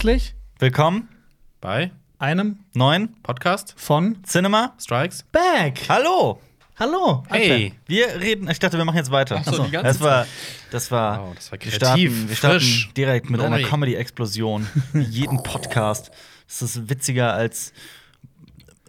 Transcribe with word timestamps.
Herzlich 0.00 0.34
Willkommen, 0.58 1.10
Bei 1.60 1.90
einem 2.18 2.60
neuen 2.72 3.20
Podcast 3.22 3.74
von 3.76 4.16
Cinema. 4.24 4.72
Strikes. 4.80 5.24
Back. 5.24 5.78
Hallo! 5.90 6.40
Hallo. 6.78 7.22
Hey. 7.28 7.74
Wir 7.84 8.18
reden, 8.18 8.48
ich 8.48 8.58
dachte, 8.58 8.78
wir 8.78 8.86
machen 8.86 8.96
jetzt 8.96 9.10
weiter. 9.10 9.42
Ach 9.44 9.52
so, 9.52 9.62
die 9.62 9.70
ganze 9.70 9.88
das 9.88 10.00
war, 10.00 10.26
das 10.70 10.90
war, 10.90 11.20
Wow, 11.20 11.34
das 11.34 11.52
war 11.52 11.60
wir 11.60 11.70
kreativ, 11.70 11.76
starten, 11.76 12.28
wir 12.30 12.36
starten 12.36 12.60
frisch, 12.60 12.90
direkt 12.96 13.28
mit 13.28 13.42
neu. 13.42 13.48
einer 13.48 13.60
Comedy-Explosion. 13.60 14.66
Jeden 14.94 15.42
Podcast. 15.42 16.10
Das 16.48 16.62
ist 16.62 16.88
witziger 16.88 17.34
als 17.34 17.74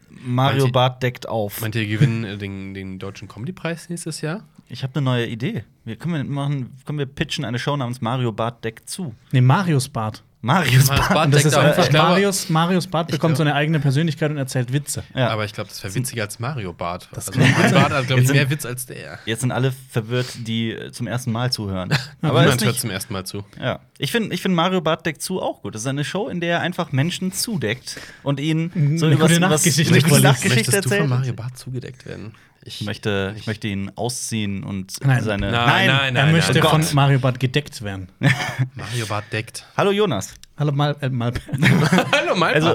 Mario 0.08 0.62
Meint 0.64 0.74
Bart 0.74 1.04
deckt 1.04 1.28
auf. 1.28 1.60
Meint 1.60 1.76
ihr, 1.76 1.88
gewinnen 1.88 2.24
äh, 2.24 2.38
den, 2.38 2.74
den 2.74 3.00
deutschen 3.00 3.28
Comedy-Preis 3.28 3.90
nächstes 3.90 4.22
Jahr? 4.22 4.46
Ich 4.70 4.82
habe 4.82 4.96
eine 4.96 5.04
neue 5.04 5.28
Idee. 5.28 5.66
Wir 5.84 5.98
können 5.98 6.14
wir 6.14 6.24
machen, 6.24 6.72
können 6.86 7.00
wir 7.00 7.06
pitchen 7.06 7.44
eine 7.44 7.60
Show 7.60 7.76
namens 7.76 8.00
Mario 8.00 8.32
Bart 8.32 8.64
deckt 8.64 8.90
zu. 8.90 9.14
Nee, 9.34 9.42
Marius 9.42 9.90
Bart. 9.90 10.24
Marius 10.44 10.88
Marius 10.88 10.88
Bart. 10.88 11.10
Bart 11.14 11.26
Und 11.26 11.32
das 11.34 11.44
deckt 11.44 11.52
ist 11.54 11.58
auf. 11.60 11.64
einfach 11.66 11.84
Ich 11.84 11.90
glaube- 11.92 12.10
Marius, 12.10 12.50
Marius 12.50 12.88
Bart 12.88 13.08
bekommt 13.12 13.36
glaub- 13.36 13.38
so 13.38 13.44
eine 13.44 13.54
eigene 13.54 13.80
Persönlichkeit 13.80 14.32
und 14.32 14.38
erzählt 14.38 14.74
Witze. 14.74 15.04
Ja. 15.16 15.30
Aber 15.30 15.46
ich 15.46 15.54
glaube, 15.54 15.70
das 15.70 15.84
wäre 15.84 15.94
witziger 15.94 16.24
als 16.24 16.40
Mario 16.40 16.74
Bart. 16.74 17.10
also 17.16 17.32
kann 17.32 17.42
Mario 17.52 17.72
Bart 17.76 17.92
hat, 17.94 18.08
glaube 18.08 18.22
ich, 18.22 18.28
Jetzt 18.28 18.34
mehr 18.34 18.42
sind- 18.42 18.50
Witz 18.52 18.66
als 18.66 18.86
der. 18.88 19.20
Jetzt 19.26 19.42
sind 19.42 19.52
alle 19.52 19.72
verwirrt, 19.92 20.28
die 20.48 20.72
äh, 20.72 20.92
zum 20.92 21.06
ersten 21.08 21.32
Mal 21.32 21.52
zuhören. 21.52 21.90
Aber 22.22 22.42
niemand 22.42 22.64
hört 22.66 22.80
zum 22.80 22.90
ersten 22.90 23.14
Mal 23.14 23.26
zu. 23.26 23.44
Ja, 23.62 23.82
ich 24.00 24.12
finde 24.12 24.34
ich 24.34 24.42
find 24.42 24.56
Mario 24.56 24.82
Bart 24.82 25.06
deckt 25.06 25.22
zu 25.22 25.42
auch 25.42 25.62
gut. 25.62 25.76
Das 25.76 25.84
ist 25.84 25.88
eine 25.88 26.04
Show, 26.04 26.28
in 26.28 26.42
der 26.42 26.54
er 26.58 26.62
einfach 26.62 26.92
Menschen 26.92 27.32
zudeckt 27.34 28.00
und 28.24 28.40
ihnen 28.40 28.98
so 28.98 29.06
Eine 29.06 29.16
übers- 29.16 29.38
Nachtgeschichte. 29.40 29.94
Nachtgeschichte 30.22 30.56
Möchtest 30.56 30.74
du 30.74 30.76
erzählt. 30.78 31.02
von 31.02 31.10
Mario 31.10 31.34
Bart 31.34 31.58
zugedeckt 31.58 32.06
werden? 32.08 32.34
Ich 32.64 32.82
möchte, 32.82 33.34
ich 33.38 33.48
möchte 33.48 33.68
ihn 33.68 33.92
ausziehen 33.96 34.64
und 34.64 34.94
Nein. 35.04 35.24
seine. 35.24 35.52
Nein, 35.52 35.88
nein, 35.88 36.16
er 36.16 36.26
nein, 36.26 36.32
möchte 36.32 36.54
nein, 36.54 36.64
von 36.64 36.82
Gott. 36.82 36.94
Mario 36.94 37.20
Bart 37.20 37.40
gedeckt 37.40 37.82
werden. 37.82 38.10
Mario 38.76 39.08
Bart 39.08 39.26
deckt. 39.34 39.66
Hallo 39.76 39.92
Jonas. 39.92 40.36
Hallo, 40.60 40.72
mal, 40.72 40.96
äh, 41.02 41.10
mal. 41.10 41.34
Hallo, 42.12 42.36
mein 42.36 42.54
Also, 42.54 42.74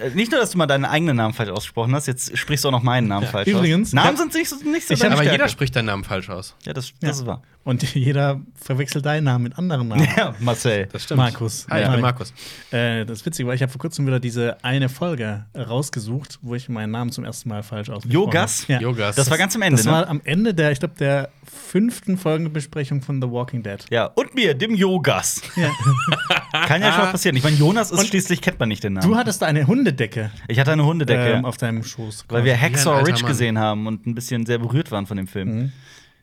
äh, 0.00 0.10
nicht 0.14 0.32
nur, 0.32 0.40
dass 0.40 0.50
du 0.50 0.58
mal 0.58 0.66
deinen 0.66 0.84
eigenen 0.84 1.16
Namen 1.16 1.34
falsch 1.34 1.50
ausgesprochen 1.50 1.94
hast, 1.94 2.08
jetzt 2.08 2.36
sprichst 2.36 2.64
du 2.64 2.68
auch 2.68 2.72
noch 2.72 2.82
meinen 2.82 3.06
Namen 3.06 3.28
falsch 3.28 3.46
Übrigens, 3.46 3.90
aus. 3.90 3.92
Namen 3.94 4.14
ich 4.14 4.18
sind 4.18 4.34
nicht 4.34 4.48
so, 4.48 4.56
nicht 4.56 4.88
so 4.88 4.94
ich 4.94 5.04
Aber 5.04 5.14
Stärke. 5.14 5.30
jeder 5.32 5.48
spricht 5.48 5.76
deinen 5.76 5.86
Namen 5.86 6.02
falsch 6.02 6.30
aus. 6.30 6.56
Ja, 6.64 6.72
das, 6.72 6.88
Ja. 6.88 6.94
das 7.08 7.18
ist 7.20 7.26
wahr. 7.26 7.42
Und 7.68 7.82
jeder 7.94 8.40
verwechselt 8.54 9.04
deinen 9.04 9.24
Namen 9.24 9.42
mit 9.44 9.58
anderen 9.58 9.88
Namen. 9.88 10.08
Ja, 10.16 10.34
Marcel. 10.40 10.86
Das 10.90 11.04
stimmt. 11.04 11.18
Markus. 11.18 11.66
Hi, 11.68 11.80
ich 11.80 11.84
Ja. 11.86 11.92
bin 11.92 12.00
Markus. 12.00 12.32
Äh, 12.70 13.04
das 13.04 13.18
ist 13.18 13.26
witzig, 13.26 13.46
weil 13.46 13.56
ich 13.56 13.60
habe 13.60 13.70
vor 13.70 13.78
kurzem 13.78 14.06
wieder 14.06 14.20
diese 14.20 14.56
eine 14.64 14.88
Folge 14.88 15.44
rausgesucht, 15.54 16.38
wo 16.40 16.54
ich 16.54 16.70
meinen 16.70 16.92
Namen 16.92 17.12
zum 17.12 17.24
ersten 17.26 17.50
Mal 17.50 17.62
falsch 17.62 17.90
ausgesprochen 17.90 18.10
Yogas? 18.24 18.62
habe. 18.62 18.72
Ja. 18.72 18.80
Yogas. 18.80 19.16
Das 19.16 19.30
war 19.30 19.36
ganz 19.36 19.54
am 19.54 19.60
Ende, 19.60 19.76
Das 19.76 19.84
ne? 19.84 19.92
war 19.92 20.08
am 20.08 20.22
Ende 20.24 20.54
der, 20.54 20.72
ich 20.72 20.78
glaube, 20.78 20.94
der 20.98 21.28
fünften 21.44 22.16
Folgenbesprechung 22.16 23.02
von 23.02 23.20
The 23.20 23.28
Walking 23.30 23.62
Dead. 23.62 23.84
Ja, 23.90 24.06
und 24.06 24.34
mir, 24.34 24.54
dem 24.54 24.74
Yogas. 24.74 25.42
Kann 26.52 26.80
ja 26.80 26.92
schon 26.92 27.04
mal 27.04 27.10
passieren. 27.10 27.36
Ich 27.36 27.44
meine, 27.44 27.56
Jonas 27.56 27.90
ist 27.90 28.06
schließlich, 28.06 28.40
kennt 28.40 28.58
man 28.58 28.70
nicht 28.70 28.82
den 28.82 28.94
Namen. 28.94 29.06
Du 29.06 29.14
hattest 29.14 29.42
da 29.42 29.46
eine 29.46 29.66
Hundedecke 29.66 30.30
ich 30.48 30.58
hatte 30.58 30.72
eine 30.72 30.86
Hundedecke. 30.86 31.32
ähm, 31.32 31.44
auf 31.44 31.58
deinem 31.58 31.84
Schoß. 31.84 32.24
Weil 32.30 32.44
wir 32.44 32.58
Hacksaw 32.58 33.02
Ridge 33.04 33.24
gesehen 33.24 33.58
haben 33.58 33.86
und 33.86 34.06
ein 34.06 34.14
bisschen 34.14 34.46
sehr 34.46 34.56
berührt 34.58 34.90
waren 34.90 35.06
von 35.06 35.18
dem 35.18 35.26
Film. 35.26 35.72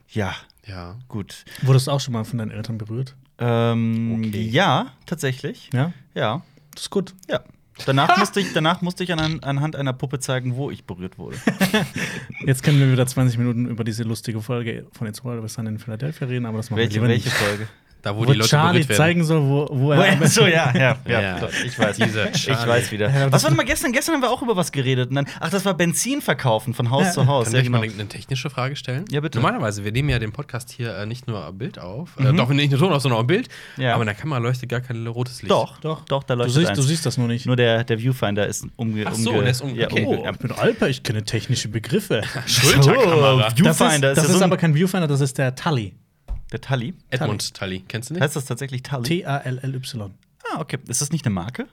Ja, 0.09 0.33
Ja. 0.67 0.97
gut. 1.07 1.45
Wurdest 1.61 1.87
du 1.87 1.91
auch 1.91 1.99
schon 1.99 2.13
mal 2.13 2.23
von 2.23 2.39
deinen 2.39 2.51
Eltern 2.51 2.77
berührt? 2.77 3.15
Ähm, 3.37 4.23
Okay. 4.25 4.41
Ja, 4.49 4.93
tatsächlich. 5.05 5.69
Ja? 5.73 5.91
Ja, 6.13 6.41
Das 6.73 6.83
ist 6.83 6.89
gut. 6.89 7.13
ja. 7.29 7.41
Danach 7.85 8.17
musste 8.19 8.39
ich, 8.39 8.53
danach 8.53 8.81
musste 8.81 9.03
ich 9.03 9.11
an, 9.11 9.41
anhand 9.43 9.75
einer 9.75 9.91
Puppe 9.91 10.19
zeigen, 10.19 10.55
wo 10.55 10.71
ich 10.71 10.85
berührt 10.85 11.17
wurde. 11.17 11.35
Jetzt 12.45 12.63
können 12.63 12.79
wir 12.79 12.89
wieder 12.89 13.05
20 13.05 13.37
Minuten 13.37 13.65
über 13.67 13.83
diese 13.83 14.03
lustige 14.03 14.41
Folge 14.41 14.87
von 14.93 15.07
It's 15.07 15.23
Always 15.25 15.55
Sun 15.55 15.67
in 15.67 15.77
Philadelphia 15.79 16.25
reden, 16.27 16.45
aber 16.45 16.57
das 16.57 16.69
machen 16.69 16.79
welche, 16.79 17.01
wir 17.01 17.01
lieber 17.01 17.09
welche 17.09 17.27
nicht. 17.27 17.37
Folge? 17.37 17.67
Da, 18.05 18.15
wo, 18.15 18.19
Wo 18.19 18.25
die 18.25 18.33
Leute 18.37 18.49
Charlie 18.51 18.87
zeigen 18.87 19.23
soll, 19.23 19.41
wo, 19.41 19.67
wo 19.71 19.91
er. 19.91 20.19
Oh, 20.21 20.25
so, 20.27 20.45
ja, 20.45 20.71
ja, 20.77 20.95
ja. 21.09 21.39
Ich 21.65 21.79
weiß. 21.79 21.97
Dieser 21.97 22.35
Ich 22.35 22.47
weiß 22.47 22.91
wieder. 22.91 23.11
Was 23.31 23.41
war 23.41 23.49
denn 23.49 23.57
mal 23.57 23.63
gestern? 23.65 23.91
Gestern 23.93 24.13
haben 24.13 24.21
wir 24.21 24.29
auch 24.29 24.43
über 24.43 24.55
was 24.55 24.71
geredet. 24.71 25.09
Und 25.09 25.15
dann, 25.15 25.25
ach, 25.39 25.49
das 25.49 25.65
war 25.65 25.73
Benzin 25.73 26.21
verkaufen 26.21 26.75
von 26.75 26.91
Haus 26.91 27.05
Ja. 27.05 27.11
zu 27.13 27.25
Haus. 27.25 27.45
Kann 27.45 27.55
Ja, 27.55 27.61
ich 27.61 27.69
mal 27.69 27.81
genau. 27.81 27.93
eine 28.01 28.07
technische 28.07 28.51
Frage 28.51 28.75
stellen? 28.75 29.05
Ja, 29.09 29.21
bitte. 29.21 29.39
Normalerweise, 29.39 29.83
wir 29.83 29.91
nehmen 29.91 30.09
ja 30.09 30.19
den 30.19 30.31
Podcast 30.31 30.69
hier 30.69 30.95
äh, 30.95 31.07
nicht 31.07 31.27
nur 31.27 31.51
Bild 31.53 31.79
auf, 31.79 32.11
äh, 32.19 32.31
doch 32.31 32.49
nicht 32.49 32.69
nur 32.69 32.79
Ton 32.79 32.93
auf, 32.93 33.01
sondern 33.01 33.21
auch 33.21 33.25
Bild. 33.25 33.49
Ja. 33.77 33.95
Aber 33.95 34.03
in 34.03 34.07
der 34.07 34.13
Kamera 34.15 34.37
leuchtet 34.37 34.69
gar 34.69 34.81
kein 34.81 35.07
rotes 35.07 35.41
Licht. 35.41 35.49
Doch, 35.49 35.79
Doch. 35.79 36.05
doch, 36.05 36.21
da 36.21 36.35
Du 36.35 36.41
leuchtet 36.41 36.55
siehst, 36.57 36.69
eins. 36.69 36.77
du 36.77 36.83
siehst 36.83 37.05
das 37.07 37.17
nur 37.17 37.27
nicht. 37.27 37.47
Nur 37.47 37.55
der, 37.55 37.83
der 37.85 37.97
Viewfinder 37.99 38.45
ist 38.45 38.67
umge... 38.75 39.05
Ach 39.07 39.15
so, 39.15 39.31
umge 39.31 39.41
der 39.41 39.49
ist 39.49 39.63
umge- 39.63 39.75
ja, 39.77 39.87
okay. 39.87 40.05
Oh, 40.07 40.27
ich 40.31 40.37
bin 40.37 40.51
Alper, 40.51 40.89
ich 40.89 41.01
kenne 41.01 41.23
technische 41.23 41.69
Begriffe. 41.69 42.21
Schulterkamera. 42.45 43.49
So, 43.49 43.55
Viewfinder 43.63 44.09
das 44.09 44.19
ist, 44.25 44.29
das 44.29 44.35
ist 44.35 44.41
aber 44.43 44.57
kein 44.57 44.75
Viewfinder, 44.75 45.07
das 45.07 45.21
ist 45.21 45.39
der 45.39 45.55
Tully. 45.55 45.95
Der 46.55 46.61
Tully. 46.61 46.93
Edmund 47.09 47.53
Tully. 47.53 47.81
Kennst 47.85 48.09
du 48.09 48.13
nicht? 48.13 48.23
Heißt 48.23 48.37
das 48.37 48.45
tatsächlich 48.45 48.81
Tully? 48.81 49.03
T-A-L-L-Y. 49.03 50.13
Ah, 50.53 50.61
okay. 50.61 50.77
Ist 50.87 51.01
das 51.01 51.11
nicht 51.11 51.25
eine 51.25 51.35
Marke? 51.35 51.67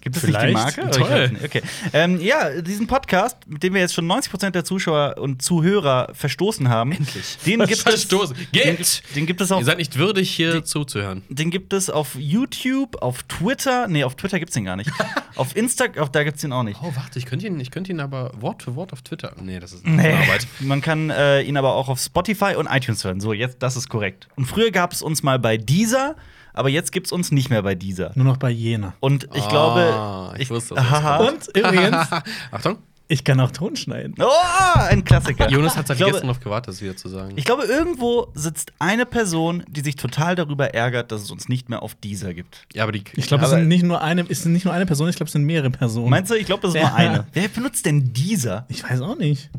Gibt 0.00 0.16
es 0.16 0.24
Vielleicht. 0.24 0.54
nicht 0.54 0.76
die 0.76 0.80
Marke? 0.80 0.90
Toll. 0.98 1.02
Ich 1.02 1.10
weiß 1.10 1.32
nicht. 1.32 1.44
Okay. 1.44 1.62
Ähm, 1.92 2.20
ja, 2.20 2.60
diesen 2.62 2.86
Podcast, 2.86 3.36
mit 3.46 3.62
dem 3.62 3.74
wir 3.74 3.80
jetzt 3.80 3.94
schon 3.94 4.06
90% 4.10 4.50
der 4.50 4.64
Zuschauer 4.64 5.16
und 5.18 5.42
Zuhörer 5.42 6.10
verstoßen 6.14 6.68
haben, 6.68 6.92
Endlich. 6.92 7.36
Den 7.46 7.58
gibt 7.66 7.72
es. 7.72 7.82
Verstoßen. 7.82 8.36
Den, 8.54 8.76
Geht! 8.76 9.02
den 9.14 9.26
gibt 9.26 9.40
es 9.40 9.52
auf 9.52 9.60
Ihr 9.60 9.66
seid 9.66 9.78
nicht 9.78 9.98
würdig, 9.98 10.30
hier 10.30 10.64
zuzuhören. 10.64 11.22
den 11.28 11.50
gibt 11.50 11.72
es 11.72 11.90
auf 11.90 12.14
YouTube, 12.18 13.02
auf 13.02 13.22
Twitter. 13.24 13.88
Nee, 13.88 14.04
auf 14.04 14.14
Twitter 14.14 14.38
gibt's 14.38 14.54
den 14.54 14.64
gar 14.64 14.76
nicht. 14.76 14.90
auf 15.36 15.54
Insta, 15.56 15.84
auf, 15.98 16.10
da 16.10 16.24
gibt's 16.24 16.40
den 16.40 16.52
auch 16.52 16.62
nicht. 16.62 16.80
Oh, 16.82 16.92
warte, 16.94 17.18
ich 17.18 17.26
könnte 17.26 17.46
ihn, 17.46 17.60
ich 17.60 17.70
könnte 17.70 17.92
ihn 17.92 18.00
aber 18.00 18.32
Wort 18.40 18.62
für 18.62 18.74
Wort 18.76 18.92
auf 18.92 19.02
Twitter. 19.02 19.32
Nee, 19.40 19.60
das 19.60 19.72
ist 19.72 19.84
eine 19.84 20.14
Arbeit. 20.14 20.46
Man 20.60 20.80
kann 20.80 21.10
äh, 21.10 21.42
ihn 21.42 21.56
aber 21.56 21.74
auch 21.74 21.88
auf 21.88 22.00
Spotify 22.00 22.54
und 22.56 22.66
iTunes 22.66 23.04
hören. 23.04 23.20
So, 23.20 23.32
jetzt, 23.32 23.62
das 23.62 23.76
ist 23.76 23.88
korrekt. 23.88 24.28
Und 24.36 24.46
früher 24.46 24.70
gab 24.70 24.92
es 24.92 25.02
uns 25.02 25.22
mal 25.22 25.38
bei 25.38 25.56
Deezer, 25.56 26.16
aber 26.54 26.70
jetzt 26.70 26.90
gibt's 26.92 27.12
uns 27.12 27.30
nicht 27.30 27.50
mehr 27.50 27.62
bei 27.62 27.74
Deezer. 27.74 28.12
Nur 28.14 28.24
noch 28.24 28.38
bei 28.38 28.50
Jena. 28.50 28.94
Und 29.00 29.28
ich 29.34 29.44
Ah, 29.44 29.48
glaube. 29.48 30.34
ich 30.40 30.48
wusste, 30.50 30.74
das 30.76 30.90
Haha. 30.90 31.16
Und 31.28 31.48
übrigens, 31.54 32.08
Achtung, 32.50 32.78
ich 33.06 33.22
kann 33.22 33.38
auch 33.40 33.50
Ton 33.50 33.76
schneiden. 33.76 34.14
Oh, 34.18 34.78
ein 34.78 35.04
Klassiker. 35.04 35.50
Jonas 35.50 35.76
hat 35.76 35.86
seit 35.88 35.98
glaube, 35.98 36.12
gestern 36.12 36.28
darauf 36.28 36.42
gewartet, 36.42 36.68
das 36.68 36.80
wieder 36.80 36.96
zu 36.96 37.08
sagen. 37.10 37.34
ich 37.36 37.44
glaube, 37.44 37.64
irgendwo 37.64 38.28
sitzt 38.34 38.72
eine 38.78 39.04
Person, 39.04 39.62
die 39.68 39.82
sich 39.82 39.96
total 39.96 40.34
darüber 40.36 40.72
ärgert, 40.72 41.12
dass 41.12 41.20
es 41.20 41.30
uns 41.30 41.46
nicht 41.48 41.68
mehr 41.68 41.82
auf 41.82 41.94
Deezer 41.96 42.32
gibt. 42.32 42.66
ja, 42.72 42.82
aber 42.82 42.92
die. 42.92 43.04
Ich 43.14 43.26
glaube, 43.26 43.44
es 43.44 43.50
sind 43.50 43.68
nicht 43.68 43.82
nur 43.84 44.00
eine, 44.00 44.24
es 44.28 44.42
sind 44.42 44.52
nicht 44.54 44.64
nur 44.64 44.72
eine 44.72 44.86
Person, 44.86 45.08
ich 45.10 45.16
glaube, 45.16 45.26
es 45.26 45.32
sind 45.32 45.44
mehrere 45.44 45.68
Personen. 45.70 46.08
Meinst 46.08 46.30
du, 46.30 46.34
ich 46.34 46.46
glaube, 46.46 46.62
das 46.62 46.70
ist 46.74 46.80
Ja. 46.80 46.88
nur 46.88 46.96
eine. 46.96 47.26
Wer 47.34 47.48
benutzt 47.48 47.84
denn 47.84 48.12
Deezer? 48.14 48.64
Ich 48.68 48.82
weiß 48.82 49.02
auch 49.02 49.18
nicht. 49.18 49.50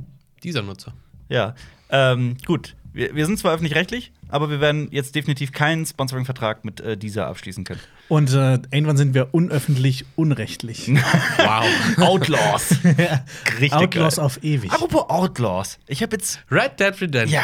dieser 0.44 0.64
Nutzer. 0.64 0.94
Ja. 1.30 1.54
Ähm, 1.90 2.38
gut. 2.48 2.76
Wir, 2.96 3.14
wir 3.14 3.26
sind 3.26 3.38
zwar 3.38 3.54
öffentlich-rechtlich, 3.54 4.14
aber 4.30 4.50
wir 4.50 4.62
werden 4.62 4.88
jetzt 4.90 5.16
definitiv 5.16 5.52
keinen 5.52 5.86
Sponsoring-Vertrag 5.86 6.64
mit 6.64 6.80
äh, 6.80 6.96
Deezer 6.96 7.28
abschließen 7.28 7.66
können. 7.66 7.82
Und 8.08 8.32
äh, 8.32 8.54
irgendwann 8.72 8.96
sind 8.96 9.14
wir 9.14 9.34
unöffentlich 9.34 10.06
unrechtlich. 10.16 10.88
Wow. 11.38 11.66
Outlaws. 11.98 12.78
Richtig 13.60 13.74
Outlaws 13.74 14.16
geil. 14.16 14.26
auf 14.26 14.44
ewig. 14.44 14.72
Apropos 14.72 15.10
Outlaws. 15.10 15.78
Ich 15.88 16.02
habe 16.02 16.16
jetzt. 16.16 16.40
Red 16.50 16.80
Dead 16.80 17.00
Redemption. 17.02 17.30
Ja, 17.30 17.44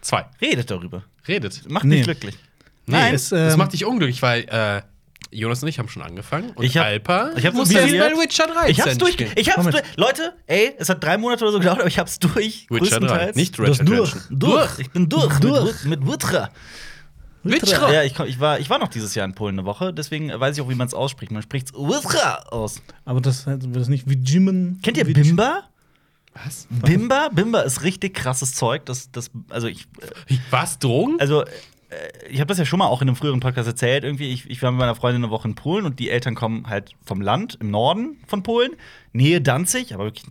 2. 0.00 0.24
redet 0.40 0.70
darüber. 0.70 1.04
Redet. 1.28 1.68
Macht 1.70 1.84
Nee. 1.84 1.96
mich 1.96 2.04
glücklich. 2.04 2.34
Nee, 2.86 2.96
Nein, 2.96 3.14
es, 3.14 3.28
das 3.28 3.52
ähm, 3.52 3.58
macht 3.58 3.74
dich 3.74 3.84
unglücklich, 3.84 4.22
weil 4.22 4.42
äh, 4.48 4.82
Jonas 5.32 5.62
und 5.62 5.68
ich 5.68 5.78
haben 5.78 5.88
schon 5.88 6.02
angefangen. 6.02 6.50
Und 6.50 6.64
Ich 6.64 6.76
hab- 6.76 6.86
Alpa 6.86 7.30
ich 7.36 7.46
hab's 7.46 7.56
muss 7.56 7.72
jetzt 7.72 7.90
bei 7.90 8.10
Witcher 8.12 8.46
3 8.46 8.68
Ich 8.70 8.80
hab's 8.80 8.98
durch. 8.98 9.16
Ich 9.36 9.50
hab's 9.50 9.64
durch. 9.64 9.82
Leute, 9.96 10.34
ey, 10.46 10.74
es 10.78 10.88
hat 10.88 11.02
drei 11.02 11.16
Monate 11.18 11.44
oder 11.44 11.52
so 11.52 11.58
gedauert, 11.58 11.78
aber 11.80 11.88
ich 11.88 11.98
hab's 11.98 12.18
durch. 12.18 12.66
Witcher 12.68 13.00
3, 13.00 13.06
größtenteils. 13.06 13.36
nicht 13.36 13.58
Red 13.58 13.78
Dead 13.80 13.88
durch. 13.88 14.14
Durch. 14.30 14.78
Ich 14.78 14.90
bin 14.90 15.08
durch. 15.08 15.38
Durch. 15.40 15.84
Mit, 15.84 16.00
mit 16.04 16.12
Witcher. 16.12 16.50
Witcher. 17.44 17.92
Ja, 17.92 18.02
ich, 18.04 18.18
ich, 18.20 18.38
war, 18.38 18.60
ich 18.60 18.70
war 18.70 18.78
noch 18.78 18.88
dieses 18.88 19.14
Jahr 19.14 19.24
in 19.24 19.34
Polen 19.34 19.58
eine 19.58 19.66
Woche, 19.66 19.92
deswegen 19.92 20.28
weiß 20.28 20.56
ich 20.56 20.62
auch, 20.62 20.68
wie 20.68 20.74
man 20.76 20.86
es 20.86 20.94
ausspricht. 20.94 21.32
Man 21.32 21.42
spricht's 21.42 21.72
Witcher 21.72 22.52
aus. 22.52 22.80
Aber 23.04 23.20
das 23.20 23.46
wird 23.46 23.74
das 23.74 23.88
nicht 23.88 24.08
wie 24.08 24.16
Jimmen. 24.16 24.78
Kennt 24.82 24.96
ihr 24.96 25.04
Bimba? 25.04 25.64
Was? 26.34 26.66
Bimba? 26.70 27.28
Bimba 27.28 27.60
ist 27.60 27.82
richtig 27.82 28.14
krasses 28.14 28.54
Zeug. 28.54 28.86
Das, 28.86 29.10
das, 29.10 29.30
also 29.50 29.66
ich, 29.66 29.86
Was? 30.50 30.78
Drogen? 30.78 31.16
also 31.20 31.44
ich 32.30 32.40
habe 32.40 32.48
das 32.48 32.58
ja 32.58 32.64
schon 32.64 32.78
mal 32.78 32.86
auch 32.86 33.02
in 33.02 33.08
einem 33.08 33.16
früheren 33.16 33.40
Podcast 33.40 33.68
erzählt. 33.68 34.04
Irgendwie, 34.04 34.30
ich, 34.30 34.48
ich 34.48 34.62
war 34.62 34.70
mit 34.70 34.80
meiner 34.80 34.94
Freundin 34.94 35.24
eine 35.24 35.30
Woche 35.30 35.48
in 35.48 35.54
Polen 35.54 35.84
und 35.84 35.98
die 35.98 36.10
Eltern 36.10 36.34
kommen 36.34 36.68
halt 36.68 36.94
vom 37.04 37.20
Land 37.20 37.58
im 37.60 37.70
Norden 37.70 38.18
von 38.26 38.42
Polen, 38.42 38.72
Nähe 39.12 39.40
Danzig, 39.40 39.94
aber 39.94 40.04
wirklich 40.04 40.26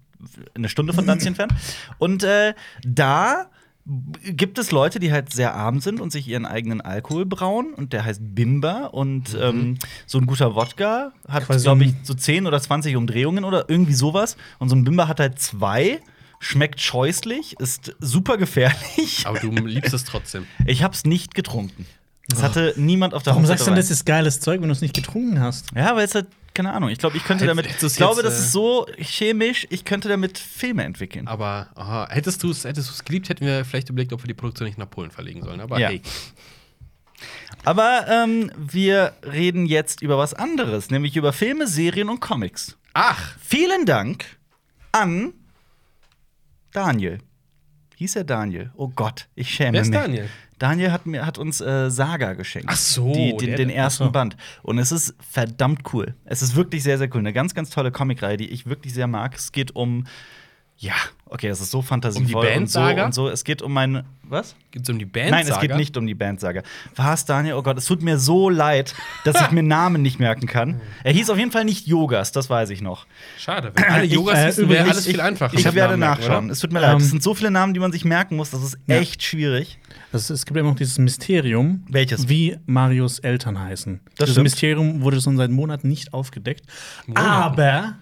eine 0.53 0.69
Stunde 0.69 0.93
von 0.93 1.05
Danzig 1.05 1.27
entfernt. 1.29 1.53
Und 1.97 2.23
äh, 2.23 2.53
da 2.83 3.47
gibt 3.85 4.59
es 4.59 4.71
Leute, 4.71 4.99
die 4.99 5.11
halt 5.11 5.33
sehr 5.33 5.55
arm 5.55 5.79
sind 5.79 6.01
und 6.01 6.11
sich 6.11 6.27
ihren 6.27 6.45
eigenen 6.45 6.81
Alkohol 6.81 7.25
brauen 7.25 7.73
und 7.73 7.93
der 7.93 8.05
heißt 8.05 8.21
Bimba 8.35 8.85
und 8.85 9.35
ähm, 9.39 9.77
so 10.05 10.19
ein 10.19 10.27
guter 10.27 10.53
Wodka 10.55 11.13
hat, 11.27 11.47
glaube 11.47 11.85
ich, 11.85 11.95
so 12.03 12.13
10 12.13 12.45
oder 12.45 12.61
20 12.61 12.95
Umdrehungen 12.95 13.43
oder 13.43 13.65
irgendwie 13.69 13.93
sowas 13.93 14.37
und 14.59 14.69
so 14.69 14.75
ein 14.75 14.83
Bimba 14.83 15.07
hat 15.07 15.19
halt 15.19 15.39
zwei, 15.39 15.99
schmeckt 16.41 16.81
scheußlich, 16.81 17.55
ist 17.59 17.95
super 18.01 18.35
gefährlich. 18.37 19.25
Aber 19.25 19.39
du 19.39 19.49
liebst 19.51 19.93
es 19.93 20.03
trotzdem. 20.03 20.45
Ich 20.65 20.83
hab's 20.83 21.05
nicht 21.05 21.33
getrunken. 21.35 21.85
Es 22.33 22.41
hatte 22.43 22.73
niemand 22.77 23.13
auf 23.13 23.23
der 23.23 23.31
Warum 23.31 23.43
Hochzeit 23.43 23.57
sagst 23.59 23.67
du 23.67 23.71
denn, 23.71 23.75
dabei. 23.75 23.81
das 23.81 23.91
ist 23.91 24.05
geiles 24.05 24.39
Zeug, 24.39 24.61
wenn 24.61 24.67
du 24.69 24.73
es 24.73 24.81
nicht 24.81 24.93
getrunken 24.93 25.39
hast? 25.39 25.67
Ja, 25.75 25.95
weil 25.95 26.05
es 26.05 26.15
halt, 26.15 26.27
keine 26.53 26.71
Ahnung, 26.71 26.89
ich 26.89 26.97
glaube, 26.97 27.17
ich 27.17 27.23
könnte 27.25 27.43
Hätt- 27.43 27.49
damit, 27.49 27.65
hättest 27.65 27.83
du's 27.83 27.91
ich 27.93 27.97
glaube, 27.97 28.21
jetzt, 28.21 28.25
das 28.25 28.33
äh, 28.35 28.43
ist 28.43 28.51
so 28.53 28.87
chemisch, 28.97 29.67
ich 29.69 29.83
könnte 29.85 30.07
damit 30.09 30.37
Filme 30.37 30.83
entwickeln. 30.83 31.27
Aber 31.27 31.69
aha, 31.75 32.07
hättest 32.09 32.41
du 32.43 32.51
es 32.51 32.63
hättest 32.63 32.89
du's 32.89 33.03
geliebt, 33.03 33.27
hätten 33.29 33.45
wir 33.45 33.65
vielleicht 33.65 33.89
überlegt, 33.89 34.13
ob 34.13 34.23
wir 34.23 34.27
die 34.27 34.33
Produktion 34.33 34.67
nicht 34.67 34.77
nach 34.77 34.89
Polen 34.89 35.11
verlegen 35.11 35.43
sollen. 35.43 35.59
Aber 35.59 35.77
Ja. 35.79 35.89
hey. 35.89 36.01
Aber 37.63 38.05
ähm, 38.09 38.51
wir 38.57 39.13
reden 39.23 39.65
jetzt 39.65 40.01
über 40.01 40.17
was 40.17 40.33
anderes, 40.33 40.89
nämlich 40.89 41.15
über 41.15 41.33
Filme, 41.33 41.67
Serien 41.67 42.09
und 42.09 42.19
Comics. 42.19 42.77
Ach, 42.93 43.35
Vielen 43.39 43.85
Dank 43.85 44.25
an 44.91 45.33
Daniel. 46.71 47.19
Hieß 47.97 48.15
er 48.15 48.23
Daniel? 48.23 48.71
Oh 48.75 48.87
Gott, 48.89 49.27
ich 49.35 49.49
schäme 49.49 49.73
Wer 49.73 49.81
ist 49.81 49.89
mich. 49.89 49.99
Daniel? 49.99 50.29
Daniel 50.57 50.91
hat, 50.91 51.05
mir, 51.05 51.25
hat 51.25 51.37
uns 51.37 51.59
äh, 51.59 51.89
Saga 51.89 52.33
geschenkt. 52.33 52.69
Ach 52.71 52.75
so, 52.77 53.11
Die, 53.13 53.35
den, 53.35 53.55
den 53.55 53.69
ersten 53.69 54.05
so. 54.05 54.11
Band. 54.11 54.37
Und 54.61 54.77
es 54.77 54.91
ist 54.91 55.15
verdammt 55.19 55.91
cool. 55.93 56.13
Es 56.25 56.41
ist 56.41 56.55
wirklich 56.55 56.83
sehr, 56.83 56.97
sehr 56.99 57.09
cool. 57.13 57.19
Eine 57.19 57.33
ganz, 57.33 57.53
ganz 57.55 57.71
tolle 57.71 57.91
Comicreihe, 57.91 58.37
die 58.37 58.49
ich 58.49 58.67
wirklich 58.67 58.93
sehr 58.93 59.07
mag. 59.07 59.35
Es 59.35 59.51
geht 59.51 59.75
um. 59.75 60.05
Ja, 60.77 60.93
okay, 61.31 61.47
das 61.49 61.59
ist 61.61 61.71
so 61.71 61.81
fantasievoll 61.81 62.45
Band 62.45 62.61
und 62.61 62.69
so 62.69 62.79
und 62.81 63.13
so. 63.15 63.29
Es 63.29 63.43
geht 63.43 63.61
um 63.61 63.73
meine. 63.73 64.05
Was? 64.23 64.55
Geht's 64.71 64.89
um 64.89 64.97
die 64.97 65.03
Band? 65.05 65.31
Nein, 65.31 65.45
es 65.45 65.59
geht 65.59 65.75
nicht 65.75 65.97
um 65.97 66.07
die 66.07 66.13
Bandsaga. 66.13 66.61
Was, 66.95 67.25
Daniel? 67.25 67.55
Oh 67.55 67.63
Gott, 67.63 67.77
es 67.77 67.85
tut 67.85 68.01
mir 68.01 68.17
so 68.17 68.49
leid, 68.49 68.95
dass 69.25 69.41
ich 69.41 69.51
mir 69.51 69.61
Namen 69.63 70.01
nicht 70.01 70.19
merken 70.19 70.47
kann. 70.47 70.79
Er 71.03 71.11
hieß 71.11 71.29
auf 71.29 71.37
jeden 71.37 71.51
Fall 71.51 71.65
nicht 71.65 71.85
Yogas, 71.85 72.31
das 72.31 72.49
weiß 72.49 72.69
ich 72.69 72.81
noch. 72.81 73.05
Schade, 73.37 73.73
wenn 73.75 73.83
alle 73.83 74.05
Ich, 74.05 74.13
Yogas 74.13 74.37
äh, 74.39 74.45
hießen, 74.45 74.69
wäre 74.69 74.89
alles 74.89 75.05
viel 75.05 75.19
einfacher. 75.19 75.53
Ich 75.57 75.65
mit 75.65 75.75
werde 75.75 75.97
nachschauen. 75.97 76.45
oder? 76.45 76.53
Es 76.53 76.59
tut 76.59 76.71
mir 76.71 76.79
leid. 76.79 76.91
Ähm, 76.93 76.97
Es 77.01 77.09
sind 77.09 77.21
so 77.23 77.33
viele 77.33 77.51
Namen, 77.51 77.73
die 77.73 77.81
man 77.81 77.91
sich 77.91 78.05
merken 78.05 78.37
muss. 78.37 78.51
Das 78.51 78.63
ist 78.63 78.77
Ja. 78.87 78.95
echt 78.97 79.21
schwierig. 79.21 79.79
Das, 80.13 80.29
es 80.29 80.45
gibt 80.45 80.57
immer 80.57 80.69
noch 80.69 80.77
dieses 80.77 80.97
Mysterium, 80.97 81.83
Welches? 81.89 82.29
wie 82.29 82.57
Marios 82.65 83.19
Eltern 83.19 83.59
heißen. 83.59 83.99
Das 84.17 84.33
Das. 84.33 84.41
Mysterium 84.41 85.01
wurde 85.01 85.19
schon 85.19 85.35
seit 85.35 85.51
Monaten 85.51 85.89
nicht 85.89 86.13
aufgedeckt. 86.13 86.63
Aber, 87.15 87.95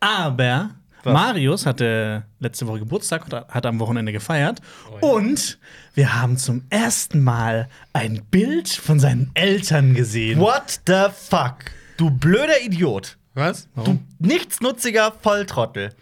aber, 0.00 0.70
Was? 1.06 1.12
Marius 1.12 1.66
hatte 1.66 2.24
letzte 2.40 2.66
Woche 2.66 2.80
Geburtstag 2.80 3.24
und 3.26 3.32
hat 3.32 3.64
am 3.64 3.78
Wochenende 3.78 4.10
gefeiert. 4.12 4.60
Und 5.00 5.58
wir 5.94 6.20
haben 6.20 6.36
zum 6.36 6.64
ersten 6.68 7.22
Mal 7.22 7.68
ein 7.92 8.24
Bild 8.30 8.68
von 8.68 8.98
seinen 8.98 9.30
Eltern 9.34 9.94
gesehen. 9.94 10.40
What 10.40 10.80
the 10.86 11.04
fuck? 11.14 11.70
Du 11.96 12.10
blöder 12.10 12.60
Idiot. 12.60 13.16
Was? 13.34 13.68
Du 13.76 14.00
nichtsnutziger 14.18 15.12
Volltrottel. 15.22 15.94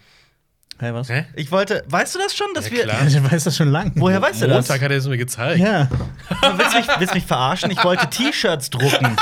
Hä, 0.81 0.93
was? 0.93 1.09
Hä? 1.09 1.25
Ich 1.37 1.53
wollte. 1.53 1.85
Weißt 1.89 2.15
du 2.15 2.19
das 2.19 2.35
schon, 2.37 2.49
dass 2.55 2.67
Ja, 2.69 2.73
wir. 2.77 2.83
klar. 2.85 2.97
Ich 3.07 3.33
weiß 3.33 3.45
das 3.45 3.57
schon 3.57 3.69
lang. 3.69 3.93
Woher 3.95 4.21
weißt 4.21 4.43
du 4.43 4.49
das? 4.49 4.69
Montag 4.69 4.83
hat 4.83 4.91
er 4.91 4.97
es 4.99 5.07
mir 5.07 5.17
gezeigt. 5.17 5.61
Ja. 5.61 5.85
Du 5.85 6.59
willst 6.59 6.75
mich, 6.75 6.87
willst 6.99 7.15
mich 7.15 7.25
verarschen? 7.25 7.71
Ich 7.71 7.83
wollte 7.85 8.09
T-Shirts 8.11 8.71
drucken 8.71 9.07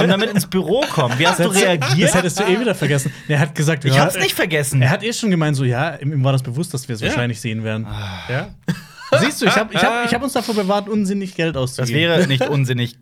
und 0.00 0.08
damit 0.08 0.30
ins 0.30 0.46
Büro 0.46 0.82
kommen. 0.92 1.18
Wie 1.18 1.26
hast 1.26 1.40
du 1.40 1.44
Das 1.48 1.56
reagiert? 1.60 2.14
hättest 2.14 2.38
du 2.38 2.44
eh 2.44 2.58
wieder 2.60 2.74
vergessen. 2.74 3.12
Er 3.28 3.40
hat 3.40 3.54
gesagt, 3.54 3.84
Ich 3.84 3.94
ja, 3.94 4.02
hab's 4.02 4.16
nicht 4.18 4.34
vergessen. 4.34 4.80
Er 4.80 4.90
hat 4.90 5.02
eh 5.02 5.12
schon 5.12 5.30
gemeint, 5.30 5.56
so, 5.56 5.64
ja, 5.64 5.96
ihm 5.96 6.22
war 6.22 6.32
das 6.32 6.42
bewusst, 6.42 6.72
dass 6.72 6.88
wir 6.88 6.94
es 6.94 7.00
Ja. 7.00 7.08
wahrscheinlich 7.08 7.40
sehen 7.40 7.64
werden. 7.64 7.86
Ja? 8.28 8.48
Siehst 9.20 9.42
du, 9.42 9.46
ich 9.46 9.56
habe 9.56 9.74
ich 9.74 9.82
hab, 9.82 10.06
ich 10.06 10.14
hab 10.14 10.22
uns 10.22 10.32
davor 10.32 10.54
bewahrt, 10.54 10.88
unsinnig 10.88 11.34
Geld 11.34 11.56
Das 11.56 11.62
auszugeben. 11.78 12.00
wäre 12.00 12.26
nicht 12.28 12.48
unsinnig. 12.48 12.96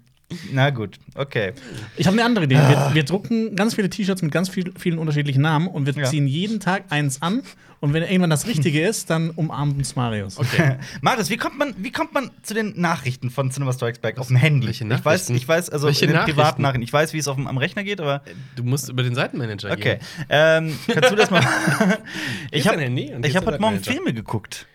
Na 0.53 0.70
gut, 0.70 0.96
okay. 1.17 1.53
Ich 1.96 2.06
habe 2.06 2.14
eine 2.17 2.25
andere 2.25 2.44
Idee. 2.46 2.55
Wir, 2.56 2.91
wir 2.94 3.05
drucken 3.05 3.56
ganz 3.56 3.75
viele 3.75 3.91
T-Shirts 3.91 4.23
mit 4.23 4.31
ganz 4.32 4.49
viel, 4.49 4.73
vielen 4.79 4.99
unterschiedlichen 4.99 5.43
Namen 5.43 5.67
und 5.69 5.87
wir 5.87 5.93
Ja. 5.94 6.05
ziehen 6.08 6.26
jeden 6.26 6.61
Tag 6.61 6.85
eins 6.91 7.20
an. 7.20 7.43
Und 7.81 7.94
wenn 7.94 8.03
irgendwann 8.03 8.29
das 8.29 8.47
Richtige 8.47 8.87
ist, 8.87 9.09
dann 9.09 9.31
umarmt 9.31 9.79
uns 9.79 9.97
Marius. 9.97 10.38
Okay. 10.38 10.77
Marius, 11.00 11.31
wie 11.31 11.38
kommt 11.38 11.56
man, 11.59 11.75
wie 11.79 11.91
kommt 11.91 12.12
man 12.12 12.31
zu 12.43 12.53
den 12.53 12.79
Nachrichten 12.79 13.31
von 13.31 13.50
Cinema 13.50 13.73
Strikes 13.73 14.00
Back 14.00 14.19
auf 14.19 14.27
dem 14.27 14.37
Handy? 14.37 14.67
welche 14.67 14.85
Ich 14.85 14.91
weiß, 14.91 15.05
Nachrichten? 15.05 15.35
ich 15.37 15.49
weiß, 15.49 15.71
also 15.71 15.87
Welche 15.87 16.05
in 16.05 16.12
den 16.12 16.21
privaten 16.25 16.61
Nachrichten. 16.61 16.82
Ich 16.82 16.93
weiß, 16.93 17.15
wie 17.15 17.19
es 17.19 17.27
auf 17.27 17.37
dem, 17.37 17.47
am 17.47 17.56
Rechner 17.56 17.82
geht, 17.82 18.00
aber 18.03 18.21
Du 18.55 18.65
musst 18.65 18.91
über 18.91 19.03
den 19.03 19.15
Seitenmanager 19.15 19.71
okay. 19.71 19.97
gehen. 19.97 20.27
Ähm, 20.29 20.79
kannst 20.88 21.11
du 21.11 21.17
das 21.17 21.31
mal? 21.31 21.41
ich 22.50 22.69
habe 22.69 22.82
hab 22.82 23.47
heute 23.47 23.61
Morgen. 23.61 23.82
Filme 23.82 24.12
geguckt. 24.12 24.67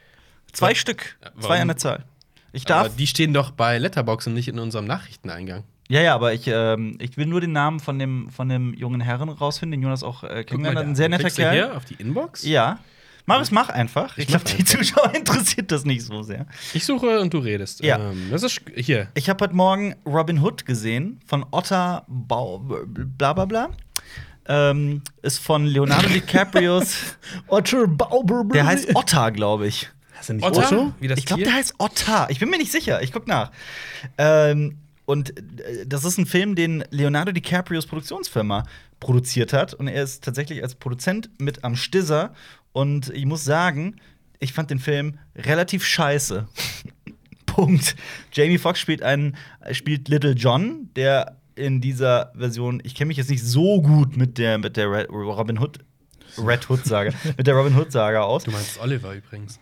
Zwei 0.51 0.73
Stück, 0.73 1.17
Ja, 1.23 1.31
zwei 1.39 1.49
warum? 1.49 1.61
an 1.61 1.67
der 1.67 1.77
Zahl. 1.77 2.03
Ich 2.53 2.63
Aber 2.71 2.85
darf. 2.87 2.95
die 2.95 3.05
stehen 3.05 3.33
doch 3.33 3.51
bei 3.51 3.77
Letterbox 3.77 4.25
und 4.27 4.33
nicht 4.33 4.47
in 4.47 4.57
unserem 4.57 4.85
Nachrichteneingang. 4.85 5.63
Ja, 5.89 6.01
ja, 6.01 6.15
aber 6.15 6.33
ich, 6.33 6.47
ähm, 6.47 6.97
ich 6.99 7.17
will 7.17 7.27
nur 7.27 7.41
den 7.41 7.51
Namen 7.51 7.79
von 7.79 7.99
dem, 7.99 8.29
von 8.31 8.49
dem 8.49 8.73
jungen 8.73 9.01
Herren 9.01 9.29
rausfinden, 9.29 9.77
den 9.79 9.83
Jonas 9.83 10.01
auch 10.01 10.23
äh, 10.23 10.43
kennengelernt 10.43 10.79
hat. 10.79 10.85
Ein 10.87 10.95
sehr 10.95 11.09
netter 11.09 11.29
Kerl. 11.29 11.53
hier 11.53 11.77
auf 11.77 11.85
die 11.85 11.93
Inbox? 11.95 12.43
Ja. 12.43 12.79
Marius, 13.25 13.51
mach 13.51 13.69
einfach. 13.69 14.17
Ich 14.17 14.23
Ich 14.23 14.27
glaube, 14.27 14.45
die. 14.45 14.63
Zuschauer 14.63 15.13
interessiert 15.15 15.71
das 15.71 15.83
nicht 15.85 16.03
so 16.03 16.21
sehr. 16.21 16.45
Ich 16.73 16.85
suche 16.85 17.19
und 17.19 17.33
du 17.33 17.39
redest. 17.39 17.83
Ja. 17.83 18.11
Ähm, 18.11 18.27
das 18.29 18.43
ist 18.43 18.61
hier. 18.75 19.07
Ich 19.15 19.29
habe 19.29 19.43
heute 19.43 19.55
Morgen 19.55 19.95
Robin 20.05 20.39
Hood 20.41 20.65
gesehen 20.65 21.19
von 21.25 21.45
Otter 21.51 22.05
Bau, 22.07 22.59
bla 22.59 23.33
bla 23.33 23.45
bla. 23.45 23.69
Ähm, 24.47 25.01
ist 25.23 25.39
von 25.39 25.65
Leonardo 25.65 26.07
DiCaprios. 26.13 27.17
Otter 27.47 27.87
Bauber. 27.87 28.43
Der 28.53 28.65
heißt 28.65 28.95
Otter, 28.95 29.31
glaube 29.31 29.67
ich. 29.67 29.89
Heißt 30.17 30.29
er 30.29 30.35
nicht 30.35 30.45
Otter? 30.45 30.71
Otto? 30.71 30.93
Wie 30.99 31.07
das 31.07 31.17
Ich 31.17 31.25
glaube, 31.25 31.43
der 31.43 31.53
heißt 31.53 31.75
Otter. 31.79 32.27
Ich 32.29 32.39
bin 32.39 32.49
mir 32.49 32.57
nicht 32.57 32.71
sicher. 32.71 33.01
Ich 33.01 33.11
guck 33.11 33.27
nach. 33.27 33.51
Ähm, 34.19 34.77
und 35.05 35.31
äh, 35.61 35.85
das 35.87 36.03
ist 36.03 36.19
ein 36.19 36.27
Film, 36.27 36.53
den 36.55 36.83
Leonardo 36.91 37.31
DiCaprios 37.31 37.87
Produktionsfirma 37.87 38.65
produziert 38.99 39.51
hat. 39.51 39.73
Und 39.73 39.87
er 39.87 40.03
ist 40.03 40.23
tatsächlich 40.23 40.61
als 40.61 40.75
Produzent 40.75 41.29
mit 41.39 41.63
am 41.63 41.75
Stisser. 41.75 42.33
Und 42.75 43.07
ich 43.15 43.25
muss 43.25 43.45
sagen, 43.45 43.95
ich 44.39 44.51
fand 44.51 44.69
den 44.69 44.79
Film 44.79 45.17
relativ 45.33 45.85
scheiße. 45.85 46.45
Punkt. 47.45 47.95
Jamie 48.33 48.57
Foxx 48.57 48.81
spielt 48.81 49.01
einen, 49.01 49.37
spielt 49.71 50.09
Little 50.09 50.33
John, 50.33 50.89
der 50.97 51.37
in 51.55 51.79
dieser 51.79 52.33
Version, 52.35 52.81
ich 52.83 52.93
kenne 52.93 53.07
mich 53.07 53.15
jetzt 53.17 53.29
nicht 53.29 53.45
so 53.45 53.81
gut 53.81 54.17
mit 54.17 54.37
der, 54.37 54.57
mit 54.57 54.75
der 54.75 54.91
Red, 54.91 55.09
Robin 55.09 55.57
Hood, 55.57 55.79
Red 56.37 56.69
Hood 56.69 56.85
Saga, 56.85 57.13
mit 57.37 57.47
der 57.47 57.55
Robin 57.55 57.77
Hood 57.77 57.93
Saga 57.93 58.23
aus. 58.23 58.43
Du 58.43 58.51
meinst 58.51 58.77
Oliver 58.81 59.13
übrigens. 59.13 59.57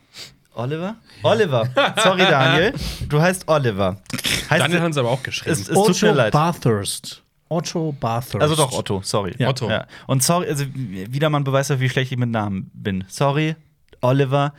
Oliver? 0.55 0.95
Oliver. 1.21 1.69
Sorry, 2.01 2.23
Daniel. 2.23 2.73
Du 3.09 3.21
heißt 3.21 3.47
Oliver. 3.47 4.01
Heißt 4.49 4.63
Daniel 4.63 4.81
hat 4.81 4.91
es 4.91 4.97
aber 4.97 5.11
auch 5.11 5.21
geschrieben. 5.21 5.51
es, 5.53 5.69
es 5.69 5.75
tut 5.75 6.01
mir 6.01 6.09
Otto 6.09 6.17
leid. 6.17 6.33
Bathurst. 6.33 7.22
Otto 7.53 7.95
Bathurst. 7.99 8.41
Also 8.41 8.55
doch, 8.55 8.71
Otto, 8.73 9.01
sorry. 9.03 9.35
Ja. 9.37 9.49
Otto. 9.49 9.69
Ja. 9.69 9.85
Und 10.07 10.23
sorry, 10.23 10.47
also 10.47 10.65
wieder 10.73 11.29
mal 11.29 11.39
ein 11.39 11.43
Beweis 11.43 11.67
dafür, 11.67 11.81
wie 11.81 11.89
schlecht 11.89 12.11
ich 12.11 12.17
mit 12.17 12.29
Namen 12.29 12.71
bin. 12.73 13.03
Sorry, 13.07 13.55
Oliver. 14.01 14.53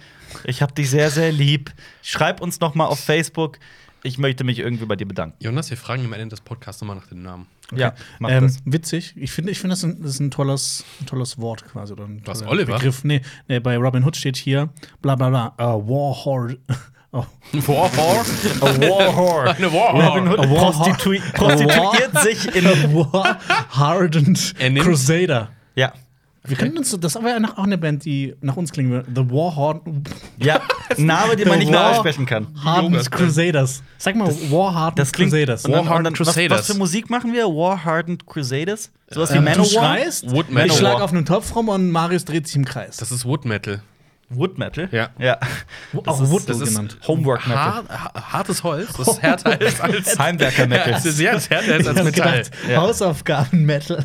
Ich 0.44 0.62
hab 0.62 0.75
dich 0.75 0.91
sehr, 0.91 1.11
sehr 1.11 1.32
lieb. 1.32 1.73
Schreib 2.02 2.41
uns 2.41 2.61
noch 2.61 2.75
mal 2.75 2.87
auf 2.87 3.00
Facebook. 3.00 3.58
Ich 4.02 4.19
möchte 4.19 4.44
mich 4.44 4.58
irgendwie 4.58 4.85
bei 4.85 4.96
dir 4.96 5.06
bedanken. 5.08 5.37
Jonas, 5.43 5.70
wir 5.70 5.76
fragen 5.79 6.05
im 6.05 6.12
Ende 6.12 6.29
des 6.29 6.41
Podcasts 6.43 6.82
nochmal 6.82 6.96
nach 6.96 7.06
dem 7.06 7.23
Namen. 7.23 7.46
Ja, 7.75 7.94
mach 8.19 8.29
Ähm, 8.31 8.43
das. 8.43 8.58
witzig. 8.67 9.14
Ich 9.17 9.32
finde, 9.32 9.50
ich 9.52 9.58
finde, 9.58 9.73
das, 9.73 9.79
ist 9.82 9.85
ein- 9.85 10.02
das 10.02 10.11
ist 10.12 10.20
ein 10.20 10.31
tolles, 10.31 10.85
ein 11.00 11.06
tolles 11.06 11.38
Wort 11.38 11.64
quasi. 11.67 11.94
Oder 11.94 12.05
ein 12.05 12.20
Was, 12.26 12.43
Oliver? 12.46 12.75
Begriff. 12.76 13.02
Nee, 13.05 13.23
nee, 13.49 13.61
bei 13.61 13.79
Robin 13.79 14.05
Hood 14.05 14.17
steht 14.17 14.37
hier 14.37 14.69
bla 15.00 15.17
bla 15.17 15.31
bla. 15.31 15.55
Uh, 15.58 15.88
Warhord. 15.88 16.58
Oh. 17.16 17.25
Warhor? 17.52 18.24
Warhor. 18.60 19.44
Eine 19.56 19.72
Warhor. 19.72 20.03
Robin 20.17 20.29
Hood 20.29 20.48
prostitui 20.48 21.20
prostituiert 21.32 22.19
sich 22.22 22.56
in. 22.56 22.65
War 22.93 23.38
Hardened 23.70 24.55
Er 24.58 24.74
Crusader. 24.74 25.48
Ja. 25.77 25.93
Wir 26.46 26.56
könnten 26.58 26.77
uns, 26.77 26.94
das 27.00 27.15
wäre 27.15 27.41
auch 27.56 27.62
eine 27.65 27.79
Band, 27.79 28.05
die 28.05 28.34
nach 28.43 28.56
uns 28.56 28.70
klingen 28.72 28.91
würde. 28.91 29.08
The 29.15 29.31
War 29.31 29.81
Ja. 30.38 30.60
Ein 30.98 31.06
Name, 31.06 31.36
den 31.36 31.48
man 31.48 31.58
nicht 31.60 31.70
mehr 31.70 31.81
War- 31.81 31.93
aussprechen 31.93 32.27
kann. 32.27 32.48
Hardened. 32.62 33.10
Crusaders. 33.10 33.82
Sag 33.96 34.17
mal, 34.17 34.27
War 34.50 34.74
Hardened 34.74 34.98
Das 34.98 35.12
klingt 35.12 35.31
Crusaders. 35.31 35.65
Und 35.65 35.72
dann, 35.72 35.88
War 35.88 35.96
und 35.96 36.05
dann, 36.05 36.12
was, 36.12 36.19
Crusaders. 36.19 36.58
was 36.58 36.67
für 36.67 36.74
Musik 36.74 37.08
machen 37.08 37.32
wir? 37.32 37.44
War 37.46 37.84
Hardened 37.84 38.27
Crusaders? 38.27 38.91
Sowas 39.08 39.32
wie 39.32 39.36
Ähm, 39.38 39.44
du 39.44 39.50
Manowar? 39.53 39.67
schreist, 39.69 40.31
Wood 40.32 40.46
ich 40.48 40.55
Manowar. 40.55 40.77
schlag 40.77 41.00
auf 41.00 41.12
einen 41.12 41.24
Topf 41.24 41.55
rum 41.56 41.69
und 41.69 41.91
Marius 41.91 42.24
dreht 42.27 42.46
sich 42.48 42.56
im 42.56 42.65
Kreis. 42.65 42.96
Das 42.98 43.10
ist 43.12 43.24
Wood 43.24 43.44
Metal. 43.46 43.81
Wood 44.31 44.58
Metal? 44.58 44.88
Ja. 44.90 45.10
ja. 45.19 45.38
auch 46.06 46.20
ist- 46.20 46.31
Wood 46.31 46.48
Das 46.48 46.60
ist 46.60 46.69
genannt. 46.70 46.96
Homework 47.06 47.46
Metal. 47.46 47.62
Har 47.64 47.84
ha- 47.88 48.32
hartes 48.32 48.62
Holz, 48.64 48.93
das 48.96 49.20
härter 49.22 49.60
ist 49.60 49.81
als 49.81 50.19
Heimwerker 50.19 50.66
Metal. 50.66 50.90
Ja, 50.93 50.96
es 50.96 51.04
ist 51.06 51.16
sehr 51.19 51.32
härter 51.32 51.76
ist 51.76 51.81
Ich 51.82 51.88
als 51.88 51.98
hab 51.98 52.04
Metall. 52.04 52.32
gedacht, 52.43 52.50
Ja. 52.69 52.81
Hausaufgaben 52.81 53.64
Metal. 53.66 54.02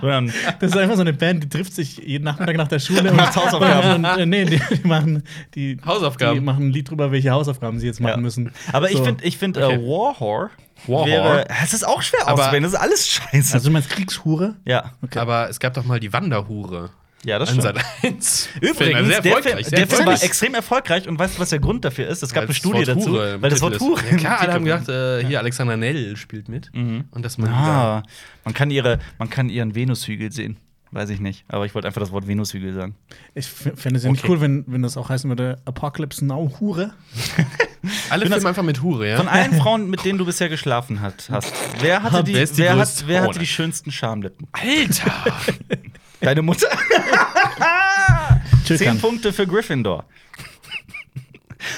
So, 0.00 0.06
dann- 0.08 0.32
Das 0.60 0.70
ist 0.70 0.76
einfach 0.76 0.96
so 0.96 1.00
eine 1.00 1.12
Band, 1.12 1.44
die 1.44 1.48
trifft 1.48 1.74
sich 1.74 1.96
jeden 1.96 2.24
Nachmittag 2.24 2.56
nach 2.56 2.68
der 2.68 2.78
Schule 2.78 3.10
und 3.10 3.16
Macht 3.16 3.34
Hausaufgaben. 3.36 4.04
Und, 4.04 4.18
äh, 4.18 4.26
nee, 4.26 4.44
die, 4.44 4.60
die 4.76 4.86
machen 4.86 5.22
die 5.54 5.78
Hausaufgaben. 5.84 6.34
Die 6.34 6.40
machen 6.44 6.68
ein 6.68 6.70
Lied 6.72 6.90
drüber, 6.90 7.10
welche 7.10 7.30
Hausaufgaben 7.30 7.78
sie 7.80 7.86
jetzt 7.86 8.00
machen 8.00 8.10
Ja. 8.16 8.16
müssen. 8.18 8.52
Aber 8.72 8.90
ich 8.90 8.98
So. 8.98 9.04
finde, 9.04 9.24
ich 9.24 9.38
find, 9.38 9.56
Okay. 9.56 9.74
äh, 9.76 9.78
Warhor 9.78 10.50
Warhor. 10.86 11.06
wäre. 11.06 11.46
Es 11.62 11.72
ist 11.72 11.86
auch 11.86 12.02
schwer 12.02 12.20
Aber- 12.22 12.34
auszusprechen. 12.34 12.64
Das 12.64 12.72
ist 12.74 12.78
alles 12.78 13.08
scheiße. 13.08 13.54
Also 13.54 13.68
du 13.68 13.72
meinst 13.72 13.88
Kriegshure? 13.90 14.56
ja. 14.64 14.92
Okay. 15.02 15.18
Aber 15.18 15.48
es 15.48 15.58
gab 15.58 15.74
doch 15.74 15.84
mal 15.84 15.98
die 16.00 16.12
Wanderhure. 16.12 16.90
Ja, 17.24 17.38
das 17.38 17.48
stimmt. 17.50 17.62
Sat 17.62 17.76
1. 18.02 18.48
Übrigens, 18.60 19.08
sehr 19.08 19.20
der 19.22 19.42
Film, 19.42 19.58
der 19.70 19.86
Film 19.86 20.06
war 20.06 20.22
extrem 20.22 20.54
erfolgreich 20.54 21.08
und 21.08 21.18
weißt 21.18 21.36
du, 21.36 21.40
was 21.40 21.50
der 21.50 21.58
Grund 21.60 21.84
dafür 21.84 22.06
ist? 22.08 22.22
Es 22.22 22.30
gab 22.32 22.42
Weil 22.42 22.48
eine 22.48 22.54
Studie 22.54 22.84
dazu. 22.84 23.14
Weil 23.14 23.50
das 23.50 23.60
Wort 23.62 23.80
Hure. 23.80 24.00
Ja, 24.10 24.16
klar, 24.16 24.40
alle 24.40 24.52
haben 24.52 24.64
gedacht, 24.64 24.88
äh, 24.88 25.24
hier 25.24 25.38
Alexander 25.40 25.76
Nell 25.76 26.16
spielt 26.16 26.48
mit. 26.48 26.70
Mhm. 26.74 27.04
Und 27.10 27.24
dass 27.24 27.38
man 27.38 27.50
Ah, 27.50 28.02
man 28.44 28.54
kann, 28.54 28.70
ihre, 28.70 28.98
man 29.18 29.30
kann 29.30 29.48
ihren 29.48 29.74
Venushügel 29.74 30.30
sehen. 30.32 30.56
Weiß 30.90 31.10
ich 31.10 31.18
nicht. 31.18 31.44
Aber 31.48 31.66
ich 31.66 31.74
wollte 31.74 31.88
einfach 31.88 32.00
das 32.00 32.12
Wort 32.12 32.28
Venushügel 32.28 32.72
sagen. 32.72 32.94
Ich 33.34 33.46
fände 33.48 33.96
es 33.98 34.04
ja 34.04 34.10
nicht 34.12 34.22
Okay. 34.22 34.30
cool, 34.32 34.40
wenn, 34.40 34.64
wenn 34.68 34.82
das 34.82 34.96
auch 34.96 35.08
heißen 35.08 35.28
würde 35.28 35.58
Apocalypse 35.64 36.24
Now 36.24 36.52
Hure. 36.60 36.92
alle 38.10 38.26
filmen 38.26 38.46
einfach 38.46 38.62
mit 38.62 38.80
Hure, 38.80 39.08
ja? 39.10 39.16
Von 39.16 39.26
allen 39.26 39.54
Frauen, 39.54 39.90
mit 39.90 40.04
denen 40.04 40.18
du 40.18 40.24
bisher 40.24 40.48
geschlafen 40.48 41.00
hat, 41.00 41.28
hast, 41.32 41.52
wer 41.80 42.02
hatte 42.04 42.22
die, 42.24 42.34
Wer 42.34 42.76
hat, 42.76 43.04
wer 43.08 43.22
hatte 43.22 43.40
die 43.40 43.46
schönsten 43.46 43.90
Schamlippen? 43.90 44.46
Alter! 44.52 45.12
Deine 46.20 46.42
Mutter? 46.42 46.68
Zehn. 48.64 48.98
Punkte 48.98 49.32
für 49.32 49.46
Gryffindor. 49.46 50.04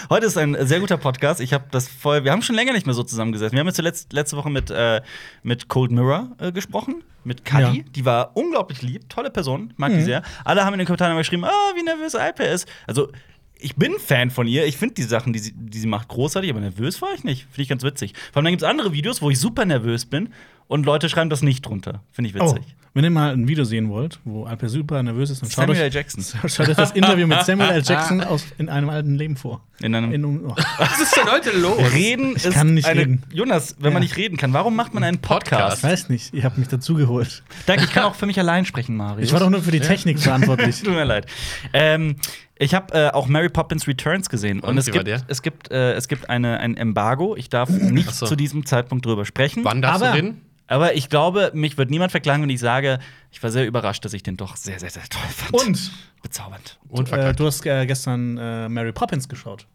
Heute 0.09 0.27
ist 0.27 0.37
ein 0.37 0.57
sehr 0.67 0.81
guter 0.81 0.97
Podcast. 0.97 1.41
Ich 1.41 1.53
habe 1.53 1.65
das 1.71 1.89
voll. 1.89 2.25
Wir 2.25 2.33
haben 2.33 2.43
schon 2.43 2.57
länger 2.57 2.73
nicht 2.73 2.87
mehr 2.87 2.95
so 2.95 3.03
zusammengesessen. 3.03 3.53
Wir 3.53 3.61
haben 3.61 3.67
jetzt 3.67 3.77
zuletzt 3.77 4.13
letzte 4.13 4.37
Woche 4.37 4.51
mit, 4.51 4.71
äh, 4.71 5.01
mit 5.43 5.69
Cold 5.69 5.91
Mirror 5.93 6.31
äh, 6.39 6.53
gesprochen, 6.53 7.03
mit 7.25 7.45
Kadi. 7.45 7.79
Ja. 7.79 7.85
Die 7.95 8.05
war 8.05 8.37
unglaublich 8.37 8.83
lieb, 8.83 9.09
tolle 9.09 9.31
Person, 9.31 9.73
mag 9.77 9.93
die 9.93 10.03
sehr. 10.03 10.23
Alle 10.45 10.65
haben 10.65 10.75
in 10.75 10.79
den 10.79 10.87
Kommentaren 10.87 11.17
geschrieben, 11.17 11.45
ah, 11.45 11.73
wie 11.77 11.83
nervös 11.83 12.15
Alper 12.15 12.49
ist. 12.49 12.69
Also 12.87 13.11
ich 13.59 13.77
bin 13.77 13.95
Fan 13.99 14.31
von 14.31 14.47
ihr. 14.47 14.67
Ich 14.67 14.77
finde 14.77 14.95
die 14.95 15.03
Sachen, 15.03 15.33
die 15.33 15.39
sie, 15.39 15.53
die 15.57 15.79
sie 15.79 15.87
macht, 15.87 16.09
großartig, 16.09 16.51
aber 16.51 16.61
nervös 16.61 17.01
war 17.01 17.13
ich 17.15 17.25
nicht. 17.25 17.43
Finde 17.45 17.63
ich 17.63 17.69
ganz 17.69 17.83
witzig. 17.85 18.13
Vor 18.33 18.39
allem 18.39 18.45
dann 18.47 18.53
gibt 18.53 18.63
es 18.63 18.69
andere 18.69 18.93
Videos, 18.93 19.23
wo 19.23 19.31
ich 19.31 19.39
super 19.41 19.65
nervös 19.65 20.05
bin 20.07 20.31
und 20.69 20.85
Leute 20.85 21.09
schreiben 21.09 21.31
das 21.31 21.43
nicht 21.43 21.65
drunter. 21.65 22.03
Finde 22.13 22.31
ich 22.31 22.41
Oh, 22.41 22.45
witzig. 22.55 22.75
Wenn 22.97 23.05
ihr 23.05 23.11
mal 23.11 23.31
ein 23.35 23.47
Video 23.47 23.65
sehen 23.65 23.91
wollt, 23.91 24.21
wo 24.25 24.45
Alper 24.45 24.71
super 24.71 25.03
nervös 25.03 25.29
ist, 25.29 25.43
dann 25.43 25.51
schaut 25.51 25.67
Samuel 25.67 25.77
euch, 25.81 25.85
L. 25.85 25.93
Jackson. 25.93 26.25
schaut 26.49 26.69
euch 26.71 26.77
das 26.77 26.93
Interview 26.93 27.27
mit 27.27 27.43
Samuel 27.45 27.69
L. 27.73 27.83
Jackson 27.85 28.21
aus 28.25 28.47
in 28.57 28.71
einem 28.71 28.89
alten 28.89 29.17
Leben 29.17 29.37
vor. 29.37 29.61
In 29.83 29.95
einem 29.95 30.13
In, 30.13 30.25
oh. 30.25 30.55
Was 30.79 30.99
ist 30.99 31.15
denn 31.15 31.31
heute 31.31 31.51
los? 31.59 31.77
Reden 31.93 32.37
ist 32.37 32.51
kann 32.53 32.73
nicht 32.73 32.87
eine 32.89 33.01
reden. 33.03 33.23
Jonas, 33.31 33.77
wenn 33.79 33.93
man 33.93 34.03
Ja. 34.03 34.07
nicht 34.07 34.17
reden 34.17 34.39
kann, 34.39 34.55
warum 34.55 34.75
macht 34.75 34.95
man 34.95 35.05
einen 35.05 35.19
Podcast? 35.19 35.77
Ich 35.77 35.85
weiß 35.85 36.09
nicht, 36.09 36.33
ihr 36.33 36.45
habt 36.45 36.57
mich 36.57 36.69
dazu 36.69 36.95
geholt. 36.95 37.43
Danke, 37.67 37.85
ich 37.85 37.93
kann 37.93 38.05
auch 38.05 38.15
für 38.15 38.25
mich 38.25 38.39
allein 38.39 38.65
sprechen, 38.65 38.97
Marius. 38.97 39.27
Ich 39.27 39.33
war 39.35 39.41
doch 39.41 39.51
nur 39.51 39.61
für 39.61 39.73
die 39.73 39.81
Technik 39.81 40.19
verantwortlich. 40.19 40.83
Tut 40.83 40.95
mir 40.95 41.05
leid. 41.05 41.27
Ähm, 41.75 42.17
ich 42.59 42.75
habe 42.75 42.95
äh, 42.95 43.11
auch 43.11 43.27
Mary 43.27 43.51
Poppins 43.51 43.87
Returns 43.87 44.31
gesehen 44.31 44.61
und, 44.61 44.71
Und, 44.71 44.79
es 44.79 44.91
gibt, 44.91 45.07
es 45.29 45.43
gibt, 45.43 45.71
äh, 45.71 45.93
es 45.93 46.09
gibt 46.09 46.31
eine, 46.31 46.61
ein 46.61 46.79
Embargo. 46.79 47.37
Ich 47.37 47.51
darf 47.51 47.69
nicht 47.69 48.09
Ach 48.09 48.15
so. 48.15 48.25
zu 48.25 48.37
diesem 48.37 48.65
Zeitpunkt 48.65 49.05
drüber 49.05 49.27
sprechen. 49.27 49.63
Wann 49.65 49.83
darfst 49.83 50.03
Aber- 50.03 50.13
du 50.13 50.17
reden? 50.17 50.41
Aber 50.69 50.95
ich 50.95 51.09
glaube, 51.09 51.51
mich 51.55 51.79
wird 51.79 51.91
niemand 51.91 52.11
verklagen, 52.11 52.43
wenn 52.43 52.51
ich 52.51 52.61
sage, 52.61 52.99
ich 53.31 53.43
war 53.43 53.51
sehr 53.51 53.67
überrascht, 53.67 54.05
dass 54.05 54.13
ich 54.13 54.23
den 54.23 54.37
doch 54.37 54.57
sehr, 54.57 54.81
sehr, 54.81 54.91
sehr 54.91 55.05
toll 55.09 55.21
fand. 55.29 55.53
Und 55.55 55.93
bezaubernd. 56.23 56.79
Und 56.89 57.13
äh, 57.13 57.33
du 57.35 57.47
hast 57.47 57.65
äh, 57.67 57.87
gestern 57.87 58.37
äh, 58.39 58.69
Mary 58.69 58.93
Poppins 58.93 59.29
geschaut. 59.29 59.67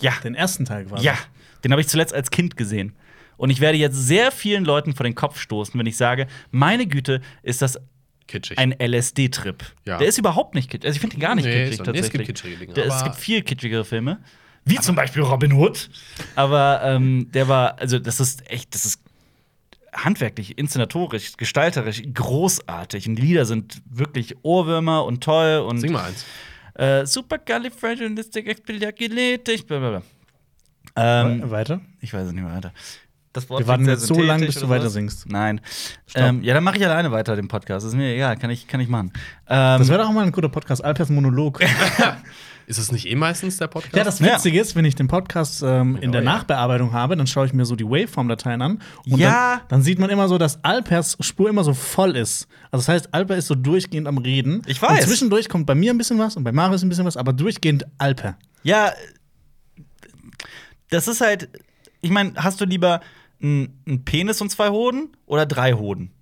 Ja, 0.00 0.12
Den 0.24 0.34
ersten 0.34 0.64
Teil 0.64 0.86
quasi. 0.86 1.04
ja, 1.04 1.14
den 1.62 1.72
habe 1.72 1.80
ich 1.80 1.88
zuletzt 1.88 2.14
als 2.14 2.30
Kind 2.30 2.56
gesehen. 2.56 2.94
Und 3.36 3.50
ich 3.50 3.60
werde 3.60 3.78
jetzt 3.78 3.96
sehr 3.96 4.32
vielen 4.32 4.64
Leuten 4.64 4.94
vor 4.94 5.04
den 5.04 5.14
Kopf 5.14 5.38
stoßen, 5.38 5.78
wenn 5.78 5.86
ich 5.86 5.96
sage, 5.96 6.26
meine 6.50 6.86
Güte, 6.86 7.20
ist 7.42 7.62
das 7.62 7.78
Kitschig. 8.26 8.58
ein 8.58 8.72
LSD-Trip. 8.78 9.62
Ja. 9.86 9.98
Der 9.98 10.06
ist 10.08 10.18
überhaupt 10.18 10.54
nicht 10.54 10.70
kitschig. 10.70 10.86
Also 10.88 10.96
ich 10.96 11.00
finde 11.00 11.16
ihn 11.16 11.20
gar 11.20 11.34
nicht 11.34 11.44
Nee, 11.44 11.52
kitschig 11.66 11.80
ist- 11.80 11.86
nee, 11.86 11.98
es 11.98 12.10
gibt 12.10 12.26
tatsächlich. 12.26 12.26
kitschige 12.26 12.56
Dinge, 12.58 12.72
Der, 12.74 12.86
es 12.86 13.02
gibt 13.04 13.16
viel 13.16 13.42
kitschigere 13.42 13.84
Filme. 13.84 14.18
Wie 14.64 14.76
zum 14.78 14.94
Beispiel 14.94 15.22
Robin 15.22 15.52
Hood. 15.54 15.88
Aber 16.36 16.80
ähm, 16.84 17.30
der 17.32 17.48
war, 17.48 17.78
also 17.78 17.98
das 17.98 18.20
ist 18.20 18.48
echt, 18.50 18.74
das 18.74 18.84
ist 18.84 19.00
handwerklich, 19.94 20.58
inszenatorisch, 20.58 21.36
gestalterisch 21.36 22.02
großartig. 22.14 23.08
Und 23.08 23.16
die 23.16 23.22
Lieder 23.22 23.44
sind 23.46 23.80
wirklich 23.88 24.34
Ohrwürmer 24.42 25.04
und 25.04 25.22
toll 25.22 25.64
und 25.66 25.78
Sing 25.80 25.92
mal 25.92 26.04
eins. 26.06 26.24
äh, 26.74 27.06
supercalifragilisticexpialidocious. 27.06 30.02
Ähm, 30.96 31.42
We- 31.42 31.50
Weiter. 31.50 31.80
ich 32.00 32.12
weiß 32.12 32.26
es 32.26 32.32
nicht 32.32 32.42
mehr 32.42 32.52
weiter. 32.54 32.72
Das 33.32 33.48
Wort 33.48 33.60
Wir 33.60 33.68
warten 33.68 33.86
jetzt 33.86 34.06
so 34.06 34.20
lange, 34.20 34.44
bis 34.46 34.56
du 34.56 34.68
weiter 34.68 34.90
singst. 34.90 35.28
Nein. 35.30 35.60
Ähm, 36.16 36.42
ja, 36.42 36.52
dann 36.52 36.64
mache 36.64 36.78
ich 36.78 36.84
alleine 36.84 37.12
weiter 37.12 37.36
den 37.36 37.46
Podcast. 37.46 37.86
ist 37.86 37.94
mir 37.94 38.12
egal, 38.12 38.36
kann 38.36 38.50
ich, 38.50 38.66
kann 38.66 38.80
ich 38.80 38.88
machen. 38.88 39.12
Ähm, 39.48 39.78
Das 39.78 39.88
wäre 39.88 40.00
doch 40.02 40.08
auch 40.08 40.12
mal 40.12 40.24
ein 40.26 40.32
guter 40.32 40.48
Podcast, 40.48 40.82
Alpers 40.84 41.10
Monolog. 41.10 41.60
Ist 42.70 42.78
es 42.78 42.92
nicht 42.92 43.08
eh 43.08 43.16
meistens 43.16 43.56
der 43.56 43.66
Podcast? 43.66 43.96
Ja, 43.96 44.04
das 44.04 44.20
Ja. 44.20 44.36
Witzige 44.36 44.60
ist, 44.60 44.76
wenn 44.76 44.84
ich 44.84 44.94
den 44.94 45.08
Podcast 45.08 45.60
ähm, 45.66 45.96
in 46.00 46.12
der 46.12 46.20
Oh 46.20 46.24
ja. 46.24 46.30
Nachbearbeitung 46.32 46.92
habe, 46.92 47.16
dann 47.16 47.26
schaue 47.26 47.44
ich 47.46 47.52
mir 47.52 47.64
so 47.64 47.74
die 47.74 47.84
Waveform-Dateien 47.84 48.62
an. 48.62 48.80
Und 49.10 49.18
Ja. 49.18 49.56
dann, 49.56 49.68
dann 49.68 49.82
sieht 49.82 49.98
man 49.98 50.08
immer 50.08 50.28
so, 50.28 50.38
dass 50.38 50.62
Alpers 50.62 51.16
Spur 51.18 51.48
immer 51.50 51.64
so 51.64 51.74
voll 51.74 52.14
ist. 52.16 52.46
Also 52.70 52.82
das 52.82 52.88
heißt, 52.88 53.12
Alper 53.12 53.36
ist 53.36 53.48
so 53.48 53.56
durchgehend 53.56 54.06
am 54.06 54.18
Reden. 54.18 54.62
Ich 54.66 54.80
weiß. 54.80 55.00
Und 55.00 55.08
zwischendurch 55.08 55.48
kommt 55.48 55.66
bei 55.66 55.74
mir 55.74 55.92
ein 55.92 55.98
bisschen 55.98 56.18
was 56.20 56.36
und 56.36 56.44
bei 56.44 56.52
Marius 56.52 56.82
ein 56.84 56.88
bisschen 56.88 57.06
was, 57.06 57.16
aber 57.16 57.32
durchgehend 57.32 57.86
Alper. 57.98 58.38
Ja, 58.62 58.92
das 60.90 61.08
ist 61.08 61.20
halt. 61.20 61.48
Ich 62.02 62.10
meine, 62.10 62.34
hast 62.36 62.60
du 62.60 62.66
lieber 62.66 63.00
einen 63.42 64.02
Penis 64.04 64.40
und 64.40 64.50
zwei 64.50 64.68
Hoden 64.68 65.08
oder 65.26 65.44
drei 65.44 65.72
Hoden? 65.72 66.12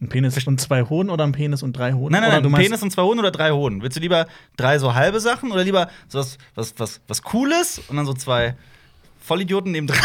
Ein 0.00 0.08
Penis 0.08 0.46
und 0.46 0.60
zwei 0.60 0.82
Hoden 0.82 1.08
oder 1.08 1.24
ein 1.24 1.32
Penis 1.32 1.62
und 1.62 1.72
drei 1.72 1.92
Hoden? 1.94 2.12
Nein, 2.12 2.20
nein, 2.22 2.30
nein, 2.30 2.42
du 2.42 2.48
ein 2.50 2.54
Penis 2.54 2.82
und 2.82 2.90
zwei 2.90 3.02
Hoden 3.02 3.18
oder 3.18 3.30
drei 3.30 3.50
Hoden? 3.52 3.80
Willst 3.82 3.96
du 3.96 4.00
lieber 4.00 4.26
drei 4.56 4.78
so 4.78 4.94
halbe 4.94 5.20
Sachen 5.20 5.52
oder 5.52 5.64
lieber 5.64 5.88
so 6.08 6.18
was, 6.18 6.36
was, 6.54 6.74
was, 6.78 7.00
was 7.08 7.22
Cooles 7.22 7.80
und 7.88 7.96
dann 7.96 8.04
so 8.04 8.12
zwei 8.12 8.56
Vollidioten 9.20 9.72
neben 9.72 9.86
dran? 9.86 9.98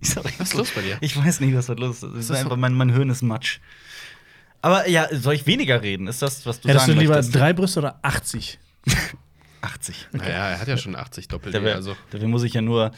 Was 0.00 0.14
ist 0.40 0.54
los 0.54 0.70
bei 0.70 0.82
dir? 0.82 0.96
Ich 1.00 1.16
weiß 1.16 1.40
nicht, 1.40 1.56
was 1.56 1.66
da 1.66 1.72
los 1.72 1.96
ist. 1.96 2.02
Das 2.04 2.12
ist 2.12 2.30
ist 2.30 2.36
einfach 2.36 2.56
mein, 2.56 2.72
mein 2.72 2.88
Hirn 2.90 3.10
ist 3.10 3.20
Matsch. 3.22 3.58
Aber 4.62 4.88
ja, 4.88 5.08
soll 5.10 5.34
ich 5.34 5.44
weniger 5.46 5.82
reden? 5.82 6.06
Ist 6.06 6.22
das, 6.22 6.46
was 6.46 6.60
du 6.60 6.68
Hättest 6.68 6.86
du 6.86 6.90
sagen 6.92 7.00
lieber 7.00 7.14
möchtest? 7.16 7.34
drei 7.34 7.52
Brüste 7.52 7.80
oder 7.80 7.98
80? 8.02 8.60
80. 9.60 10.08
Naja, 10.12 10.50
er 10.50 10.60
hat 10.60 10.68
ja 10.68 10.76
schon 10.76 10.94
80 10.94 11.26
doppelt. 11.26 11.52
Dafür, 11.52 11.74
Also. 11.74 11.96
dafür 12.10 12.28
muss 12.28 12.44
ich 12.44 12.54
ja 12.54 12.60
nur 12.62 12.92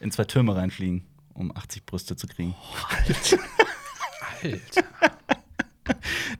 in 0.00 0.10
zwei 0.10 0.24
Türme 0.24 0.56
reinfliegen, 0.56 1.04
um 1.34 1.56
80 1.56 1.86
Brüste 1.86 2.16
zu 2.16 2.26
kriegen. 2.26 2.56
Alter. 2.88 3.38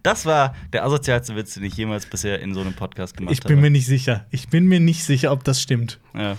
Das 0.02 0.24
war 0.26 0.54
der 0.72 0.84
asozialste 0.84 1.36
Witz, 1.36 1.54
den 1.54 1.64
ich 1.64 1.76
jemals 1.76 2.06
bisher 2.06 2.40
in 2.40 2.54
so 2.54 2.60
einem 2.60 2.74
Podcast 2.74 3.16
gemacht 3.16 3.32
Ich 3.34 3.40
bin 3.42 3.52
habe. 3.56 3.62
mir 3.62 3.70
nicht 3.70 3.86
sicher. 3.86 4.26
Ich 4.30 4.48
bin 4.48 4.66
mir 4.66 4.80
nicht 4.80 5.04
sicher, 5.04 5.32
ob 5.32 5.44
das 5.44 5.60
stimmt. 5.60 5.98
Ja. 6.14 6.36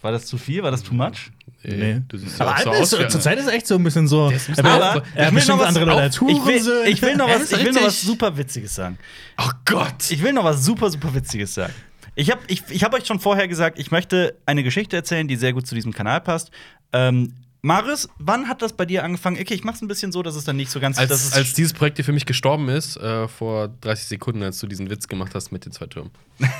War 0.00 0.12
das 0.12 0.26
zu 0.26 0.36
viel? 0.36 0.62
War 0.62 0.70
das 0.70 0.82
too 0.82 0.94
much? 0.94 1.30
Nee. 1.62 2.02
Du 2.08 2.18
siehst 2.18 2.38
ja 2.38 2.46
Aber 2.46 2.56
auch 2.58 2.84
so 2.84 2.96
ist, 2.96 3.04
wie- 3.06 3.08
zurzeit 3.08 3.38
ist 3.38 3.48
echt 3.48 3.66
so 3.66 3.76
ein 3.76 3.82
bisschen 3.84 4.06
so. 4.06 4.30
Er 4.30 4.64
aber- 4.66 5.02
er 5.14 5.26
will 5.28 5.34
bestimmt 5.36 5.58
noch 5.58 5.64
was 5.64 5.68
andere 5.68 5.84
Leute. 5.86 6.08
Ich 6.28 6.44
will, 6.44 6.86
ich 6.88 7.00
will 7.00 7.16
noch 7.16 7.28
was, 7.28 7.50
ich 7.52 7.64
will 7.64 7.72
noch 7.72 7.82
was 7.84 8.02
super 8.02 8.36
Witziges 8.36 8.74
sagen. 8.74 8.98
Oh 9.38 9.50
Gott! 9.64 10.10
Ich 10.10 10.22
will 10.22 10.34
noch 10.34 10.44
was 10.44 10.62
super, 10.62 10.90
super 10.90 11.14
Witziges 11.14 11.54
sagen. 11.54 11.72
Ich 12.16 12.30
habe 12.30 12.42
ich, 12.48 12.62
ich 12.68 12.84
hab 12.84 12.92
euch 12.92 13.06
schon 13.06 13.18
vorher 13.18 13.48
gesagt, 13.48 13.78
ich 13.78 13.90
möchte 13.90 14.36
eine 14.44 14.62
Geschichte 14.62 14.94
erzählen, 14.94 15.26
die 15.26 15.36
sehr 15.36 15.52
gut 15.54 15.66
zu 15.66 15.74
diesem 15.74 15.92
Kanal 15.94 16.20
passt. 16.20 16.50
Ähm, 16.92 17.32
Marius, 17.64 18.10
wann 18.18 18.46
hat 18.46 18.60
das 18.60 18.74
bei 18.74 18.84
dir 18.84 19.04
angefangen? 19.04 19.38
Okay, 19.40 19.54
ich 19.54 19.64
mach's 19.64 19.80
ein 19.80 19.88
bisschen 19.88 20.12
so, 20.12 20.22
dass 20.22 20.34
es 20.36 20.44
dann 20.44 20.56
nicht 20.56 20.70
so 20.70 20.80
ganz 20.80 20.98
Als, 20.98 21.10
ist- 21.10 21.34
als 21.34 21.54
dieses 21.54 21.72
Projekt 21.72 21.96
hier 21.96 22.04
für 22.04 22.12
mich 22.12 22.26
gestorben 22.26 22.68
ist, 22.68 22.98
äh, 22.98 23.26
vor 23.26 23.68
30 23.80 24.06
Sekunden, 24.06 24.42
als 24.42 24.58
du 24.58 24.66
diesen 24.66 24.90
Witz 24.90 25.08
gemacht 25.08 25.34
hast 25.34 25.50
mit 25.50 25.64
den 25.64 25.72
zwei 25.72 25.86
Türmen. 25.86 26.10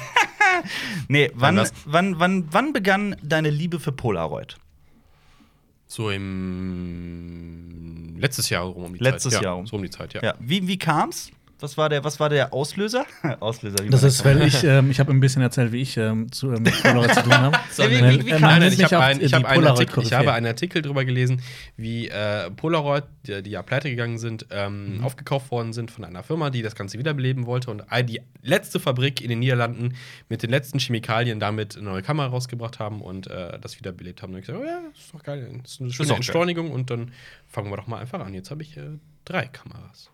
Nee, 1.09 1.31
wann, 1.35 1.61
wann, 1.85 2.19
wann, 2.19 2.47
wann 2.51 2.73
begann 2.73 3.17
deine 3.23 3.51
Liebe 3.51 3.79
für 3.81 3.93
Polaroid? 3.93 4.57
So 5.87 6.09
im 6.11 8.17
letztes 8.19 8.49
Jahr 8.49 8.65
rum 8.65 8.85
um 8.85 8.95
die 8.97 9.05
Letztes 9.05 9.35
Zeit. 9.35 9.43
Jahr 9.43 9.53
ja, 9.53 9.57
rum. 9.59 9.67
So 9.67 9.77
um 9.77 9.83
die 9.83 9.91
Zeit, 9.91 10.15
ja. 10.15 10.23
Ja. 10.23 10.35
Wie, 10.39 10.67
wie 10.67 10.79
kam's? 10.79 11.31
Was 11.65 11.79
war 11.79 11.89
der, 11.89 12.05
was 12.05 12.21
war 12.21 12.29
der 12.29 12.53
Auslöser? 12.53 13.07
Auslöser, 13.41 13.83
wie 13.83 13.89
Das 13.89 14.03
ist, 14.03 14.23
weil 14.25 14.43
ich, 14.43 14.63
ähm, 14.65 14.91
ich 14.91 15.01
habe 15.01 15.11
ein 15.13 15.19
bisschen 15.21 15.41
erzählt, 15.41 15.73
wie 15.73 15.81
ich 15.81 15.97
ähm, 15.97 16.31
zu, 16.31 16.53
ähm, 16.53 16.63
mit 16.63 16.75
Polaroid 16.83 17.15
zu 17.15 17.23
tun 17.23 17.33
habe. 17.33 17.57
Ja, 17.79 17.91
wie- 17.91 17.95
wie- 18.21 18.27
wie 18.27 18.31
äh, 18.31 18.33
man 18.35 18.41
nein, 18.43 18.61
nennt 18.61 18.75
ich 18.75 18.81
ein, 18.95 19.21
ich 19.23 19.33
hab 19.35 19.45
einen, 19.47 19.67
Artikel, 19.67 20.03
ich 20.03 20.13
habe 20.13 20.33
einen 20.35 20.47
Artikel 20.47 20.83
darüber 20.83 21.05
gelesen, 21.07 21.41
wie 21.79 22.09
äh, 22.09 22.51
Polaroid, 22.51 23.05
die, 23.27 23.43
die 23.43 23.51
ja 23.51 23.63
pleite 23.63 23.89
gegangen 23.89 24.19
sind, 24.19 24.47
ähm, 24.51 24.99
Mhm. 24.99 25.05
aufgekauft 25.05 25.51
worden 25.51 25.73
sind 25.73 25.91
von 25.91 26.05
einer 26.05 26.23
Firma, 26.23 26.51
die 26.51 26.61
das 26.63 26.75
Ganze 26.75 26.99
wiederbeleben 26.99 27.47
wollte 27.47 27.71
und 27.71 27.91
all- 27.91 28.05
die 28.05 28.21
letzte 28.43 28.79
Fabrik 28.79 29.23
in 29.23 29.31
den 29.31 29.39
Niederlanden 29.39 29.95
mit 30.29 30.43
den 30.43 30.51
letzten 30.51 30.79
Chemikalien 30.79 31.41
damit 31.41 31.77
eine 31.77 31.87
neue 31.87 32.03
Kamera 32.03 32.27
rausgebracht 32.29 32.79
haben 32.79 33.01
und 33.01 33.27
äh, 33.29 33.59
das 33.59 33.79
wiederbelebt 33.79 34.23
haben. 34.23 34.35
Und 34.35 34.41
ich 34.41 34.47
gesagt, 34.47 34.63
oh 34.63 34.67
ja, 34.67 34.81
das 34.93 35.05
ist 35.05 35.15
doch 35.15 35.23
geil, 35.23 35.49
das 35.63 35.73
ist 35.73 35.81
eine 35.81 35.93
schöne 35.93 36.09
geil. 36.09 36.17
Entschleunigung 36.17 36.71
und 36.71 36.91
dann 36.91 37.13
fangen 37.49 37.71
wir 37.71 37.77
doch 37.79 37.87
mal 37.87 37.99
einfach 38.01 38.21
an. 38.21 38.35
Jetzt 38.35 38.51
habe 38.51 38.63
ich 38.63 38.77
äh, 38.77 38.83
drei 39.25 39.47
Kameras. 39.47 40.11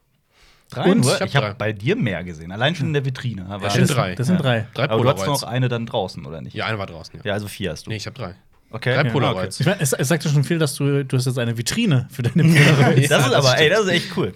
Drei 0.71 0.91
Und 0.91 1.01
nur? 1.01 1.15
ich 1.15 1.21
hab 1.21 1.35
habe 1.35 1.47
drei. 1.49 1.53
bei 1.55 1.73
dir 1.73 1.97
mehr 1.97 2.23
gesehen. 2.25 2.53
Allein 2.53 2.75
schon 2.75 2.89
in 2.89 2.93
der 2.93 3.05
Vitrine. 3.05 3.47
Ja, 3.49 3.59
Das 3.59 3.75
sind 3.75 3.91
drei. 3.95 4.15
Das 4.15 4.27
sind 4.29 4.37
Ja. 4.37 4.43
drei. 4.43 4.67
Drei 4.75 4.85
Aber 4.85 4.97
du 4.97 5.03
Polaroids. 5.03 5.27
noch 5.27 5.43
eine 5.49 5.69
dann 5.69 5.87
draußen, 5.87 6.25
oder 6.25 6.41
nicht? 6.41 6.55
Ja, 6.55 6.67
eine 6.67 6.79
war 6.79 6.87
draußen, 6.87 7.17
ja. 7.19 7.25
Ja, 7.25 7.33
also 7.35 7.49
vier 7.49 7.73
hast 7.73 7.87
du. 7.87 7.91
Nee, 7.91 7.97
ich 7.97 8.07
habe 8.07 8.17
drei. 8.17 8.35
Okay. 8.71 8.95
Drei 8.95 9.05
Ja, 9.05 9.11
Polaroids. 9.13 9.59
Ich 9.61 9.67
mein, 9.67 9.77
es, 9.81 9.93
es 9.93 10.07
sagt 10.09 10.25
ja 10.25 10.31
schon 10.31 10.45
viel, 10.45 10.59
dass 10.59 10.75
du, 10.77 11.05
du 11.05 11.17
hast 11.17 11.27
jetzt 11.27 11.39
eine 11.39 11.59
Vitrine 11.59 12.07
für 12.11 12.23
deine 12.23 12.43
Polaroids. 12.55 13.09
Das 13.09 13.27
ist 13.27 13.33
aber, 13.33 13.59
ey, 13.59 13.69
das 13.69 13.81
ist 13.81 13.89
echt 13.91 14.17
cool. 14.17 14.33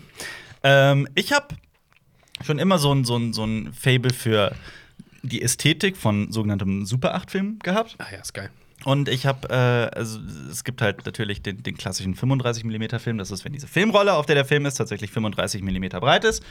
Ähm, 0.65 1.07
ich 1.15 1.33
habe 1.33 1.47
schon 2.45 2.59
immer 2.59 2.79
so 2.79 2.93
ein, 2.93 3.05
so, 3.05 3.17
ein, 3.17 3.33
so 3.33 3.45
ein 3.45 3.73
Fable 3.73 4.13
für 4.13 4.53
die 5.23 5.41
Ästhetik 5.41 5.97
von 5.97 6.33
sogenanntem 6.33 6.85
Super 6.85 7.15
8-Film 7.17 7.61
gehabt. 7.63 7.95
Ah 7.99 8.07
ja, 8.13 8.19
ist 8.19 8.35
geil. 8.35 8.51
Und 8.85 9.09
ich 9.09 9.27
habe, 9.27 9.49
äh, 9.49 9.97
also 9.97 10.19
es 10.51 10.63
gibt 10.65 10.83
halt 10.83 11.07
natürlich 11.07 11.43
den, 11.43 11.63
den 11.63 11.77
klassischen 11.77 12.15
35 12.15 12.65
mm 12.65 12.99
Film. 12.99 13.19
Das 13.19 13.31
ist, 13.31 13.45
wenn 13.45 13.53
diese 13.53 13.67
Filmrolle, 13.67 14.13
auf 14.15 14.27
der 14.27 14.35
der 14.35 14.45
Film 14.45 14.67
ist, 14.67 14.75
tatsächlich 14.75 15.11
35 15.11 15.63
mm 15.63 15.89
breit 16.01 16.25
ist, 16.25 16.43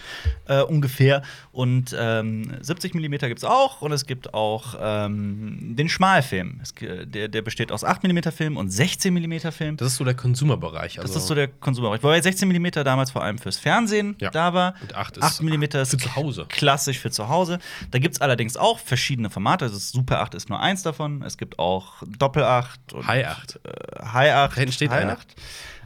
äh, 0.48 0.62
ungefähr. 0.62 1.22
Und 1.52 1.96
ähm, 1.98 2.52
70 2.62 2.96
mm 2.96 3.12
gibt 3.28 3.38
es 3.38 3.44
auch. 3.44 3.82
Und 3.82 3.92
es 3.92 4.06
gibt 4.06 4.34
auch 4.34 4.76
ähm, 4.80 5.76
den 5.76 5.90
Schmalfilm. 5.90 6.60
Es, 6.62 6.74
der, 6.82 7.28
der 7.28 7.42
besteht 7.42 7.72
aus 7.72 7.84
8 7.84 8.04
mm 8.04 8.20
Film 8.36 8.58
und 8.58 8.70
16 8.72 9.14
mm 9.14 9.52
Film. 9.52 9.78
Das 9.78 9.90
ist 9.90 9.98
so 9.98 10.04
der 10.04 10.16
Konsumerbereich. 10.16 11.00
Also 11.00 11.14
Das 11.14 11.22
ist 11.22 11.28
so 11.28 11.36
der 11.36 11.48
Konsumbereich. 11.50 12.02
Wobei 12.02 12.20
16 12.22 12.48
mm 12.50 12.68
damals 12.84 13.12
vor 13.12 13.24
allem 13.24 13.38
fürs 13.38 13.58
Fernsehen 13.58 14.16
Ja. 14.20 14.32
da 14.32 14.54
war. 14.54 14.74
Und 14.82 14.96
8 14.96 15.18
ist 15.18 15.24
8 15.24 15.42
mm 15.44 15.64
ist 15.64 15.92
für 15.92 15.98
zu 15.98 16.16
Hause. 16.16 16.46
klassisch 16.50 17.00
für 17.00 17.12
zu 17.12 17.30
Hause. 17.30 17.60
Da 17.92 18.00
gibt 18.00 18.16
es 18.16 18.22
allerdings 18.22 18.58
auch 18.58 18.80
verschiedene 18.80 19.30
Formate. 19.30 19.66
Also 19.66 19.76
das 19.76 19.92
Super 19.92 20.22
8 20.22 20.34
ist 20.36 20.50
nur 20.50 20.60
eins 20.60 20.82
davon. 20.84 21.22
Es 21.22 21.38
gibt 21.38 21.60
auch 21.60 22.02
Doppel 22.24 22.44
8 22.44 22.94
und 22.94 23.06
High 23.06 23.28
8. 23.28 23.60
äh, 23.66 24.06
High 24.06 24.32
8. 24.34 24.52
Da 24.52 24.56
hinten 24.56 24.72
steht 24.72 24.90
High 24.92 25.02
einer. 25.02 25.14
8. 25.14 25.28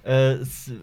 Äh, 0.06 0.32
es, 0.34 0.67
äh, 0.67 0.74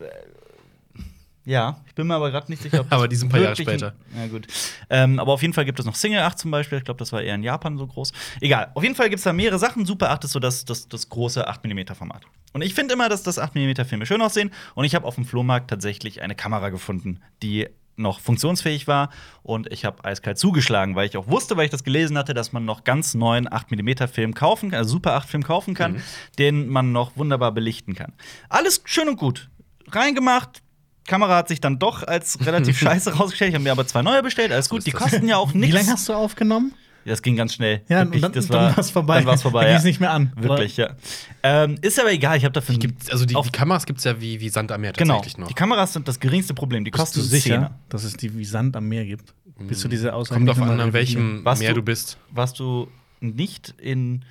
Ja, 1.44 1.80
ich 1.86 1.94
bin 1.94 2.06
mir 2.08 2.14
aber 2.14 2.30
gerade 2.32 2.50
nicht 2.50 2.62
sicher, 2.62 2.80
ob 2.80 2.86
Aber 2.90 3.06
die 3.06 3.14
sind 3.14 3.28
ein 3.28 3.30
paar 3.30 3.40
Jahre 3.40 3.54
später. 3.54 3.94
Ja, 4.16 4.26
gut. 4.26 4.46
Ähm, 4.90 5.20
aber 5.20 5.32
auf 5.32 5.42
jeden 5.42 5.54
Fall 5.54 5.64
gibt 5.64 5.78
es 5.78 5.86
noch 5.86 5.94
Single 5.94 6.20
8 6.22 6.38
zum 6.38 6.50
Beispiel. 6.50 6.78
Ich 6.78 6.84
glaube, 6.84 6.98
das 6.98 7.12
war 7.12 7.22
eher 7.22 7.34
in 7.36 7.42
Japan 7.44 7.78
so 7.78 7.86
groß. 7.86 8.12
Egal. 8.40 8.72
Auf 8.74 8.82
jeden 8.82 8.94
Fall 8.96 9.08
gibt 9.10 9.18
es 9.18 9.24
da 9.24 9.32
mehrere 9.32 9.58
Sachen. 9.58 9.86
Super 9.86 10.10
8 10.10 10.24
ist 10.24 10.32
so 10.32 10.40
das, 10.40 10.64
das, 10.64 10.88
das 10.88 11.08
große 11.08 11.48
8mm-Format. 11.48 12.22
Und 12.52 12.62
ich 12.62 12.74
finde 12.74 12.94
immer, 12.94 13.08
dass 13.08 13.22
das 13.22 13.40
8mm-Filme 13.40 14.06
schön 14.06 14.22
aussehen. 14.22 14.50
Und 14.74 14.84
ich 14.86 14.94
habe 14.94 15.06
auf 15.06 15.14
dem 15.14 15.24
Flohmarkt 15.24 15.70
tatsächlich 15.70 16.22
eine 16.22 16.34
Kamera 16.34 16.70
gefunden, 16.70 17.20
die 17.42 17.68
noch 17.96 18.20
funktionsfähig 18.20 18.86
war. 18.86 19.10
Und 19.42 19.70
ich 19.72 19.84
habe 19.84 20.04
eiskalt 20.04 20.38
zugeschlagen, 20.38 20.94
weil 20.96 21.06
ich 21.08 21.16
auch 21.16 21.26
wusste, 21.28 21.56
weil 21.56 21.66
ich 21.66 21.70
das 21.70 21.84
gelesen 21.84 22.16
hatte, 22.18 22.34
dass 22.34 22.52
man 22.52 22.64
noch 22.64 22.84
ganz 22.84 23.14
neuen 23.14 23.48
8mm-Film 23.48 24.34
kaufen 24.34 24.70
kann, 24.70 24.78
also 24.78 24.90
Super 24.90 25.16
8-Film 25.16 25.42
kaufen 25.42 25.74
kann, 25.74 26.02
den 26.38 26.68
man 26.68 26.92
noch 26.92 27.16
wunderbar 27.16 27.52
belichten 27.52 27.94
kann. 27.94 28.12
Alles 28.48 28.82
schön 28.84 29.08
und 29.08 29.16
gut. 29.16 29.48
Reingemacht, 29.88 30.62
Kamera 31.06 31.36
hat 31.36 31.48
sich 31.48 31.60
dann 31.60 31.78
doch 31.78 32.02
als 32.02 32.44
relativ 32.46 32.78
scheiße 32.80 33.14
rausgestellt. 33.16 33.50
Ich 33.50 33.54
habe 33.54 33.64
mir 33.64 33.72
aber 33.72 33.86
zwei 33.86 34.02
neue 34.02 34.22
bestellt. 34.22 34.52
Alles 34.52 34.68
gut, 34.68 34.86
die 34.86 34.92
kosten 34.92 35.28
ja 35.28 35.36
auch 35.36 35.52
Wie 35.52 35.58
nichts. 35.58 35.74
lange 35.76 35.90
hast 35.90 36.08
du 36.08 36.14
aufgenommen? 36.14 36.74
Das 37.04 37.22
ging 37.22 37.36
ganz 37.36 37.54
schnell. 37.54 37.82
Ja, 37.88 38.04
Wirklich, 38.04 38.22
dann, 38.22 38.32
das 38.32 38.48
dann 38.48 38.60
war 38.60 38.76
war's 38.76 38.90
vorbei. 38.90 39.16
Dann 39.16 39.26
war's 39.26 39.42
vorbei. 39.42 39.64
Dann 39.64 39.74
ja. 39.74 39.82
nicht 39.82 40.00
mehr 40.00 40.10
an. 40.10 40.32
Wirklich, 40.36 40.76
ja. 40.76 40.90
Ähm, 41.42 41.76
ist 41.82 42.00
aber 42.00 42.12
egal. 42.12 42.36
Ich 42.36 42.44
habe 42.44 42.52
dafür 42.52 42.76
Gibt's, 42.76 43.10
also 43.10 43.26
die, 43.26 43.34
auf, 43.34 43.46
die 43.46 43.52
Kameras 43.52 43.84
gibt 43.84 43.98
es 43.98 44.04
ja 44.04 44.20
wie, 44.20 44.40
wie 44.40 44.48
Sand 44.48 44.72
am 44.72 44.80
Meer 44.80 44.92
genau. 44.92 45.14
tatsächlich 45.16 45.38
noch. 45.38 45.48
Die 45.48 45.54
Kameras 45.54 45.92
sind 45.92 46.08
das 46.08 46.18
geringste 46.18 46.54
Problem. 46.54 46.84
Die 46.84 46.90
Bist 46.90 47.00
kosten 47.00 47.20
du 47.20 47.24
sicher, 47.26 47.54
Zehner. 47.54 47.78
dass 47.88 48.04
es 48.04 48.14
die 48.14 48.36
wie 48.36 48.44
Sand 48.44 48.76
am 48.76 48.88
Meer 48.88 49.04
gibt? 49.04 49.34
Bist 49.58 49.84
du 49.84 49.88
diese 49.88 50.14
Aussage 50.14 50.44
Kommt 50.44 50.58
noch 50.58 50.66
an, 50.66 50.80
an 50.80 50.92
welchem 50.92 51.44
Warst 51.44 51.60
Meer 51.62 51.70
du- 51.70 51.76
du 51.76 51.82
bist. 51.82 52.18
Warst 52.30 52.58
du 52.58 52.88
nicht 53.20 53.74
in 53.78 54.24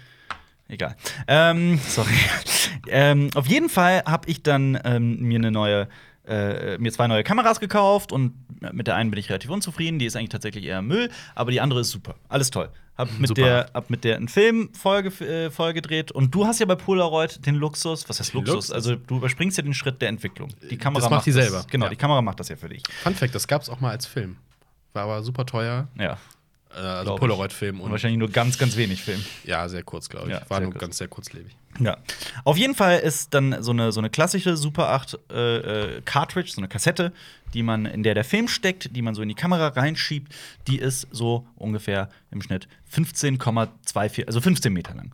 Egal. 0.68 0.96
Ähm, 1.28 1.80
sorry. 1.88 2.10
ähm, 2.88 3.30
auf 3.36 3.48
jeden 3.48 3.70
Fall 3.70 4.04
habe 4.06 4.30
ich 4.30 4.44
dann 4.44 4.80
ähm, 4.84 5.20
mir 5.22 5.38
eine 5.38 5.52
neue, 5.52 5.88
äh, 6.26 6.78
mir 6.78 6.92
zwei 6.92 7.08
neue 7.08 7.24
Kameras 7.24 7.60
gekauft 7.60 8.12
und 8.12 8.34
mit 8.72 8.88
der 8.88 8.96
einen 8.96 9.12
bin 9.12 9.20
ich 9.20 9.30
relativ 9.30 9.50
unzufrieden. 9.50 10.00
Die 10.00 10.06
ist 10.06 10.16
eigentlich 10.16 10.30
tatsächlich 10.30 10.66
eher 10.66 10.82
Müll, 10.82 11.10
aber 11.36 11.52
die 11.52 11.60
andere 11.62 11.82
ist 11.82 11.90
super. 11.90 12.16
Alles 12.30 12.50
toll. 12.52 12.70
Hab 12.96 13.10
mit 13.18 13.30
Super. 13.30 13.42
der, 13.42 13.70
hab 13.74 13.90
mit 13.90 14.04
der 14.04 14.18
einen 14.18 14.28
Film 14.28 14.70
voll, 14.74 15.08
äh, 15.08 15.50
voll 15.50 15.74
gedreht 15.74 16.12
und 16.12 16.34
du 16.36 16.46
hast 16.46 16.60
ja 16.60 16.68
bei 16.68 16.76
Polaroid 16.76 17.44
den 17.44 17.56
Luxus, 17.56 18.08
was 18.08 18.20
heißt 18.20 18.34
Luxus? 18.36 18.54
Luxus? 18.54 18.72
Also 18.72 18.96
du 18.96 19.18
überspringst 19.18 19.58
ja 19.58 19.64
den 19.64 19.74
Schritt 19.74 20.00
der 20.00 20.10
Entwicklung. 20.10 20.50
Die 20.70 20.78
Kamera 20.78 21.02
Das 21.02 21.10
macht 21.10 21.26
die 21.26 21.32
das, 21.32 21.44
selber. 21.44 21.66
Genau, 21.72 21.86
Ja. 21.86 21.90
die 21.90 21.96
Kamera 21.96 22.22
macht 22.22 22.40
das 22.40 22.50
ja 22.50 22.56
für 22.56 22.70
dich. 22.70 22.84
Fun 23.02 23.16
Fact, 23.16 23.34
das 23.34 23.48
gab 23.48 23.64
es 23.64 23.70
auch 23.70 23.80
mal 23.80 23.90
als 23.90 24.06
Film. 24.06 24.38
War 24.94 25.06
aber 25.06 25.24
super 25.24 25.44
teuer. 25.48 25.88
Ja. 25.98 26.20
Äh, 26.76 26.80
also. 26.80 27.16
Polaroid-Film 27.16 27.80
Und 27.80 27.86
und 27.86 27.92
wahrscheinlich 27.92 28.20
nur 28.20 28.30
ganz, 28.30 28.58
ganz 28.58 28.76
wenig 28.78 29.02
Film. 29.04 29.24
ja, 29.44 29.68
sehr 29.70 29.84
kurz, 29.84 30.10
glaube 30.10 30.28
ich. 30.28 30.34
Ja, 30.34 30.42
War 30.50 30.60
nur 30.60 30.72
kurz. 30.72 30.82
ganz 30.82 30.98
sehr 30.98 31.08
kurzlebig. 31.08 31.56
Ja. 31.80 31.98
Auf 32.44 32.56
jeden 32.58 32.76
Fall 32.76 33.00
ist 33.00 33.34
dann 33.34 33.64
so 33.64 33.72
eine, 33.72 33.92
so 33.92 34.00
eine 34.00 34.10
klassische 34.12 34.56
Super 34.58 34.90
8 34.90 35.18
äh, 35.32 35.58
äh, 35.98 36.02
Cartridge, 36.06 36.52
so 36.52 36.62
eine 36.62 36.68
Kassette, 36.68 37.12
die 37.54 37.64
man, 37.64 37.86
in 37.86 38.04
der 38.04 38.14
der 38.14 38.24
Film 38.24 38.48
steckt, 38.48 38.96
die 38.96 39.02
man 39.02 39.16
so 39.16 39.22
in 39.24 39.30
die 39.30 39.36
Kamera 39.36 39.70
reinschiebt, 39.70 40.34
die 40.68 40.78
ist 40.78 41.08
so 41.12 41.48
ungefähr 41.56 42.10
im 42.32 42.42
Schnitt 42.42 42.68
15,24, 42.96 44.28
also 44.28 44.42
15 44.42 44.72
Meter 44.74 44.94
lang. 44.96 45.12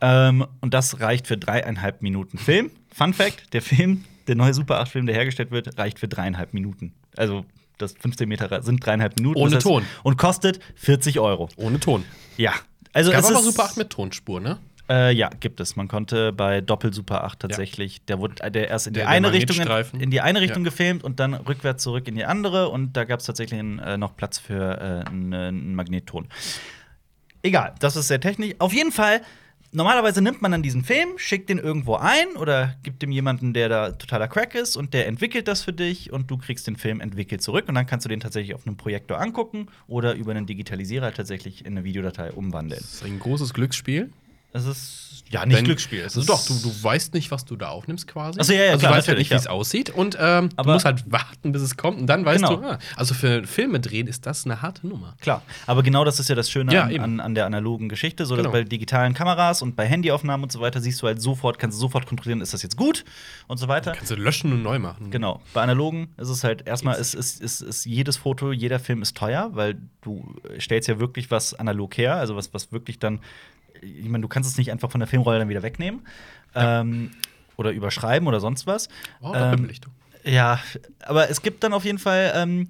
Ähm, 0.00 0.46
und 0.60 0.74
das 0.74 1.00
reicht 1.00 1.26
für 1.26 1.36
dreieinhalb 1.36 2.02
Minuten 2.02 2.38
Film. 2.38 2.70
Fun 2.92 3.14
Fact: 3.14 3.52
Der 3.52 3.62
Film, 3.62 4.04
der 4.26 4.34
neue 4.34 4.54
Super 4.54 4.80
8-Film, 4.82 5.06
der 5.06 5.14
hergestellt 5.14 5.50
wird, 5.50 5.78
reicht 5.78 5.98
für 5.98 6.08
dreieinhalb 6.08 6.52
Minuten. 6.54 6.92
Also 7.16 7.44
das 7.78 7.94
15 7.98 8.28
Meter 8.28 8.62
sind 8.62 8.84
dreieinhalb 8.84 9.16
Minuten. 9.18 9.38
Ohne 9.38 9.50
Das 9.52 9.64
heißt- 9.64 9.68
Ton. 9.68 9.84
Und 10.02 10.16
kostet 10.18 10.60
40 10.76 11.18
Euro. 11.20 11.48
Ohne 11.56 11.80
Ton. 11.80 12.04
Ja. 12.36 12.52
Also 12.92 13.10
Gab 13.10 13.20
es 13.20 13.26
aber 13.30 13.38
ist 13.40 13.44
Super 13.44 13.64
8 13.64 13.76
mit 13.76 13.90
Tonspur, 13.90 14.40
ne? 14.40 14.58
äh, 14.88 15.12
ja, 15.14 15.30
gibt 15.40 15.60
es. 15.60 15.76
Man 15.76 15.88
konnte 15.88 16.30
bei 16.32 16.60
Doppel 16.60 16.92
Super 16.92 17.24
8 17.24 17.40
tatsächlich, 17.40 18.04
der 18.04 18.18
wurde 18.18 18.42
äh, 18.42 18.50
der 18.50 18.68
erst 18.68 18.86
in 18.86 18.92
die 18.92 18.98
Der- 18.98 19.06
der 19.06 19.12
eine 19.14 19.32
Richtung 19.32 19.56
Magnetstreifen. 19.56 19.98
in 20.00 20.10
die 20.10 20.20
eine 20.20 20.40
Richtung 20.42 20.62
Ja. 20.62 20.70
gefilmt 20.70 21.02
und 21.02 21.18
dann 21.20 21.32
rückwärts 21.34 21.82
zurück 21.82 22.06
in 22.06 22.14
die 22.16 22.24
andere 22.26 22.68
und 22.68 22.92
da 22.96 23.04
gab 23.04 23.20
es 23.20 23.26
tatsächlich 23.26 23.58
äh, 23.60 23.96
noch 23.96 24.14
Platz 24.16 24.38
für 24.38 25.02
äh, 25.06 25.08
einen, 25.08 25.32
einen 25.34 25.74
Magnetton. 25.74 26.28
Egal, 27.42 27.74
das 27.80 27.96
ist 27.96 28.08
sehr 28.08 28.20
technisch. 28.20 28.54
Auf 28.58 28.72
jeden 28.72 28.92
Fall. 28.92 29.20
Normalerweise 29.76 30.22
nimmt 30.22 30.40
man 30.40 30.52
dann 30.52 30.62
diesen 30.62 30.84
Film, 30.84 31.18
schickt 31.18 31.48
den 31.48 31.58
irgendwo 31.58 31.96
ein 31.96 32.36
oder 32.36 32.76
gibt 32.84 33.02
dem 33.02 33.10
jemanden, 33.10 33.52
der 33.52 33.68
da 33.68 33.90
totaler 33.90 34.28
Crack 34.28 34.54
ist 34.54 34.76
und 34.76 34.94
der 34.94 35.08
entwickelt 35.08 35.48
das 35.48 35.64
für 35.64 35.72
dich 35.72 36.12
und 36.12 36.30
du 36.30 36.38
kriegst 36.38 36.68
den 36.68 36.76
Film 36.76 37.00
entwickelt 37.00 37.42
zurück 37.42 37.64
und 37.66 37.74
dann 37.74 37.84
kannst 37.84 38.04
du 38.04 38.08
den 38.08 38.20
tatsächlich 38.20 38.54
auf 38.54 38.64
einem 38.68 38.76
Projektor 38.76 39.20
angucken 39.20 39.66
oder 39.88 40.14
über 40.14 40.30
einen 40.30 40.46
Digitalisierer 40.46 41.12
tatsächlich 41.12 41.66
in 41.66 41.72
eine 41.72 41.82
Videodatei 41.82 42.30
umwandeln. 42.30 42.80
Das 42.80 42.94
ist 42.94 43.04
ein 43.04 43.18
großes 43.18 43.52
Glücksspiel. 43.52 44.12
Es 44.52 44.64
ist 44.64 45.13
ja 45.30 45.44
nicht 45.46 45.58
Denn- 45.58 45.64
Glücksspiel. 45.64 46.00
Es 46.00 46.16
Also 46.16 46.20
ist 46.20 46.28
doch, 46.28 46.46
du, 46.46 46.68
du 46.68 46.82
weißt 46.84 47.14
nicht, 47.14 47.30
was 47.30 47.44
du 47.44 47.56
da 47.56 47.68
aufnimmst 47.70 48.06
quasi. 48.06 48.38
Ach 48.40 48.44
so, 48.44 48.52
ja, 48.52 48.64
ja, 48.64 48.70
also 48.72 48.78
klar, 48.80 48.92
du 48.92 48.98
weißt 48.98 49.08
halt 49.08 49.18
nicht, 49.18 49.30
wie 49.30 49.34
es 49.34 49.44
ja. 49.44 49.50
aussieht. 49.50 49.90
Und 49.90 50.16
ähm, 50.20 50.48
du 50.56 50.64
musst 50.70 50.84
halt 50.84 51.10
warten, 51.10 51.52
bis 51.52 51.62
es 51.62 51.76
kommt. 51.76 51.98
Und 52.00 52.06
dann 52.06 52.24
weißt 52.24 52.44
Genau. 52.44 52.56
du, 52.56 52.66
ah, 52.68 52.78
also 52.96 53.14
für 53.14 53.44
Filme 53.46 53.80
drehen 53.80 54.06
ist 54.06 54.26
das 54.26 54.44
eine 54.44 54.62
harte 54.62 54.86
Nummer. 54.86 55.14
Klar, 55.20 55.42
aber 55.66 55.82
genau 55.82 56.04
das 56.04 56.20
ist 56.20 56.28
ja 56.28 56.34
das 56.34 56.50
Schöne 56.50 56.72
Ja, 56.72 56.84
an, 56.84 57.00
an, 57.00 57.20
an 57.20 57.34
der 57.34 57.46
analogen 57.46 57.88
Geschichte, 57.88 58.26
so 58.26 58.36
dass 58.36 58.42
Genau. 58.44 58.52
bei 58.52 58.64
digitalen 58.64 59.14
Kameras 59.14 59.62
und 59.62 59.74
bei 59.76 59.86
Handyaufnahmen 59.86 60.44
und 60.44 60.52
so 60.52 60.60
weiter 60.60 60.80
siehst 60.80 61.00
du 61.02 61.06
halt 61.06 61.20
sofort, 61.20 61.58
kannst 61.58 61.78
du 61.78 61.80
sofort 61.80 62.06
kontrollieren, 62.06 62.40
ist 62.40 62.52
das 62.54 62.62
jetzt 62.62 62.76
gut 62.76 63.04
und 63.48 63.56
so 63.58 63.66
weiter. 63.68 63.92
Kannst 63.92 64.10
du 64.10 64.16
löschen 64.16 64.52
und 64.52 64.62
neu 64.62 64.78
machen. 64.78 65.10
Genau. 65.10 65.40
Bei 65.52 65.62
analogen 65.62 66.08
ist 66.16 66.28
es 66.28 66.44
halt 66.44 66.66
erstmal 66.66 66.96
ist, 66.96 67.14
ist, 67.14 67.40
ist, 67.40 67.60
ist 67.62 67.84
jedes 67.86 68.16
Foto, 68.18 68.52
jeder 68.52 68.78
Film 68.78 69.02
ist 69.02 69.16
teuer, 69.16 69.50
weil 69.54 69.76
du 70.02 70.34
stellst 70.60 70.88
ja 70.88 70.98
wirklich 71.00 71.30
was 71.30 71.54
analog 71.54 71.96
her, 71.96 72.16
also 72.16 72.36
was, 72.36 72.52
was 72.54 72.70
wirklich 72.72 72.98
dann, 72.98 73.20
ich 73.84 74.08
meine, 74.08 74.22
du 74.22 74.28
kannst 74.28 74.50
es 74.50 74.56
nicht 74.56 74.70
einfach 74.72 74.90
von 74.90 75.00
der 75.00 75.06
Filmrolle 75.06 75.38
dann 75.38 75.48
wieder 75.48 75.62
wegnehmen. 75.62 76.00
Ähm, 76.54 77.10
oder 77.56 77.70
überschreiben 77.70 78.26
oder 78.26 78.40
sonst 78.40 78.66
was. 78.66 78.88
Oh, 79.20 79.28
Ähm, 79.34 79.42
Doppelbelichtung. 79.42 79.92
ja, 80.24 80.58
aber 81.04 81.30
es 81.30 81.42
gibt 81.42 81.62
dann 81.62 81.72
auf 81.72 81.84
jeden 81.84 81.98
Fall 81.98 82.32
ähm, 82.34 82.68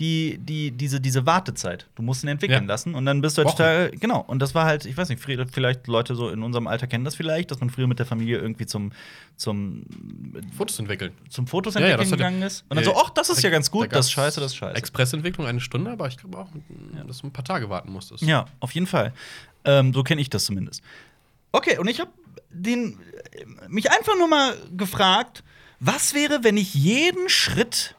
die, 0.00 0.38
die, 0.38 0.72
diese, 0.72 1.00
diese 1.00 1.24
Wartezeit. 1.24 1.86
Du 1.94 2.02
musst 2.02 2.24
ihn 2.24 2.28
entwickeln 2.28 2.64
Ja. 2.64 2.68
lassen 2.68 2.94
und 2.96 3.06
dann 3.06 3.20
bist 3.20 3.38
du 3.38 3.42
halt 3.44 3.50
total. 3.56 3.90
Genau. 3.92 4.20
Und 4.26 4.40
das 4.40 4.54
war 4.54 4.64
halt, 4.64 4.86
ich 4.86 4.96
weiß 4.96 5.08
nicht, 5.08 5.22
vielleicht 5.22 5.86
Leute 5.86 6.16
so 6.16 6.30
in 6.30 6.42
unserem 6.42 6.66
Alter 6.66 6.86
kennen 6.88 7.04
das 7.04 7.14
vielleicht, 7.14 7.50
dass 7.52 7.60
man 7.60 7.70
früher 7.70 7.86
mit 7.86 7.98
der 8.00 8.06
Familie 8.06 8.38
irgendwie 8.38 8.66
zum, 8.66 8.90
zum, 9.36 9.84
Fotos 10.56 10.78
entwickeln. 10.80 11.12
zum 11.28 11.46
Fotos 11.46 11.74
Ja, 11.74 11.80
ja, 11.80 11.86
entwickeln 11.86 12.02
das 12.02 12.12
hat- 12.12 12.18
gegangen 12.18 12.42
ist. 12.42 12.62
Und 12.68 12.76
dann 12.76 12.84
Ja, 12.84 12.90
so, 12.90 12.96
ach, 13.04 13.10
das 13.10 13.30
ist 13.30 13.42
ja 13.42 13.50
ganz 13.50 13.66
Da 13.66 13.72
gut, 13.72 13.84
das 13.86 13.92
gab's 13.92 14.06
ist 14.06 14.12
scheiße, 14.12 14.40
das 14.40 14.52
ist 14.52 14.56
scheiße. 14.56 14.76
Expressentwicklung 14.76 15.46
eine 15.46 15.60
Stunde, 15.60 15.92
aber 15.92 16.08
ich 16.08 16.16
glaube 16.16 16.38
auch, 16.38 16.48
dass 17.06 17.18
du 17.18 17.28
ein 17.28 17.32
paar 17.32 17.44
Tage 17.44 17.70
warten 17.70 17.92
musstest. 17.92 18.22
Ja, 18.24 18.46
auf 18.60 18.72
jeden 18.72 18.86
Fall. 18.88 19.12
Ähm, 19.64 19.94
so 19.94 20.02
kenne 20.02 20.20
ich 20.20 20.28
das 20.28 20.44
zumindest. 20.44 20.82
Okay, 21.52 21.78
und 21.78 21.86
ich 21.88 22.00
habe 22.00 22.10
den 22.50 22.98
äh, 23.32 23.44
mich 23.68 23.90
einfach 23.92 24.16
nur 24.18 24.28
mal 24.28 24.54
gefragt, 24.76 25.44
was 25.80 26.14
wäre, 26.14 26.42
wenn 26.42 26.56
ich 26.56 26.74
jeden 26.74 27.28
Schritt 27.28 27.94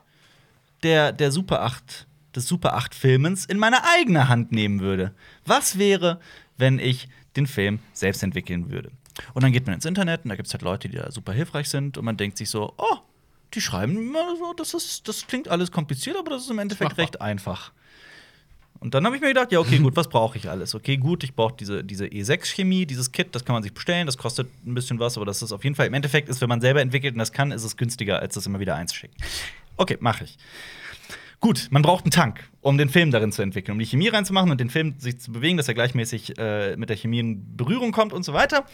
der, 0.86 1.12
der 1.12 1.32
Super 1.32 1.64
8, 1.64 2.08
des 2.36 2.48
Super 2.48 2.76
8 2.76 2.96
Filmens 2.96 3.46
in 3.46 3.58
meine 3.58 3.84
eigene 3.84 4.30
Hand 4.30 4.52
nehmen 4.52 4.80
würde? 4.80 5.14
Was 5.46 5.78
wäre, 5.78 6.20
wenn 6.58 6.80
ich 6.80 7.10
den 7.36 7.48
Film 7.48 7.80
selbst 7.92 8.24
entwickeln 8.24 8.72
würde? 8.72 8.92
Und 9.34 9.44
dann 9.44 9.52
geht 9.52 9.66
man 9.66 9.76
ins 9.76 9.86
Internet 9.86 10.24
und 10.24 10.30
da 10.30 10.36
gibt 10.36 10.48
es 10.48 10.54
halt 10.54 10.62
Leute, 10.62 10.88
die 10.88 10.98
da 10.98 11.12
super 11.12 11.34
hilfreich 11.34 11.70
sind 11.70 11.98
und 11.98 12.06
man 12.06 12.18
denkt 12.18 12.38
sich 12.38 12.50
so, 12.50 12.74
oh, 12.78 12.98
die 13.54 13.62
schreiben 13.62 13.98
immer 13.98 14.36
so, 14.38 14.54
das, 14.54 14.74
ist, 14.74 15.08
das 15.08 15.26
klingt 15.28 15.48
alles 15.48 15.72
kompliziert, 15.72 16.18
aber 16.18 16.32
das 16.32 16.44
ist 16.44 16.52
im 16.52 16.60
Endeffekt 16.60 16.92
machbar. 16.92 17.04
recht 17.04 17.22
einfach. 17.22 17.72
Und 18.80 18.94
dann 18.94 19.06
habe 19.06 19.16
ich 19.16 19.22
mir 19.22 19.30
gedacht, 19.30 19.52
ja, 19.52 19.60
okay, 19.60 19.80
gut, 19.80 19.96
was 19.96 20.10
brauche 20.10 20.38
ich 20.38 20.50
alles? 20.50 20.76
Okay, 20.76 20.98
gut, 20.98 21.24
ich 21.24 21.34
brauche 21.34 21.56
diese, 21.58 21.84
diese 21.84 22.06
E6-Chemie, 22.06 22.86
dieses 22.86 23.12
Kit, 23.12 23.34
das 23.34 23.46
kann 23.46 23.54
man 23.54 23.64
sich 23.64 23.74
bestellen, 23.74 24.06
das 24.06 24.18
kostet 24.18 24.50
ein 24.66 24.76
bisschen 24.76 25.00
was, 25.00 25.16
aber 25.18 25.26
das 25.26 25.42
ist 25.42 25.54
auf 25.54 25.64
jeden 25.64 25.76
Fall, 25.76 25.88
im 25.88 25.94
Endeffekt 25.94 26.28
ist, 26.28 26.42
wenn 26.42 26.50
man 26.50 26.62
selber 26.62 26.82
entwickelt 26.82 27.14
und 27.14 27.20
das 27.20 27.32
kann, 27.32 27.52
ist 27.52 27.64
es 27.64 27.78
günstiger, 27.78 28.20
als 28.20 28.36
das 28.36 28.46
immer 28.46 28.60
wieder 28.60 28.76
einzuschicken. 28.76 29.16
Okay, 29.78 29.98
mache 30.00 30.24
ich. 30.24 30.38
Gut, 31.42 31.68
man 31.70 31.82
braucht 31.82 32.06
einen 32.06 32.12
Tank, 32.12 32.50
um 32.62 32.78
den 32.78 32.90
Film 32.90 33.12
darin 33.12 33.32
zu 33.32 33.42
entwickeln, 33.42 33.74
um 33.74 33.80
die 33.80 33.86
Chemie 33.86 34.08
reinzumachen 34.08 34.50
und 34.50 34.60
den 34.60 34.70
Film 34.70 34.96
sich 34.98 35.20
zu 35.20 35.32
bewegen, 35.32 35.58
dass 35.58 35.68
er 35.68 35.74
gleichmäßig 35.74 36.40
äh, 36.40 36.76
mit 36.76 36.90
der 36.90 36.98
Chemie 36.98 37.20
in 37.20 37.56
Berührung 37.56 37.92
kommt 37.92 38.14
und 38.14 38.24
so 38.24 38.34
weiter. 38.34 38.66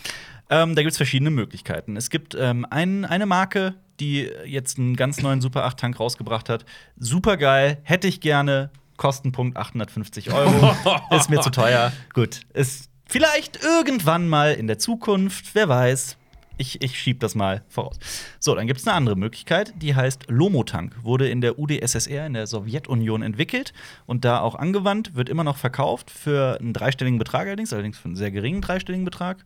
Ähm, 0.49 0.75
da 0.75 0.81
gibt 0.81 0.91
es 0.91 0.97
verschiedene 0.97 1.31
Möglichkeiten. 1.31 1.97
Es 1.97 2.09
gibt 2.09 2.33
ähm, 2.33 2.65
ein, 2.69 3.03
eine 3.03 3.25
Marke, 3.25 3.75
die 3.99 4.29
jetzt 4.45 4.77
einen 4.77 4.95
ganz 4.95 5.21
neuen 5.21 5.41
Super 5.41 5.67
8-Tank 5.67 5.99
rausgebracht 5.99 6.49
hat. 6.49 6.65
Super 6.97 7.35
geil, 7.37 7.79
hätte 7.83 8.07
ich 8.07 8.21
gerne. 8.21 8.69
Kostenpunkt 8.95 9.57
850 9.57 10.31
Euro. 10.31 10.75
ist 11.15 11.29
mir 11.29 11.41
zu 11.41 11.49
teuer. 11.49 11.91
Gut, 12.13 12.41
ist 12.53 12.89
vielleicht 13.05 13.63
irgendwann 13.63 14.29
mal 14.29 14.53
in 14.53 14.67
der 14.67 14.77
Zukunft, 14.77 15.55
wer 15.55 15.67
weiß. 15.67 16.17
Ich, 16.61 16.79
ich 16.83 16.99
schieb 16.99 17.19
das 17.21 17.33
mal 17.33 17.63
voraus. 17.69 17.97
So, 18.39 18.53
dann 18.53 18.67
gibt 18.67 18.79
es 18.79 18.87
eine 18.87 18.95
andere 18.95 19.15
Möglichkeit, 19.15 19.73
die 19.81 19.95
heißt 19.95 20.25
Lomotank. 20.29 21.03
Wurde 21.03 21.27
in 21.27 21.41
der 21.41 21.57
UdSSR, 21.57 22.27
in 22.27 22.33
der 22.33 22.45
Sowjetunion 22.45 23.23
entwickelt 23.23 23.73
und 24.05 24.25
da 24.25 24.41
auch 24.41 24.53
angewandt, 24.53 25.15
wird 25.15 25.27
immer 25.27 25.43
noch 25.43 25.57
verkauft 25.57 26.11
für 26.11 26.59
einen 26.59 26.73
dreistelligen 26.73 27.17
Betrag 27.17 27.47
allerdings, 27.47 27.73
allerdings 27.73 27.97
für 27.97 28.05
einen 28.05 28.15
sehr 28.15 28.29
geringen 28.29 28.61
dreistelligen 28.61 29.05
Betrag. 29.05 29.43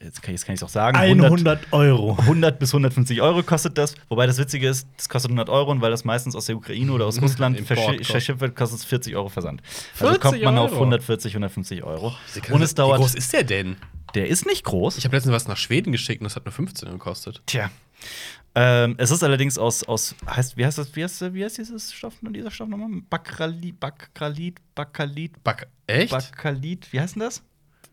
Jetzt 0.00 0.22
kann, 0.22 0.32
jetzt 0.32 0.46
kann 0.46 0.54
ich 0.54 0.60
es 0.60 0.64
auch 0.64 0.68
sagen. 0.68 0.96
100 0.96 1.72
Euro. 1.72 2.16
100 2.20 2.56
bis 2.58 2.72
150 2.72 3.20
Euro 3.20 3.42
kostet 3.42 3.76
das. 3.76 3.96
Wobei 4.08 4.26
das 4.28 4.38
Witzige 4.38 4.68
ist, 4.68 4.86
das 4.96 5.08
kostet 5.08 5.30
100 5.30 5.48
Euro 5.48 5.72
und 5.72 5.80
weil 5.80 5.90
das 5.90 6.04
meistens 6.04 6.36
aus 6.36 6.46
der 6.46 6.56
Ukraine 6.56 6.92
oder 6.92 7.06
aus 7.06 7.20
Russland 7.22 7.60
verschifft 7.60 8.40
wird, 8.40 8.54
kostet 8.54 8.78
es 8.78 8.84
40 8.84 9.16
Euro 9.16 9.28
Versand. 9.28 9.60
Also 9.94 10.06
40 10.06 10.20
kommt 10.20 10.42
man 10.42 10.58
auf 10.58 10.70
Euro? 10.70 10.82
140, 10.82 11.32
150 11.32 11.82
Euro. 11.82 12.14
Wie 12.32 12.52
Und 12.52 12.62
es 12.62 12.74
dauert. 12.76 12.98
groß 13.00 13.16
ist 13.16 13.32
der 13.32 13.42
denn? 13.42 13.76
Der 14.14 14.28
ist 14.28 14.46
nicht 14.46 14.64
groß. 14.64 14.98
Ich 14.98 15.04
habe 15.04 15.16
letztens 15.16 15.34
was 15.34 15.48
nach 15.48 15.56
Schweden 15.56 15.92
geschickt 15.92 16.20
und 16.20 16.24
das 16.24 16.36
hat 16.36 16.44
nur 16.44 16.52
15 16.52 16.90
gekostet. 16.90 17.42
Tja. 17.46 17.70
Ähm, 18.56 18.94
es 18.98 19.10
ist 19.10 19.24
allerdings 19.24 19.58
aus, 19.58 19.82
aus 19.82 20.14
heißt, 20.28 20.56
wie 20.56 20.64
heißt 20.64 20.78
das, 20.78 20.94
wie 20.94 21.02
heißt, 21.02 21.34
wie 21.34 21.44
heißt 21.44 21.58
dieses 21.58 21.92
Stoff, 21.92 22.14
dieser 22.22 22.50
Stoff 22.52 22.68
nochmal? 22.68 22.88
Bakralit, 23.10 23.80
Bakralit, 23.80 24.60
Bakalit, 24.74 25.42
Bak 25.42 25.66
echt? 25.88 26.10
Bakalit, 26.12 26.92
wie 26.92 27.00
heißt 27.00 27.16
denn 27.16 27.22
das? 27.22 27.42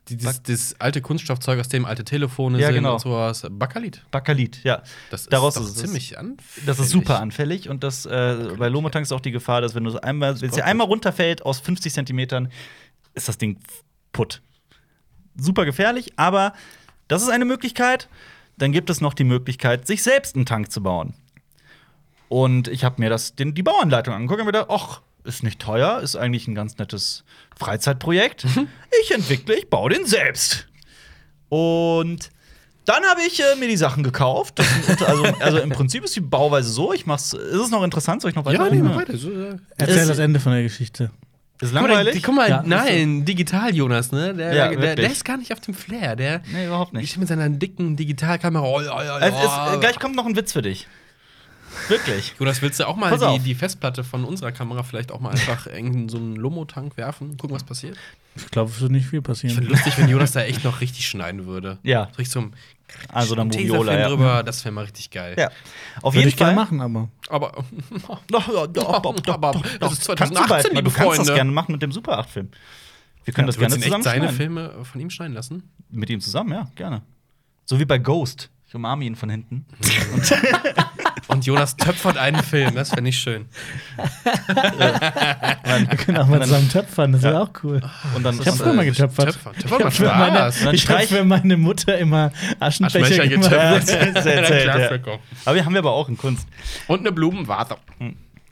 Dieses, 0.10 0.43
das 0.43 0.75
alte 0.79 1.01
Kunststoffzeug, 1.01 1.60
aus 1.60 1.69
dem 1.69 1.86
alte 1.86 2.03
Telefone 2.03 2.60
Ja, 2.60 2.67
sind 2.67 2.75
genau. 2.75 2.93
und 2.93 2.99
sowas. 3.01 3.45
Bakalit. 3.49 4.03
Bakalit, 4.12 4.63
ja. 4.63 4.84
Das 5.10 5.27
Daraus 5.27 5.55
ist, 5.55 5.62
doch 5.63 5.69
ist 5.69 5.77
ziemlich 5.77 6.17
anfällig. 6.17 6.65
Das 6.65 6.79
ist 6.79 6.89
super 6.89 7.19
anfällig 7.19 7.69
und 7.69 7.84
das 7.84 8.05
äh, 8.05 8.49
bei 8.57 8.67
Lomotank 8.67 9.03
ist 9.03 9.12
auch 9.12 9.21
die 9.21 9.31
Gefahr, 9.31 9.62
dass 9.62 9.73
wenn 9.73 9.84
du 9.84 9.89
so 9.89 10.01
einmal, 10.01 10.39
wenn 10.41 10.51
dir 10.51 10.65
einmal 10.65 10.88
runterfällt 10.88 11.43
aus 11.43 11.60
50 11.60 11.93
Zentimetern, 11.93 12.51
ist 13.13 13.27
das 13.27 13.38
Ding 13.38 13.60
putt. 14.12 14.41
Super 15.41 15.65
gefährlich, 15.65 16.13
aber 16.17 16.54
das 17.08 17.23
ist 17.23 17.30
eine 17.30 17.45
Möglichkeit. 17.45 18.08
Dann 18.58 18.71
gibt 18.71 18.89
es 18.89 19.01
noch 19.01 19.13
die 19.13 19.23
Möglichkeit, 19.23 19.88
sich 19.88 20.04
selbst 20.04 20.36
einen 20.36 20.45
Tank 20.45 20.71
zu 20.71 20.84
bauen. 20.84 21.13
Und 22.30 22.67
ich 22.67 22.84
habe 22.84 23.01
mir 23.01 23.10
das 23.10 23.36
den, 23.36 23.54
die 23.54 23.63
Bauanleitung 23.63 24.13
angeguckt 24.13 24.39
und 24.39 24.45
mir 24.45 24.51
gedacht, 24.51 24.69
ach, 24.69 25.01
ist 25.23 25.43
nicht 25.43 25.60
teuer, 25.60 25.99
ist 25.99 26.15
eigentlich 26.15 26.47
ein 26.47 26.56
ganz 26.56 26.77
nettes 26.77 27.23
Freizeitprojekt. 27.58 28.45
Ich 29.01 29.12
entwickle, 29.12 29.56
ich 29.56 29.69
baue 29.69 29.89
den 29.89 30.06
selbst. 30.06 30.67
Und 31.49 32.30
dann 32.86 33.04
habe 33.04 33.21
ich 33.27 33.39
äh, 33.39 33.56
mir 33.60 33.67
die 33.67 33.77
Sachen 33.77 34.04
gekauft. 34.04 34.62
Sind, 34.86 35.01
also, 35.04 35.23
also 35.39 35.60
im 35.60 35.69
Prinzip 35.69 36.04
ist 36.04 36.15
die 36.15 36.21
Bauweise 36.21 36.69
so. 36.69 36.93
Ich 36.93 37.06
mach's. 37.06 37.34
Ist 37.34 37.56
es 37.56 37.69
noch 37.69 37.84
interessant? 37.84 38.21
Soll 38.21 38.30
ich 38.30 38.36
noch 38.36 38.45
weiter? 38.45 38.65
Ja, 38.65 38.71
nee, 38.71 38.82
mach 38.82 38.95
weiter. 38.95 39.17
So, 39.17 39.30
äh. 39.32 39.58
Erzähl 39.77 40.08
das 40.08 40.17
Ende 40.17 40.39
von 40.39 40.51
der 40.51 40.63
Geschichte. 40.63 41.12
Ist 41.62 41.71
Guck 41.74 41.82
mal, 41.84 41.88
langweilig? 41.89 42.24
guck 42.24 42.36
mal 42.36 42.50
Ja, 42.50 42.63
nein, 42.65 43.24
digital 43.24 43.74
Jonas, 43.76 44.12
ne? 44.12 44.34
Der, 44.34 44.54
Ja, 44.54 44.67
der, 44.76 44.95
der, 44.95 45.12
ist 45.12 45.24
gar 45.24 45.38
nicht 45.38 45.54
auf 45.54 45.60
dem 45.60 45.74
Flair. 45.76 46.15
Der 46.15 46.41
nee, 46.52 46.65
überhaupt 46.65 46.91
ich 46.93 47.00
nicht. 47.00 47.17
mit 47.17 47.28
seiner 47.28 47.50
dicken 47.50 47.95
Digitalkamera. 47.95 48.65
Oh, 48.65 48.82
ja, 48.82 49.19
Es 49.19 49.36
ist, 49.36 49.80
gleich 49.80 50.00
kommt 50.00 50.15
noch 50.15 50.26
ein 50.26 50.36
Witz 50.36 50.54
für 50.54 50.63
dich. 50.63 50.88
Wirklich. 51.88 52.34
Jonas, 52.39 52.62
willst 52.62 52.80
du 52.80 52.88
auch 52.88 52.95
mal 52.95 53.15
die, 53.17 53.39
die 53.39 53.56
Festplatte 53.56 54.04
von 54.04 54.26
unserer 54.26 54.52
Kamera 54.52 54.84
vielleicht 54.84 55.12
auch 55.12 55.19
mal 55.19 55.30
einfach 55.30 55.67
in 55.67 56.10
so 56.10 56.17
einen 56.17 56.36
Lomo-Tank 56.36 56.97
werfen? 56.97 57.38
Gucken, 57.38 57.56
was 57.56 57.63
passiert? 57.63 57.95
Ich 58.36 58.50
glaube, 58.50 58.71
es 58.71 58.82
wird 58.82 58.91
nicht 58.91 59.08
viel 59.08 59.19
Ich 59.19 59.26
passieren. 59.26 59.56
finde 59.56 59.71
lustig, 59.71 59.97
wenn 59.97 60.10
Jonas 60.10 60.32
da 60.32 60.41
echt 60.41 60.63
noch 60.63 60.82
richtig 60.82 61.08
schneiden 61.08 61.45
würde. 61.45 61.78
Ja. 61.84 62.06
So 62.12 62.17
richtig 62.17 62.30
so 62.32 62.39
ein 62.39 62.54
Also 63.10 63.36
dann 63.36 63.47
Moviola, 63.47 63.97
ja. 63.99 64.08
drüber, 64.10 64.43
das 64.43 64.63
wäre 64.63 64.73
mal 64.73 64.82
richtig 64.86 65.10
geil. 65.10 65.36
ja. 65.38 65.49
Auf 66.01 66.13
Würde 66.13 66.19
jeden 66.19 66.30
ich 66.30 66.38
gerne 66.38 66.54
Fall. 66.56 66.63
machen, 66.63 66.82
aber. 66.82 67.10
Aber 67.30 67.51
Doch, 68.27 68.47
ja, 68.47 68.67
doch, 68.67 69.01
doch, 69.01 69.19
doch, 69.19 69.34
Aber 69.34 69.51
doch, 69.54 69.63
das 69.80 69.93
ist 69.93 70.10
doch. 70.10 70.15
Kannst 70.15 70.34
du 70.34 70.38
2018, 70.38 70.47
bald, 70.47 70.63
liebe 70.65 70.84
du 70.84 70.89
kannst 70.95 71.10
das 71.12 71.15
Freunde. 71.17 71.34
gerne 71.34 71.51
machen 71.51 71.71
mit 71.73 71.82
dem 71.82 71.91
Super 71.91 72.19
8-Film. 72.19 72.49
Wir 73.23 73.34
können 73.34 73.47
das 73.47 73.56
du 73.56 73.62
willst 73.62 73.75
gerne 73.75 73.84
zusammen 74.04 74.04
echt 74.04 74.25
seine. 74.27 74.34
Filme 74.34 74.86
von 74.86 74.99
ihm 75.01 75.10
schneiden 75.10 75.34
lassen? 75.34 75.69
Mit 75.89 76.10
ihm 76.10 76.21
zusammen, 76.21 76.51
ja, 76.54 76.67
gerne. 76.75 77.01
So 77.65 77.80
wie 77.80 77.86
bei 77.86 77.97
Ghost. 77.97 78.49
Ich 78.67 78.75
umarme 78.75 79.04
ihn 79.06 79.15
von 79.15 79.30
hinten. 79.30 79.65
Und 81.27 81.45
Jonas 81.45 81.75
töpfert 81.77 82.17
einen 82.17 82.43
Film, 82.43 82.75
das 82.75 82.89
fände 82.89 83.10
ich 83.10 83.17
schön. 83.19 83.45
Wir 84.27 85.97
können 85.97 86.17
auch 86.17 86.27
mal 86.27 86.41
zusammen 86.43 86.69
töpfern, 86.69 87.12
das 87.13 87.21
wäre 87.21 87.41
auch 87.41 87.49
cool. 87.63 87.81
Und 88.15 88.23
dann 88.23 88.39
Ich 88.39 88.47
habe 88.47 88.57
früher 88.57 88.73
mal 88.73 88.84
äh, 88.84 88.89
getöpfert. 88.89 89.34
Töpfern 89.34 89.53
macht 89.53 89.79
Ich 89.79 89.86
hab 89.86 89.93
für 89.93 90.05
meine, 90.05 90.49
ich 90.49 90.65
hab 90.65 90.75
streich- 90.77 91.07
für 91.10 91.23
meine 91.23 91.57
Mutter 91.57 91.97
immer 91.97 92.31
Aschenbecher 92.60 93.27
getöpfert. 93.27 93.89
Ja, 93.89 94.05
das 94.12 94.25
erzählt, 94.25 95.05
ja. 95.05 95.17
Aber 95.45 95.55
die 95.57 95.63
haben 95.65 95.73
wir 95.73 95.79
aber 95.79 95.91
auch 95.91 96.10
in 96.10 96.17
Kunst. 96.17 96.47
Und 96.88 96.99
eine 97.01 97.12
Blumenvase. 97.12 97.77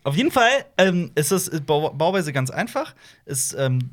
Auf 0.04 0.16
jeden 0.16 0.32
Fall 0.32 0.50
ähm, 0.78 1.12
ist 1.16 1.32
es 1.32 1.48
ist 1.50 1.66
Bau 1.66 1.90
Bauweise 1.90 2.32
ganz 2.32 2.50
einfach. 2.50 2.96
Es, 3.26 3.54
ähm, 3.54 3.92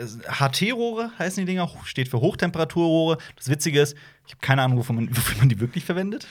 äh, 0.00 0.32
HT-Rohre 0.32 1.10
heißen 1.18 1.44
die 1.44 1.52
Dinger, 1.52 1.70
steht 1.84 2.08
für 2.08 2.18
Hochtemperaturrohre. 2.20 3.18
Das 3.36 3.48
Witzige 3.50 3.82
ist, 3.82 3.94
ich 4.26 4.32
habe 4.32 4.40
keine 4.40 4.62
Ahnung, 4.62 4.78
wofür 4.78 4.94
man, 4.94 5.08
wofür 5.16 5.36
man 5.38 5.48
die 5.50 5.60
wirklich 5.60 5.84
verwendet. 5.84 6.26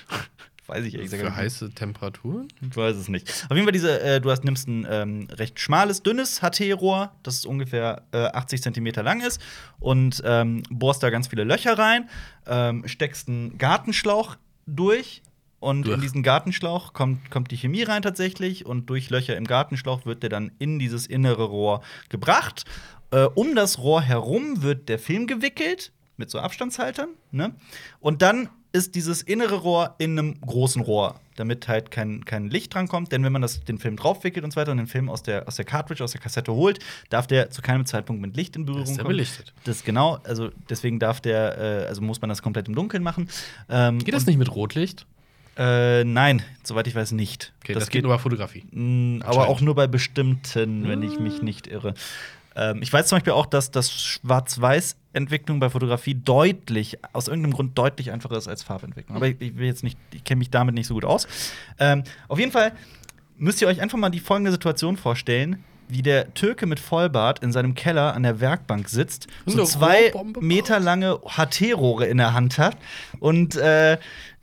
Weiß 0.67 0.83
ich 0.83 0.93
ehrlich 0.95 1.09
gesagt 1.09 1.21
Für 1.21 1.29
nicht. 1.29 1.37
heiße 1.37 1.71
Temperaturen? 1.71 2.49
Ich 2.61 2.75
weiß 2.75 2.97
es 2.97 3.07
nicht. 3.07 3.29
Auf 3.49 3.55
jeden 3.55 3.63
Fall, 3.63 3.71
diese, 3.71 4.01
äh, 4.01 4.19
du 4.19 4.29
hast, 4.29 4.43
nimmst 4.43 4.67
ein 4.67 4.85
ähm, 4.89 5.27
recht 5.31 5.59
schmales, 5.59 6.03
dünnes 6.03 6.41
HT-Rohr, 6.41 7.11
das 7.23 7.45
ungefähr 7.45 8.03
äh, 8.11 8.17
80 8.25 8.61
Zentimeter 8.61 9.01
lang 9.01 9.21
ist, 9.21 9.41
und 9.79 10.21
ähm, 10.25 10.63
bohrst 10.69 11.01
da 11.03 11.09
ganz 11.09 11.27
viele 11.29 11.45
Löcher 11.45 11.77
rein, 11.79 12.09
ähm, 12.45 12.85
steckst 12.87 13.29
einen 13.29 13.57
Gartenschlauch 13.57 14.35
durch. 14.65 15.21
Und 15.59 15.87
Durch. 15.87 15.95
in 15.95 16.01
diesen 16.01 16.21
Gartenschlauch 16.21 16.93
kommt, 16.93 17.31
kommt 17.31 17.49
die 17.49 17.57
Chemie 17.57 17.81
rein 17.81 18.03
tatsächlich 18.03 18.67
und 18.67 18.91
durch 18.91 19.09
Löcher 19.09 19.35
im 19.35 19.45
Gartenschlauch 19.45 20.05
wird 20.05 20.21
der 20.21 20.29
dann 20.29 20.51
in 20.59 20.77
dieses 20.77 21.07
innere 21.07 21.45
Rohr 21.45 21.81
gebracht. 22.09 22.65
Äh, 23.09 23.23
um 23.23 23.55
das 23.55 23.79
Rohr 23.79 24.03
herum 24.03 24.61
wird 24.61 24.87
der 24.87 24.99
Film 24.99 25.25
gewickelt 25.25 25.91
mit 26.15 26.29
so 26.29 26.39
Abstandshaltern. 26.39 27.09
Ne? 27.31 27.55
Und 27.99 28.21
dann 28.21 28.49
ist 28.77 28.95
dieses 28.95 29.21
innere 29.23 29.55
Rohr 29.55 29.95
in 29.97 30.17
einem 30.17 30.39
großen 30.41 30.81
Rohr, 30.81 31.19
damit 31.35 31.67
halt 31.67 31.91
kein, 31.91 32.23
kein 32.25 32.49
Licht 32.49 32.73
dran 32.73 32.87
kommt. 32.87 33.11
Denn 33.11 33.23
wenn 33.23 33.31
man 33.33 33.41
das, 33.41 33.63
den 33.63 33.79
Film 33.79 33.97
draufwickelt 33.97 34.45
und 34.45 34.51
so 34.51 34.59
weiter 34.59 34.71
und 34.71 34.77
den 34.77 34.87
Film 34.87 35.09
aus 35.09 35.23
der, 35.23 35.47
aus 35.47 35.55
der 35.55 35.65
Cartridge, 35.65 36.03
aus 36.03 36.11
der 36.11 36.21
Kassette 36.21 36.53
holt, 36.53 36.79
darf 37.09 37.27
der 37.27 37.49
zu 37.49 37.61
keinem 37.61 37.85
Zeitpunkt 37.85 38.21
mit 38.21 38.35
Licht 38.37 38.55
in 38.55 38.65
Berührung 38.65 38.83
Ist 38.83 38.91
der 38.95 39.03
kommen. 39.03 39.15
belichtet. 39.15 39.53
Das 39.63 39.83
genau, 39.83 40.19
also 40.23 40.49
deswegen 40.69 40.99
darf 40.99 41.19
der, 41.19 41.57
äh, 41.57 41.87
also 41.87 42.01
muss 42.01 42.21
man 42.21 42.29
das 42.29 42.41
komplett 42.41 42.67
im 42.67 42.75
Dunkeln 42.75 43.03
machen. 43.03 43.29
Ähm, 43.69 43.99
Geht 43.99 44.13
das 44.13 44.25
nicht 44.25 44.37
mit 44.37 44.53
Rotlicht? 44.53 45.05
Äh, 45.57 46.03
nein, 46.03 46.43
soweit 46.63 46.85
ich 46.85 46.93
weiß 46.93 47.13
nicht. 47.13 47.51
Okay, 47.63 47.73
das, 47.73 47.89
geht 47.89 48.03
nur 48.03 48.13
bei 48.13 48.19
Fotografie. 48.19 48.63
mh, 48.69 49.25
aber 49.25 49.47
auch 49.47 49.59
nur 49.59 49.73
bei 49.73 49.87
bestimmten, 49.87 50.87
wenn 50.87 51.01
ich 51.01 51.19
mich 51.19 51.41
nicht 51.41 51.65
irre. 51.65 51.95
Ähm, 52.57 52.81
ich 52.81 52.91
weiß 52.91 53.07
zum 53.07 53.17
Beispiel 53.17 53.33
auch, 53.33 53.45
dass 53.45 53.71
das 53.71 53.91
Schwarz-Weiß-Entwicklung 53.91 55.59
bei 55.59 55.69
Fotografie 55.69 56.15
deutlich, 56.15 56.97
aus 57.13 57.27
irgendeinem 57.27 57.53
Grund 57.53 57.77
deutlich 57.77 58.11
einfacher 58.11 58.35
ist 58.35 58.47
als 58.47 58.63
Farbentwicklung. 58.63 59.15
Aber 59.15 59.27
ich, 59.27 59.39
ich 59.39 59.55
will 59.57 59.67
jetzt 59.67 59.83
nicht, 59.83 59.97
ich 60.11 60.23
kenne 60.23 60.39
mich 60.39 60.49
damit 60.49 60.73
nicht 60.75 60.87
so 60.87 60.95
gut 60.95 61.05
aus. 61.05 61.27
Ähm, 61.79 62.03
auf 62.27 62.39
jeden 62.39 62.51
Fall 62.51 62.73
müsst 63.37 63.61
ihr 63.61 63.67
euch 63.67 63.79
einfach 63.79 63.97
mal 63.97 64.09
die 64.09 64.19
folgende 64.19 64.51
Situation 64.51 64.97
vorstellen. 64.97 65.63
Wie 65.89 66.01
der 66.01 66.33
Türke 66.33 66.65
mit 66.65 66.81
Vollbart 66.81 67.39
in 67.39 67.53
seinem 67.53 67.73
Keller 67.73 68.13
an 68.13 68.23
der 68.23 68.41
Werkbank 68.41 68.89
sitzt, 68.89 69.27
Und 69.45 69.53
so 69.53 69.63
zwei 69.63 70.11
Meter 70.41 70.81
lange 70.81 71.17
HT-Rohre 71.25 72.07
in 72.07 72.17
der 72.17 72.33
Hand 72.33 72.57
hat 72.57 72.75
und 73.19 73.55
äh, 73.55 73.93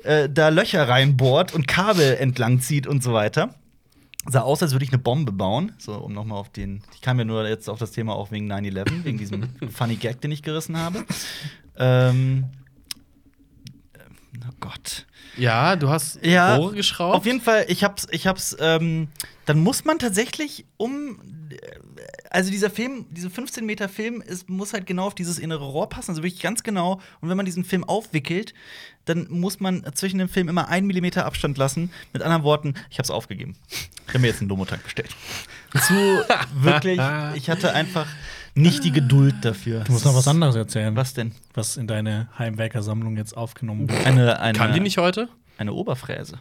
äh, 0.05 0.31
da 0.31 0.49
Löcher 0.49 0.89
reinbohrt 0.89 1.53
und 1.53 1.69
Kabel 1.69 2.17
entlang 2.19 2.61
zieht 2.61 2.87
und 2.87 3.03
so 3.03 3.13
weiter. 3.13 3.55
Sah 4.27 4.41
aus, 4.41 4.63
als 4.63 4.73
würde 4.73 4.85
ich 4.85 4.93
eine 4.93 5.03
Bombe 5.03 5.33
bauen. 5.33 5.73
So, 5.79 5.95
um 5.95 6.13
nochmal 6.13 6.39
auf 6.39 6.49
den. 6.49 6.83
Ich 6.95 7.01
kam 7.01 7.19
ja 7.19 7.25
nur 7.25 7.47
jetzt 7.47 7.69
auf 7.69 7.79
das 7.79 7.93
Thema 7.93 8.15
auch 8.15 8.31
wegen 8.31 8.51
9-11, 8.51 9.05
wegen 9.05 9.19
diesem 9.19 9.49
funny 9.71 9.97
Gag, 9.97 10.21
den 10.21 10.33
ich 10.33 10.43
gerissen 10.43 10.79
habe. 10.79 11.05
Ähm, 11.77 12.47
oh 14.47 14.55
Gott. 14.61 15.07
Ja, 15.37 15.77
du 15.77 15.89
hast 15.89 16.25
Ja, 16.25 16.57
Rohre 16.57 16.75
geschraubt. 16.75 17.17
Auf 17.17 17.27
jeden 17.27 17.41
Fall, 17.41 17.67
ich 17.69 17.85
hab's, 17.85 18.07
ich 18.11 18.27
hab's, 18.27 18.57
ähm, 18.61 19.09
dann 19.47 19.61
muss 19.61 19.85
man 19.85 19.99
tatsächlich 19.99 20.65
um. 20.77 21.19
Also 22.31 22.51
dieser 22.51 22.69
Film, 22.71 23.07
diese 23.11 23.31
15 23.31 23.65
Meter 23.65 23.89
Film, 23.89 24.21
ist, 24.21 24.49
muss 24.49 24.73
halt 24.73 24.87
genau 24.87 25.07
auf 25.07 25.15
dieses 25.15 25.39
innere 25.39 25.65
Rohr 25.65 25.89
passen, 25.89 26.11
also 26.11 26.25
wirklich 26.25 26.43
ganz 26.43 26.65
genau. 26.65 27.01
Und 27.21 27.29
wenn 27.29 27.37
man 27.37 27.47
diesen 27.47 27.65
Film 27.65 27.85
aufwickelt, 27.85 28.55
dann 29.05 29.29
muss 29.31 29.61
man 29.61 29.85
zwischen 29.95 30.19
dem 30.19 30.29
Film 30.29 30.49
immer 30.49 30.69
einen 30.69 30.87
Millimeter 30.87 31.27
Abstand 31.27 31.59
lassen. 31.59 31.93
Mit 32.13 32.23
anderen 32.23 32.43
Worten, 32.43 32.75
ich 32.91 32.99
hab's 32.99 33.11
aufgegeben. 33.11 33.57
Ich 33.69 34.09
habe 34.09 34.21
mir 34.21 34.29
jetzt 34.29 34.41
einen 34.41 34.49
Lomotank 34.49 34.83
bestellt. 34.83 35.15
Zu 35.87 35.95
wirklich, 36.55 37.01
ich 37.35 37.51
hatte 37.51 37.73
einfach 37.73 38.07
nicht 38.55 38.85
die 38.85 38.93
Geduld 38.93 39.35
dafür. 39.43 39.81
Du 39.85 39.93
musst 39.93 40.05
noch 40.05 40.15
was 40.15 40.29
anderes 40.29 40.55
erzählen, 40.55 40.95
Was 40.97 41.15
denn? 41.15 41.33
was 41.55 41.77
in 41.77 41.87
deine 41.87 42.29
Heimwerkersammlung 42.39 43.17
jetzt 43.17 43.37
aufgenommen 43.37 43.89
wird. 43.89 44.07
Eine, 44.07 44.39
eine, 44.41 44.59
Kann 44.59 44.73
die 44.73 44.81
nicht 44.81 44.99
heute? 44.99 45.29
Eine 45.57 45.73
Oberfräse. 45.73 46.41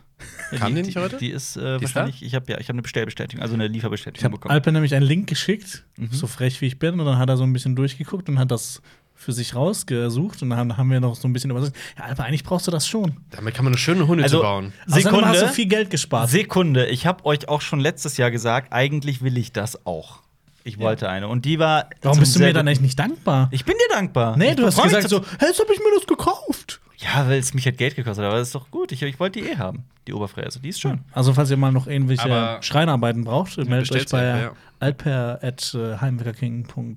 Kann 0.57 0.73
die 0.75 0.81
nicht 0.81 0.97
heute? 0.97 1.17
Die 1.17 1.29
ist 1.29 1.55
äh, 1.55 1.77
Die 1.77 1.85
ist 1.85 1.95
wahrscheinlich, 1.95 2.23
ich 2.23 2.33
habe 2.33 2.51
ja, 2.51 2.57
ich 2.59 2.67
habe 2.67 2.73
eine 2.75 2.81
Bestellbestätigung, 2.81 3.43
also 3.43 3.53
eine 3.53 3.67
Ich 3.67 3.71
Lieferbestätigung 3.73 4.23
habe 4.23 4.31
bekommen. 4.37 4.51
Alper 4.51 4.71
nämlich 4.71 4.95
einen 4.95 5.05
Link 5.05 5.27
geschickt, 5.27 5.85
Mhm. 5.97 6.09
so 6.11 6.25
frech 6.25 6.59
wie 6.61 6.65
ich 6.65 6.79
bin, 6.79 6.99
und 6.99 7.05
dann 7.05 7.17
hat 7.19 7.29
er 7.29 7.37
so 7.37 7.43
ein 7.43 7.53
bisschen 7.53 7.75
durchgeguckt 7.75 8.27
und 8.29 8.39
hat 8.39 8.49
das 8.49 8.81
für 9.15 9.31
sich 9.31 9.53
rausgesucht 9.55 10.41
und 10.41 10.49
dann 10.49 10.75
haben 10.75 10.89
wir 10.89 10.99
noch 10.99 11.15
so 11.15 11.27
ein 11.27 11.33
bisschen 11.33 11.51
übersetzt. 11.51 11.75
Ja, 11.97 12.05
Alper, 12.05 12.23
eigentlich 12.25 12.43
brauchst 12.43 12.65
du 12.65 12.71
das 12.71 12.87
schon. 12.87 13.17
Damit 13.29 13.53
kann 13.53 13.63
man 13.65 13.73
eine 13.73 13.77
schöne 13.77 14.07
Hunde 14.07 14.23
Also, 14.23 14.41
bauen. 14.41 14.73
Außerdem 14.87 15.03
Sekunde. 15.03 15.27
hast 15.27 15.41
du 15.43 15.47
viel 15.49 15.67
Geld 15.67 15.91
gespart. 15.91 16.29
Sekunde, 16.29 16.87
ich 16.87 17.05
habe 17.05 17.23
euch 17.25 17.47
auch 17.47 17.61
schon 17.61 17.79
letztes 17.79 18.17
Jahr 18.17 18.31
gesagt, 18.31 18.73
eigentlich 18.73 19.21
will 19.21 19.37
ich 19.37 19.51
das 19.53 19.85
auch. 19.85 20.23
Ich 20.65 20.79
wollte 20.79 21.09
eine 21.09 21.27
und 21.27 21.43
die 21.45 21.59
war 21.59 21.89
Warum 22.01 22.19
bist 22.19 22.35
du 22.35 22.39
mir 22.39 22.53
dann 22.53 22.67
echt 22.67 22.81
nicht 22.81 22.97
dankbar? 22.97 23.49
Ich 23.51 23.65
bin 23.65 23.75
dir 23.75 23.93
dankbar. 23.95 24.37
nee, 24.37 24.51
Ich 24.51 24.55
du 24.55 24.65
hast 24.65 24.81
gesagt 24.81 25.09
so, 25.09 25.21
hey, 25.39 25.49
jetzt 25.49 25.59
hab 25.59 25.69
ich 25.69 25.79
mir 25.79 25.91
das 25.97 26.07
gekauft. 26.07 26.79
Ja, 26.97 27.27
weil 27.27 27.39
es 27.39 27.53
mich 27.53 27.65
halt 27.65 27.77
Geld 27.77 27.95
gekostet 27.95 28.23
hat, 28.23 28.31
aber 28.31 28.39
das 28.39 28.47
ist 28.49 28.55
doch 28.55 28.71
gut. 28.71 28.91
Ich, 28.93 29.01
ich 29.01 29.19
wollte 29.19 29.41
die 29.41 29.49
eh 29.49 29.57
haben, 29.57 29.83
die 30.07 30.13
Oberfräse. 30.13 30.61
Die 30.61 30.69
ist 30.69 30.79
schön. 30.79 31.01
Also, 31.11 31.33
falls 31.33 31.51
ihr 31.51 31.57
mal 31.57 31.73
noch 31.73 31.87
irgendwelche 31.87 32.23
Aber- 32.23 32.59
Schreinarbeiten 32.61 33.25
braucht, 33.25 33.57
meldet 33.57 33.91
euch 33.91 34.07
bei 34.07 34.23
ja. 34.23 34.51
alper.heimwerkerking.de 34.79 36.95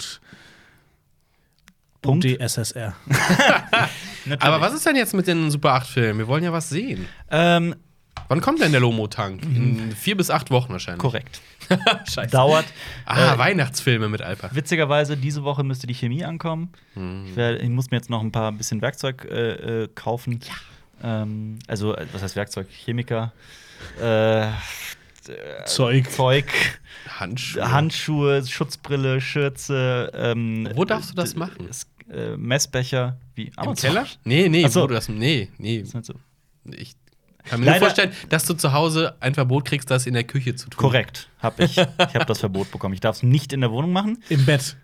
Punkt. 2.02 2.24
SSR. 2.24 2.94
Aber 4.38 4.60
was 4.60 4.74
ist 4.74 4.86
denn 4.86 4.96
jetzt 4.96 5.14
mit 5.14 5.26
den 5.26 5.50
Super 5.50 5.74
8-Filmen? 5.76 6.18
Wir 6.18 6.28
wollen 6.28 6.44
ja 6.44 6.52
was 6.52 6.68
sehen. 6.68 7.06
Ähm, 7.30 7.74
Wann 8.28 8.40
kommt 8.40 8.60
denn 8.60 8.72
der 8.72 8.80
Lomo-Tank? 8.80 9.42
In 9.44 9.92
vier 9.92 10.16
bis 10.16 10.30
acht 10.30 10.50
Wochen 10.50 10.72
wahrscheinlich. 10.72 11.00
Korrekt. 11.00 11.40
Scheiße. 12.12 12.30
Dauert. 12.30 12.64
Ah, 13.04 13.34
Äh, 13.34 13.38
Weihnachtsfilme 13.38 14.08
mit 14.08 14.22
Alper. 14.22 14.50
Witzigerweise, 14.52 15.16
diese 15.16 15.44
Woche 15.44 15.62
müsste 15.64 15.86
die 15.86 15.94
Chemie 15.94 16.24
ankommen. 16.24 16.70
Hm. 16.94 17.26
Ich, 17.28 17.36
werd, 17.36 17.62
ich 17.62 17.68
muss 17.70 17.90
mir 17.90 17.96
jetzt 17.98 18.10
noch 18.10 18.20
ein 18.22 18.32
paar 18.32 18.52
bisschen 18.52 18.80
Werkzeug 18.82 19.24
äh, 19.30 19.82
äh, 19.84 19.88
kaufen. 19.94 20.40
Ähm, 21.02 21.58
also, 21.66 21.94
äh, 21.94 22.06
was 22.12 22.22
heißt 22.22 22.36
Werkzeug? 22.36 22.68
Chemiker. 22.70 23.32
Äh, 24.00 24.48
Zeug. 25.64 26.08
Zeug, 26.10 26.46
Handschuhe. 27.18 27.70
Handschuhe, 27.72 28.46
Schutzbrille, 28.46 29.20
Schürze. 29.20 30.12
Ähm, 30.14 30.68
Wo 30.74 30.84
darfst 30.84 31.10
du 31.10 31.14
das 31.14 31.34
machen? 31.34 31.68
Äh, 32.12 32.36
Messbecher. 32.36 33.16
Wie? 33.34 33.46
Im 33.46 33.52
Amazon. 33.58 33.90
Keller? 33.90 34.06
Nee, 34.24 34.48
nee, 34.48 34.64
Ach 34.64 34.70
so. 34.70 34.86
du 34.86 34.94
das. 34.94 35.08
Nee, 35.08 35.48
nee. 35.58 35.78
Ist 35.78 35.94
nicht 35.94 36.06
so. 36.06 36.14
Ich 36.70 36.94
kann 37.46 37.60
mir 37.60 37.66
nur 37.66 37.74
Leider- 37.74 37.86
vorstellen, 37.86 38.12
dass 38.28 38.44
du 38.44 38.54
zu 38.54 38.72
Hause 38.72 39.14
ein 39.20 39.34
Verbot 39.34 39.64
kriegst, 39.64 39.90
das 39.90 40.06
in 40.06 40.14
der 40.14 40.24
Küche 40.24 40.54
zu 40.54 40.68
tun. 40.68 40.78
Korrekt, 40.78 41.28
hab 41.40 41.58
ich. 41.60 41.76
Ich 41.78 41.86
habe 42.14 42.24
das 42.26 42.38
Verbot 42.40 42.70
bekommen. 42.70 42.94
Ich 42.94 43.00
darf 43.00 43.16
es 43.16 43.22
nicht 43.22 43.52
in 43.52 43.60
der 43.60 43.70
Wohnung 43.70 43.92
machen, 43.92 44.22
Im 44.28 44.44
Bett. 44.44 44.76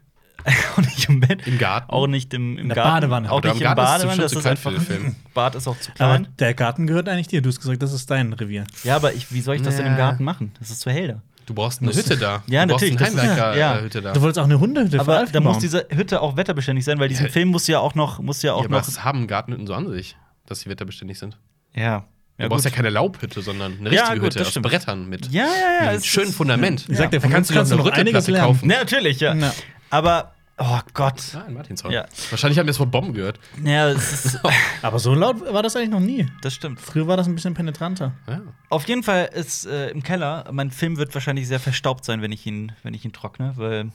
auch 0.75 0.79
nicht 0.79 1.09
im 1.09 1.21
Bett, 1.21 1.47
Im 1.47 1.57
Garten. 1.59 1.89
auch 1.91 2.09
nicht 2.09 2.35
im, 2.35 2.55
im 2.55 2.59
In 2.59 2.69
der 2.69 2.75
Garten, 2.75 2.91
Badewanne. 3.03 3.31
auch 3.31 3.37
Oder 3.39 3.51
nicht 3.53 3.61
im 3.63 3.69
im 3.69 3.77
Garten 3.77 3.81
ist 3.83 3.87
es 3.87 4.01
Badewanne. 4.03 4.23
Das 4.23 4.33
zu 4.33 4.39
ist 4.41 4.47
einfach. 4.47 4.71
den 4.73 4.81
Film. 4.81 5.17
Bad 5.35 5.55
ist 5.55 5.69
auch 5.69 5.79
zu 5.79 5.93
Aber 6.01 6.19
klein. 6.19 6.29
der 6.41 6.55
Garten 6.55 6.87
gehört 6.89 7.09
eigentlich 7.09 7.29
dir. 7.29 7.43
Du 7.43 7.49
hast 7.49 7.61
gesagt, 7.61 7.81
das 7.81 7.93
ist 7.93 8.11
dein 8.11 8.33
Revier. 8.33 8.65
Ja, 8.83 8.97
aber 8.97 9.13
ich, 9.15 9.31
wie 9.33 9.41
soll 9.41 9.55
ich 9.55 9.63
das 9.63 9.77
denn 9.77 9.87
im. 9.87 9.97
Garten 9.97 10.25
machen? 10.25 10.53
Das 10.59 10.71
ist 10.71 10.81
zu 10.81 10.91
hell 10.91 11.07
da. 11.09 11.23
Du 11.47 11.55
brauchst 11.55 11.81
eine 11.83 11.93
Hütte 11.93 12.17
da. 12.17 12.43
Ja, 12.49 12.65
du 12.67 12.73
brauchst 12.73 12.85
natürlich, 12.89 13.01
ist- 13.09 13.19
Eine 13.19 13.31
Heimwerker, 13.31 13.57
ja. 13.57 13.77
äh, 13.79 13.83
Hütte 13.83 14.03
da. 14.03 14.13
Du 14.15 14.21
wolltest 14.21 14.39
auch 14.41 14.45
eine 14.45 14.59
Hundehütte 14.59 14.99
Aber 15.01 15.27
da 15.27 15.41
muss 15.41 15.59
diese 15.59 15.87
Hütte 15.91 16.21
auch 16.21 16.37
wetterbeständig 16.37 16.85
sein, 16.85 16.99
weil 16.99 17.09
diesen 17.09 17.27
Ja. 17.27 17.33
Film 17.33 17.49
muss 17.49 17.67
ja 17.69 17.79
auch 17.79 17.95
noch, 17.95 18.19
muss 18.21 18.43
ja 18.43 18.53
auch 18.55 18.61
ja, 18.63 18.67
aber 18.67 18.79
noch. 18.79 18.85
das 18.87 19.05
haben 19.05 19.27
Gartenhütten 19.29 19.67
so 19.69 19.75
an 19.75 19.89
sich, 19.91 20.17
dass 20.47 20.61
sie 20.61 20.71
wetterbeständig 20.71 21.19
sind. 21.21 21.37
Ja. 21.75 22.05
Du 22.43 22.47
Ja, 22.47 22.49
brauchst 22.49 22.65
gut. 22.65 22.73
ja 22.73 22.77
keine 22.77 22.91
Laubhütte, 22.91 23.41
sondern 23.43 23.79
eine 23.79 23.93
Ja, 23.95 24.03
richtige 24.03 24.21
gut, 24.21 24.27
Hütte 24.27 24.39
das 24.41 24.47
aus 24.49 24.51
stimmt. 24.53 24.67
Brettern 24.67 25.09
mit 25.09 25.31
ja, 25.33 25.45
ja, 25.45 25.85
ja. 25.85 25.91
einem 25.91 26.03
schönen 26.03 26.29
ist- 26.29 26.37
Fundament. 26.37 26.87
Ich 26.89 26.97
sag 26.97 27.11
dir, 27.11 27.21
da 27.21 27.29
kannst 27.29 27.51
du 27.51 27.55
dir 27.55 27.59
kannst 27.61 27.73
du 27.73 27.77
noch 27.77 27.87
einiges 27.87 28.27
Rüttelplatte 28.29 28.31
lernen. 28.33 28.47
kaufen. 28.55 28.71
Ja, 28.71 28.79
natürlich, 28.79 29.21
ja. 29.21 29.35
Ja. 29.35 29.53
Aber, 29.91 30.33
oh 30.59 30.79
Gott. 30.95 31.15
Ah, 31.35 31.45
ein 31.47 31.55
Martinshorn. 31.55 31.93
Ja. 31.93 32.07
Wahrscheinlich 32.31 32.59
haben 32.59 32.67
wir 32.67 32.71
es 32.73 32.77
von 32.79 32.91
Bomben 32.91 33.15
gehört. 33.15 33.39
Ja, 33.65 33.89
es 33.91 34.25
ist, 34.27 34.41
Aber 34.83 34.99
so 34.99 35.15
laut 35.15 35.41
war 35.53 35.63
das 35.63 35.77
eigentlich 35.77 35.91
noch 35.91 36.01
nie. 36.01 36.27
das 36.43 36.55
stimmt. 36.55 36.81
Früher 36.81 37.07
war 37.07 37.17
das 37.17 37.27
ein 37.27 37.35
bisschen 37.35 37.55
penetranter. 37.55 38.13
Ja. 38.29 38.41
Auf 38.71 38.89
jeden 38.89 39.03
Fall 39.03 39.31
ist 39.35 39.67
äh, 39.67 39.91
im 39.91 40.03
Keller, 40.03 40.45
mein 40.53 40.71
Film 40.71 40.97
wird 40.97 41.15
wahrscheinlich 41.15 41.47
sehr 41.49 41.61
verstaubt 41.61 42.05
sein, 42.05 42.23
wenn 42.23 42.33
ich 42.33 42.47
ihn, 42.47 42.73
wenn 42.83 42.95
ich 42.95 43.05
ihn 43.05 43.13
trockne, 43.13 43.53
weil 43.57 43.93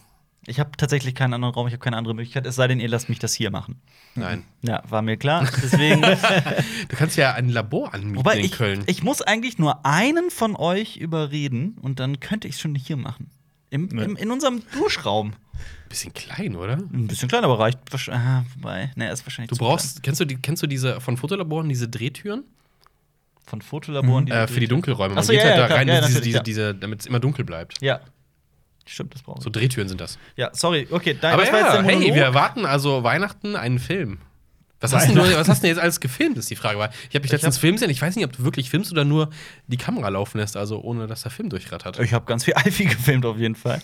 ich 0.48 0.60
habe 0.60 0.72
tatsächlich 0.78 1.14
keinen 1.14 1.34
anderen 1.34 1.54
Raum, 1.54 1.68
ich 1.68 1.74
habe 1.74 1.84
keine 1.84 1.98
andere 1.98 2.16
Möglichkeit, 2.16 2.46
es 2.46 2.56
sei 2.56 2.68
denn, 2.68 2.80
ihr 2.80 2.88
lasst 2.88 3.10
mich 3.10 3.20
das 3.20 3.34
hier 3.34 3.52
machen. 3.52 3.82
Nein. 4.16 4.44
Ja, 4.62 4.82
war 4.88 5.02
mir 5.02 5.18
klar. 5.18 5.48
Deswegen, 5.62 6.02
Du 6.88 6.96
kannst 6.96 7.18
ja 7.18 7.34
ein 7.34 7.50
Labor 7.50 7.94
anmieten 7.94 8.16
wobei 8.16 8.40
in 8.40 8.46
ich, 8.46 8.54
Köln. 8.54 8.84
ich 8.88 9.04
muss 9.04 9.22
eigentlich 9.22 9.60
nur 9.60 9.86
einen 9.86 10.32
von 10.32 10.56
euch 10.56 10.98
überreden 10.98 11.78
und 11.82 12.00
dann 12.00 12.20
könnte 12.20 12.48
ich 12.48 12.56
es 12.56 12.62
schon 12.62 12.74
hier 12.76 12.98
machen. 12.98 13.30
Im, 13.70 13.90
im, 13.90 14.16
in 14.16 14.32
unserem 14.32 14.64
Duschraum. 14.74 15.34
Bisschen 15.90 16.14
klein, 16.14 16.56
oder? 16.56 16.78
Ein 16.78 17.08
bisschen 17.08 17.28
klein, 17.28 17.44
aber 17.44 17.60
reicht 17.60 17.80
wahrscheinlich. 17.92 18.26
Ah, 18.26 18.46
wobei, 18.56 18.92
ne, 18.96 19.12
ist 19.12 19.26
wahrscheinlich 19.26 19.50
Du 19.50 19.56
zu 19.56 19.64
brauchst, 19.64 20.02
kennst 20.02 20.22
du, 20.22 20.26
die, 20.26 20.38
kennst 20.38 20.64
du 20.64 20.68
diese 20.68 21.02
von 21.02 21.18
Fotolaboren, 21.18 21.68
diese 21.68 21.88
Drehtüren? 21.88 22.44
von 23.48 23.62
Fotolaboren. 23.62 24.28
Äh, 24.28 24.48
für 24.48 24.60
die 24.60 24.68
Dunkelräume. 24.68 25.16
Man 25.16 25.24
so, 25.24 25.32
geht 25.32 25.42
ja, 25.42 25.48
halt 25.48 25.56
ja, 25.56 25.62
da 25.62 25.68
klar. 25.68 25.80
rein, 25.80 25.88
Ja, 25.88 26.02
diese, 26.06 26.22
diese, 26.22 26.38
ja. 26.38 26.44
diese, 26.44 26.76
damit 26.76 27.00
es 27.00 27.06
immer 27.06 27.20
dunkel 27.20 27.46
bleibt. 27.46 27.82
Ja. 27.82 28.02
Stimmt, 28.88 29.14
das 29.14 29.22
brauche 29.22 29.38
ich. 29.40 29.44
So 29.44 29.50
Drehtüren 29.50 29.88
sind 29.88 30.02
das. 30.02 30.18
Ja, 30.36 30.50
sorry, 30.54 30.88
okay, 30.90 31.16
da, 31.20 31.34
Aber 31.34 31.46
ja, 31.46 31.84
hey, 31.84 32.14
wir 32.14 32.24
erwarten 32.24 32.66
also 32.66 33.04
Weihnachten 33.04 33.56
einen 33.56 33.80
Film. 33.80 34.20
Was 34.80 34.94
hast, 34.94 35.08
denn 35.08 35.16
du, 35.16 35.22
was 35.22 35.48
hast 35.50 35.60
du 35.60 35.62
denn 35.62 35.76
jetzt 35.76 35.82
alles 35.82 36.00
gefilmt, 36.00 36.38
ist 36.38 36.52
die 36.52 36.56
Frage. 36.56 36.78
Weil 36.78 36.92
ich 37.10 37.16
habe 37.16 37.22
dich 37.22 37.32
letztens 37.32 37.58
filmen 37.58 37.80
sehen. 37.80 37.90
Ich 37.90 38.00
weiß 38.00 38.16
nicht, 38.16 38.26
ob 38.26 38.34
du 38.34 38.44
wirklich 38.44 38.70
filmst 38.70 38.92
oder 38.92 39.06
nur 39.06 39.32
die 39.66 39.78
Kamera 39.78 40.10
laufen 40.10 40.38
lässt, 40.38 40.56
also 40.56 40.80
ohne 40.82 41.08
dass 41.08 41.24
der 41.24 41.32
Film 41.32 41.50
durchrattert. 41.50 42.00
Ich 42.00 42.14
habe 42.14 42.26
ganz 42.26 42.44
viel 42.44 42.54
Alfie 42.56 42.86
gefilmt 42.86 43.26
auf 43.26 43.38
jeden 43.40 43.56
Fall. 43.56 43.82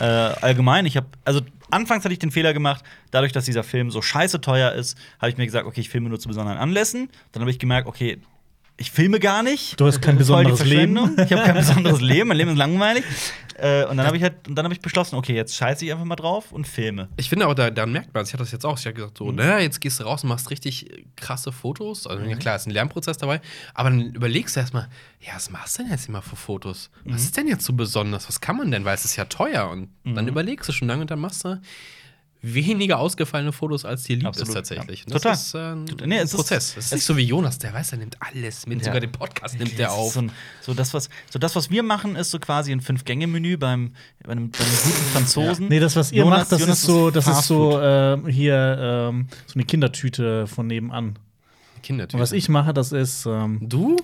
Äh, 0.00 0.04
allgemein, 0.04 0.86
ich 0.86 0.96
habe 0.96 1.06
also 1.24 1.40
anfangs 1.70 2.04
hatte 2.04 2.12
ich 2.12 2.18
den 2.18 2.32
Fehler 2.32 2.52
gemacht, 2.52 2.84
dadurch, 3.12 3.30
dass 3.30 3.44
dieser 3.44 3.62
Film 3.62 3.92
so 3.92 4.02
scheiße 4.02 4.40
teuer 4.40 4.72
ist, 4.72 4.98
habe 5.20 5.30
ich 5.30 5.36
mir 5.36 5.46
gesagt, 5.46 5.66
okay, 5.66 5.80
ich 5.80 5.88
filme 5.88 6.08
nur 6.08 6.18
zu 6.18 6.26
besonderen 6.26 6.58
Anlässen. 6.58 7.10
Dann 7.30 7.42
habe 7.42 7.52
ich 7.52 7.60
gemerkt, 7.60 7.86
okay, 7.86 8.18
ich 8.78 8.90
filme 8.90 9.18
gar 9.20 9.42
nicht. 9.42 9.78
Du 9.78 9.86
hast 9.86 10.00
kein 10.00 10.16
besonderes 10.16 10.64
Leben. 10.64 10.96
Ich 11.18 11.32
habe 11.32 11.42
kein 11.42 11.54
besonderes 11.56 12.00
Leben, 12.00 12.28
mein 12.28 12.36
Leben 12.38 12.50
ist 12.52 12.56
langweilig. 12.58 13.04
Äh, 13.60 13.84
und 13.86 13.96
dann 13.96 14.06
habe 14.06 14.16
ich 14.16 14.22
halt, 14.22 14.46
und 14.46 14.54
dann 14.54 14.64
habe 14.64 14.72
ich 14.72 14.80
beschlossen, 14.80 15.16
okay, 15.16 15.34
jetzt 15.34 15.56
scheiße 15.56 15.84
ich 15.84 15.90
einfach 15.90 16.04
mal 16.04 16.14
drauf 16.14 16.52
und 16.52 16.64
filme. 16.68 17.08
Ich 17.16 17.28
finde 17.28 17.48
auch, 17.48 17.54
da, 17.54 17.70
daran 17.70 17.90
merkt 17.90 18.14
man 18.14 18.22
es. 18.22 18.28
Ich 18.28 18.32
hatte 18.34 18.44
das 18.44 18.52
jetzt 18.52 18.64
auch. 18.64 18.78
Ich 18.78 18.86
habe 18.86 18.94
gesagt, 18.94 19.14
Mhm. 19.20 19.24
so, 19.26 19.32
naja, 19.32 19.58
jetzt 19.58 19.80
gehst 19.80 19.98
du 19.98 20.04
raus 20.04 20.22
und 20.22 20.28
machst 20.28 20.48
richtig 20.50 20.88
krasse 21.16 21.50
Fotos. 21.50 22.06
Also, 22.06 22.22
Mhm. 22.22 22.30
ja, 22.30 22.36
klar, 22.36 22.54
ist 22.54 22.66
ein 22.68 22.70
Lernprozess 22.70 23.18
dabei. 23.18 23.40
Aber 23.74 23.90
dann 23.90 24.14
überlegst 24.14 24.54
du 24.54 24.60
erstmal, 24.60 24.88
ja, 25.20 25.34
was 25.34 25.50
machst 25.50 25.76
du 25.76 25.82
denn 25.82 25.90
jetzt 25.90 26.08
immer 26.08 26.22
für 26.22 26.36
Fotos? 26.36 26.90
Mhm. 27.04 27.14
Was 27.14 27.22
ist 27.24 27.36
denn 27.36 27.48
jetzt 27.48 27.64
so 27.64 27.72
besonders? 27.72 28.28
Was 28.28 28.40
kann 28.40 28.56
man 28.56 28.70
denn? 28.70 28.84
Weil 28.84 28.94
es 28.94 29.04
ist 29.04 29.16
ja 29.16 29.24
teuer. 29.24 29.68
Und 29.70 29.88
Mhm. 30.04 30.14
dann 30.14 30.28
überlegst 30.28 30.68
du 30.68 30.72
schon 30.72 30.86
lange 30.86 31.00
und 31.02 31.10
dann 31.10 31.18
machst 31.18 31.44
du 31.44 31.60
weniger 32.40 32.98
ausgefallene 33.00 33.52
Fotos, 33.52 33.84
als 33.84 34.04
dir 34.04 34.16
lieb 34.16 34.26
Absolut, 34.26 34.48
ist 34.48 34.54
tatsächlich. 34.54 35.00
ja. 35.06 35.12
Total. 35.12 35.32
ist 35.34 35.54
äh. 35.54 35.74
Nee, 36.06 36.18
es 36.18 36.30
ist- 36.30 36.36
Prozess. 36.36 36.70
Es 36.70 36.76
ist 36.76 36.84
es- 36.86 36.92
nicht 36.92 37.04
so 37.04 37.16
wie 37.16 37.24
Jonas, 37.24 37.58
der 37.58 37.72
weiß, 37.72 37.92
er 37.92 37.98
nimmt 37.98 38.16
alles 38.20 38.66
mit. 38.66 38.78
Ja. 38.78 38.84
Sogar 38.86 39.00
den 39.00 39.10
Podcast 39.12 39.58
nimmt 39.58 39.72
ist 39.72 39.86
auf. 39.88 40.12
So, 40.12 40.20
ein, 40.20 40.32
so, 40.60 40.72
das, 40.74 40.94
was, 40.94 41.08
so 41.30 41.38
das, 41.38 41.56
was 41.56 41.70
wir 41.70 41.82
machen, 41.82 42.14
ist 42.16 42.30
so 42.30 42.38
quasi 42.38 42.70
ein 42.70 42.80
Fünf-Gänge-Menü 42.80 43.56
beim, 43.56 43.92
bei, 44.22 44.32
einem, 44.32 44.50
bei 44.50 44.58
einem 44.60 44.72
guten 44.84 45.04
Franzosen. 45.12 45.68
Nee, 45.68 45.80
das, 45.80 45.96
was 45.96 46.12
ihr 46.12 46.22
Jonas- 46.22 46.38
macht, 46.40 46.52
das 46.52 46.60
Jonas 46.60 46.78
ist 46.78 46.84
so, 46.86 47.10
das 47.10 47.26
ist 47.26 47.42
so 47.44 47.80
ähm, 47.80 48.26
hier 48.28 48.78
ähm, 49.10 49.26
so 49.46 49.54
eine 49.54 49.64
Kindertüte 49.64 50.46
von 50.46 50.66
nebenan. 50.68 51.18
Kindertüte. 51.82 52.16
Und 52.16 52.22
was 52.22 52.32
ich 52.32 52.48
mache, 52.48 52.72
das 52.72 52.92
ist 52.92 53.26
ähm, 53.26 53.58
Du? 53.62 53.96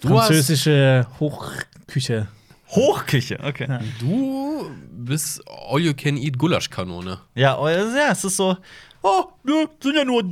Du 0.00 0.10
hast- 0.10 0.26
französische 0.26 1.06
Hochküche. 1.18 2.28
Hochküche, 2.70 3.38
okay. 3.42 3.66
Ja. 3.68 3.80
Du 4.00 4.70
bist 4.92 5.42
All-You-Can-Eat-Gulaschkanone. 5.70 7.18
Ja, 7.34 7.58
oh, 7.58 7.68
ja, 7.68 8.10
es 8.12 8.24
ist 8.24 8.36
so, 8.36 8.56
oh, 9.02 9.24
ja, 9.46 9.64
sind 9.82 9.96
ja 9.96 10.04
nur 10.04 10.24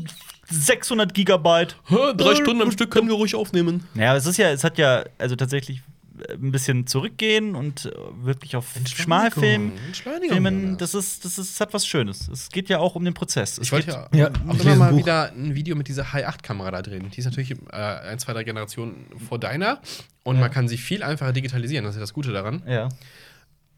600 0.51 1.12
Gigabyte. 1.14 1.77
Drei 1.88 2.33
Äh, 2.33 2.37
Stunden 2.37 2.62
am 2.62 2.70
Stück 2.70 2.90
können 2.90 3.09
wir 3.09 3.14
ruhig 3.14 3.35
aufnehmen. 3.35 3.85
Ja, 3.94 4.14
es 4.16 4.27
ist 4.27 4.37
ja, 4.37 4.51
es 4.51 4.64
hat 4.64 4.79
ja 4.79 5.05
also 5.18 5.35
tatsächlich 5.37 5.83
ein 6.31 6.50
bisschen 6.52 6.87
zurückgehen 6.87 7.55
und 7.55 7.90
wirklich 8.20 8.57
auf 8.57 8.74
Schmalfilm 8.87 9.72
Entschleunigung, 9.87 10.33
filmen, 10.33 10.76
das 10.79 10.94
ist, 10.94 11.24
das 11.24 11.38
ist, 11.38 11.50
es 11.50 11.61
hat 11.61 11.72
was 11.74 11.87
Schönes. 11.87 12.29
Es 12.29 12.48
geht 12.50 12.68
ja 12.68 12.79
auch 12.79 12.94
um 12.94 13.05
den 13.05 13.14
Prozess. 13.14 13.52
Es 13.59 13.64
Ich 13.64 13.72
wollte 13.72 13.87
geht- 13.87 13.94
ja, 14.20 14.29
Ja, 14.29 14.31
auch 14.48 14.59
immer 14.61 14.76
mal 14.76 14.90
Buch. 14.90 14.98
wieder 14.98 15.33
ein 15.33 15.55
Video 15.55 15.76
mit 15.76 15.88
dieser 15.88 16.12
High-8-Kamera 16.12 16.70
da 16.70 16.83
drehen. 16.83 17.11
Die 17.11 17.18
ist 17.18 17.24
natürlich 17.26 17.52
äh, 17.52 17.76
ein, 17.76 18.18
zwei, 18.18 18.33
drei 18.33 18.44
Generationen 18.44 19.07
vor 19.29 19.38
deiner. 19.38 19.81
Und 20.24 20.40
man 20.40 20.50
kann 20.50 20.68
sie 20.68 20.76
viel 20.79 21.02
einfacher 21.02 21.33
digitalisieren. 21.33 21.85
Das 21.85 21.94
ist 21.94 21.98
ja 21.98 22.02
das 22.02 22.12
Gute 22.12 22.33
daran. 22.33 22.62
Ja. 22.66 22.88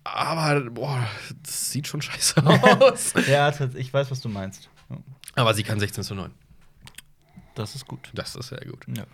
Aber, 0.04 0.70
boah, 0.70 1.06
das 1.42 1.70
sieht 1.70 1.86
schon 1.86 2.00
scheiße 2.00 2.42
aus. 2.80 3.12
Ja, 3.28 3.52
ich 3.74 3.92
weiß, 3.92 4.10
was 4.10 4.20
du 4.22 4.28
meinst. 4.30 4.70
Ja, 4.88 4.96
Aber 5.34 5.52
sie 5.54 5.62
kann 5.62 5.78
16 5.78 6.02
zu 6.04 6.14
9. 6.14 6.30
Das 7.54 7.74
ist 7.74 7.86
gut. 7.86 8.08
Das 8.14 8.34
ist 8.36 8.48
sehr 8.48 8.60
gut. 8.64 8.86
Ja. 8.96 9.04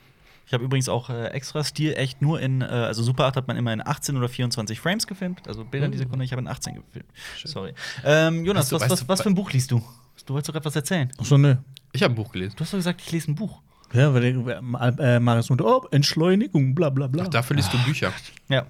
Ich 0.46 0.52
habe 0.52 0.62
übrigens 0.64 0.88
auch 0.88 1.09
äh, 1.11 1.28
extra 1.28 1.64
Stil 1.64 1.94
echt 1.94 2.20
nur 2.22 2.40
in, 2.40 2.61
äh, 2.61 2.64
also 2.66 3.02
Super 3.02 3.24
8 3.26 3.37
hat 3.37 3.48
man 3.48 3.57
immer 3.57 3.72
in 3.72 3.80
18 3.87 4.16
oder 4.16 4.28
24 4.28 4.78
Frames 4.78 5.07
gefilmt, 5.07 5.46
also 5.48 5.64
Bilder 5.64 5.87
in 5.87 5.92
die 5.92 5.98
Sekunde, 5.98 6.24
ich 6.24 6.33
habe 6.33 6.42
in 6.42 6.48
18 6.48 6.74
gefilmt. 6.74 7.09
Sorry. 7.44 7.72
Ähm, 8.04 8.44
Jonas, 8.44 8.68
du- 8.68 8.76
was, 8.76 8.83
weißt 8.83 8.92
was, 8.92 9.09
was 9.09 9.22
für 9.22 9.30
ein 9.30 9.35
Buch 9.35 9.50
liest 9.52 9.70
du? 9.70 9.83
Du 10.26 10.35
wolltest 10.35 10.48
doch 10.50 10.54
etwas 10.54 10.76
erzählen. 10.76 11.11
Ach 11.18 11.24
so, 11.24 11.37
ne. 11.38 11.62
Ich 11.92 12.02
habe 12.02 12.12
ein 12.12 12.16
Buch 12.16 12.33
gelesen. 12.33 12.54
Du 12.57 12.61
hast 12.62 12.72
doch 12.72 12.78
gesagt, 12.78 13.00
ich 13.00 13.11
lese 13.12 13.30
ein 13.30 13.35
Buch. 13.35 13.61
Ja, 13.92 14.12
weil 14.12 14.33
der, 14.33 14.59
äh, 14.98 15.20
Marius 15.20 15.50
und 15.50 15.61
oh, 15.62 15.87
Entschleunigung, 15.90 16.74
bla 16.74 16.90
bla 16.90 17.07
bla. 17.07 17.24
Ach, 17.24 17.28
dafür 17.28 17.57
liest 17.57 17.72
du 17.72 17.78
Bücher. 17.85 18.12
Ja. 18.48 18.66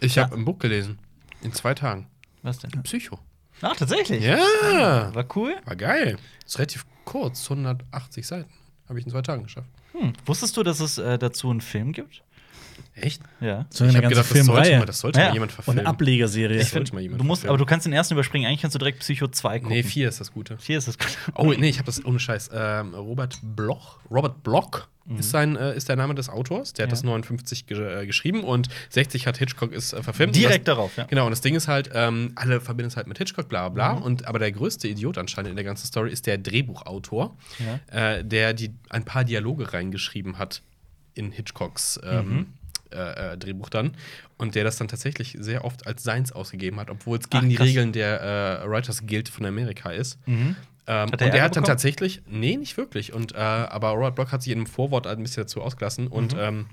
Ich 0.00 0.14
Ja. 0.16 0.24
habe 0.24 0.36
ein 0.36 0.44
Buch 0.44 0.58
gelesen. 0.58 0.98
In 1.42 1.52
zwei 1.52 1.74
Tagen. 1.74 2.06
Was 2.42 2.58
denn? 2.58 2.70
Psycho. 2.82 3.18
Ach, 3.62 3.74
tatsächlich? 3.76 4.22
Ja. 4.22 5.14
War 5.14 5.24
cool. 5.36 5.56
War 5.64 5.76
geil. 5.76 6.18
Ist 6.44 6.58
relativ 6.58 6.84
kurz, 7.04 7.44
180 7.50 8.26
Seiten. 8.26 8.50
Habe 8.88 8.98
ich 9.00 9.04
in 9.06 9.10
zwei 9.10 9.22
Tagen 9.22 9.42
geschafft. 9.44 9.68
Hm. 9.98 10.12
Wusstest 10.24 10.56
du, 10.56 10.62
dass 10.62 10.80
es 10.80 10.98
äh, 10.98 11.18
dazu 11.18 11.50
einen 11.50 11.60
Film 11.60 11.92
gibt? 11.92 12.22
Echt? 12.94 13.22
Ja. 13.40 13.66
so 13.70 13.84
eine 13.84 13.90
ich 13.92 13.96
habe 13.96 14.02
ganze 14.02 14.08
gedacht, 14.08 14.18
das 14.18 14.28
sollte, 14.28 14.44
Filmreihe. 14.62 14.78
mal, 14.78 14.84
das 14.86 14.98
sollte 15.00 15.18
Ja. 15.20 15.26
mal 15.28 15.32
jemand 15.34 15.50
Und 15.52 15.54
verfilmen. 15.54 15.80
eine 15.80 15.88
Ablegerserie. 15.88 16.56
Ich 16.56 16.62
find, 16.68 16.70
sollte 16.72 16.94
mal 16.94 17.00
jemand 17.00 17.20
du 17.20 17.24
musst, 17.24 17.40
verfilmen. 17.42 17.50
aber 17.60 17.64
du 17.64 17.68
kannst 17.68 17.86
den 17.86 17.92
ersten 17.92 18.14
überspringen. 18.14 18.46
Eigentlich 18.48 18.60
kannst 18.62 18.74
du 18.74 18.78
direkt 18.78 19.00
Psycho 19.00 19.28
2 19.28 19.60
gucken. 19.60 19.74
Nee, 19.76 19.82
vier 19.82 20.08
ist 20.08 20.20
das 20.20 20.32
Gute. 20.32 20.58
Vier 20.58 20.78
ist 20.78 20.88
es 20.88 20.98
gut. 20.98 21.08
Oh, 21.34 21.52
nee, 21.52 21.68
ich 21.68 21.78
habe 21.78 21.86
das 21.86 22.04
ohne 22.04 22.18
Scheiß. 22.18 22.50
Ähm, 22.52 22.94
Robert 22.94 23.38
Bloch, 23.42 23.98
Robert 24.10 24.42
Block 25.06 25.18
ist, 25.20 25.30
sein, 25.30 25.56
äh, 25.56 25.76
ist 25.76 25.88
der 25.88 25.96
Name 25.96 26.14
des 26.14 26.28
Autors. 26.28 26.72
Der 26.72 26.84
hat 26.84 26.88
Mhm. 26.88 26.92
Ja. 26.92 26.96
das 26.96 27.02
59 27.04 27.66
ge 27.66 28.02
äh, 28.02 28.06
geschrieben 28.06 28.42
und 28.44 28.68
60 28.90 29.26
hat 29.26 29.38
Hitchcock 29.38 29.72
ist 29.72 29.92
äh, 29.92 30.02
verfilmt. 30.02 30.34
Direkt 30.36 30.66
das, 30.66 30.74
darauf, 30.76 30.96
ja. 30.96 31.04
Genau, 31.04 31.24
und 31.26 31.30
das 31.30 31.40
Ding 31.40 31.54
ist 31.54 31.68
halt, 31.68 31.90
ähm, 31.94 32.32
alle 32.34 32.60
verbinden 32.60 32.88
es 32.88 32.96
halt 32.96 33.06
mit 33.06 33.18
Hitchcock, 33.18 33.48
bla 33.48 33.68
bla 33.68 33.94
Mhm. 33.94 33.96
bla. 33.98 34.04
Und, 34.06 34.26
aber 34.26 34.38
der 34.38 34.52
größte 34.52 34.88
Idiot 34.88 35.18
anscheinend 35.18 35.50
in 35.50 35.56
der 35.56 35.64
ganzen 35.64 35.86
Story 35.86 36.10
ist 36.10 36.26
der 36.26 36.38
Drehbuchautor, 36.38 37.36
äh, 37.90 38.24
der 38.24 38.52
die, 38.54 38.72
ein 38.90 39.04
paar 39.04 39.24
Dialoge 39.24 39.72
reingeschrieben 39.72 40.38
hat 40.38 40.62
in 41.14 41.30
Hitchcocks 41.32 41.98
ähm, 42.04 42.28
Mhm. 42.28 42.46
äh, 42.92 43.32
äh, 43.32 43.38
Drehbuch 43.38 43.68
dann. 43.70 43.92
Und 44.38 44.54
der 44.54 44.64
das 44.64 44.76
dann 44.76 44.88
tatsächlich 44.88 45.36
sehr 45.40 45.64
oft 45.64 45.86
als 45.86 46.02
seins 46.02 46.30
ausgegeben 46.32 46.78
hat, 46.78 46.90
obwohl 46.90 47.18
es 47.18 47.30
gegen 47.30 47.46
Ach, 47.46 47.48
die. 47.48 47.56
Regeln 47.56 47.92
der 47.92 48.62
äh, 48.64 48.68
Writers 48.68 49.06
Guild 49.06 49.28
von 49.28 49.46
Amerika 49.46 49.90
ist. 49.90 50.18
Mhm. 50.26 50.56
Ähm, 50.86 51.10
und 51.10 51.20
er 51.20 51.34
er 51.34 51.42
hat 51.42 51.56
dann 51.56 51.64
tatsächlich, 51.64 52.22
nee, 52.28 52.56
nicht 52.56 52.76
wirklich. 52.76 53.12
Und, 53.12 53.32
äh, 53.34 53.38
aber 53.38 53.90
Robert 53.90 54.14
Block 54.14 54.32
hat 54.32 54.42
sich 54.42 54.52
in 54.52 54.58
einem 54.60 54.66
Vorwort 54.66 55.06
ein 55.06 55.22
bisschen 55.22 55.42
dazu 55.42 55.60
ausgelassen. 55.62 56.06
Und 56.08 56.34
Mhm. 56.34 56.38
ähm, 56.40 56.66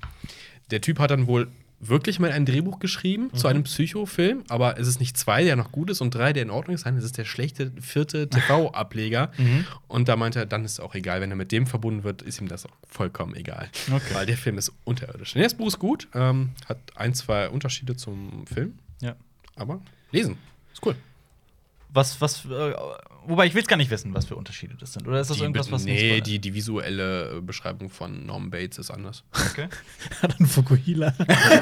der 0.72 0.82
Typ 0.82 1.00
hat 1.00 1.12
dann 1.12 1.28
wohl 1.28 1.48
wirklich 1.86 2.18
mal 2.18 2.32
ein 2.32 2.46
Drehbuch 2.46 2.80
geschrieben 2.80 3.30
Mhm. 3.34 3.38
zu 3.38 3.48
einem 3.50 3.64
Psychofilm, 3.64 4.44
aber 4.48 4.80
es 4.80 4.88
ist 4.88 5.02
nicht 5.02 5.18
zwei, 5.18 5.44
der 5.44 5.58
noch 5.58 5.74
gut 5.74 5.90
ist, 5.90 6.00
und 6.00 6.16
drei, 6.16 6.32
der 6.32 6.44
in 6.44 6.50
Ordnung 6.50 6.76
ist. 6.76 6.86
Nein, 6.86 6.96
es 6.96 7.04
ist 7.04 7.18
der 7.18 7.26
schlechte 7.26 7.74
vierte 7.82 8.30
TV-Ableger. 8.64 9.32
Mhm. 9.38 9.66
Und 9.90 10.08
da 10.08 10.16
meinte 10.16 10.40
er, 10.40 10.46
dann 10.46 10.64
ist 10.64 10.74
es 10.74 10.80
auch 10.80 10.96
egal, 10.96 11.20
wenn 11.20 11.30
er 11.32 11.36
mit 11.36 11.52
dem 11.52 11.68
verbunden 11.68 12.04
wird, 12.06 12.22
ist 12.22 12.40
ihm 12.40 12.48
das 12.48 12.66
auch 12.66 12.72
vollkommen 12.88 13.36
egal. 13.36 13.68
Okay. 13.92 14.14
Weil 14.14 14.26
der 14.26 14.38
Film 14.38 14.58
ist 14.58 14.72
unterirdisch. 14.86 15.36
Nee, 15.36 15.44
das 15.44 15.56
Buch 15.56 15.68
ist 15.68 15.80
gut, 15.80 16.08
ähm, 16.14 16.52
hat 16.70 16.78
ein, 16.96 17.14
zwei 17.16 17.50
Unterschiede 17.50 17.98
zum 17.98 18.46
Film, 18.48 18.76
Ja. 19.02 19.16
aber 19.58 19.82
lesen. 20.12 20.38
Ist 20.72 20.86
cool. 20.86 20.96
Was, 21.94 22.20
was, 22.20 22.46
äh, 22.46 22.74
wobei 23.26 23.46
ich 23.46 23.54
will 23.54 23.62
es 23.62 23.68
gar 23.68 23.78
nicht 23.78 23.92
wissen, 23.92 24.14
was 24.16 24.26
für 24.26 24.36
Unterschiede 24.36 24.76
das 24.80 24.94
sind. 24.94 25.08
Oder 25.08 25.22
ist 25.22 25.30
das 25.30 25.38
Die, 25.38 25.44
irgendwas, 25.44 25.72
was 25.72 25.86
nee, 25.86 26.22
die, 26.22 26.40
die 26.40 26.54
visuelle 26.54 27.38
äh, 27.38 27.42
Beschreibung 27.42 27.90
von 27.90 28.26
Norman 28.26 28.50
Bates 28.50 28.80
ist 28.80 28.90
anders. 28.90 29.24
okay. 29.52 29.68
Hat 30.22 30.40
einen 30.40 30.48
Fukuhila. 30.48 31.14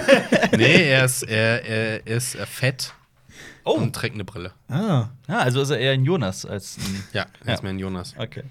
nee, 0.58 0.90
er 0.90 1.06
ist, 1.06 1.24
er, 1.24 1.66
er 1.66 2.08
ist 2.08 2.38
fett 2.38 2.94
Oh, 3.64 3.74
und 3.74 3.96
trägt 3.96 4.16
eine 4.16 4.24
Brille. 4.26 4.52
ah. 4.70 5.10
ja, 5.28 5.38
also 5.40 5.62
ist 5.62 5.70
er 5.70 5.78
eher 5.80 5.92
ein 5.94 6.04
Jonas 6.04 6.46
als 6.46 6.78
ein. 6.78 7.04
Ja, 7.14 7.26
er 7.42 7.48
Ja. 7.48 7.54
ist 7.54 7.64
mehr 7.64 7.72
ein 7.72 7.80
Jonas. 7.80 8.16
Okay. 8.18 8.44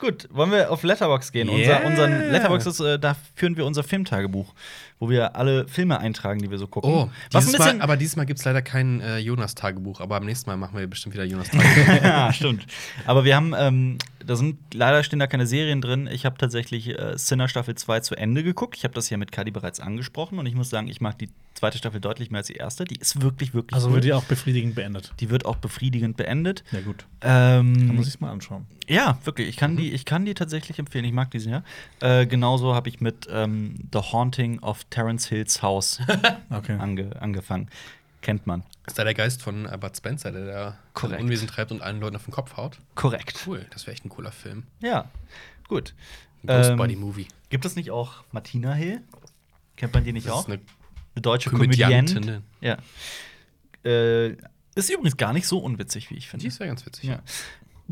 Gut, 0.00 0.28
wollen 0.30 0.50
wir 0.50 0.70
auf 0.70 0.82
Letterbox 0.82 1.32
gehen? 1.32 1.48
Yeah. 1.48 1.78
Unser, 1.78 1.86
unseren 1.86 2.30
Letterbox 2.32 2.66
ist, 2.66 2.80
äh, 2.80 2.98
da 2.98 3.16
führen 3.34 3.56
wir 3.56 3.64
unser 3.64 3.82
Filmtagebuch, 3.84 4.52
wo 4.98 5.08
wir 5.08 5.36
alle 5.36 5.66
Filme 5.68 5.98
eintragen, 5.98 6.40
die 6.40 6.50
wir 6.50 6.58
so 6.58 6.66
gucken. 6.66 6.90
Oh, 6.90 7.10
was 7.30 7.46
dieses. 7.46 7.58
Mal, 7.58 7.80
aber 7.80 7.96
dieses 7.96 8.16
Mal 8.16 8.24
gibt 8.26 8.38
es 8.40 8.44
leider 8.44 8.60
kein 8.62 9.00
äh, 9.00 9.18
Jonas-Tagebuch, 9.18 10.00
aber 10.00 10.16
am 10.16 10.24
nächsten 10.24 10.50
Mal 10.50 10.56
machen 10.56 10.78
wir 10.78 10.86
bestimmt 10.86 11.14
wieder 11.14 11.24
Jonas-Tagebuch. 11.24 11.94
ja, 12.04 12.32
stimmt. 12.32 12.66
Aber 13.06 13.24
wir 13.24 13.36
haben, 13.36 13.54
ähm, 13.56 13.98
da 14.24 14.36
sind 14.36 14.58
leider 14.74 15.02
stehen 15.04 15.18
da 15.20 15.26
keine 15.26 15.46
Serien 15.46 15.80
drin. 15.80 16.08
Ich 16.10 16.26
habe 16.26 16.36
tatsächlich 16.38 16.88
äh, 16.88 17.16
Sinner 17.16 17.48
Staffel 17.48 17.74
2 17.76 18.00
zu 18.00 18.16
Ende 18.16 18.42
geguckt. 18.42 18.76
Ich 18.76 18.84
habe 18.84 18.94
das 18.94 19.08
ja 19.10 19.16
mit 19.16 19.32
Kadi 19.32 19.50
bereits 19.52 19.80
angesprochen 19.80 20.38
und 20.38 20.46
ich 20.46 20.54
muss 20.54 20.68
sagen, 20.70 20.88
ich 20.88 21.00
mag 21.00 21.18
die 21.18 21.28
zweite 21.56 21.78
Staffel 21.78 22.00
deutlich 22.00 22.30
mehr 22.30 22.38
als 22.38 22.46
die 22.46 22.54
erste. 22.54 22.84
Die 22.84 22.96
ist 22.96 23.20
wirklich, 23.22 23.54
wirklich 23.54 23.74
Also 23.74 23.92
wird 23.92 24.04
die 24.04 24.12
auch 24.12 24.22
befriedigend 24.24 24.74
beendet. 24.74 25.12
Die 25.20 25.30
wird 25.30 25.44
auch 25.46 25.56
befriedigend 25.56 26.16
beendet. 26.16 26.62
Ja, 26.70 26.80
gut. 26.82 27.06
Da 27.20 27.58
Ähm, 27.58 27.94
muss 27.96 28.06
ich 28.06 28.14
es 28.14 28.20
mal 28.20 28.30
anschauen. 28.30 28.66
ja, 28.86 29.18
wirklich. 29.24 29.48
Ich 29.48 29.56
kann, 29.56 29.76
die, 29.76 29.92
ich 29.92 30.04
kann 30.04 30.24
die 30.24 30.34
tatsächlich 30.34 30.78
empfehlen. 30.78 31.04
Ich 31.04 31.12
mag 31.12 31.30
die 31.30 31.38
sehr. 31.40 31.64
Äh, 32.00 32.26
genauso 32.26 32.74
habe 32.74 32.88
ich 32.88 33.00
mit 33.00 33.26
ähm, 33.30 33.88
The 33.92 33.98
Haunting 34.00 34.58
of 34.60 34.84
Terence 34.90 35.26
Hills 35.26 35.62
House 35.62 36.00
Okay. 36.50 36.76
ange 36.78 37.10
angefangen. 37.20 37.68
Kennt 38.22 38.46
man. 38.46 38.64
ist 38.86 38.98
da 38.98 39.04
der 39.04 39.14
Geist 39.14 39.40
von 39.42 39.66
äh, 39.66 39.78
Bud 39.78 39.96
Spencer, 39.96 40.32
der 40.32 40.46
da 40.46 40.78
Korrekt. 40.94 41.22
Unwesen 41.22 41.46
treibt 41.48 41.70
und 41.70 41.80
allen 41.80 42.00
Leuten 42.00 42.16
auf 42.16 42.24
den 42.24 42.32
Kopf 42.32 42.56
haut? 42.56 42.78
Korrekt. 42.96 43.44
Cool, 43.46 43.64
das 43.70 43.86
wäre 43.86 43.94
echt 43.94 44.04
ein 44.04 44.08
cooler 44.08 44.32
Film. 44.32 44.64
Ja, 44.80 45.08
gut. 45.68 45.94
Ghost 46.44 46.70
Ähm, 46.70 46.76
Body 46.76 46.96
Movie. 46.96 47.28
Gibt 47.50 47.64
es 47.64 47.76
nicht 47.76 47.90
auch 47.92 48.24
Martina 48.32 48.72
Hill? 48.74 49.00
Kennt 49.76 49.94
man 49.94 50.04
die 50.04 50.12
nicht 50.12 50.26
Das 50.26 50.32
auch? 50.34 50.40
ist 50.40 50.46
eine 50.54 50.60
Eine 51.16 51.22
deutsche 51.22 51.50
Komödiantin. 51.50 52.42
Ja. 52.60 52.76
Äh, 53.84 54.36
ist 54.74 54.90
übrigens 54.90 55.16
gar 55.16 55.32
nicht 55.32 55.46
so 55.46 55.58
unwitzig, 55.58 56.10
wie 56.10 56.14
ich 56.16 56.24
Die 56.24 56.28
finde. 56.30 56.46
ist 56.46 56.60
ja 56.60 56.66
ganz 56.66 56.84
witzig. 56.84 57.04
Ja. 57.08 57.20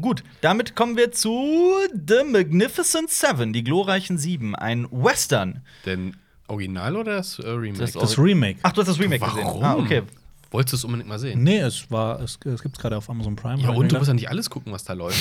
Gut, 0.01 0.23
damit 0.43 0.75
kommen 0.77 0.97
wir 0.97 1.13
zu 1.13 1.73
The 1.93 2.25
Magnificent 2.31 3.11
Seven, 3.11 3.53
die 3.53 3.65
glorreichen 3.65 4.19
Sieben, 4.19 4.55
ein 4.55 4.87
Western. 4.91 5.63
Denn 5.87 6.17
Original 6.49 6.97
oder 6.97 7.17
das 7.17 7.39
äh, 7.39 7.49
Remake? 7.49 7.79
Das- 7.79 7.93
Das 7.93 8.19
Remake. 8.19 8.59
Ach, 8.63 8.73
du 8.73 8.81
hast 8.83 8.89
das 8.89 8.99
Remake 9.01 9.21
Warum? 9.23 9.37
gesehen. 9.41 9.63
Ah, 9.65 9.77
okay. 9.77 10.03
Wolltest 10.51 10.73
du 10.75 10.77
es 10.77 10.85
unbedingt 10.85 11.09
mal 11.09 11.19
sehen? 11.19 11.43
Nee, 11.43 11.59
es 11.61 11.91
war, 11.91 12.21
es, 12.21 12.39
es 12.45 12.63
gibt 12.63 12.77
es 12.77 12.81
gerade 12.83 12.97
auf 12.97 13.09
Amazon 13.09 13.35
Prime. 13.35 13.61
Ja, 13.63 13.71
und 13.71 13.91
du 13.91 13.97
musst 13.97 14.09
ja 14.09 14.15
nicht 14.15 14.29
alles 14.29 14.51
gucken, 14.51 14.73
was 14.73 14.85
da 14.85 14.93
läuft. 14.93 15.19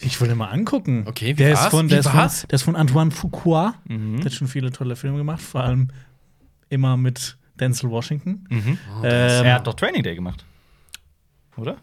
Ich 0.00 0.20
wollte 0.20 0.34
mal 0.34 0.48
angucken. 0.48 1.04
Okay, 1.06 1.28
wie 1.28 1.34
der 1.34 1.52
ist 1.52 1.60
war's? 1.60 1.70
von, 1.70 1.86
Wie 1.86 1.90
der, 1.90 2.00
ist 2.00 2.08
von, 2.08 2.30
der 2.48 2.54
ist 2.56 2.62
von 2.62 2.74
Antoine 2.76 3.10
Fuqua. 3.12 3.74
Mhm. 3.86 4.16
Der 4.16 4.24
hat 4.24 4.32
schon 4.32 4.48
viele 4.48 4.72
tolle 4.72 4.96
Filme 4.96 5.18
gemacht, 5.18 5.40
vor 5.42 5.62
allem 5.62 5.88
immer 6.68 6.96
mit 6.96 7.36
Denzel 7.60 7.90
Washington. 7.90 8.46
Mhm. 8.48 8.78
Oh, 9.00 9.04
Ähm, 9.04 9.44
er 9.46 9.54
hat 9.54 9.66
doch 9.66 9.74
Training 9.74 10.02
Day 10.02 10.14
gemacht. 10.14 10.44
Oder? 11.56 11.76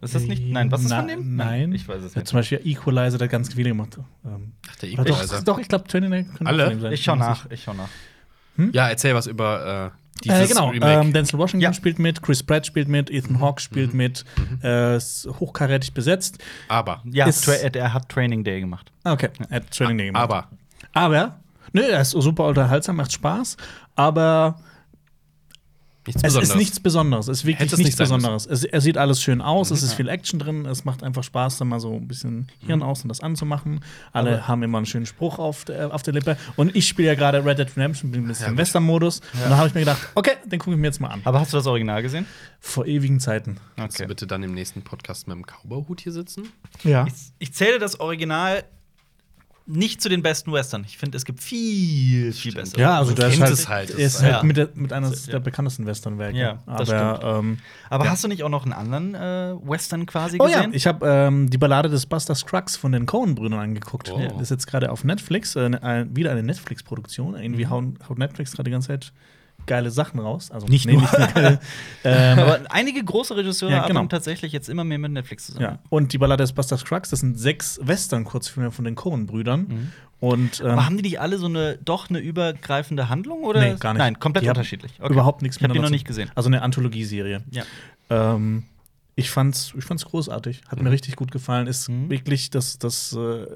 Ist 0.00 0.14
das 0.14 0.22
nicht? 0.22 0.44
Nein, 0.46 0.70
was 0.70 0.82
ist 0.82 0.90
Na- 0.90 0.98
von 1.00 1.08
dem? 1.08 1.34
Nein. 1.36 1.72
Ich 1.72 1.88
weiß 1.88 1.96
es 1.96 2.02
Er 2.02 2.08
hat 2.10 2.16
nicht. 2.16 2.26
zum 2.28 2.38
Beispiel 2.38 2.60
Equalizer, 2.64 3.18
der 3.18 3.26
hat 3.26 3.32
ganz 3.32 3.52
viele 3.52 3.70
gemacht. 3.70 3.98
Ähm, 4.24 4.52
Ach, 4.70 4.76
der 4.76 4.92
oder 4.92 5.04
doch, 5.04 5.16
Equalizer. 5.16 5.42
doch, 5.42 5.58
ich 5.58 5.66
glaube, 5.68 5.88
Training 5.88 6.10
Day 6.12 6.22
könnte 6.24 6.46
Alle? 6.46 6.70
von 6.70 6.80
sein. 6.80 6.92
Ich 6.92 7.02
schau 7.02 7.16
nach, 7.16 7.50
ich 7.50 7.62
schau 7.64 7.74
nach. 7.74 7.88
Ja, 8.72 8.88
erzähl 8.88 9.14
was 9.14 9.26
über 9.26 9.92
äh, 10.24 10.28
Äh, 10.30 10.34
dieses 10.34 10.48
genau, 10.50 10.70
Remake. 10.70 11.00
ähm, 11.00 11.12
Denzel 11.12 11.38
Washington 11.38 11.62
Ja. 11.62 11.72
spielt 11.72 11.98
mit, 11.98 12.22
Chris 12.22 12.42
Pratt 12.44 12.66
spielt 12.66 12.88
mit, 12.88 13.08
Ethan 13.10 13.34
Mhm. 13.36 13.40
Hawke 13.40 13.60
spielt 13.60 13.94
mit, 13.94 14.24
äh, 14.62 14.96
ist 14.96 15.28
hochkarätig 15.40 15.94
besetzt. 15.94 16.38
aber, 16.68 17.02
Ja, 17.04 17.26
Ist- 17.26 17.46
er 17.48 17.74
er 17.74 17.92
hat 17.94 18.08
Training 18.08 18.42
Day 18.44 18.60
gemacht. 18.60 18.90
Ah, 19.04 19.12
Okay, 19.12 19.30
er 19.48 19.56
hat 19.56 19.70
Training 19.70 19.98
Day 19.98 20.06
gemacht. 20.08 20.22
aber, 20.24 20.48
Aber, 20.92 21.40
nö, 21.72 21.82
er 21.82 22.00
ist 22.00 22.10
super 22.12 22.46
unterhaltsam, 22.46 22.96
macht 22.96 23.12
Spaß, 23.12 23.56
aber 23.94 24.58
nichts 26.16 26.22
es 26.24 26.34
ist 26.36 26.56
nichts 26.56 26.80
Besonderes. 26.80 27.28
Es 27.28 27.38
ist 27.38 27.44
wirklich 27.44 27.72
es 27.72 27.78
nichts 27.78 27.90
nicht 27.92 27.98
Besonderes. 27.98 28.46
Es, 28.46 28.64
er 28.64 28.80
sieht 28.80 28.98
alles 28.98 29.22
schön 29.22 29.40
aus, 29.40 29.70
es 29.70 29.82
ist 29.82 29.90
Ja. 29.92 29.96
viel 29.96 30.08
Action 30.08 30.38
drin, 30.38 30.66
es 30.66 30.84
macht 30.84 31.02
einfach 31.02 31.22
Spaß, 31.22 31.58
da 31.58 31.64
mal 31.64 31.78
so 31.80 31.94
ein 31.94 32.08
bisschen 32.08 32.48
Mhm. 32.62 32.66
Hirn 32.66 32.82
aus 32.82 33.02
und 33.02 33.08
das 33.08 33.20
anzumachen. 33.20 33.80
Alle 34.12 34.48
haben 34.48 34.62
immer 34.62 34.78
einen 34.78 34.86
schönen 34.86 35.06
Spruch 35.06 35.38
auf 35.38 35.64
der, 35.64 35.94
auf 35.94 36.02
der 36.02 36.14
Lippe. 36.14 36.36
Und 36.56 36.74
ich 36.74 36.88
spiele 36.88 37.08
ja 37.08 37.14
gerade 37.14 37.44
Red 37.44 37.58
Dead 37.58 37.68
Redemption, 37.76 38.10
bin 38.10 38.24
ein 38.24 38.28
bisschen 38.28 38.46
Ja, 38.46 38.50
im. 38.52 38.58
Western-Modus. 38.58 39.20
Und 39.20 39.50
da 39.50 39.56
habe 39.56 39.68
ich 39.68 39.74
mir 39.74 39.80
gedacht, 39.80 40.00
okay, 40.14 40.32
den 40.46 40.58
gucke 40.58 40.72
ich 40.74 40.80
mir 40.80 40.86
jetzt 40.88 41.00
mal 41.00 41.08
an. 41.08 41.20
Aber 41.24 41.40
hast 41.40 41.52
du 41.52 41.56
das 41.56 41.66
Original 41.66 42.02
gesehen? 42.02 42.26
Vor 42.60 42.86
ewigen 42.86 43.20
Zeiten. 43.20 43.58
Kannst 43.76 44.00
du 44.00 44.06
bitte 44.06 44.26
dann 44.26 44.42
im 44.42 44.54
nächsten 44.54 44.82
Podcast 44.82 45.28
mit 45.28 45.36
dem 45.36 45.44
Cowboy-Hut 45.44 46.00
hier 46.00 46.12
sitzen? 46.12 46.48
Ja. 46.84 47.06
Ich, 47.06 47.12
ich 47.38 47.52
zähle 47.54 47.78
das 47.78 48.00
Original 48.00 48.64
nicht 49.68 50.00
zu 50.00 50.08
den 50.08 50.22
besten 50.22 50.50
Western. 50.52 50.84
Ich 50.86 50.96
finde, 50.98 51.16
es 51.16 51.24
gibt 51.24 51.40
viel, 51.42 52.32
viel 52.32 52.54
bessere. 52.54 52.80
Ja, 52.80 52.98
also 52.98 53.12
ist 53.12 53.18
kennt 53.20 53.40
halt, 53.40 53.52
es 53.52 53.68
halt, 53.68 53.90
er 53.90 53.96
das 53.96 54.04
ist 54.04 54.14
ist- 54.16 54.22
halt 54.22 54.32
ja. 54.32 54.42
mit, 54.42 54.56
der, 54.56 54.68
mit 54.74 54.92
einer 54.92 55.10
Ja. 55.10 55.16
der 55.32 55.40
bekanntesten 55.40 55.86
Western-Werke. 55.86 56.38
Ja, 56.38 56.58
das 56.66 56.90
Aber, 56.90 57.38
ähm, 57.40 57.58
Aber 57.90 58.06
Ja. 58.06 58.10
hast 58.10 58.24
du 58.24 58.28
nicht 58.28 58.42
auch 58.42 58.48
noch 58.48 58.64
einen 58.64 58.72
anderen 58.72 59.14
äh, 59.14 59.54
Western 59.62 60.06
quasi 60.06 60.38
Oh 60.40 60.46
ja, 60.48 60.56
gesehen? 60.58 60.74
ich 60.74 60.86
habe 60.86 61.06
ähm, 61.06 61.50
die 61.50 61.58
Ballade 61.58 61.88
des 61.88 62.06
Buster 62.06 62.34
Scruggs 62.34 62.76
von 62.76 62.92
den 62.92 63.06
Coen-Brüdern 63.06 63.58
angeguckt. 63.60 64.10
Oh. 64.10 64.18
Das 64.18 64.42
ist 64.42 64.50
jetzt 64.50 64.66
gerade 64.66 64.90
auf 64.90 65.04
Netflix, 65.04 65.54
äh, 65.56 65.68
ne- 65.68 66.08
wieder 66.12 66.30
eine 66.32 66.42
Netflix-Produktion. 66.42 67.36
Irgendwie 67.36 67.66
hauen, 67.66 67.98
haut 68.08 68.18
Netflix 68.18 68.52
gerade 68.52 68.64
die 68.64 68.72
ganze 68.72 68.88
Zeit 68.88 69.12
geile 69.68 69.92
Sachen 69.92 70.18
raus. 70.18 70.50
Also 70.50 70.66
Nicht 70.66 70.86
nur. 70.86 71.00
geile, 71.02 71.60
ähm, 72.04 72.38
Aber 72.40 72.60
einige 72.70 73.04
große 73.04 73.36
Regisseure 73.36 73.70
Ja, 73.72 73.78
genau. 73.86 74.00
arbeiten 74.00 74.08
tatsächlich 74.08 74.50
jetzt 74.52 74.68
immer 74.68 74.82
mehr 74.82 74.98
mit 74.98 75.12
Netflix 75.12 75.46
zusammen. 75.46 75.64
ja. 75.64 75.78
Und 75.90 76.12
die 76.12 76.18
Ballade 76.18 76.42
des 76.42 76.52
Buster 76.52 76.76
Scruggs, 76.76 77.10
das 77.10 77.20
sind 77.20 77.38
sechs 77.38 77.78
Western-Kurzfilme 77.82 78.72
von 78.72 78.84
den 78.84 78.96
Coen-Brüdern. 78.96 79.60
Mhm. 79.68 79.92
Und 80.20 80.60
ähm, 80.60 80.66
Aber 80.70 80.84
haben 80.86 80.96
die 80.96 81.04
nicht 81.04 81.20
alle 81.20 81.38
so 81.38 81.46
eine 81.46 81.78
doch 81.84 82.10
eine 82.10 82.18
übergreifende 82.18 83.08
Handlung 83.08 83.44
oder? 83.44 83.60
Nee, 83.60 83.76
gar 83.78 83.92
nicht. 83.92 83.98
Nein, 84.00 84.18
komplett 84.18 84.44
Die 84.44 84.48
unterschiedlich. 84.48 84.94
Okay. 84.98 85.12
überhaupt 85.12 85.42
nichts 85.42 85.58
Ich 85.58 85.62
habe 85.62 85.72
die 85.74 85.78
noch 85.78 85.90
nicht 85.90 86.04
gesehen. 86.06 86.28
Also 86.34 86.48
eine 86.48 86.62
Anthologieserie. 86.62 87.42
Ja. 87.52 87.62
Ähm, 88.10 88.64
ich 89.14 89.30
fand's, 89.30 89.72
ich 89.78 89.84
fand's 89.84 90.04
großartig. 90.06 90.62
Hat 90.68 90.82
mir 90.82 90.90
richtig 90.90 91.14
gut 91.14 91.30
gefallen. 91.30 91.66
Ist 91.68 91.88
Mhm. 91.88 92.10
wirklich, 92.10 92.50
das, 92.50 92.78
das 92.78 93.12
äh, 93.12 93.46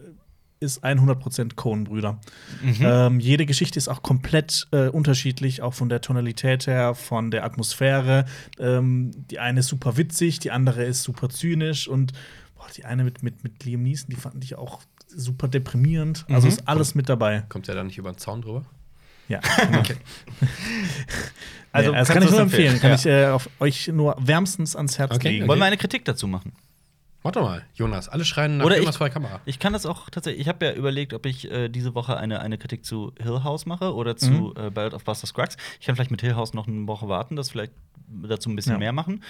ist 0.63 0.83
100% 0.85 1.55
Coen-Brüder. 1.57 2.19
Mhm. 2.63 2.77
Ähm, 2.81 3.21
jede 3.21 3.45
Geschichte 3.45 3.79
ist 3.79 3.89
auch 3.89 4.03
komplett 4.03 4.67
äh, 4.71 4.89
unterschiedlich, 4.89 5.61
auch 5.61 5.75
von 5.75 5.89
der 5.91 6.01
Tonalität 6.01 6.67
her, 6.67 6.95
von 6.95 7.31
der 7.31 7.45
Atmosphäre. 7.45 8.25
Ähm, 8.59 9.11
die 9.31 9.39
eine 9.41 9.61
ist 9.61 9.67
super 9.69 9.97
witzig, 9.99 10.39
die 10.39 10.51
andere 10.51 10.85
ist 10.85 11.03
super 11.03 11.29
zynisch 11.29 11.89
und 11.89 12.13
boah, 12.57 12.67
die 12.77 12.85
eine 12.85 13.05
mit, 13.05 13.23
mit, 13.23 13.43
mit 13.45 13.65
Liam 13.65 13.83
Neeson, 13.83 14.09
die 14.11 14.17
fand 14.17 14.43
ich 14.45 14.55
auch 14.57 14.81
super 15.15 15.49
deprimierend. 15.49 16.25
Also 16.31 16.47
Mhm. 16.47 16.53
ist 16.55 16.69
alles 16.69 16.95
mit 16.95 17.09
dabei. 17.11 17.43
Kommt 17.51 17.69
der 17.69 17.75
da 17.75 17.85
nicht 17.85 17.99
über 17.99 18.13
den 18.13 18.19
Zaun 18.19 18.41
drüber? 18.43 18.65
Ja. 19.29 19.41
Genau. 19.67 19.79
Okay. 19.81 19.97
Also, 21.75 21.91
nee, 21.93 21.97
das 21.97 22.09
kann 22.09 22.23
ich 22.23 22.29
nur 22.31 22.39
es 22.41 22.43
empfehlen. 22.45 22.75
empfehlen? 22.75 22.81
Kann 22.83 22.91
Ja. 22.91 22.97
ich 22.97 23.07
äh, 23.07 23.27
auf 23.33 23.49
euch 23.59 23.89
nur 23.89 24.15
wärmstens 24.21 24.77
ans 24.77 24.99
Herz 24.99 25.15
Okay, 25.15 25.31
legen. 25.31 25.49
Wollen 25.49 25.59
wir 25.59 25.65
eine 25.65 25.79
Kritik 25.79 26.05
dazu 26.05 26.27
machen? 26.29 26.53
Doch 27.25 27.43
mal, 27.43 27.63
Jonas. 27.75 28.09
Alle 28.09 28.25
schreien 28.25 28.57
nach 28.57 28.67
Oder 28.67 28.79
Jonas 28.79 28.95
ich- 28.95 28.99
vor 28.99 29.07
der 29.07 29.15
Kamera. 29.15 29.41
Ich 29.45 29.59
kann 29.61 29.73
das 29.73 29.87
auch 29.87 30.11
tatsächlich. 30.11 30.43
Ich 30.43 30.49
habe 30.49 30.67
ja 30.67 30.73
überlegt, 30.73 31.15
ob 31.15 31.25
ich 31.27 31.51
äh, 31.51 31.69
diese 31.69 31.95
Woche 31.95 32.17
eine, 32.17 32.41
eine 32.41 32.59
Kritik 32.59 32.85
zu 32.85 33.13
Hill 33.23 33.45
House 33.45 33.65
mache 33.65 33.95
oder 33.95 34.17
zu 34.17 34.31
Mhm. 34.31 34.53
äh, 34.57 34.71
Ballad 34.71 34.93
of 34.95 35.05
Buster 35.05 35.27
Scruggs. 35.27 35.57
Ich 35.81 35.87
kann 35.87 35.95
vielleicht 35.95 36.11
mit 36.11 36.21
Hill 36.21 36.35
House 36.35 36.53
noch 36.53 36.67
eine 36.67 36.87
Woche 36.89 37.09
warten, 37.09 37.37
das 37.37 37.51
vielleicht 37.51 37.73
dazu 38.09 38.51
ein 38.51 38.57
bisschen 38.57 38.73
Ja. 38.73 38.79
mehr 38.79 38.93
machen. 38.93 39.23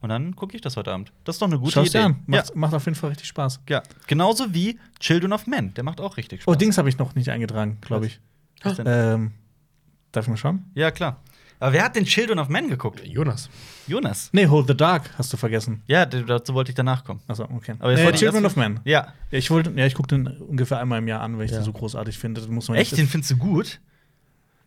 Und 0.00 0.08
dann 0.08 0.34
gucke 0.36 0.54
ich 0.54 0.62
das 0.62 0.76
heute 0.78 0.92
Abend. 0.92 1.12
Das 1.24 1.34
ist 1.36 1.42
doch 1.42 1.48
eine 1.48 1.58
gute 1.58 1.72
Schau's 1.72 1.88
Idee. 1.88 1.98
dir 1.98 2.04
an. 2.06 2.22
Ja. 2.28 2.42
Macht, 2.54 2.72
auf 2.72 2.84
jeden 2.86 2.94
Fall 2.94 3.10
richtig 3.10 3.26
Spaß. 3.28 3.60
ja. 3.68 3.82
Genauso 4.06 4.54
wie 4.54 4.78
Children 4.98 5.32
of 5.34 5.46
Men. 5.46 5.74
Der 5.74 5.84
macht 5.84 6.00
auch 6.00 6.16
richtig 6.16 6.42
Spaß. 6.42 6.54
Oh, 6.54 6.56
Dings 6.56 6.78
habe 6.78 6.88
ich 6.88 6.96
noch 6.98 7.14
nicht 7.14 7.28
eingetragen, 7.30 7.78
glaube 7.82 8.06
ich. 8.06 8.18
Was 8.62 8.76
denn? 8.76 8.86
Ähm, 8.88 9.32
darf 10.12 10.24
ich 10.24 10.30
mal 10.30 10.36
schauen? 10.38 10.64
Ja, 10.74 10.90
klar. 10.90 11.18
Aber 11.60 11.72
wer 11.74 11.84
hat 11.84 11.94
den 11.94 12.04
Children 12.06 12.38
of 12.38 12.48
Men 12.48 12.68
geguckt? 12.68 13.00
Jonas. 13.06 13.48
Jonas. 13.86 14.30
Nee, 14.32 14.46
Hold 14.46 14.66
the 14.68 14.76
Dark 14.76 15.10
hast 15.18 15.32
du 15.32 15.36
vergessen. 15.36 15.82
Ja, 15.86 16.06
dazu 16.06 16.54
wollte 16.54 16.70
ich 16.70 16.74
danach 16.74 17.04
kommen. 17.04 17.20
Achso, 17.28 17.44
okay. 17.44 17.74
Aber 17.78 17.90
jetzt 17.90 18.00
äh, 18.00 18.04
wollte 18.04 18.16
ich 18.16 18.20
Children 18.22 18.46
of 18.46 18.56
Men. 18.56 18.80
Ja. 18.84 19.08
Ja, 19.30 19.38
ich 19.38 19.50
wollte, 19.50 19.70
ja, 19.76 19.84
ich 19.86 19.94
gucke 19.94 20.08
den 20.08 20.26
ungefähr 20.26 20.78
einmal 20.80 20.98
im 21.00 21.06
Jahr 21.08 21.20
an, 21.20 21.36
weil 21.38 21.44
ich 21.44 21.50
Ja. 21.52 21.58
den 21.58 21.64
so 21.64 21.72
großartig 21.72 22.18
finde. 22.18 22.40
Das 22.40 22.48
muss 22.50 22.68
man 22.68 22.78
Echt? 22.78 22.96
Den 22.96 23.06
findest 23.06 23.32
du 23.32 23.36
gut? 23.36 23.78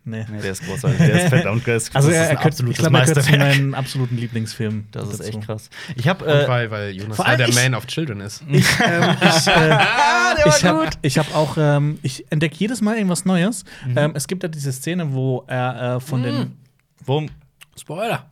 Nee. 0.06 0.26
Nee, 0.30 0.40
der 0.42 0.52
ist 0.52 0.62
großartig. 0.66 0.98
Der 0.98 1.22
ist 1.22 1.28
verdammt 1.30 1.66
ist, 1.66 1.96
Also 1.96 2.08
das 2.08 2.16
er, 2.18 2.24
ist 2.24 2.30
er 2.30 2.36
könnte, 2.36 2.66
ich 2.70 2.76
glaube, 2.76 2.98
er 2.98 3.06
gehört 3.06 3.24
zu 3.24 3.36
meinen 3.38 3.74
absoluten 3.74 4.18
Lieblingsfilmen. 4.18 4.86
Das 4.92 5.08
ist 5.08 5.20
dazu. 5.20 5.30
echt 5.30 5.40
krass. 5.46 5.70
Ich 5.96 6.06
habe 6.06 6.24
Und 6.26 6.30
äh, 6.30 6.46
weil, 6.48 6.70
weil 6.70 6.90
Jonas 6.90 7.16
vor 7.16 7.26
allem 7.26 7.38
der 7.38 7.48
ich- 7.48 7.54
Man 7.54 7.74
of 7.74 7.86
Children 7.86 8.20
ist. 8.20 8.42
Ich, 8.46 8.66
ähm, 8.80 9.16
ich, 9.22 9.46
äh, 9.46 9.50
Ah, 9.72 10.34
ich 10.46 10.64
habe 10.64 10.84
gut. 10.84 10.92
ich 11.00 11.16
hab 11.18 11.34
auch, 11.34 11.56
ähm, 11.58 11.98
ich 12.02 12.24
entdecke 12.30 12.54
jedes 12.58 12.82
Mal 12.82 12.96
irgendwas 12.96 13.24
Neues. 13.24 13.64
Mhm. 13.86 13.96
Ähm, 13.98 14.12
es 14.14 14.26
gibt 14.28 14.42
ja 14.42 14.48
diese 14.50 14.72
Szene, 14.72 15.14
wo 15.14 15.42
er 15.46 15.96
äh, 15.96 16.00
von 16.00 16.22
den. 16.22 16.58
Worum? 17.04 17.30
Spoiler. 17.76 18.26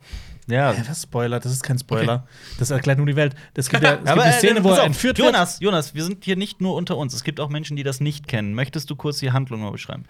Ja. 0.47 0.73
Äh, 0.73 0.83
was 0.87 1.03
Spoiler? 1.03 1.39
Das 1.39 1.51
ist 1.51 1.63
kein 1.63 1.79
Spoiler. 1.79 2.27
Das 2.59 2.69
erklärt 2.69 2.97
nur 2.97 3.07
die 3.07 3.15
Welt. 3.15 3.35
Es 3.55 3.69
gibt 3.69 3.83
ja 3.83 3.93
es 3.93 3.97
gibt 3.99 4.09
Aber 4.09 4.23
eine 4.23 4.35
äh, 4.35 4.37
Szene, 4.37 4.63
wo 4.63 4.69
er 4.69 4.81
auf, 4.81 4.85
entführt 4.85 5.17
wird. 5.17 5.27
Jonas, 5.27 5.59
Jonas, 5.59 5.95
wir 5.95 6.03
sind 6.03 6.23
hier 6.23 6.35
nicht 6.35 6.61
nur 6.61 6.75
unter 6.75 6.97
uns. 6.97 7.13
Es 7.13 7.23
gibt 7.23 7.39
auch 7.39 7.49
Menschen, 7.49 7.77
die 7.77 7.83
das 7.83 7.99
nicht 7.99 8.27
kennen. 8.27 8.53
Möchtest 8.53 8.89
du 8.89 8.95
kurz 8.95 9.19
die 9.19 9.31
Handlung 9.31 9.61
mal 9.61 9.71
beschreiben? 9.71 10.05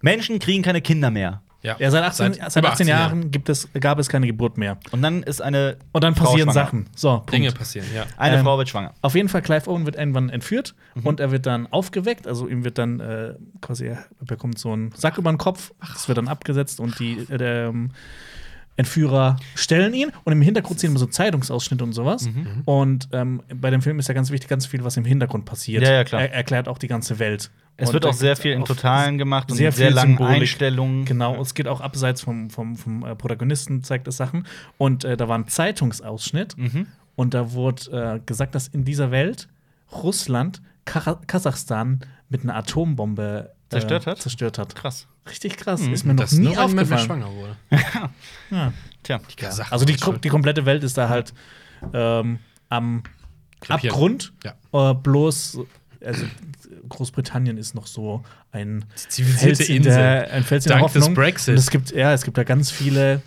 Menschen 0.00 0.38
kriegen 0.38 0.62
keine 0.62 0.82
Kinder 0.82 1.10
mehr. 1.10 1.42
Ja, 1.62 1.76
Ja, 1.78 1.90
seit 1.90 2.02
18, 2.02 2.32
seit 2.34 2.56
über 2.56 2.72
18 2.72 2.88
Jahren 2.88 3.30
gibt 3.30 3.48
es, 3.48 3.68
gab 3.78 3.98
es 4.00 4.08
keine 4.08 4.26
Geburt 4.26 4.58
mehr. 4.58 4.78
Und 4.90 5.00
dann 5.02 5.22
ist 5.22 5.40
eine 5.40 5.76
Und 5.92 6.02
dann 6.02 6.14
Frau 6.14 6.24
passieren 6.24 6.50
schwanger. 6.50 6.66
Sachen. 6.66 6.86
So, 6.96 7.10
Punkt. 7.18 7.32
Dinge 7.32 7.52
passieren, 7.52 7.86
ja. 7.94 8.04
Eine 8.16 8.38
Ähm, 8.38 8.44
Frau 8.44 8.58
wird 8.58 8.68
schwanger. 8.68 8.92
Auf 9.00 9.14
jeden 9.14 9.28
Fall, 9.28 9.42
Clive 9.42 9.68
Owen 9.70 9.86
wird 9.86 9.96
irgendwann 9.96 10.28
entführt 10.28 10.74
Mhm. 10.94 11.06
und 11.06 11.20
er 11.20 11.30
wird 11.30 11.46
dann 11.46 11.66
aufgeweckt. 11.72 12.26
Also 12.26 12.48
ihm 12.48 12.64
wird 12.64 12.78
dann 12.78 12.98
äh, 13.00 13.34
quasi, 13.60 13.86
er 13.86 14.04
bekommt 14.20 14.58
so 14.58 14.72
einen 14.72 14.90
Sack 14.96 15.18
über 15.18 15.30
den 15.32 15.38
Kopf. 15.38 15.72
Das 15.92 16.08
wird 16.08 16.18
dann 16.18 16.28
abgesetzt 16.28 16.80
und 16.80 16.98
die 16.98 17.18
äh, 17.30 17.38
der, 17.38 17.66
ähm, 17.68 17.90
Entführer 18.76 19.36
stellen 19.54 19.92
ihn. 19.92 20.10
Und 20.24 20.32
im 20.32 20.40
Hintergrund 20.40 20.80
sehen 20.80 20.92
wir 20.92 20.98
so 20.98 21.04
Zeitungsausschnitte 21.06 21.84
und 21.84 21.92
sowas. 21.92 22.22
Mhm. 22.26 22.62
Und 22.64 23.08
ähm, 23.12 23.42
bei 23.54 23.70
dem 23.70 23.82
Film 23.82 23.98
ist 23.98 24.08
ja 24.08 24.14
ganz 24.14 24.30
wichtig, 24.30 24.48
ganz 24.48 24.64
viel, 24.64 24.82
was 24.82 24.96
im 24.96 25.04
Hintergrund 25.04 25.44
passiert. 25.44 25.82
Ja, 25.82 25.92
ja, 25.92 26.04
klar. 26.04 26.22
Er 26.22 26.32
erklärt 26.32 26.68
auch 26.68 26.78
die 26.78 26.88
ganze 26.88 27.18
Welt. 27.18 27.50
Es 27.76 27.88
Und 27.88 27.94
wird 27.94 28.06
auch 28.06 28.12
sehr 28.12 28.36
viel 28.36 28.52
in 28.52 28.64
Totalen 28.64 29.18
gemacht 29.18 29.50
und 29.50 29.56
sehr 29.56 29.68
mit 29.68 29.76
sehr 29.76 29.88
viel 29.88 29.96
langen 29.96 30.16
Symbolik. 30.16 30.42
Einstellungen. 30.42 31.04
Genau, 31.04 31.40
es 31.40 31.54
geht 31.54 31.66
auch 31.68 31.80
abseits 31.80 32.20
vom, 32.20 32.50
vom, 32.50 32.76
vom 32.76 33.04
äh, 33.04 33.16
Protagonisten, 33.16 33.82
zeigt 33.82 34.06
es 34.08 34.16
Sachen. 34.18 34.46
Und 34.78 35.04
äh, 35.04 35.16
da 35.16 35.26
war 35.28 35.38
ein 35.38 35.48
Zeitungsausschnitt 35.48 36.56
Mhm. 36.58 36.86
und 37.16 37.34
da 37.34 37.52
wurde 37.52 38.16
äh, 38.16 38.20
gesagt, 38.26 38.54
dass 38.54 38.68
in 38.68 38.84
dieser 38.84 39.10
Welt 39.10 39.48
Russland 39.90 40.60
Ka 40.84 41.18
Kasachstan 41.26 42.00
mit 42.28 42.42
einer 42.42 42.56
Atombombe 42.56 43.50
äh, 43.68 43.70
Zerstört 43.70 44.06
hat? 44.06 44.20
Zerstört 44.20 44.58
hat. 44.58 44.74
Krass. 44.74 45.06
Richtig 45.28 45.56
krass. 45.56 45.80
Mhm. 45.80 45.94
Ist 45.94 46.04
mir 46.04 46.14
noch 46.14 46.24
Das 46.24 46.32
nie 46.32 46.44
nur, 46.48 46.56
weil 46.56 46.66
niemand 46.68 46.88
mehr 46.90 46.98
aufgefallen. 46.98 47.22
schwanger 47.22 47.34
wurde. 47.34 47.56
Ja. 48.50 48.72
Tja. 49.02 49.20
Ja. 49.40 49.50
Also 49.70 49.84
die, 49.84 49.96
die 49.96 50.28
komplette 50.28 50.66
Welt 50.66 50.84
ist 50.84 50.98
da 50.98 51.08
halt 51.08 51.32
ähm, 51.94 52.38
am 52.68 53.02
Krepieren. 53.60 53.94
Abgrund. 53.94 54.32
Ja. 54.44 54.90
Äh, 54.90 54.94
bloß, 54.94 55.58
also 56.04 56.24
Großbritannien 56.88 57.58
ist 57.58 57.74
noch 57.74 57.86
so 57.86 58.22
ein 58.50 58.84
zivilisierte 58.94 59.56
Fels 59.56 59.68
in 59.68 59.82
der, 59.82 60.30
ein 60.32 60.44
Fels 60.44 60.66
in 60.66 60.70
der 60.70 60.78
Dank 60.78 60.92
des 60.92 61.02
Hoffnung. 61.02 61.14
Brexit. 61.14 61.50
Und 61.52 61.58
es 61.58 61.70
gibt, 61.70 61.90
ja, 61.92 62.12
es 62.12 62.24
gibt 62.24 62.36
da 62.38 62.44
ganz 62.44 62.70
viele. 62.70 63.22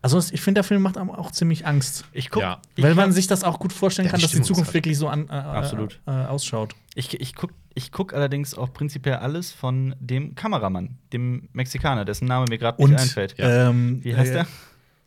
Also 0.00 0.18
ich 0.32 0.40
finde, 0.40 0.58
der 0.60 0.64
Film 0.64 0.82
macht 0.82 0.96
einem 0.96 1.10
auch 1.10 1.32
ziemlich 1.32 1.66
Angst. 1.66 2.04
Ich 2.12 2.30
guck, 2.30 2.42
Ja. 2.42 2.60
ich 2.76 2.84
weil 2.84 2.94
man 2.94 3.12
sich 3.12 3.26
das 3.26 3.42
auch 3.42 3.58
gut 3.58 3.72
vorstellen 3.72 4.06
Ja, 4.06 4.12
kann, 4.12 4.20
dass 4.20 4.30
die 4.30 4.42
Zukunft 4.42 4.72
wirklich 4.72 4.96
so 4.96 5.08
an, 5.08 5.28
äh, 5.28 5.32
Absolut. 5.32 5.98
Äh, 6.06 6.10
ausschaut. 6.12 6.74
Ich, 6.94 7.20
ich 7.20 7.34
guck, 7.34 7.50
ich 7.74 7.90
guck 7.90 8.14
allerdings 8.14 8.54
auch 8.54 8.72
prinzipiell 8.72 9.16
alles 9.16 9.50
von 9.50 9.96
dem 9.98 10.34
Kameramann, 10.36 10.98
dem 11.12 11.48
Mexikaner, 11.52 12.04
dessen 12.04 12.26
Name 12.26 12.46
mir 12.48 12.58
gerade 12.58 12.80
nicht 12.84 12.98
einfällt. 12.98 13.34
Ja. 13.38 13.70
ähm, 13.70 13.98
Wie 14.04 14.16
heißt 14.16 14.30
äh, 14.30 14.34
der? 14.34 14.46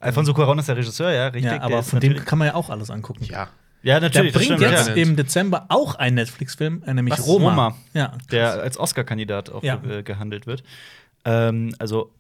Alfonso 0.02 0.34
Cuarón 0.34 0.60
ist 0.60 0.68
der 0.68 0.78
Regisseur, 0.78 1.12
ja, 1.12 1.28
richtig. 1.28 1.44
Ja, 1.46 1.52
der 1.54 1.64
aber 1.64 1.84
von 1.84 2.00
dem 2.00 2.16
kann 2.26 2.40
man 2.40 2.48
ja 2.48 2.56
auch 2.56 2.70
alles 2.70 2.90
angucken. 2.90 3.24
Ja. 3.26 3.50
Ja, 3.84 4.00
Der 4.00 4.10
natürlich. 4.10 4.34
das 4.34 4.46
bringt 4.48 4.60
stimmt, 4.62 4.72
jetzt 4.78 4.88
ja. 4.90 4.94
im 4.96 5.16
Dezember 5.16 5.66
auch 5.70 5.96
einen 5.96 6.16
Netflix-Film, 6.16 6.84
äh, 6.86 6.94
nämlich 6.94 7.18
Was? 7.18 7.26
Roma. 7.28 7.50
Roma. 7.50 7.76
Ja. 7.94 8.14
der 8.32 8.62
als 8.62 8.78
Oscar-Kandidat 8.78 9.50
auch 9.50 9.64
Ja. 9.64 9.82
äh, 9.84 10.04
gehandelt 10.04 10.46
wird. 10.48 10.64
Ähm, 11.26 11.74
also 11.80 12.12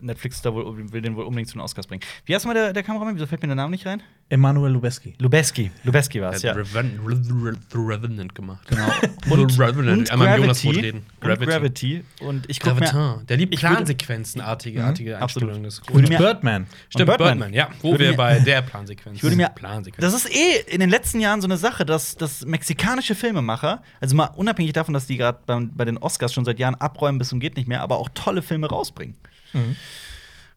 Netflix 0.00 0.42
da 0.42 0.52
wohl, 0.52 0.92
will 0.92 1.00
den 1.02 1.16
wohl 1.16 1.24
unbedingt 1.24 1.48
zu 1.48 1.54
den 1.54 1.60
Oscars 1.62 1.86
bringen. 1.86 2.02
Wie 2.26 2.34
heißt 2.34 2.44
mal 2.46 2.54
der, 2.54 2.72
der 2.72 2.82
Kameramann? 2.82 3.14
Wieso 3.14 3.26
fällt 3.26 3.40
mir 3.42 3.48
der 3.48 3.56
Name 3.56 3.70
nicht 3.70 3.86
rein? 3.86 4.02
Emanuel 4.28 4.72
Lubezki. 4.72 5.14
Lubeski. 5.18 5.70
Lubeski 5.84 6.20
war 6.20 6.32
es, 6.32 6.42
ja. 6.42 6.52
Reven 6.52 7.00
Re- 7.06 7.54
The 7.70 7.78
Revenant 7.78 8.34
gemacht. 8.34 8.66
Genau. 8.68 8.86
Und, 9.30 9.58
Revenant. 9.58 10.10
Einmal 10.10 10.36
im 10.36 10.42
Jonas 10.42 10.64
Wort 10.64 10.76
reden. 10.76 11.06
Und 11.20 11.40
Gravity. 11.40 12.04
Und 12.20 12.48
ich 12.48 12.60
guck 12.60 12.74
mir, 12.74 12.86
Graviton. 12.86 13.26
Der 13.26 13.36
liebt 13.36 13.56
Plansequenzenartige 13.56 14.84
artige 14.84 15.18
absolut. 15.18 15.50
Einstellungen. 15.50 15.64
Das 15.64 15.74
ist 15.78 15.88
Würde 15.88 15.98
Und 15.98 16.08
mir- 16.08 16.18
Birdman. 16.18 16.66
Stimmt, 16.88 17.06
Birdman. 17.06 17.38
Birdman. 17.38 17.54
ja. 17.54 17.68
Wo 17.82 17.98
wir 17.98 18.10
mir- 18.10 18.16
bei 18.16 18.38
der 18.40 18.62
Plansequenz 18.62 19.16
Ich 19.16 19.22
würde 19.22 19.36
mir- 19.36 19.48
Plansequenz. 19.48 20.02
Das 20.02 20.14
ist 20.14 20.34
eh 20.34 20.60
in 20.72 20.80
den 20.80 20.90
letzten 20.90 21.20
Jahren 21.20 21.40
so 21.40 21.46
eine 21.46 21.56
Sache, 21.56 21.84
dass, 21.84 22.16
dass 22.16 22.44
mexikanische 22.44 23.14
Filmemacher, 23.14 23.82
also 24.00 24.16
mal 24.16 24.26
unabhängig 24.36 24.72
davon, 24.72 24.94
dass 24.94 25.06
die 25.06 25.16
gerade 25.16 25.38
bei, 25.46 25.58
bei 25.72 25.84
den 25.84 25.98
Oscars 25.98 26.32
schon 26.32 26.44
seit 26.44 26.58
Jahren 26.58 26.74
abräumen 26.76 27.18
bis 27.18 27.32
und 27.32 27.40
geht 27.40 27.56
nicht 27.56 27.68
mehr, 27.68 27.80
aber 27.82 27.98
auch 27.98 28.08
tolle 28.14 28.42
Filme 28.42 28.68
rausbringen. 28.68 29.16
Mhm. 29.52 29.76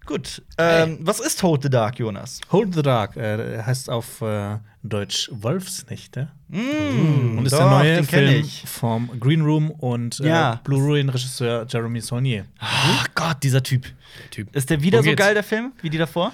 Gut. 0.05 0.43
Ähm, 0.59 0.99
was 1.01 1.19
ist 1.19 1.41
Hold 1.41 1.63
the 1.63 1.69
Dark, 1.69 1.97
Jonas? 1.97 2.39
Hold 2.51 2.75
the 2.75 2.83
Dark 2.83 3.17
äh, 3.17 3.63
heißt 3.63 3.89
auf 3.89 4.21
äh, 4.21 4.57
Deutsch 4.83 5.29
Wolfsnächte. 5.31 6.27
Mm, 6.47 7.39
Und 7.39 7.45
ist 7.47 7.53
doch, 7.53 7.57
der 7.59 7.69
neue 7.69 8.03
Film 8.03 8.41
ich. 8.41 8.63
vom 8.67 9.19
Green 9.19 9.41
Room 9.41 9.71
und 9.71 10.19
äh, 10.19 10.27
Ja. 10.27 10.61
Blu-ray-Regisseur 10.63 11.65
Jeremy 11.67 12.01
Saulnier. 12.01 12.45
Ach 12.59 13.07
Gott, 13.15 13.37
dieser 13.41 13.63
Typ. 13.63 13.87
Typ. 14.29 14.55
Ist 14.55 14.69
der 14.69 14.83
wieder 14.83 15.01
so 15.01 15.11
geil, 15.15 15.33
der 15.33 15.43
Film, 15.43 15.73
wie 15.81 15.89
die 15.89 15.97
davor? 15.97 16.31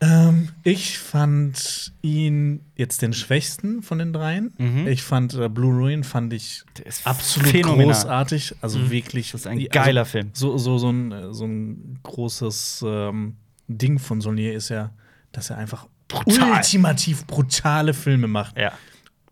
Ähm, 0.00 0.50
ich 0.62 0.98
fand 0.98 1.92
ihn 2.02 2.60
jetzt 2.76 3.00
den 3.00 3.14
schwächsten 3.14 3.82
von 3.82 3.98
den 3.98 4.12
dreien. 4.12 4.52
Mhm. 4.58 4.86
Ich 4.88 5.02
fand 5.02 5.32
äh, 5.34 5.48
Blue 5.48 5.74
Ruin 5.74 6.04
fand 6.04 6.32
ich 6.34 6.64
absolut 7.04 7.48
phänomenal. 7.50 7.86
großartig. 7.86 8.56
Also 8.60 8.90
wirklich. 8.90 9.32
Das 9.32 9.42
ist 9.42 9.46
ein 9.46 9.58
die- 9.58 9.68
geiler 9.68 10.02
also, 10.02 10.10
Film. 10.10 10.30
So, 10.34 10.58
so, 10.58 10.76
so, 10.76 10.90
ein, 10.90 11.12
äh, 11.12 11.32
so 11.32 11.46
ein 11.46 11.98
großes 12.02 12.84
ähm, 12.86 13.36
Ding 13.68 13.98
von 13.98 14.20
Saulnier 14.20 14.52
ist 14.54 14.68
ja, 14.68 14.90
dass 15.32 15.48
er 15.50 15.56
einfach 15.58 15.86
Brutal. 16.08 16.52
ultimativ 16.52 17.26
brutale 17.26 17.94
Filme 17.94 18.28
macht. 18.28 18.56
Ja. 18.58 18.72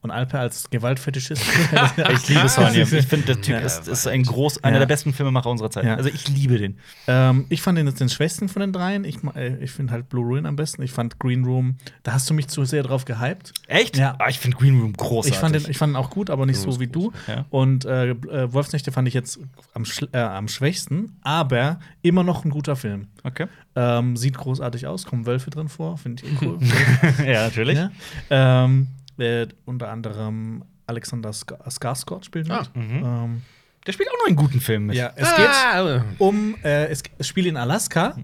Und 0.05 0.11
Alper 0.11 0.41
als 0.41 0.69
Gewaltfetischist. 0.69 1.43
Ich 2.13 2.29
liebe 2.29 2.47
Sonja. 2.49 2.83
Ich 2.83 2.89
finde, 3.07 3.25
der 3.25 3.37
Typ 3.41 3.55
Ja. 3.55 3.59
ist, 3.61 3.89
ist 3.89 4.07
ein 4.07 4.23
groß, 4.23 4.63
einer 4.63 4.75
Ja. 4.77 4.81
der 4.81 4.87
besten 4.87 5.15
Filmemacher 5.15 5.49
unserer 5.49 5.71
Zeit. 5.71 5.85
Ja. 5.87 5.95
Also 5.95 6.11
ich 6.11 6.29
liebe 6.29 6.59
den. 6.59 6.77
ähm, 7.07 7.47
ich 7.49 7.63
fand 7.63 7.79
ihn 7.79 7.87
jetzt 7.87 8.01
den 8.01 8.11
schwächsten 8.11 8.51
von 8.51 8.61
den 8.61 8.75
dreien. 8.75 9.05
Ich, 9.05 9.17
äh, 9.35 9.57
ich 9.65 9.71
finde 9.71 9.95
halt 9.95 10.11
Blue 10.11 10.23
Ruin 10.23 10.45
am 10.45 10.57
besten. 10.57 10.83
Ich 10.83 10.93
fand 10.93 11.19
Green 11.19 11.45
Room, 11.47 11.79
da 12.03 12.13
hast 12.13 12.29
du 12.29 12.35
mich 12.35 12.49
zu 12.49 12.67
sehr 12.67 12.83
drauf 12.83 13.07
gehypt. 13.07 13.55
Echt? 13.67 13.97
Ja. 13.97 14.15
Ah, 14.19 14.29
ich 14.29 14.39
finde 14.39 14.59
Green 14.59 14.79
Room 14.79 14.93
großartig. 14.93 15.33
Ich 15.33 15.39
fand, 15.39 15.55
den, 15.55 15.71
ich 15.71 15.79
fand 15.79 15.95
ihn 15.95 15.97
auch 15.97 16.11
gut, 16.11 16.29
aber 16.29 16.45
nicht 16.45 16.59
so 16.61 16.79
wie 16.81 16.87
du. 16.87 17.11
Ja. 17.27 17.47
Und 17.49 17.87
äh, 17.87 18.11
äh, 18.11 18.53
Wolfsnächte 18.53 18.93
fand 18.93 19.09
ich 19.09 19.15
jetzt 19.15 19.39
am, 19.73 19.85
schl- 19.85 20.09
äh, 20.13 20.19
am 20.19 20.49
schwächsten, 20.49 21.17
aber 21.23 21.81
immer 22.03 22.25
noch 22.25 22.45
ein 22.45 22.51
guter 22.51 22.77
Film. 22.77 23.09
okay. 23.23 23.47
Ähm, 23.77 24.17
sieht 24.17 24.37
großartig 24.39 24.87
aus, 24.87 25.05
kommen 25.07 25.27
Wölfe 25.27 25.51
drin 25.51 25.69
vor, 25.69 25.97
finde 25.99 26.23
ich 26.25 26.43
cool. 26.43 26.59
ja, 27.27 27.45
natürlich. 27.45 27.77
ja. 27.77 27.91
ähm, 28.31 28.87
äh, 29.19 29.47
unter 29.65 29.91
anderem 29.91 30.65
Alexander 30.87 31.33
Sk 31.33 31.53
Skarsgård 31.69 32.25
spielt 32.25 32.49
mit. 32.49 32.57
Ah, 32.57 32.67
ähm, 32.75 33.43
Der 33.87 33.93
spielt 33.93 34.09
auch 34.11 34.19
noch 34.21 34.27
einen 34.27 34.37
guten 34.37 34.61
Film 34.61 34.87
mit. 34.87 34.97
ja, 34.97 35.13
es 35.17 35.35
geht 35.37 35.49
Ah, 35.49 36.05
um, 36.19 36.57
äh, 36.63 36.87
es, 36.87 37.03
es 37.19 37.29
spielt 37.29 37.47
in 37.47 37.57
Alaska 37.57 38.17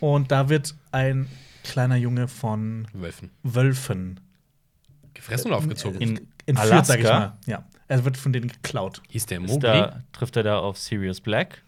und 0.00 0.30
da 0.30 0.48
wird 0.48 0.74
ein 0.92 1.28
kleiner 1.64 1.96
Junge 1.96 2.28
von 2.28 2.86
Wölfen. 2.92 3.30
Wölfen 3.42 4.20
Gefressen 5.14 5.48
oder 5.48 5.56
aufgezogen? 5.58 6.00
In 6.00 6.28
entführt, 6.46 6.72
Alaska? 6.72 6.84
sag 6.84 6.98
ich 6.98 7.04
mal. 7.04 7.36
Ja, 7.46 7.64
er 7.88 8.04
wird 8.04 8.16
von 8.16 8.32
denen 8.32 8.48
geklaut. 8.48 9.00
Hieß 9.08 9.26
der 9.26 9.40
Ist 9.40 9.46
Mowgli? 9.48 9.60
da, 9.68 10.02
trifft 10.12 10.36
er 10.36 10.42
da 10.42 10.58
auf 10.58 10.76
Sirius 10.78 11.20
Black? 11.20 11.62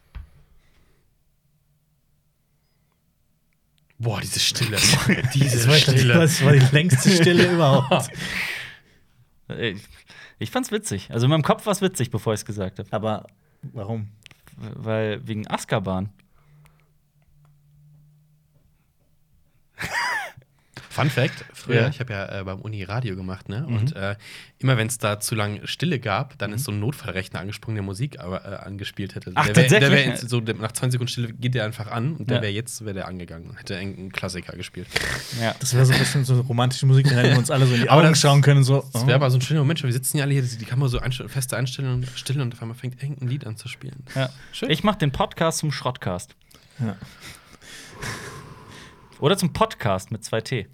Boah, 3.99 4.21
diese 4.21 4.41
Stille. 4.41 4.77
diese 5.35 5.67
Das 5.67 5.81
Stille. 5.81 6.15
war 6.45 6.53
die 6.53 6.75
längste 6.75 7.11
Stille 7.11 7.51
überhaupt. 7.55 8.11
Äh, 9.49 9.71
Ich, 9.71 9.83
ich 10.39 10.51
fand's 10.51 10.71
witzig. 10.73 11.11
Also 11.11 11.27
in 11.27 11.31
meinem 11.31 11.43
Kopf 11.43 11.67
war 11.67 11.73
es 11.73 11.83
witzig, 11.83 12.11
bevor 12.11 12.35
ich 12.35 12.41
es 12.41 12.45
gesagt 12.45 12.79
habe. 12.79 12.93
Aber 12.93 13.27
warum? 13.63 14.09
Weil 14.57 15.27
wegen 15.27 15.47
Azkaban. 15.49 16.11
Fun 20.97 21.11
Fact: 21.11 21.45
Früher, 21.53 21.83
Ja. 21.83 21.89
ich 21.89 22.01
habe 22.01 22.13
ja 22.13 22.41
äh, 22.41 22.45
beim 22.45 22.61
Uni 22.61 22.83
Radio 22.83 23.15
gemacht, 23.17 23.49
ne? 23.49 23.67
Und 23.67 23.95
äh, 23.95 24.17
immer 24.59 24.77
wenn 24.77 24.87
es 24.89 24.99
da 24.99 25.21
zu 25.21 25.35
lang 25.35 25.61
Stille 25.67 26.01
gab, 26.01 26.37
dann 26.39 26.53
ist 26.53 26.65
so 26.65 26.73
ein 26.73 26.81
Notfallrechner 26.81 27.39
angesprungen, 27.41 27.77
der 27.77 27.83
Musik 27.85 28.19
aber, 28.19 28.45
äh, 28.45 28.57
angespielt 28.57 29.15
hätte. 29.15 29.33
Ach, 29.35 29.47
der 29.47 29.57
wär, 29.57 29.63
der 29.69 29.81
tatsächlich? 29.81 30.07
wär 30.07 30.21
in- 30.23 30.29
so, 30.29 30.41
der, 30.41 30.55
nach 30.57 30.73
20 30.73 30.93
Sekunden 30.93 31.11
Stille 31.13 31.33
geht 31.33 31.55
der 31.55 31.65
einfach 31.65 31.87
an 31.91 32.17
und 32.17 32.31
der 32.31 32.39
Ja. 32.39 32.43
wäre 32.43 32.53
jetzt 32.53 32.85
wär 32.85 32.95
der 32.95 33.07
angegangen 33.07 33.51
und 33.51 33.59
hätte 33.59 33.75
irgendeinen 33.75 34.11
Klassiker 34.13 34.57
gespielt. 34.57 34.87
Ja. 35.41 35.55
Das 35.61 35.75
wäre 35.75 35.85
so 35.87 35.93
ein 35.93 35.99
bisschen 35.99 36.25
so 36.25 36.41
romantische 36.41 36.87
Musik, 36.87 37.11
hätten 37.11 37.31
wir 37.31 37.39
uns 37.39 37.51
alle 37.51 37.67
so 37.67 37.75
in 37.75 37.83
die 37.83 37.91
Augen 37.91 38.09
das- 38.09 38.21
schauen 38.21 38.41
können. 38.43 38.65
So, 38.65 38.85
Das 38.93 39.07
wäre 39.07 39.17
aber 39.17 39.31
so 39.31 39.37
ein 39.39 39.43
schöner 39.43 39.61
Moment, 39.61 39.83
weil 39.83 39.89
wir 39.89 39.95
sitzen 39.95 40.17
ja 40.19 40.25
alle 40.25 40.33
hier, 40.33 40.43
die 40.43 40.65
Kamera 40.65 40.89
so 40.89 40.99
einstell 40.99 41.29
fest 41.29 41.53
einstellen 41.55 41.93
und 41.93 42.09
still 42.17 42.41
und 42.41 42.55
auf 42.55 42.63
einmal 42.63 42.77
fängt 42.77 43.03
irgendein 43.03 43.29
Lied 43.29 43.47
an 43.47 43.57
zu 43.57 43.69
spielen. 43.69 44.05
Ja. 44.15 44.31
Schön. 44.53 44.71
Ich 44.71 44.83
mache 44.85 44.99
den 44.99 45.13
Podcast 45.13 45.59
zum 45.59 45.71
Schrottcast. 45.73 46.35
Ja. 46.79 46.97
Oder 49.19 49.37
zum 49.39 49.53
Podcast 49.53 50.11
mit 50.11 50.23
2T. 50.25 50.67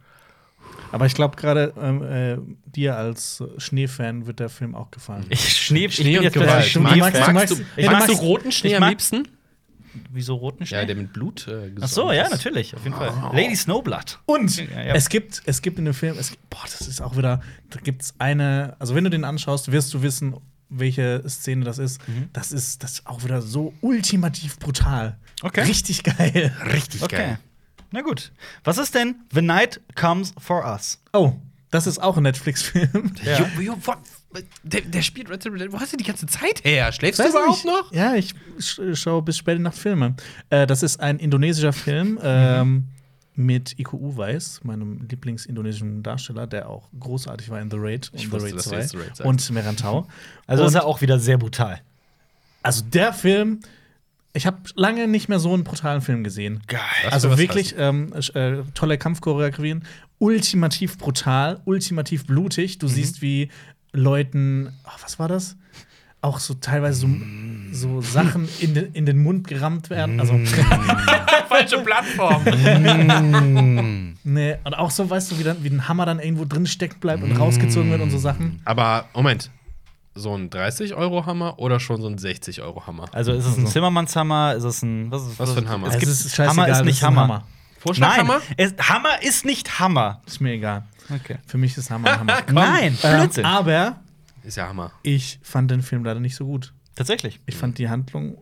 Aber 0.93 1.07
ich 1.07 1.14
glaube, 1.14 1.36
gerade 1.36 1.72
ähm, 1.80 2.03
äh, 2.03 2.36
dir 2.70 2.97
als 2.97 3.43
Schneefan 3.59 4.26
wird 4.26 4.38
der 4.40 4.49
Film 4.49 4.74
auch 4.74 4.90
gefallen. 4.90 5.24
Ich, 5.30 5.40
Schnee, 5.57 5.86
ich 5.86 5.95
Schnee 5.97 6.05
bin 6.11 6.18
und 6.18 6.24
jetzt 6.24 6.34
Gewalt. 6.34 6.74
Du 6.74 6.80
magst- 6.80 6.93
Schneefan. 6.97 7.24
du 7.24 7.32
magst- 7.32 7.53
Ich 7.76 7.84
du 7.86 7.90
mag 7.90 7.93
Magst 7.93 8.09
du 8.09 8.12
magst- 8.12 8.22
roten 8.22 8.53
Schnee 8.53 8.70
ich 8.70 8.76
am 8.76 8.88
liebsten? 8.88 9.28
Wieso 10.11 10.34
roten 10.36 10.64
Schnee? 10.64 10.78
Ja, 10.78 10.84
der 10.86 10.97
mit 10.97 11.12
Blut 11.12 11.47
äh, 11.49 11.70
Ach 11.80 11.88
so, 11.88 12.12
ja, 12.12 12.28
natürlich, 12.28 12.74
auf 12.74 12.82
jeden 12.84 12.97
Fall. 12.97 13.12
Lady 13.34 13.55
Snowblood. 13.57 14.20
Und 14.26 14.57
Ja, 14.57 14.82
ja. 14.82 14.95
es 14.95 15.09
gibt 15.11 15.43
es 15.45 15.61
gibt 15.61 15.78
in 15.78 15.84
dem 15.84 15.93
Film, 15.95 16.16
es 16.18 16.30
gibt, 16.30 16.49
boah, 16.49 16.62
das 16.64 16.86
ist 16.88 17.03
auch 17.03 17.16
wieder, 17.16 17.40
da 17.68 17.78
gibt's 17.80 18.14
eine, 18.18 18.74
also 18.78 18.95
wenn 18.95 19.05
du 19.05 19.11
den 19.11 19.24
anschaust, 19.24 19.70
wirst 19.70 19.93
du 19.93 20.01
wissen, 20.03 20.34
welche 20.70 21.22
Szene 21.28 21.64
das 21.66 21.78
ist. 21.78 22.07
Mhm. 22.09 22.30
Das 22.32 22.53
ist 22.53 22.82
das 22.82 22.93
ist 22.93 23.07
auch 23.07 23.22
wieder 23.24 23.43
so 23.43 23.74
ultimativ 23.82 24.59
brutal. 24.59 25.18
Okay. 25.43 25.61
Richtig 25.62 26.03
geil. 26.05 26.53
Richtig 26.72 27.03
Okay. 27.03 27.16
geil. 27.16 27.38
Na 27.93 28.01
gut. 28.01 28.32
Was 28.64 28.78
ist 28.78 28.95
denn 28.95 29.16
The 29.32 29.43
Night 29.43 29.80
Comes 29.95 30.32
for 30.38 30.64
Us? 30.64 30.99
Oh, 31.12 31.34
das 31.70 31.86
ist 31.86 31.99
auch 32.03 32.16
ein 32.16 32.22
Netflix-Film. 32.24 33.14
Ja. 33.24 33.38
Jo, 33.38 33.61
jo, 33.61 33.76
wo, 33.82 33.93
der, 34.62 34.80
der 34.82 35.03
spielt 35.03 35.28
Red 35.30 35.45
Dead 35.45 35.53
Redemption. 35.53 35.78
Wo 35.78 35.80
hast 35.82 35.93
du 35.93 35.97
die 35.99 36.05
ganze 36.05 36.26
Zeit 36.26 36.64
her? 36.64 36.90
Schläfst 36.93 37.18
du 37.20 37.24
Weiß 37.24 37.30
überhaupt 37.30 37.64
nicht. 37.64 37.66
noch? 37.66 37.93
Ja, 37.93 38.14
ich 38.14 38.34
sch 38.59 38.80
schaue 38.95 39.22
bis 39.22 39.36
spät 39.36 39.57
in 39.57 39.62
Nacht 39.62 39.76
Filme. 39.76 40.14
Äh, 40.51 40.66
das 40.66 40.82
ist 40.82 41.01
ein 41.01 41.18
indonesischer 41.18 41.72
Film 41.74 42.18
ähm, 42.22 42.88
mit 43.34 43.78
Iko 43.78 43.97
Uwais, 43.99 44.61
meinem 44.62 45.07
Lieblingsindonesischen 45.09 46.03
Darsteller, 46.03 46.47
der 46.47 46.68
auch 46.68 46.88
großartig 46.99 47.51
war 47.51 47.61
in 47.61 47.70
The 47.70 47.76
Raid 47.78 48.11
und 48.12 48.18
Ich 48.18 48.26
The 48.26 48.32
wusste, 48.32 48.47
Raid 48.49 48.57
dass 48.57 48.64
du 48.64 48.70
2 48.70 48.76
jetzt 48.78 48.90
The 48.90 48.97
Raid 48.99 49.20
und 49.20 49.51
Merantau. 49.51 50.07
Also 50.47 50.62
und, 50.62 50.68
ist 50.70 50.74
er 50.74 50.84
auch 50.86 51.01
wieder 51.03 51.18
sehr 51.18 51.36
brutal. 51.38 51.80
also 52.62 52.82
der 52.84 53.12
Film, 53.12 53.61
ich 54.35 54.47
habe 54.47 54.59
lange 54.74 55.07
nicht 55.09 55.28
mehr 55.28 55.39
so 55.39 55.53
einen 55.53 55.64
brutalen 55.64 56.01
Film 56.01 56.24
gesehen. 56.24 56.62
Geil. 56.66 56.80
Also 57.11 57.37
wirklich 57.39 57.74
ähm, 57.78 58.12
äh, 58.35 58.59
tolle 58.74 58.97
Kampfchoreografien, 58.99 59.85
ultimativ 60.18 60.97
brutal, 60.99 61.61
ultimativ 61.64 62.26
blutig. 62.26 62.76
Mhm. 62.76 62.78
Du 62.80 62.89
siehst, 62.89 63.20
wie 63.22 63.51
Leuten, 63.93 64.72
ach, 64.85 64.99
was 65.03 65.18
war 65.18 65.28
das? 65.28 65.57
Auch 66.22 66.39
so 66.39 66.55
teilweise 66.55 67.01
so, 67.01 67.09
so 67.72 68.01
Sachen 68.01 68.49
in, 68.61 68.74
den- 68.74 68.93
in 68.93 69.07
den 69.07 69.18
Mund 69.18 69.49
gerammt 69.49 69.91
werden. 69.91 70.20
Also, 70.20 70.39
Falsche 71.49 71.78
Plattform. 71.80 72.45
nee, 74.24 74.57
und 74.64 74.74
auch 74.74 74.91
so, 74.91 75.09
weißt 75.11 75.33
du, 75.33 75.39
wie, 75.39 75.43
dann, 75.43 75.62
wie 75.64 75.68
ein 75.70 75.89
Hammer 75.89 76.07
dann 76.07 76.20
irgendwo 76.20 76.45
drin 76.45 76.66
stecken 76.66 77.01
bleibt 77.01 77.22
und 77.22 77.33
rausgezogen 77.33 77.91
wird 77.91 78.01
und 78.01 78.11
so 78.11 78.18
Sachen. 78.18 78.61
Aber 78.64 79.09
Moment. 79.14 79.51
So 80.14 80.34
ein 80.36 80.50
30-Euro-Hammer 80.50 81.58
oder 81.58 81.80
schon 81.80 82.00
so 82.02 82.06
ein 82.08 82.18
60-Euro-Hammer? 82.18 83.06
Also 83.12 83.32
ist 83.32 83.46
es 83.46 83.56
ein 83.56 83.66
Zimmermannshammer? 83.66 84.54
Ist 84.54 84.64
es 84.64 84.82
ein 84.82 85.10
was, 85.10 85.22
ist, 85.26 85.38
Was 85.38 85.52
für 85.52 85.60
ein 85.60 85.68
Hammer? 85.68 85.88
Es 85.88 85.94
Es 85.94 86.00
gibt, 86.00 86.12
ist 86.12 86.22
scheißegal, 86.34 86.48
Hammer 86.48 86.68
ist 86.68 86.84
nicht 86.84 86.96
ist 86.98 87.02
Hammer. 87.02 87.20
Hammer. 87.22 87.38
Nein, 87.38 87.78
Vorschlaghammer? 87.78 88.40
es, 88.56 88.74
Hammer 88.78 89.22
ist 89.22 89.44
nicht 89.44 89.78
Hammer. 89.80 90.20
Ist 90.26 90.40
mir 90.40 90.52
egal. 90.52 90.84
Okay. 91.10 91.38
Für 91.46 91.58
mich 91.58 91.76
ist 91.76 91.90
Hammer 91.90 92.18
Hammer. 92.18 92.42
Nein, 92.52 92.96
ähm, 93.02 93.16
Blödsinn. 93.20 93.44
aber 93.44 93.96
Ist 94.44 94.56
ja 94.56 94.68
Hammer. 94.68 94.92
ich 95.02 95.40
fand 95.42 95.70
den 95.70 95.82
Film 95.82 96.04
leider 96.04 96.20
nicht 96.20 96.36
so 96.36 96.44
gut. 96.46 96.72
Tatsächlich. 96.94 97.40
Ich 97.46 97.56
fand 97.56 97.78
die 97.78 97.88
Handlung 97.88 98.36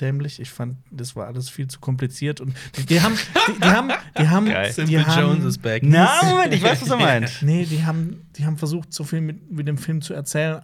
dämlich. 0.00 0.40
Ich 0.40 0.50
fand, 0.50 0.76
das 0.90 1.16
war 1.16 1.26
alles 1.26 1.48
viel 1.48 1.68
zu 1.68 1.80
kompliziert. 1.80 2.40
Und 2.40 2.54
die, 2.76 2.86
die 2.86 3.00
haben, 3.00 3.14
die, 3.16 3.60
die 3.60 3.66
haben, 3.66 3.90
die 4.18 4.28
haben, 4.28 4.46
Geil. 4.46 4.66
die 4.66 4.72
Simple 4.72 5.06
haben, 5.06 5.20
Jones 5.20 5.44
is 5.44 5.58
back. 5.58 5.82
Na, 5.82 6.20
Moment, 6.24 6.54
ich 6.54 6.62
weiß, 6.62 6.82
was 6.82 6.90
er 6.90 6.96
meint. 6.96 7.42
Nee, 7.42 7.64
die 7.64 7.84
haben, 7.84 8.26
die 8.36 8.46
haben 8.46 8.56
versucht, 8.56 8.92
so 8.92 9.04
viel 9.04 9.20
mit, 9.20 9.50
mit 9.50 9.68
dem 9.68 9.78
Film 9.78 10.02
zu 10.02 10.14
erzählen 10.14 10.62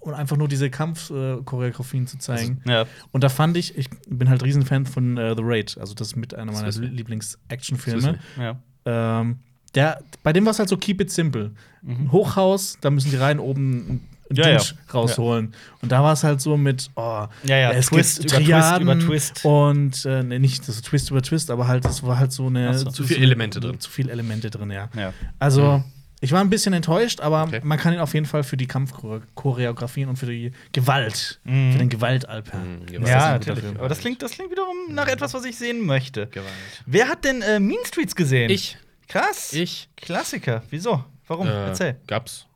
und 0.00 0.14
einfach 0.14 0.36
nur 0.36 0.48
diese 0.48 0.70
Kampfchoreografien 0.70 2.06
zu 2.06 2.18
zeigen. 2.18 2.60
Ja. 2.66 2.86
Und 3.10 3.24
da 3.24 3.28
fand 3.28 3.56
ich, 3.56 3.76
ich 3.76 3.88
bin 4.08 4.28
halt 4.28 4.42
Riesenfan 4.42 4.86
von 4.86 5.16
äh, 5.16 5.34
The 5.36 5.42
Raid. 5.44 5.76
Also, 5.78 5.94
das 5.94 6.08
ist 6.08 6.16
mit 6.16 6.34
einer 6.34 6.52
meiner. 6.52 6.70
Lieblings-Action-Filme. 6.70 8.18
ja. 8.38 8.60
Ähm, 8.84 9.38
der, 9.74 10.02
bei 10.22 10.32
dem 10.32 10.44
war 10.44 10.50
es 10.50 10.58
halt 10.58 10.68
so 10.68 10.76
keep 10.76 11.00
it 11.00 11.10
simple. 11.10 11.52
Ein 11.86 12.12
Hochhaus, 12.12 12.78
da 12.80 12.90
müssen 12.90 13.10
die 13.10 13.16
rein 13.16 13.38
oben 13.38 13.76
ein 13.94 14.08
Mhm. 14.32 14.42
Ja, 14.44 14.48
ja. 14.50 14.56
Dusch 14.58 14.74
rausholen. 14.92 15.54
Und 15.80 15.92
da 15.92 16.02
war 16.02 16.12
es 16.12 16.24
halt 16.24 16.40
so 16.40 16.56
mit, 16.56 16.90
oh, 16.96 17.26
Ja, 17.44 17.56
ja, 17.56 17.70
es 17.72 17.86
Twist 17.86 18.20
gibt 18.20 18.30
über 18.32 18.38
Twist 18.38 18.46
Triaden 18.48 18.82
über 18.82 18.98
Twist. 18.98 19.44
Und 19.44 20.04
äh, 20.04 20.22
nee, 20.22 20.38
nicht 20.38 20.66
das 20.68 20.80
Twist 20.82 21.10
über 21.10 21.22
Twist, 21.22 21.50
aber 21.50 21.66
halt, 21.68 21.84
es 21.84 22.02
war 22.02 22.18
halt 22.18 22.32
so 22.32 22.46
eine. 22.46 22.76
So. 22.78 22.90
Zu 22.90 23.04
viele 23.04 23.20
Elemente 23.20 23.60
drin. 23.60 23.78
Zu 23.80 23.90
viele 23.90 24.12
Elemente 24.12 24.50
drin, 24.50 24.70
ja. 24.70 24.88
Ja. 24.96 25.12
Also, 25.38 25.82
ich 26.20 26.30
war 26.30 26.40
ein 26.40 26.50
bisschen 26.50 26.72
enttäuscht, 26.72 27.20
aber 27.20 27.42
Okay. 27.42 27.60
man 27.64 27.78
kann 27.78 27.92
ihn 27.94 27.98
auf 28.00 28.14
jeden 28.14 28.26
Fall 28.26 28.44
für 28.44 28.56
die 28.56 28.66
Kampfchoreografien 28.68 30.08
und 30.08 30.16
für 30.16 30.26
die 30.26 30.52
Gewalt, 30.72 31.40
für 31.44 31.50
den 31.78 31.88
Gewaltalper. 31.88 32.58
Mhm, 32.58 32.80
Das 32.86 32.92
Gewalt. 32.92 33.08
Ja, 33.08 33.32
natürlich. 33.32 33.64
Aber 33.78 33.88
das 33.88 33.98
klingt, 33.98 34.22
das 34.22 34.30
klingt 34.32 34.50
wiederum 34.52 34.76
nach 34.90 35.08
etwas, 35.08 35.34
was 35.34 35.44
ich 35.44 35.56
sehen 35.56 35.84
möchte. 35.84 36.28
Gewalt. 36.28 36.52
Wer 36.86 37.08
hat 37.08 37.24
denn 37.24 37.42
äh, 37.42 37.58
Mean 37.58 37.84
Streets 37.84 38.14
gesehen? 38.14 38.50
Ich. 38.50 38.76
Krass. 39.08 39.52
Ich. 39.52 39.88
Klassiker. 39.96 40.62
Wieso? 40.70 41.04
Warum? 41.26 41.46
Äh, 41.48 41.66
Erzähl. 41.66 41.96
Gab's 42.06 42.46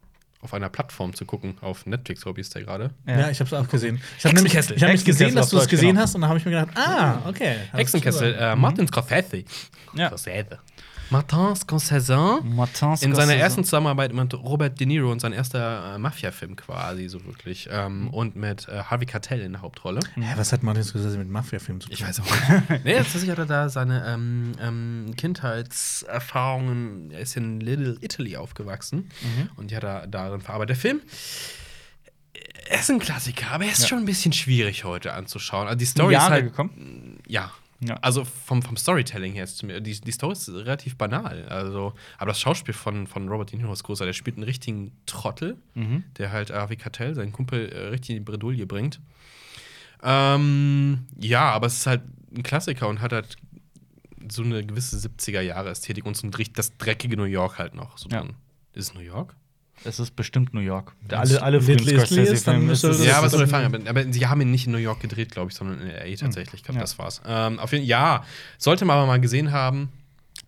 auf 0.46 0.54
einer 0.54 0.68
Plattform 0.68 1.12
zu 1.12 1.24
gucken. 1.24 1.58
Auf 1.60 1.86
Netflix, 1.86 2.22
glaube 2.22 2.40
ich, 2.40 2.46
ist 2.46 2.54
der 2.54 2.62
gerade. 2.62 2.90
Ja, 3.04 3.30
ich 3.30 3.40
habe 3.40 3.48
es 3.48 3.52
auch 3.52 3.68
gesehen. 3.68 4.00
Ich 4.16 4.24
habe 4.24 4.34
nämlich, 4.36 4.54
ich 4.54 4.70
hab 4.70 4.80
nämlich 4.80 5.04
gesehen, 5.04 5.34
dass 5.34 5.50
du 5.50 5.58
es 5.58 5.66
gesehen 5.66 5.90
genau. 5.90 6.02
hast 6.02 6.14
und 6.14 6.20
dann 6.20 6.30
habe 6.30 6.38
ich 6.38 6.44
mir 6.44 6.52
gedacht, 6.52 6.68
ah, 6.76 7.18
okay. 7.28 7.56
Hast 7.72 7.80
Hexenkessel, 7.80 8.34
äh, 8.34 8.54
Martin 8.54 8.86
Scorsese. 8.86 9.44
Ja. 9.94 10.06
Scorsese. 10.06 10.60
Martin 11.10 11.54
Scorsese. 11.54 12.40
Martin 12.42 12.94
In 13.00 13.14
seiner 13.14 13.34
ersten 13.34 13.64
Zusammenarbeit 13.64 14.12
mit 14.12 14.34
Robert 14.34 14.78
De 14.80 14.86
Niro 14.86 15.12
und 15.12 15.20
sein 15.20 15.32
erster 15.32 15.94
äh, 15.94 15.98
Mafia-Film 15.98 16.56
quasi, 16.56 17.08
so 17.08 17.24
wirklich. 17.24 17.68
Ähm, 17.70 18.08
und 18.10 18.36
mit 18.36 18.68
äh, 18.68 18.82
Harvey 18.82 19.06
Keitel 19.06 19.40
in 19.40 19.52
der 19.52 19.62
Hauptrolle. 19.62 20.00
Hä, 20.14 20.34
was 20.36 20.52
hat 20.52 20.62
Martin 20.62 20.84
Scorsese 20.84 21.18
mit 21.18 21.28
Mafia-Filmen 21.28 21.80
zu 21.80 21.88
tun? 21.88 21.94
Ich 21.94 22.06
weiß 22.06 22.20
auch 22.20 22.24
nicht. 22.24 22.84
nee, 22.84 22.94
tatsächlich 22.96 23.30
hat 23.30 23.38
er 23.38 23.46
da 23.46 23.68
seine 23.68 24.04
ähm, 24.06 24.52
ähm, 24.60 25.14
Kindheitserfahrungen. 25.16 27.10
Er 27.12 27.20
ist 27.20 27.36
in 27.36 27.60
Little 27.60 27.96
Italy 28.00 28.36
aufgewachsen 28.36 29.10
und 29.56 29.70
die 29.70 29.76
hat 29.76 29.84
er 29.84 30.06
darin 30.06 30.40
verarbeitet. 30.40 30.70
Der 30.70 30.76
Film 30.76 31.00
er 32.68 32.80
ist 32.80 32.90
ein 32.90 32.98
Klassiker, 32.98 33.52
aber 33.52 33.64
er 33.64 33.72
ist 33.72 33.88
schon 33.88 33.98
ein 33.98 34.04
bisschen 34.04 34.32
schwierig 34.32 34.84
heute 34.84 35.12
anzuschauen. 35.12 35.66
Also 35.66 35.78
die 35.78 35.84
Story 35.84 36.14
ist 36.14 36.20
Jahre 36.20 36.34
halt. 36.34 36.44
gekommen. 36.44 37.18
Ja. 37.26 37.52
Ja. 37.80 37.96
Also 38.00 38.24
vom, 38.24 38.62
vom 38.62 38.76
Storytelling 38.76 39.32
her 39.32 39.44
ist 39.44 39.62
mir, 39.62 39.80
die, 39.80 40.00
die 40.00 40.10
Story 40.12 40.32
ist 40.32 40.48
relativ 40.48 40.96
banal. 40.96 41.46
Also, 41.48 41.92
aber 42.18 42.28
das 42.28 42.40
Schauspiel 42.40 42.74
von, 42.74 43.06
von 43.06 43.28
Robert 43.28 43.52
De 43.52 43.58
Niro 43.58 43.72
ist 43.72 43.84
großartig. 43.84 44.14
Der 44.14 44.18
spielt 44.18 44.36
einen 44.36 44.44
richtigen 44.44 44.92
Trottel, 45.06 45.56
der 46.16 46.32
halt 46.32 46.50
Harvey 46.50 46.76
Keitel, 46.76 47.14
seinen 47.14 47.32
Kumpel, 47.32 47.68
äh, 47.68 47.88
richtig 47.88 48.10
in 48.10 48.16
die 48.16 48.24
Bredouille 48.30 48.66
bringt. 48.66 49.00
Ähm, 50.02 51.06
ja, 51.18 51.50
aber 51.50 51.66
es 51.66 51.78
ist 51.78 51.86
halt 51.86 52.02
ein 52.34 52.42
Klassiker 52.42 52.88
und 52.88 53.00
hat 53.00 53.12
halt 53.12 53.36
so 54.30 54.42
eine 54.42 54.64
gewisse 54.64 54.96
70er-Jahre-Ästhetik 54.96 56.04
und 56.06 56.16
so 56.16 56.26
ein, 56.26 56.32
das 56.54 56.76
dreckige 56.76 57.16
New 57.16 57.24
York 57.24 57.58
halt 57.58 57.74
noch. 57.74 57.98
So 57.98 58.08
Ja. 58.08 58.24
Ist 58.72 58.90
es 58.90 58.94
New 58.94 59.00
York? 59.00 59.34
Es 59.84 60.00
ist 60.00 60.16
bestimmt 60.16 60.52
New 60.54 60.60
York. 60.60 60.92
Wenn's 61.08 61.12
alle 61.34 61.42
alle 61.42 61.60
frühen 61.60 61.78
Little 61.78 62.02
Italy 62.02 62.22
ist, 62.22 62.46
dann 62.46 62.62
Scorsese-Filme 62.74 63.06
ja, 63.10 63.18
aber 63.18 63.28
so 63.28 63.38
Erfahrung. 63.38 63.74
Aber, 63.74 63.88
aber 63.90 64.12
sie 64.12 64.26
haben 64.26 64.40
ihn 64.40 64.50
nicht 64.50 64.66
in 64.66 64.72
New 64.72 64.78
York 64.78 65.00
gedreht, 65.00 65.30
glaube 65.30 65.50
ich, 65.50 65.56
sondern 65.56 65.80
in 65.80 65.88
LA 65.88 66.16
tatsächlich. 66.16 66.60
Ich 66.60 66.64
glaube, 66.64 66.76
Ja. 66.78 66.80
das 66.82 66.98
war's. 66.98 67.20
Ähm, 67.26 67.58
auf 67.58 67.72
jeden 67.72 67.84
Ja, 67.84 68.24
sollte 68.58 68.84
man 68.84 68.96
aber 68.96 69.06
mal 69.06 69.20
gesehen 69.20 69.52
haben. 69.52 69.90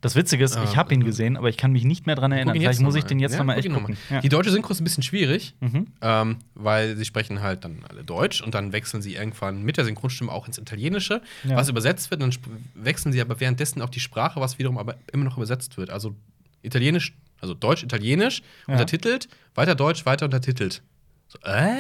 Das 0.01 0.15
Witzige 0.15 0.45
ist, 0.45 0.57
ich 0.65 0.77
habe 0.77 0.95
ihn 0.95 1.03
gesehen, 1.03 1.37
aber 1.37 1.49
ich 1.49 1.57
kann 1.57 1.73
mich 1.73 1.83
nicht 1.83 2.07
mehr 2.07 2.15
dran 2.15 2.31
erinnern. 2.31 2.55
Vielleicht 2.55 2.81
muss 2.81 2.95
ich 2.95 3.05
den 3.05 3.19
jetzt 3.19 3.33
Ja, 3.33 3.39
noch 3.39 3.47
mal 3.47 3.55
guck 3.57 3.65
echt 3.65 3.75
gucken. 3.75 3.97
Ja. 4.11 4.21
Die 4.21 4.29
deutsche 4.29 4.51
Synchro 4.51 4.71
ist 4.71 4.81
ein 4.81 4.85
bisschen 4.85 5.03
schwierig, 5.03 5.55
Mhm. 5.61 5.89
ähm, 6.03 6.37
weil 6.55 6.97
sie 6.97 7.05
sprechen 7.05 7.41
halt 7.43 7.65
dann 7.65 7.79
alle 7.89 8.05
Deutsch 8.05 8.41
und 8.41 8.55
dann 8.55 8.73
wechseln 8.73 9.03
sie 9.03 9.15
irgendwann 9.15 9.65
mit 9.65 9.77
der 9.77 9.85
Synchronstimme 9.85 10.31
auch 10.31 10.47
ins 10.47 10.57
Italienische, 10.59 11.21
Ja. 11.43 11.57
was 11.57 11.69
übersetzt 11.69 12.11
wird. 12.13 12.23
Dann 12.23 12.33
wechseln 12.75 13.13
sie 13.13 13.21
aber 13.21 13.41
währenddessen 13.41 13.83
auch 13.83 13.89
die 13.91 13.99
Sprache, 14.01 14.41
was 14.41 14.59
wiederum 14.61 14.79
aber 14.79 14.95
immer 15.13 15.25
noch 15.25 15.37
übersetzt 15.37 15.77
wird. 15.79 15.91
Also 15.91 16.15
Italienisch, 16.63 17.15
also 17.41 17.55
Deutsch, 17.55 17.83
Italienisch, 17.83 18.43
Ja. 18.67 18.75
untertitelt, 18.75 19.29
weiter 19.55 19.75
Deutsch, 19.75 20.05
weiter 20.07 20.25
untertitelt. 20.27 20.83
So, 21.29 21.39
äh? 21.45 21.77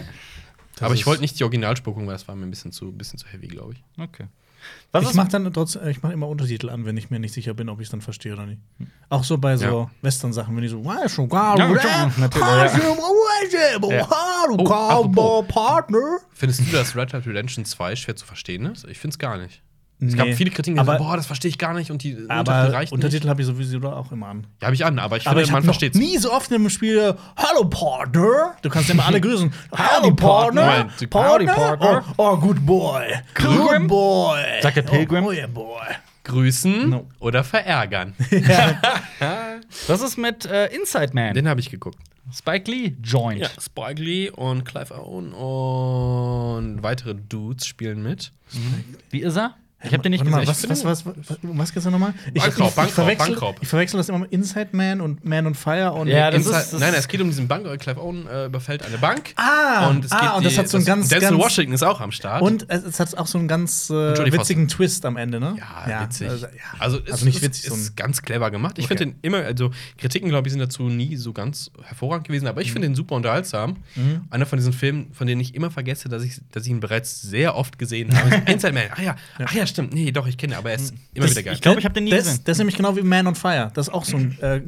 aber 0.80 0.94
ich 0.94 1.06
wollte 1.06 1.22
nicht 1.22 1.38
die 1.38 1.44
Originalspur 1.44 1.94
gucken, 1.94 2.06
weil 2.08 2.14
das 2.14 2.26
war 2.28 2.34
mir 2.34 2.44
ein 2.44 2.50
bisschen 2.50 2.72
zu, 2.72 2.92
bisschen 2.92 3.18
zu 3.18 3.26
heavy, 3.28 3.46
glaube 3.48 3.74
ich. 3.74 3.82
Okay. 4.02 4.26
Was 4.90 5.08
ich 5.08 5.14
mache 5.14 5.28
dann 5.28 5.52
trotz, 5.52 5.76
äh, 5.76 5.90
ich 5.90 6.02
mache 6.02 6.12
immer 6.12 6.26
Untertitel 6.26 6.70
an, 6.70 6.84
wenn 6.86 6.96
ich 6.96 7.08
mir 7.08 7.20
nicht 7.20 7.32
sicher 7.32 7.54
bin, 7.54 7.68
ob 7.68 7.80
ich 7.80 7.86
es 7.86 7.90
dann 7.92 8.00
verstehe 8.00 8.32
oder 8.32 8.46
nicht. 8.46 8.60
Auch 9.08 9.22
so 9.22 9.38
bei 9.38 9.56
so 9.56 9.64
Ja. 9.64 9.90
Western-Sachen, 10.02 10.56
wenn 10.56 10.62
die 10.62 10.68
so, 10.68 10.84
"Why 10.84 11.08
so 11.08 11.28
gar- 11.28 11.56
Ja, 11.56 11.68
ja. 11.70 12.10
Hallo, 14.10 14.56
Oh. 14.58 15.42
Partner. 15.42 16.18
Findest 16.32 16.60
du, 16.60 16.72
dass 16.72 16.96
Red 16.96 17.12
Dead 17.12 17.24
Redemption 17.26 17.64
2 17.64 17.94
schwer 17.94 18.16
zu 18.16 18.26
verstehen 18.26 18.66
ist? 18.66 18.84
Ich 18.86 18.98
finde 18.98 19.14
es 19.14 19.18
gar 19.18 19.38
nicht. 19.38 19.62
Es 19.98 20.12
Nee. 20.12 20.18
gab 20.18 20.28
viele 20.36 20.50
Kritiken, 20.50 20.74
die 20.74 20.80
Aber- 20.80 20.92
sagen, 20.92 21.04
boah, 21.04 21.16
das 21.16 21.26
verstehe 21.26 21.48
ich 21.48 21.56
gar 21.56 21.72
nicht 21.72 21.90
und 21.90 22.02
die 22.02 22.14
Untertitel 22.14 22.50
Aber 22.50 22.72
reichen 22.72 22.92
Untertitel 22.92 23.28
habe 23.30 23.40
ich 23.40 23.46
sowieso 23.46 23.78
auch 23.88 24.12
immer 24.12 24.26
an. 24.28 24.46
Ja, 24.60 24.66
habe 24.66 24.74
ich 24.74 24.84
an, 24.84 24.98
aber 24.98 25.16
ich 25.16 25.26
Aber 25.26 25.36
finde, 25.36 25.44
ich 25.44 25.52
man 25.52 25.62
versteht 25.62 25.94
nie 25.94 26.18
so 26.18 26.32
oft 26.32 26.50
in 26.50 26.56
einem 26.56 26.68
Spiel 26.68 27.14
Hallo 27.36 27.64
Partner. 27.64 28.56
Du 28.60 28.68
kannst 28.68 28.90
immer 28.90 29.06
alle 29.06 29.20
grüßen. 29.22 29.50
Howdy, 29.72 30.12
Partner. 30.14 30.88
Howdy, 31.12 31.46
Partner. 31.46 32.04
Oh, 32.18 32.22
oh, 32.32 32.36
good 32.36 32.66
boy. 32.66 33.04
Pilgrim? 33.34 33.82
Good 33.82 33.88
boy. 33.88 34.38
Sagt 34.60 34.76
der 34.76 34.82
Pilgrim? 34.82 35.24
Oh, 35.24 35.28
oh 35.28 35.32
yeah, 35.32 35.46
boy. 35.46 35.80
Grüßen 36.24 36.90
No. 36.90 37.06
oder 37.20 37.42
verärgern. 37.44 38.12
Was 39.86 40.02
ist 40.02 40.18
mit 40.18 40.44
äh, 40.46 40.66
Inside 40.74 41.10
Man? 41.14 41.34
Den 41.34 41.48
habe 41.48 41.60
ich 41.60 41.70
geguckt. 41.70 41.98
Spike 42.34 42.68
Lee 42.70 42.92
Joint. 43.02 43.38
Ja, 43.40 43.48
Spike 43.60 44.02
Lee 44.02 44.30
und 44.30 44.64
Clive 44.64 44.92
Owen 44.92 45.32
und 45.32 46.82
weitere 46.82 47.14
Dudes 47.14 47.66
spielen 47.66 48.02
mit. 48.02 48.32
Wie 49.10 49.20
ist 49.22 49.36
er? 49.36 49.54
Ich 49.86 49.92
habe 49.92 50.02
den 50.02 50.10
nicht 50.12 50.20
Warte 50.24 50.30
mal, 50.30 50.44
gesehen. 50.46 50.70
was, 50.70 50.84
was, 50.84 51.06
was, 51.06 51.16
was, 51.28 51.38
was 51.42 51.72
geht's 51.72 51.84
da 51.84 51.90
nochmal? 51.90 52.14
Ich, 52.34 52.42
Bankraub, 52.42 52.60
ich, 52.60 52.68
ich, 52.68 52.74
Bankraub, 52.74 52.94
verwechsel, 52.94 53.26
Bankraub. 53.32 53.56
ich 53.60 53.68
verwechsel 53.68 53.96
das 53.98 54.08
immer 54.08 54.18
mit 54.20 54.32
Inside 54.32 54.68
Man 54.72 55.00
und 55.00 55.24
Man 55.24 55.46
on 55.46 55.54
Fire 55.54 55.92
und 55.92 56.08
Ja, 56.08 56.30
das 56.30 56.40
Inside, 56.46 56.58
ist- 56.62 56.72
das- 56.74 56.80
nein, 56.80 56.94
es 56.96 57.08
geht 57.08 57.20
um 57.20 57.28
diesen 57.28 57.48
Bank. 57.48 57.66
Clive 57.80 58.00
Owen 58.02 58.26
äh, 58.26 58.46
überfällt 58.46 58.84
eine 58.84 58.98
Bank. 58.98 59.32
Ah, 59.36 59.88
und 59.88 60.04
es 60.04 60.12
ah, 60.12 60.20
geht 60.20 60.32
und 60.36 60.44
das 60.44 60.52
die- 60.54 60.58
hat 60.58 60.68
so 60.68 60.76
einen 60.76 60.86
ganz, 60.86 61.08
Denzel 61.08 61.30
ganz 61.30 61.42
Washington 61.42 61.74
ist 61.74 61.82
auch 61.82 62.00
am 62.00 62.12
Start. 62.12 62.42
und 62.42 62.66
es, 62.68 62.84
es 62.84 63.00
hat 63.00 63.16
auch 63.18 63.26
so 63.26 63.38
einen 63.38 63.48
ganz 63.48 63.90
äh, 63.90 63.94
Jodie 64.14 64.30
Foster. 64.30 64.32
witzigen 64.40 64.68
Twist 64.68 65.04
am 65.06 65.16
Ende, 65.16 65.40
ne? 65.40 65.56
Ja, 65.58 66.02
witzig. 66.04 66.28
Also, 66.28 66.46
ja. 66.46 66.52
Also, 66.78 66.98
Also 67.10 67.24
nicht 67.24 67.36
es 67.36 67.42
witzig, 67.42 67.64
ist, 67.64 67.70
so 67.70 67.74
ist 67.76 67.96
ganz 67.96 68.22
clever 68.22 68.50
gemacht. 68.50 68.78
Ich 68.78 68.84
Okay. 68.86 68.96
finde 68.98 69.14
den 69.14 69.18
immer, 69.22 69.38
also 69.38 69.70
Kritiken, 69.98 70.28
glaube 70.28 70.48
ich, 70.48 70.52
sind 70.52 70.60
dazu 70.60 70.84
nie 70.84 71.16
so 71.16 71.32
ganz 71.32 71.70
hervorragend 71.84 72.26
gewesen, 72.28 72.46
aber 72.46 72.60
ich 72.62 72.72
finde 72.72 72.88
den 72.88 72.94
super 72.94 73.14
unterhaltsam. 73.14 73.76
Einer 74.30 74.46
von 74.46 74.58
diesen 74.58 74.72
Filmen, 74.72 75.12
von 75.12 75.26
denen 75.26 75.40
ich 75.40 75.54
immer 75.54 75.70
vergesse, 75.70 76.08
dass 76.08 76.22
ich, 76.22 76.40
dass 76.52 76.64
ich 76.64 76.70
ihn 76.70 76.80
bereits 76.80 77.20
sehr 77.22 77.56
oft 77.56 77.78
gesehen 77.78 78.16
habe. 78.16 78.28
ist 78.36 78.48
Inside 78.48 78.72
Man. 78.72 78.84
Ach 78.94 79.00
ja, 79.00 79.16
ach 79.44 79.52
ja, 79.52 79.66
stimmt. 79.76 79.94
Nee, 79.94 80.10
doch, 80.12 80.26
ich 80.26 80.36
kenne 80.36 80.54
ihn, 80.54 80.58
aber 80.58 80.70
er 80.70 80.76
ist 80.76 80.92
immer 81.14 81.26
Das- 81.26 81.30
wieder 81.32 81.42
geil. 81.44 81.54
ich 81.54 81.60
glaub, 81.60 81.78
ich 81.78 81.84
hab 81.84 81.94
den 81.94 82.04
nie 82.04 82.10
das, 82.10 82.24
gesehen. 82.24 82.40
Das 82.44 82.52
ist 82.54 82.58
nämlich 82.58 82.76
genau 82.76 82.96
wie 82.96 83.02
Man 83.02 83.26
on 83.26 83.34
Fire. 83.34 83.70
Das 83.74 83.88
ist 83.88 83.94
auch 83.94 84.04
so 84.04 84.16
ein 84.16 84.38
äh, 84.40 84.62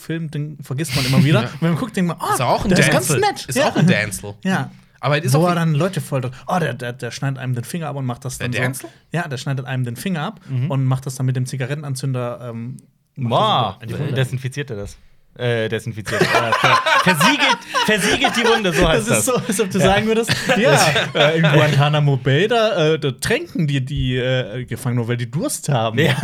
Film, 0.00 0.30
den 0.30 0.58
vergisst 0.62 0.94
man 0.96 1.04
immer 1.06 1.24
wieder. 1.24 1.42
Ja. 1.44 1.50
Wenn 1.60 1.70
man 1.70 1.78
guckt, 1.78 1.96
denkt 1.96 2.08
man, 2.08 2.16
oh, 2.20 2.34
ist 2.34 2.40
auch 2.40 2.64
ein 2.64 2.70
der 2.70 2.78
Dancel. 2.78 3.16
ist 3.16 3.22
ganz 3.22 3.40
nett. 3.40 3.48
Ist 3.48 3.56
ja. 3.56 3.68
auch 3.68 3.76
ein 3.76 3.86
Dancel. 3.86 4.34
Ja. 4.44 4.70
Aber 5.00 5.18
es 5.18 5.24
ist 5.26 5.34
Wo 5.34 5.38
auch 5.44 5.48
er 5.50 5.54
dann 5.54 5.74
Leute 5.74 6.00
voll. 6.00 6.30
Oh, 6.46 6.58
der, 6.58 6.72
der, 6.74 6.92
der 6.94 7.10
schneidet 7.10 7.38
einem 7.38 7.54
den 7.54 7.64
Finger 7.64 7.88
ab 7.88 7.96
und 7.96 8.06
macht 8.06 8.24
das 8.24 8.38
Der 8.38 8.48
dann 8.48 8.62
Dancel? 8.62 8.88
so. 8.88 8.92
Ja, 9.16 9.28
der 9.28 9.36
schneidet 9.36 9.66
einem 9.66 9.84
den 9.84 9.96
Finger 9.96 10.22
ab 10.22 10.40
und 10.68 10.84
macht 10.84 11.04
das 11.06 11.14
dann 11.16 11.26
mit 11.26 11.36
dem 11.36 11.46
Zigarettenanzünder. 11.46 12.40
Ähm, 12.50 12.76
Wow, 13.16 13.78
die 13.78 13.96
Wunde. 13.96 14.12
desinfiziert 14.14 14.70
er 14.70 14.76
das. 14.76 14.96
Äh, 15.36 15.68
desinfiziert. 15.68 16.22
äh, 16.22 16.24
ver 16.26 16.78
versiegelt, 17.02 17.58
versiegelt 17.86 18.36
die 18.36 18.44
Wunde, 18.46 18.72
so 18.72 18.86
heißt 18.88 19.08
Das 19.08 19.08
das. 19.08 19.18
ist 19.18 19.24
so, 19.26 19.34
als 19.34 19.60
ob 19.60 19.70
du 19.70 19.80
sagen 19.80 20.06
würdest, 20.06 20.30
ja, 20.56 20.78
äh, 21.14 21.38
in 21.38 21.42
Guantanamo 21.42 22.16
Bay, 22.16 22.46
da, 22.46 22.92
äh, 22.92 22.98
da 22.98 23.10
tränken 23.10 23.66
die 23.66 23.84
die 23.84 24.16
äh, 24.16 24.64
Gefangenen, 24.64 24.98
nur 24.98 25.08
weil 25.08 25.16
die 25.16 25.30
Durst 25.30 25.68
haben. 25.68 25.98
Ja. 25.98 26.14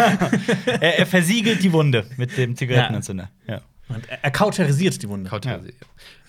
er, 0.66 0.98
er 1.00 1.06
versiegelt 1.06 1.62
die 1.62 1.72
Wunde 1.72 2.06
mit 2.16 2.36
dem 2.36 2.54
Zigarettenanzünder. 2.56 3.30
Ja. 3.48 3.60
Und 3.88 4.08
er, 4.08 4.22
er 4.22 4.30
kauterisiert 4.30 5.02
die 5.02 5.08
Wunde. 5.08 5.28
Kauterisiert. 5.28 5.74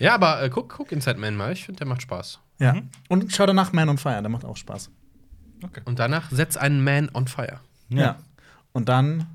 Ja. 0.00 0.14
aber 0.16 0.42
äh, 0.42 0.50
guck, 0.50 0.68
guck 0.76 0.90
Inside 0.90 1.18
Man 1.18 1.36
mal. 1.36 1.52
Ich 1.52 1.64
finde, 1.64 1.78
der 1.78 1.86
macht 1.86 2.02
Spaß. 2.02 2.40
Ja. 2.58 2.74
Und 3.08 3.32
schau 3.32 3.46
danach 3.46 3.72
Man 3.72 3.88
on 3.88 3.98
Fire, 3.98 4.20
der 4.20 4.28
macht 4.28 4.44
auch 4.44 4.56
Spaß. 4.56 4.90
Und 5.84 5.98
danach 6.00 6.30
setz 6.32 6.56
einen 6.56 6.82
Man 6.82 7.08
on 7.14 7.28
fire. 7.28 7.60
Ja. 7.88 8.16
Und 8.72 8.88
dann, 8.88 9.26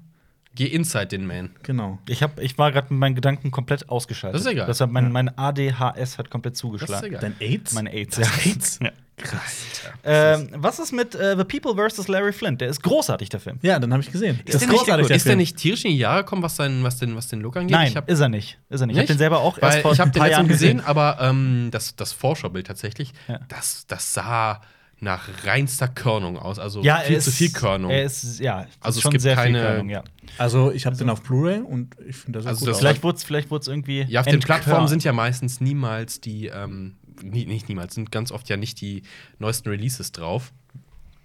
Geh 0.58 0.66
inside 0.66 1.08
den 1.08 1.26
Man. 1.28 1.52
genau. 1.64 2.00
Ich, 2.08 2.24
hab, 2.24 2.40
ich 2.40 2.58
war 2.58 2.72
gerade 2.72 2.92
mit 2.92 3.00
meinen 3.00 3.16
Gedanken 3.16 3.52
komplett 3.52 3.90
ausgeschaltet. 3.90 4.36
Das 4.40 4.46
ist 4.46 4.52
egal. 4.52 4.66
Deshalb 4.66 4.92
mein, 4.92 5.12
mein 5.12 5.38
ADHS 5.38 6.18
hat 6.18 6.30
komplett 6.32 6.58
zugeschlagen. 6.58 6.94
Das 6.94 7.02
ist 7.02 7.08
egal. 7.08 7.22
Dein 7.22 7.36
AIDS? 7.40 7.74
Meine 7.74 7.94
AIDS. 7.94 8.16
Das 8.18 8.28
ja. 8.46 8.52
AIDS? 8.52 8.80
Ja. 8.82 8.92
Krass. 9.18 9.66
Ähm, 10.04 10.50
was 10.54 10.78
ist 10.78 10.92
mit 10.92 11.16
äh, 11.16 11.36
The 11.36 11.44
People 11.44 11.74
vs. 11.90 12.08
Larry 12.08 12.32
Flint? 12.34 12.62
Der 12.62 12.70
ist 12.70 12.84
großartig, 12.84 13.30
der 13.30 13.40
Film. 13.40 13.58
Ja, 13.64 13.80
den 13.80 13.92
habe 13.92 14.04
ich 14.04 14.12
gesehen. 14.12 14.40
Ist, 14.46 14.62
der 14.62 14.68
nicht, 14.70 15.10
ist 15.10 15.26
der 15.26 15.36
nicht 15.36 15.58
tierisch 15.58 15.86
in 15.86 15.92
die 15.92 15.98
Jahre 15.98 16.24
gekommen, 16.24 16.44
was, 16.44 16.56
sein, 16.56 16.84
was, 16.84 16.98
den, 16.98 17.16
was 17.16 17.28
den 17.28 17.42
Look 17.42 17.58
angeht? 17.58 17.72
Nein, 17.72 17.88
ich 17.88 17.96
hab, 17.98 18.08
ist 18.10 18.20
er 18.20 18.30
nicht. 18.30 18.60
Ist 18.70 18.82
er 18.82 18.88
nicht. 18.88 18.96
Ich 18.96 19.00
habe 19.00 19.08
den 19.08 19.18
selber 19.18 19.40
auch 19.40 19.58
erst 19.58 19.78
Weil 19.78 19.82
vor 19.82 19.94
ich 19.94 20.00
habe 20.00 20.10
ein 20.10 20.14
den 20.14 20.20
paar 20.20 20.28
letzten 20.28 20.40
Jahren 20.42 20.48
gesehen, 20.48 20.82
aber 20.82 21.18
ähm, 21.20 21.70
das, 21.72 21.96
das 21.96 22.14
Vorschaubild 22.14 22.68
tatsächlich, 22.68 23.14
Ja. 23.28 23.40
das, 23.48 23.86
das 23.88 24.14
sah 24.14 24.62
nach 25.00 25.30
reinster 25.46 25.88
Körnung 25.88 26.38
aus. 26.40 26.58
Also 26.60 26.82
Ja, 26.82 26.98
viel 26.98 27.16
er 27.16 27.22
zu 27.22 27.30
ist, 27.30 27.38
viel 27.38 27.52
Körnung. 27.52 27.92
Er 27.92 28.04
ist, 28.04 28.40
ja, 28.40 28.66
Also 28.80 28.98
es 28.98 29.04
schon 29.04 29.12
gibt 29.12 29.22
sehr 29.22 29.36
keine- 29.36 29.60
viel 29.60 29.68
Körnung, 29.68 29.90
ja. 29.90 30.04
Also, 30.40 30.72
ich 30.72 30.86
habe 30.86 30.96
den 30.98 31.10
auf 31.10 31.22
Blu-ray 31.24 31.60
und 31.62 31.96
ich 32.08 32.16
finde 32.16 32.38
das 32.40 32.44
sehr 32.44 32.50
Also 32.50 32.60
gut 32.62 32.68
das 32.70 32.76
aus. 32.76 32.80
Vielleicht 32.82 33.04
wurde 33.04 33.18
es 33.18 33.24
vielleicht 33.24 33.52
wurd's 33.52 33.68
irgendwie. 33.68 34.04
ja, 34.10 34.20
auf 34.22 34.28
den. 34.28 34.40
Plattformen 34.40 34.88
sind 34.88 35.04
ja 35.04 35.14
meistens 35.14 35.62
niemals 35.62 36.20
die, 36.22 36.48
ähm, 36.48 36.96
nie, 37.22 37.46
nicht 37.46 37.70
niemals, 37.70 37.96
sind 37.96 38.12
ganz 38.12 38.32
oft 38.32 38.50
ja 38.50 38.58
nicht 38.58 38.82
die 38.82 39.04
neuesten 39.40 39.70
Releases 39.70 40.12
drauf. 40.12 40.52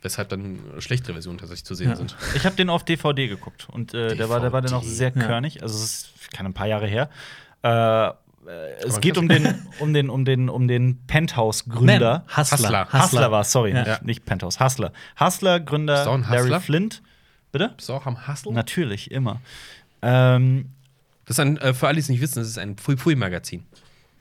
Weshalb 0.03 0.29
dann 0.31 0.59
schlechtere 0.79 1.13
Versionen 1.13 1.39
tatsächlich 1.39 1.65
zu 1.65 1.75
sehen 1.75 1.91
Ja. 1.91 1.97
sind. 1.97 2.17
Ich 2.35 2.45
habe 2.45 2.57
den 2.57 2.69
auf 2.71 2.85
DVD 2.85 3.29
geguckt 3.29 3.69
und 3.71 3.95
äh, 3.95 4.17
der 4.17 4.29
war, 4.29 4.41
der 4.41 4.53
war 4.53 4.61
dann 4.61 4.73
auch 4.75 4.83
sehr 4.83 5.13
Ja. 5.15 5.23
körnig. 5.23 5.63
Also 5.63 5.77
es 5.77 5.85
ist 5.85 6.33
keine 6.33 6.49
ein 6.49 6.55
paar 6.55 6.67
Jahre 6.67 6.87
her. 6.89 7.09
Äh, 7.63 8.11
es 8.47 8.93
Aber 8.95 9.01
geht 9.01 9.19
um 9.19 9.29
den, 9.29 9.47
um 9.79 9.93
den, 9.95 10.11
um 10.11 10.25
den, 10.25 10.49
um 10.49 10.69
den 10.69 10.99
Penthouse-Gründer. 11.07 12.25
Hustler. 12.37 12.59
Hustler. 12.59 12.93
Hustler 12.93 13.31
war, 13.31 13.45
sorry, 13.45 13.73
Ja. 13.73 13.83
nicht, 13.85 14.03
nicht 14.05 14.25
Penthouse. 14.25 14.59
Hustler. 14.61 14.93
Hustler, 15.19 15.61
Gründer 15.61 15.95
Bist 15.95 16.07
du 16.07 16.11
auch 16.11 16.15
ein 16.15 16.23
Larry 16.23 16.39
Hustler? 16.43 16.61
Flint. 16.61 17.03
Bitte? 17.53 17.73
Bist 17.77 17.89
du 17.89 17.93
auch 17.93 18.07
am 18.07 18.27
Hustle? 18.27 18.53
Natürlich, 18.53 19.11
immer. 19.11 19.41
Ähm, 20.03 20.71
Das 21.27 21.37
ist 21.37 21.41
ein, 21.41 21.57
äh, 21.59 21.75
für 21.75 21.87
alle, 21.87 21.95
die 21.97 22.01
es 22.01 22.09
nicht 22.09 22.21
wissen, 22.21 22.41
das 22.41 22.49
ist 22.49 22.59
ein 22.59 22.77
Pfui-Pfui-Magazin. 22.77 23.65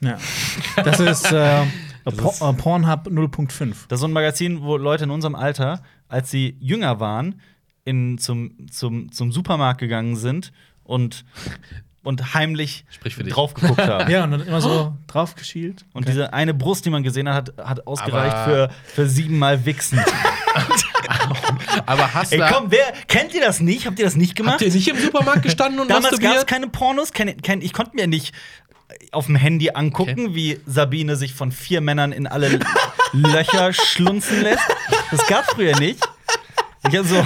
Ja. 0.02 0.18
Das 0.76 1.00
ist, 1.00 1.32
äh, 1.32 1.64
Por 2.04 2.34
äh, 2.42 2.54
Pornhub 2.54 3.08
0.5. 3.08 3.76
Das 3.88 3.98
ist 3.98 4.02
so 4.02 4.08
ein 4.08 4.12
Magazin, 4.12 4.62
wo 4.62 4.76
Leute 4.78 5.04
in 5.06 5.12
unserem 5.12 5.36
Alter, 5.36 5.82
als 6.10 6.32
sie 6.32 6.58
jünger 6.60 7.00
waren, 7.00 7.40
in, 7.86 8.18
zum, 8.18 8.68
zum, 8.72 9.12
zum 9.12 9.32
Supermarkt 9.32 9.80
gegangen 9.80 10.16
sind 10.16 10.52
und, 10.84 11.26
und 12.04 12.34
heimlich 12.34 12.84
Sprich 12.90 13.16
für 13.16 13.24
dich. 13.24 13.34
drauf 13.34 13.54
geguckt 13.54 13.80
haben. 13.82 14.10
Ja, 14.12 14.24
und 14.24 14.32
dann 14.32 14.42
immer 14.48 14.62
so 14.62 14.94
drauf 15.08 15.36
geschielt. 15.36 15.86
Und 15.94 16.08
diese 16.08 16.34
eine 16.34 16.54
Brust, 16.54 16.86
die 16.86 16.90
man 16.90 17.04
gesehen 17.04 17.30
hat, 17.30 17.54
hat, 17.58 17.68
hat 17.68 17.88
ausgereicht 17.88 18.36
Aber- 18.36 18.46
für, 18.46 18.70
für 18.96 19.08
siebenmal 19.08 19.66
Wichsen. 19.66 20.04
Aber 21.86 22.04
Ey, 22.04 22.10
Hustler. 22.22 22.50
komm, 22.52 22.72
wer, 22.72 22.94
kennt 23.08 23.34
ihr 23.34 23.42
das 23.42 23.60
nicht? 23.60 23.86
Habt 23.86 24.00
ihr 24.00 24.06
das 24.06 24.16
nicht 24.16 24.36
gemacht? 24.36 24.54
Habt 24.56 24.62
ihr 24.64 24.72
nicht 24.74 24.88
im 24.88 24.98
Supermarkt 25.00 25.44
gestanden 25.44 25.80
und 25.80 25.90
Damals 25.90 26.20
gab 26.20 26.36
es 26.38 26.46
keine 26.46 26.68
Pornos. 26.68 27.12
Kein, 27.14 27.42
kein, 27.42 27.62
ich 27.62 27.74
konnte 27.74 27.96
mir 27.96 28.08
nicht 28.08 28.34
auf 29.12 29.26
dem 29.26 29.36
Handy 29.36 29.72
angucken, 29.72 30.36
wie 30.36 30.60
Sabine 30.66 31.16
sich 31.16 31.34
von 31.34 31.52
vier 31.52 31.82
Männern 31.82 32.12
in 32.12 32.28
alle 32.28 32.60
Löcher 33.14 33.74
schlunzen 33.74 34.42
lässt. 34.42 34.64
Das 35.12 35.26
gab 35.28 35.46
früher 35.46 35.78
nicht. 35.80 36.00
Ich 36.90 36.98
habe 36.98 37.08
so, 37.08 37.26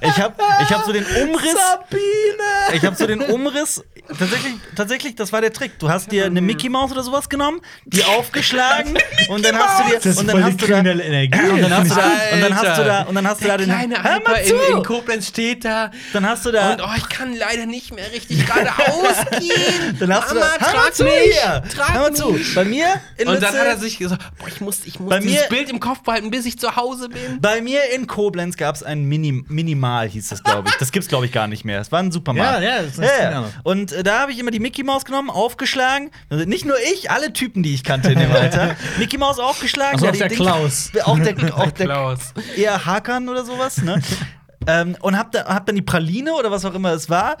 ich 0.00 0.16
hab, 0.18 0.40
ich 0.62 0.70
hab 0.70 0.84
so 0.84 0.92
den 0.92 1.04
Umriss. 1.04 1.52
Sabine! 1.54 2.45
Ich 2.74 2.84
habe 2.84 2.96
so 2.96 3.06
den 3.06 3.20
Umriss. 3.22 3.82
Tatsächlich, 4.08 4.54
tatsächlich, 4.76 5.14
das 5.16 5.32
war 5.32 5.40
der 5.40 5.52
Trick. 5.52 5.78
Du 5.80 5.88
hast 5.88 6.12
dir 6.12 6.26
eine 6.26 6.40
Mickey 6.40 6.68
Maus 6.68 6.92
oder 6.92 7.02
sowas 7.02 7.28
genommen, 7.28 7.60
die 7.86 8.04
aufgeschlagen 8.04 8.96
und 9.28 9.44
dann 9.44 9.56
hast 9.58 9.80
du 9.80 9.88
dir 9.90 9.94
Das 9.96 10.06
ist 10.06 10.18
und 10.18 10.26
dann 10.28 10.34
voll 10.36 10.44
hast 10.44 10.52
die 10.52 10.56
du 10.58 10.66
da, 10.66 10.72
kriminelle 10.74 11.02
Energie. 11.04 11.48
und 11.50 11.60
dann 11.62 11.76
hast 11.76 11.90
du 11.90 11.94
da, 11.96 12.04
und 12.34 12.40
dann 12.40 12.56
hast 12.56 12.78
du 12.78 12.84
da 12.84 13.02
und 13.02 13.14
dann 13.16 13.26
hast 13.28 13.40
du 13.42 13.48
da 13.48 13.56
den 13.56 13.66
kleine 13.68 14.02
Hör 14.04 14.20
mal 14.22 14.44
zu! 14.44 14.54
in, 14.54 14.76
in 14.76 14.82
Koblenz 14.84 15.26
steht 15.28 15.64
da. 15.64 15.90
Dann 16.12 16.26
hast 16.28 16.46
du 16.46 16.52
da 16.52 16.72
Und 16.74 16.82
oh, 16.82 16.88
ich 16.96 17.08
kann 17.08 17.34
leider 17.34 17.66
nicht 17.66 17.92
mehr 17.94 18.10
richtig 18.12 18.46
geradeaus 18.46 19.26
gehen. 19.40 19.96
Dann 19.98 20.14
hast 20.14 20.30
du 20.30 20.34
Mama, 20.36 20.46
da, 20.58 20.66
hör 20.66 20.72
mal 20.74 20.82
trag 20.82 20.94
zu 20.94 21.04
mich, 21.04 21.12
hier! 21.24 21.62
trag 21.74 21.94
Hör 21.94 22.00
mal 22.02 22.12
zu! 22.14 22.38
Bei 22.54 22.64
mir 22.64 22.86
in 23.16 23.26
Und 23.28 23.42
dann 23.42 23.54
hat 23.54 23.66
er 23.66 23.78
sich 23.78 23.98
gesagt, 23.98 24.22
boah, 24.38 24.46
ich 24.48 24.60
muss, 24.60 24.80
ich 24.84 25.00
muss 25.00 25.10
Bei 25.10 25.18
dieses 25.18 25.40
mir- 25.42 25.48
Bild 25.48 25.68
im 25.68 25.80
Kopf 25.80 26.02
behalten, 26.02 26.30
bis 26.30 26.46
ich 26.46 26.58
zu 26.58 26.76
Hause 26.76 27.08
bin. 27.08 27.40
Bei 27.40 27.60
mir 27.60 27.80
in 27.94 28.06
Koblenz 28.06 28.56
gab 28.56 28.76
es 28.76 28.82
ein 28.84 29.02
Mini 29.04 29.44
Minimal, 29.48 30.08
hieß 30.08 30.28
das, 30.28 30.44
glaube 30.44 30.68
ich. 30.68 30.76
Das 30.76 30.92
gibt's, 30.92 31.08
glaube 31.08 31.26
ich, 31.26 31.32
gar 31.32 31.48
nicht 31.48 31.64
mehr. 31.64 31.80
Es 31.80 31.90
war 31.90 31.98
ein 32.00 32.12
Supermarkt. 32.12 32.54
Ja, 32.54 32.55
ja, 32.62 32.82
das 32.82 32.92
ist 32.92 32.98
ja, 33.00 33.30
ja. 33.30 33.50
Und 33.62 33.92
äh, 33.92 34.02
da 34.02 34.20
habe 34.20 34.32
ich 34.32 34.38
immer 34.38 34.50
die 34.50 34.60
Mickey 34.60 34.82
Maus 34.82 35.04
genommen, 35.04 35.30
aufgeschlagen. 35.30 36.10
Also 36.30 36.44
nicht 36.44 36.64
nur 36.64 36.76
ich, 36.94 37.10
alle 37.10 37.32
Typen, 37.32 37.62
die 37.62 37.74
ich 37.74 37.84
kannte 37.84 38.12
in 38.12 38.18
dem 38.18 38.32
Alter. 38.34 38.76
Mickey 38.98 39.18
Maus 39.18 39.38
aufgeschlagen. 39.38 39.94
Also 39.94 40.06
ja, 40.06 40.10
auch 40.10 40.12
die 40.14 40.18
der 40.20 40.28
Ding- 40.28 40.38
Klaus. 40.38 40.90
Auch 41.04 41.18
der, 41.18 41.34
auch 41.56 41.70
der 41.70 41.86
Klaus. 41.86 42.18
eher 42.56 42.84
Hakan 42.86 43.28
oder 43.28 43.44
sowas, 43.44 43.78
ne? 43.82 44.00
ähm, 44.66 44.96
und 45.00 45.16
hab, 45.18 45.32
da, 45.32 45.44
hab 45.46 45.66
dann 45.66 45.76
die 45.76 45.82
Praline 45.82 46.32
oder 46.34 46.50
was 46.50 46.64
auch 46.64 46.74
immer 46.74 46.92
es 46.92 47.08
war. 47.10 47.36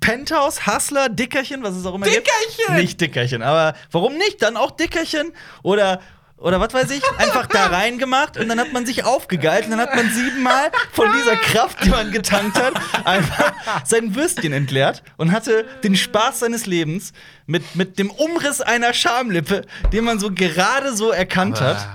Penthouse, 0.00 0.66
Hustler, 0.66 1.08
Dickerchen, 1.08 1.62
was 1.62 1.76
es 1.76 1.86
auch 1.86 1.94
immer 1.94 2.06
Dickerchen! 2.06 2.26
gibt. 2.66 2.78
Nicht 2.78 3.00
Dickerchen, 3.00 3.42
aber 3.42 3.74
warum 3.92 4.14
nicht? 4.14 4.42
Dann 4.42 4.56
auch 4.56 4.72
Dickerchen 4.72 5.32
oder 5.62 6.00
oder 6.38 6.60
was 6.60 6.72
weiß 6.72 6.90
ich, 6.90 7.02
einfach 7.18 7.46
da 7.46 7.66
reingemacht 7.66 8.36
und 8.36 8.48
dann 8.48 8.60
hat 8.60 8.72
man 8.72 8.86
sich 8.86 9.04
aufgegeilt 9.04 9.64
und 9.64 9.72
dann 9.72 9.80
hat 9.80 9.94
man 9.94 10.10
siebenmal 10.10 10.70
von 10.92 11.08
dieser 11.12 11.36
Kraft, 11.36 11.84
die 11.84 11.90
man 11.90 12.12
getankt 12.12 12.56
hat, 12.62 12.74
einfach 13.04 13.52
sein 13.84 14.14
Würstchen 14.14 14.52
entleert 14.52 15.02
und 15.16 15.32
hatte 15.32 15.64
den 15.82 15.96
Spaß 15.96 16.40
seines 16.40 16.66
Lebens 16.66 17.12
mit, 17.46 17.74
mit 17.74 17.98
dem 17.98 18.10
Umriss 18.10 18.60
einer 18.60 18.94
Schamlippe, 18.94 19.62
den 19.92 20.04
man 20.04 20.18
so 20.18 20.30
gerade 20.32 20.94
so 20.96 21.10
erkannt 21.10 21.60
hat. 21.60 21.88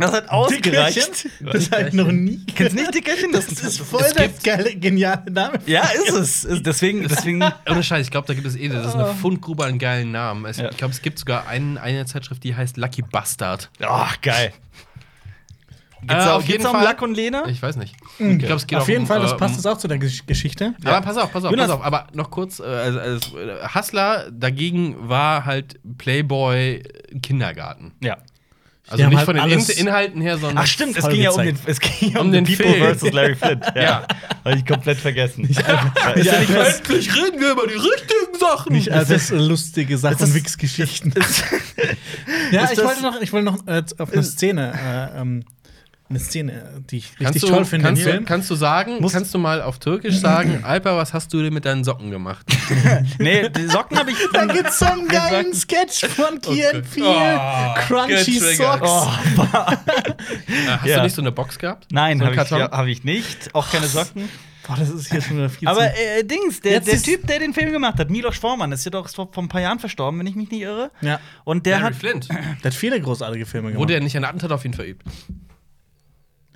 Ja, 0.00 0.06
ja. 0.06 0.10
Das 0.10 0.12
hat 0.12 0.30
ausgereicht. 0.30 1.26
Das 1.40 1.70
halt 1.70 1.94
noch 1.94 2.10
nie. 2.10 2.40
Kennst 2.54 2.72
du 2.72 2.80
nicht 2.80 2.94
Dickerchen? 2.94 3.32
Das, 3.32 3.46
Das 3.46 3.60
ist 3.62 3.80
das 3.80 3.86
voll 3.88 4.04
der 4.16 4.28
geile, 4.42 4.74
geniale 4.76 5.30
Name. 5.30 5.58
ja, 5.66 5.82
ist 6.06 6.12
es. 6.14 6.44
Ist 6.44 6.64
Deswegen, 6.66 7.02
deswegen. 7.08 7.42
Ohne 7.68 7.82
Scheiß, 7.82 8.06
ich 8.06 8.10
glaube, 8.10 8.26
da 8.26 8.34
gibt 8.34 8.46
es 8.46 8.56
eh, 8.56 8.68
das 8.68 8.86
ist 8.86 8.94
eine 8.94 9.06
Fundgrube 9.14 9.64
an 9.64 9.78
geilen 9.78 10.10
Namen. 10.12 10.44
Es, 10.46 10.56
Ja. 10.56 10.70
Ich 10.70 10.76
glaube, 10.76 10.92
es 10.94 11.02
gibt 11.02 11.18
sogar 11.18 11.46
einen, 11.46 11.76
eine 11.78 12.06
Zeitschrift, 12.06 12.42
die 12.44 12.54
heißt 12.56 12.76
Lucky 12.78 13.02
Bastard. 13.02 13.70
Oh, 13.86 14.06
geil. 14.22 14.52
Geht's 16.04 16.24
Äh, 16.24 16.28
auf 16.30 16.44
jeden 16.48 16.64
da 16.64 16.70
um 16.70 16.76
Fall. 16.76 16.84
Lack 16.84 17.00
und 17.02 17.14
Lena? 17.14 17.46
Ich 17.46 17.62
weiß 17.62 17.76
nicht. 17.76 17.94
Ich 18.18 18.38
glaube, 18.38 18.54
es 18.56 18.66
geht 18.66 18.76
Auf 18.78 18.88
jeden 18.88 19.02
um, 19.02 19.06
Fall, 19.06 19.20
das 19.20 19.32
äh, 19.32 19.36
passt 19.36 19.52
um- 19.52 19.56
jetzt 19.58 19.66
auch 19.66 19.78
zu 19.78 19.86
der 19.86 19.98
Gesch- 19.98 20.26
Geschichte. 20.26 20.74
Aber 20.84 21.00
pass 21.00 21.16
auf, 21.16 21.30
pass 21.32 21.44
auf, 21.44 21.50
Jonas- 21.52 21.68
pass 21.68 21.76
auf. 21.76 21.84
Aber 21.84 22.08
noch 22.12 22.30
kurz, 22.30 22.58
äh, 22.58 22.64
also, 22.64 22.98
also, 22.98 23.38
äh, 23.38 23.68
Hustler 23.72 24.28
dagegen 24.32 25.08
war 25.08 25.44
halt 25.44 25.78
Playboy 25.98 26.82
Kindergarten. 27.22 27.92
Ja. 28.02 28.16
Also 28.92 29.04
haben 29.04 29.10
nicht 29.10 29.18
halt 29.18 29.26
von 29.26 29.36
den 29.50 29.58
In 29.60 29.86
Inhalten 29.86 30.20
her, 30.20 30.38
sondern 30.38 30.58
Ach 30.58 30.66
stimmt, 30.66 30.96
es 30.96 31.08
ging 31.08 31.22
ja 31.22 31.30
um 31.30 31.42
den, 31.42 31.58
es 31.66 31.80
ging 31.80 32.12
ja 32.12 32.20
um 32.20 32.26
Um 32.26 32.32
den 32.32 32.44
den 32.44 32.56
People 32.56 32.72
Film. 32.72 32.84
versus 32.86 33.12
Larry 33.12 33.34
Flint. 33.34 33.64
Ja. 33.74 33.82
Ja. 33.82 34.06
Habe 34.44 34.56
ich 34.56 34.66
komplett 34.66 34.98
vergessen. 34.98 35.44
Ist 35.48 35.60
Ja, 35.60 35.92
ja 36.16 36.40
nicht 36.40 36.50
Endlich 36.50 37.16
reden 37.16 37.40
wir 37.40 37.50
über 37.52 37.66
die 37.66 37.74
richtigen 37.74 38.38
Sachen. 38.38 38.72
Nicht 38.74 38.90
alles 38.92 39.30
lustige 39.30 39.96
Sachen 39.98 40.18
Das 40.18 40.28
ist- 40.28 40.34
und 40.34 40.40
Wix-Geschichten. 40.42 41.14
Ja, 42.50 42.68
ich 42.70 42.78
wollte 42.78 43.02
noch, 43.02 43.20
ich 43.20 43.32
wollte 43.32 43.46
noch 43.46 43.66
äh, 43.66 43.82
auf 43.98 44.12
eine 44.12 44.22
Szene 44.22 44.72
äh, 45.16 45.20
ähm, 45.20 45.44
eine 46.12 46.20
Szene, 46.20 46.82
die 46.90 46.98
ich 46.98 47.04
richtig 47.10 47.24
Kannst 47.26 47.42
du, 47.42 47.46
toll 47.48 47.64
finde 47.64 47.88
im 47.88 47.94
kannst, 47.94 48.06
du, 48.06 48.10
Film. 48.10 48.24
kannst 48.24 48.50
du 48.50 48.54
sagen, 48.54 49.00
Muss- 49.00 49.12
kannst 49.12 49.32
du 49.34 49.38
mal 49.38 49.62
auf 49.62 49.78
Türkisch 49.78 50.16
sagen, 50.16 50.60
Alper, 50.64 50.96
was 50.96 51.12
hast 51.12 51.32
du 51.32 51.42
denn 51.42 51.52
mit 51.52 51.64
deinen 51.64 51.84
Socken 51.84 52.10
gemacht? 52.10 52.46
Nee, 53.18 53.48
die 53.48 53.66
Socken 53.66 53.98
habe 53.98 54.10
ich. 54.10 54.16
Da 54.32 54.46
gibt's 54.46 54.78
so 54.78 54.86
einen 54.86 55.08
geilen 55.08 55.52
Sketch 55.54 56.06
von 56.06 56.40
Key 56.40 56.64
and 56.66 56.90
Peele. 56.90 57.06
Oh, 57.38 57.74
Crunchy. 57.86 58.38
Socks. 58.38 58.80
Oh, 58.82 59.08
Äh, 60.48 60.66
Hast 60.68 60.86
Ja. 60.86 60.96
du 60.98 61.02
nicht 61.04 61.14
so 61.14 61.22
eine 61.22 61.32
Box 61.32 61.58
gehabt? 61.58 61.86
nein, 61.90 62.18
so 62.18 62.24
habe 62.26 62.34
einen 62.36 62.44
ich, 62.44 62.50
ja, 62.50 62.70
hab 62.70 62.86
ich 62.86 63.04
nicht. 63.04 63.54
Auch 63.54 63.70
keine 63.70 63.86
Socken. 63.86 64.28
Boah, 64.66 64.76
das 64.78 64.90
ist 64.90 65.10
hier 65.10 65.20
schon 65.20 65.38
wieder 65.38 65.48
viel 65.50 65.66
Aber 65.66 65.84
äh, 65.86 66.22
Dings, 66.22 66.60
der, 66.60 66.78
der 66.80 67.02
Typ, 67.02 67.26
der 67.26 67.40
den 67.40 67.52
Film 67.52 67.72
gemacht 67.72 67.98
hat, 67.98 68.10
Milos 68.10 68.36
Forman, 68.38 68.70
ist 68.70 68.84
ja 68.84 68.92
doch 68.92 69.08
vor, 69.08 69.28
vor 69.32 69.42
ein 69.42 69.48
paar 69.48 69.60
Jahren 69.60 69.80
verstorben, 69.80 70.20
wenn 70.20 70.26
ich 70.28 70.36
mich 70.36 70.50
nicht 70.50 70.62
irre. 70.62 70.92
Ja, 71.00 71.18
Und 71.44 71.66
der 71.66 71.80
Larry 71.80 71.92
hat. 71.94 71.94
Flint. 72.00 72.28
der 72.30 72.64
hat 72.70 72.74
viele 72.74 73.00
großartige 73.00 73.44
Filme 73.44 73.68
gemacht. 73.70 73.80
Wurde 73.80 73.94
er 73.94 74.00
nicht 74.00 74.16
ein 74.16 74.24
Attentat 74.24 74.52
auf 74.52 74.64
ihn 74.64 74.72
verübt? 74.74 75.02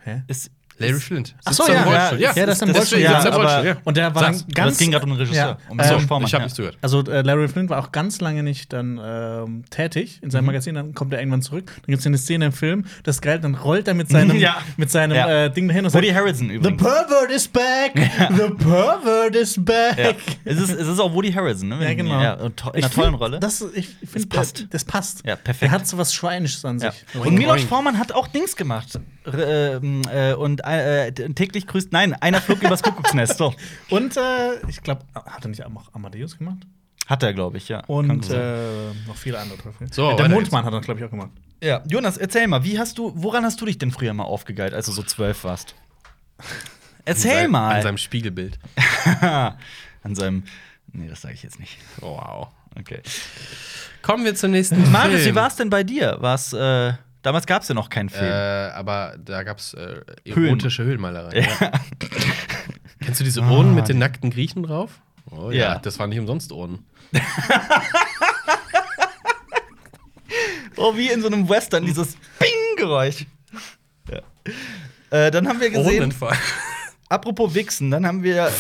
Hä? 0.07 0.23
Ist, 0.29 0.51
Larry 0.79 1.01
Flint. 1.01 1.35
Ach 1.47 1.55
so, 1.55 1.67
ja, 1.73 1.85
Rollstuhl. 1.85 2.21
ja, 2.21 2.33
ja, 2.35 2.45
das 2.45 2.57
ist 2.61 2.69
im 2.69 2.75
Rollstuhl, 2.77 2.99
ja, 2.99 3.13
er 3.25 3.33
aber- 3.33 3.65
ja. 3.65 3.77
Und 3.85 3.97
der 3.97 4.15
war 4.15 4.25
Sag's, 4.25 4.41
dann 4.45 4.53
ganz. 4.53 4.73
es 4.75 4.79
ging 4.79 4.91
gerade 4.91 5.05
um 5.07 5.11
den 5.13 5.21
Regisseur, 5.21 5.57
um 5.71 5.81
ähm. 5.81 5.87
Ich 5.87 5.91
habe 6.13 6.27
ja. 6.29 6.39
nicht 6.41 6.55
zugehört. 6.55 6.77
Also 6.83 7.01
äh, 7.05 7.23
Larry 7.23 7.49
Flint 7.49 7.71
war 7.71 7.79
auch 7.83 7.93
ganz 7.93 8.21
lange 8.21 8.43
nicht 8.43 8.75
dann 8.75 9.01
ähm, 9.03 9.65
tätig 9.71 10.19
in 10.23 10.31
seinem 10.31 10.43
Mhm. 10.43 10.47
Magazin, 10.49 10.75
dann 10.75 10.93
kommt 10.93 11.15
er 11.15 11.21
irgendwann 11.21 11.41
zurück. 11.41 11.73
Dann 11.77 11.87
gibt 11.87 12.01
es 12.01 12.07
eine 12.07 12.19
Szene 12.19 12.45
im 12.45 12.53
Film, 12.53 12.85
das 13.05 13.17
ist 13.17 13.23
geil, 13.23 13.39
dann 13.41 13.55
rollt 13.55 13.89
er 13.89 13.95
mit 13.95 14.11
seinem, 14.11 14.37
Ja. 14.39 14.59
mit 14.77 14.91
seinem 14.91 15.17
Ja. 15.17 15.45
äh, 15.47 15.51
Ding 15.51 15.67
dahin 15.67 15.87
und 15.87 15.95
Woody 15.95 16.09
sagt, 16.09 16.19
Harrison 16.19 16.49
The 16.51 16.55
übrigens. 16.57 16.83
pervert 16.83 17.31
is 17.31 17.49
back! 17.49 17.93
The 18.37 18.51
pervert 18.63 19.35
is 19.35 19.55
back! 19.65 19.97
Ja. 19.97 20.11
Es, 20.45 20.59
ist, 20.59 20.71
es 20.73 20.89
ist 20.89 21.01
auch 21.01 21.15
Woody 21.15 21.33
Harrison, 21.33 21.71
ne? 21.71 21.83
Ja, 21.83 21.95
genau. 21.95 22.21
Ja, 22.21 22.35
in 22.35 22.41
einer 22.43 22.55
tollen 22.55 22.83
find, 22.91 23.19
Rolle. 23.19 23.41
Das, 23.41 23.65
ich 23.75 23.89
ich 24.03 24.11
finde, 24.11 24.29
passt. 24.29 24.61
Das, 24.61 24.69
das 24.69 24.85
passt. 24.85 25.23
Ja, 25.25 25.37
perfekt. 25.37 25.71
Er 25.73 25.75
hat 25.75 25.87
so 25.87 25.97
was 25.97 26.13
Schweinisches 26.13 26.63
an 26.67 26.79
Ja. 26.81 26.91
sich. 26.93 27.03
Und 27.19 27.33
Milos. 27.35 27.63
Forman 27.63 27.99
hat 27.99 28.13
auch 28.13 28.29
Dings 28.29 28.55
gemacht. 28.57 29.01
Ähm, 29.27 30.03
äh, 30.13 30.35
und 30.35 30.61
äh, 30.65 31.13
täglich 31.13 31.67
grüßt. 31.67 31.93
Nein, 31.93 32.15
einer 32.15 32.41
flog 32.41 32.63
übers 32.63 32.83
Kuckucksnest. 32.83 33.39
So. 33.39 33.55
Und 33.91 34.17
äh, 34.17 34.61
ich 34.69 34.83
glaube, 34.83 35.03
hat 35.15 35.45
er 35.45 35.49
nicht 35.49 35.65
auch 35.65 35.71
Amadeus 35.93 36.39
gemacht? 36.39 36.59
Hat 37.07 37.23
er, 37.23 37.33
glaube 37.35 37.57
ich, 37.59 37.69
ja. 37.69 37.85
Und 37.87 38.31
äh, 38.31 38.93
noch 39.07 39.17
viele 39.17 39.39
andere 39.39 39.59
Filme. 39.73 39.93
So, 39.93 40.11
der 40.11 40.25
weiter 40.25 40.29
Mondmann 40.35 40.65
hat 40.65 40.73
er, 40.73 40.81
glaube 40.81 41.01
ich, 41.01 41.07
auch 41.07 41.11
gemacht. 41.11 41.31
ja. 41.63 41.83
Jonas, 41.89 42.17
erzähl 42.17 42.47
mal, 42.49 42.65
wie 42.65 42.79
hast 42.79 42.99
du, 42.99 43.13
woran 43.17 43.45
hast 43.45 43.61
du 43.61 43.67
dich 43.67 43.79
denn 43.79 43.91
früher 43.93 44.13
mal 44.15 44.25
aufgegeilt, 44.25 44.75
als 44.75 44.87
du 44.87 44.93
so 44.93 45.03
zwölf 45.03 45.45
warst? 45.45 45.75
Erzähl 47.05 47.31
An 47.31 47.37
sein- 47.43 47.51
mal. 47.51 47.75
An 47.77 47.83
seinem 47.83 47.99
Spiegelbild. 47.99 48.59
An 49.21 50.15
seinem. 50.15 50.45
Nee, 50.93 51.09
das 51.09 51.21
sage 51.23 51.35
ich 51.35 51.43
jetzt 51.43 51.61
nicht. 51.61 51.79
Oh, 52.01 52.17
wow. 52.19 52.49
Okay. 52.79 53.01
Kommen 54.03 54.25
wir 54.25 54.35
zum 54.35 54.51
nächsten 54.51 54.91
Marius, 54.93 55.23
Film. 55.23 55.35
wie 55.35 55.41
war 55.41 55.47
es 55.49 55.57
denn 55.57 55.71
bei 55.71 55.83
dir? 55.85 56.17
War's, 56.21 56.53
äh, 56.53 56.93
damals 57.27 57.45
gab 57.47 57.63
es 57.63 57.69
ja 57.69 57.75
noch 57.75 57.91
keinen 57.91 58.09
Äh, 58.09 58.13
Film. 58.13 58.33
aber 58.33 59.17
da 59.23 59.43
gab 59.43 59.59
es 59.59 59.75
äh, 59.75 60.01
erotische 60.25 60.85
Höhlenmalerei. 60.85 61.41
Ja. 61.41 61.73
Kennst 63.05 63.21
du 63.21 63.25
diese 63.25 63.41
Urnen 63.43 63.75
mit 63.75 63.89
den 63.89 63.99
nackten 63.99 64.31
Griechen 64.31 64.63
drauf? 64.63 65.01
Oh 65.31 65.51
ja, 65.51 65.75
Ja. 65.75 65.79
das 65.79 65.99
waren 65.99 66.09
nicht 66.11 66.19
umsonst 66.21 66.53
Urnen. 66.53 66.87
Oh, 70.79 70.95
wie 70.95 71.09
in 71.11 71.23
so 71.23 71.29
einem 71.29 71.49
Western, 71.49 71.87
dieses 71.87 72.17
Bing-Geräusch. 72.39 73.25
Ja. 74.11 74.21
Äh, 75.11 75.31
dann 75.31 75.49
haben 75.49 75.59
wir 75.61 75.71
gesehen, 75.71 75.87
Urnenfall. 76.01 76.37
Apropos 77.09 77.55
Wichsen, 77.55 77.91
dann 77.91 78.07
haben 78.07 78.23
wir 78.23 78.47
äh, 78.49 78.51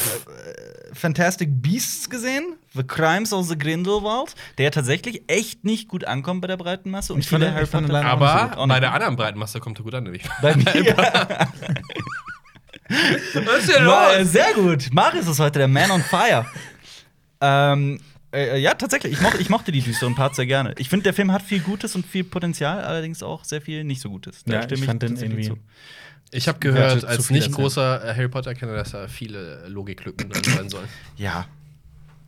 Fantastic 0.92 1.48
Beasts 1.62 2.08
gesehen, 2.08 2.54
The 2.74 2.82
Crimes 2.84 3.32
of 3.32 3.46
the 3.48 3.58
Grindelwald, 3.58 4.34
der 4.58 4.70
tatsächlich 4.70 5.22
echt 5.26 5.64
nicht 5.64 5.88
gut 5.88 6.04
ankommt 6.04 6.40
bei 6.42 6.46
der 6.48 6.56
breiten 6.56 6.90
Masse. 6.90 7.12
Und 7.12 7.20
Ich 7.20 7.28
fand- 7.28 7.44
viele 7.44 7.62
ich 7.62 7.68
fand 7.68 7.86
ihn 7.86 7.92
Potter- 7.92 8.02
leider 8.04 8.12
auch 8.14 8.18
nicht 8.20 8.28
so 8.28 8.34
Aber 8.34 8.48
gut. 8.48 8.58
Auch 8.58 8.66
bei 8.68 8.80
der 8.80 8.92
anderen 8.94 9.16
Breitenmasse 9.16 9.60
kommt 9.60 9.78
er 9.80 9.82
gut 9.84 9.94
an, 9.94 10.04
nämlich. 10.04 10.22
Bei 10.42 10.54
mir. 10.56 10.64
Was 12.88 13.58
ist 13.64 13.74
denn 13.76 13.86
War, 13.86 14.24
sehr 14.24 14.54
gut. 14.54 14.88
Marius 14.92 15.26
ist 15.26 15.40
heute 15.40 15.58
der 15.58 15.68
Man 15.68 15.90
on 15.90 16.02
Fire. 16.02 16.46
ähm, 17.40 18.00
äh, 18.32 18.58
ja, 18.60 18.74
tatsächlich. 18.74 19.12
Ich 19.14 19.20
mochte, 19.20 19.38
ich 19.38 19.48
mochte 19.50 19.72
die 19.72 19.80
düsteren 19.80 20.14
Parts 20.14 20.36
sehr 20.36 20.46
gerne. 20.46 20.74
Ich 20.78 20.88
finde, 20.88 21.04
der 21.04 21.14
Film 21.14 21.32
hat 21.32 21.42
viel 21.42 21.60
Gutes 21.60 21.94
und 21.96 22.06
viel 22.06 22.22
Potenzial, 22.24 22.82
allerdings 22.84 23.22
auch 23.22 23.44
sehr 23.44 23.60
viel 23.60 23.82
nicht 23.84 24.00
so 24.00 24.08
Gutes. 24.10 24.44
Da 24.44 24.54
Ja, 24.54 24.62
stimme 24.62 24.80
ich 24.80 24.86
fand 24.86 25.02
den 25.02 25.16
irgendwie- 25.16 25.52
Ich 26.32 26.48
habe 26.48 26.58
gehört, 26.58 27.04
als 27.04 27.30
nicht 27.30 27.42
erzählen. 27.44 27.54
großer 27.54 28.04
äh, 28.04 28.14
Harry 28.14 28.28
Potter-Kenner, 28.28 28.74
dass 28.74 28.90
da 28.92 29.08
viele 29.08 29.66
Logiklücken 29.68 30.28
drin 30.30 30.42
sein 30.44 30.68
sollen. 30.68 30.88
Ja. 31.16 31.46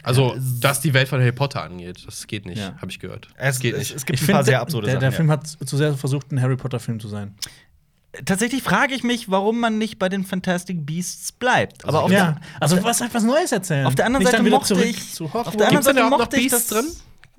Also, 0.04 0.36
dass 0.60 0.80
die 0.80 0.94
Welt 0.94 1.08
von 1.08 1.20
Harry 1.20 1.32
Potter 1.32 1.62
angeht, 1.62 2.04
das 2.06 2.26
geht 2.28 2.46
nicht, 2.46 2.58
Ja. 2.58 2.74
habe 2.80 2.90
ich 2.90 3.00
gehört. 3.00 3.28
Es, 3.36 3.58
geht 3.58 3.74
es, 3.74 3.80
nicht. 3.80 3.96
es 3.96 4.06
gibt 4.06 4.20
Ich 4.20 4.28
ein 4.28 4.32
paar 4.32 4.44
sehr 4.44 4.60
absurde 4.60 4.86
der, 4.86 4.94
Sachen. 4.94 5.00
der. 5.00 5.12
Film 5.12 5.30
hat 5.30 5.46
zu 5.46 5.76
sehr 5.76 5.94
versucht, 5.94 6.30
ein 6.32 6.40
Harry 6.40 6.56
Potter-Film 6.56 7.00
zu 7.00 7.08
sein. 7.08 7.34
Tatsächlich 8.24 8.62
frage 8.62 8.94
ich 8.94 9.02
mich, 9.02 9.28
warum 9.30 9.60
man 9.60 9.76
nicht 9.76 9.98
bei 9.98 10.08
den 10.08 10.24
Fantastic 10.24 10.86
Beasts 10.86 11.30
bleibt. 11.32 11.84
Aber 11.84 12.04
auf, 12.04 12.10
ja, 12.10 12.32
der, 12.32 12.40
also 12.60 12.82
was 12.82 13.00
was 13.12 13.22
Neues 13.22 13.52
erzählen. 13.52 13.86
auf 13.86 13.94
der 13.96 14.06
anderen 14.06 14.24
Nicht 14.24 14.32
Seite 14.32 14.48
mochte 14.48 14.74
ich. 14.82 15.12
zu 15.12 15.26
Auf 15.26 15.56
der 15.56 15.66
anderen 15.66 15.84
Seite 15.84 16.02
mochte 16.08 16.36
ich 16.36 16.50
Beasts 16.50 16.68
das. 16.68 16.78
drin? 16.84 16.92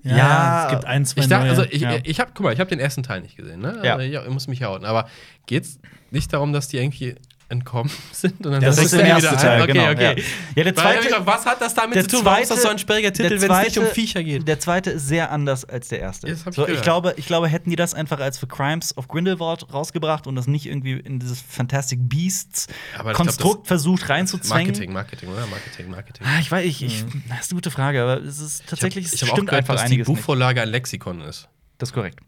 ja, 0.04 0.18
Ja. 0.18 0.66
es 0.66 0.72
gibt 0.72 0.86
ein, 0.86 1.06
zwei 1.06 1.22
Ich 1.22 1.28
dachte, 1.28 1.48
neue. 1.48 1.58
also 1.58 1.64
ich, 1.72 1.82
ja. 1.82 1.96
ich 2.04 2.20
habe, 2.20 2.32
guck 2.36 2.44
mal, 2.44 2.54
ich 2.54 2.60
habe 2.60 2.70
den 2.70 2.80
ersten 2.80 3.02
Teil 3.04 3.22
nicht 3.22 3.36
gesehen, 3.36 3.62
ne? 3.62 3.80
Ja. 3.84 3.96
Also, 3.96 4.06
ja, 4.06 4.24
ich 4.24 4.30
muss 4.30 4.48
mich 4.48 4.62
hauen. 4.64 4.86
Aber 4.86 5.10
geht's 5.48 5.80
nicht 6.12 6.32
darum, 6.34 6.54
dass 6.54 6.68
die 6.68 6.78
irgendwie 6.78 7.16
entkommen 7.52 7.92
sind? 8.12 8.46
Und 8.46 8.52
dann 8.52 8.62
Das 8.62 8.78
ist 8.78 8.94
der 8.94 9.02
die 9.04 9.10
erste 9.10 9.36
Teil, 9.36 9.50
ein? 9.58 9.62
Okay, 9.64 9.74
genau, 9.74 9.92
okay. 9.92 10.04
ja. 10.04 10.24
Ja, 10.56 10.64
der 10.64 10.66
Weil, 10.66 10.74
zweite- 10.76 10.88
hab 10.98 11.00
ich 11.02 11.08
gedacht, 11.08 11.26
was 11.26 11.46
hat 11.48 11.62
das 11.62 11.74
damit 11.74 11.96
der 11.96 12.04
zu 12.04 12.10
tun? 12.18 12.20
Warum 12.26 12.44
ist 12.44 12.52
das 12.52 12.62
so 12.62 12.68
ein 12.68 12.78
sperriger 12.78 13.12
Titel, 13.12 13.42
wenn 13.42 13.52
es 13.52 13.64
nicht 13.64 13.78
um 13.80 13.86
Viecher 13.88 14.24
geht? 14.24 14.48
Der 14.48 14.60
zweite 14.60 14.92
ist 14.92 15.08
sehr 15.08 15.32
anders 15.32 15.66
als 15.66 15.88
der 15.88 16.00
erste. 16.00 16.28
Ja, 16.30 16.36
hab 16.36 16.48
ich 16.50 16.56
so, 16.56 16.68
ich, 16.68 16.82
glaube, 16.84 17.16
ich 17.18 17.26
glaube, 17.26 17.48
hätten 17.48 17.72
die 17.72 17.76
das 17.76 17.96
einfach 17.96 18.20
als 18.20 18.40
The 18.40 18.46
Crimes 18.46 18.96
of 18.98 19.08
Grindelwald 19.08 19.74
rausgebracht 19.74 20.28
und 20.28 20.36
das 20.36 20.46
nicht 20.46 20.68
irgendwie 20.68 20.94
in 20.94 21.18
dieses 21.20 21.42
Fantastic 21.42 22.08
Beasts 22.08 22.68
Aber 22.94 23.10
ich 23.12 23.16
glaub, 23.16 23.26
Konstrukt 23.28 23.66
versucht 23.68 24.10
reinzuzwängen. 24.10 24.68
Marketing, 24.68 24.94
Marketing, 24.94 25.30
oder? 25.30 25.48
Marketing, 25.48 25.90
Marketing. 25.90 26.28
Ah, 26.28 26.40
ich 26.40 26.52
weiß, 26.52 26.64
ich, 26.66 26.84
ich, 26.84 27.04
das 27.30 27.40
ist 27.46 27.52
eine 27.52 27.58
gute 27.58 27.72
Frage, 27.72 28.04
aber 28.04 28.22
es 28.22 28.38
ist 28.40 28.68
tatsächlich, 28.68 29.08
ich 29.08 29.14
es 29.14 29.22
habe 29.22 29.30
hab 29.30 29.34
auch 29.34 29.38
stimmt 29.38 29.50
gehört, 29.50 29.64
einfach 29.64 29.74
dass 29.74 29.82
die 29.86 29.94
einiges 29.94 30.08
nicht. 30.08 30.18
Buchvorlage 30.18 30.62
ein 30.62 30.70
Lexikon 30.70 31.22
ist. 31.22 31.48
Das 31.80 31.90
ist 31.90 31.94
korrekt. 31.94 32.20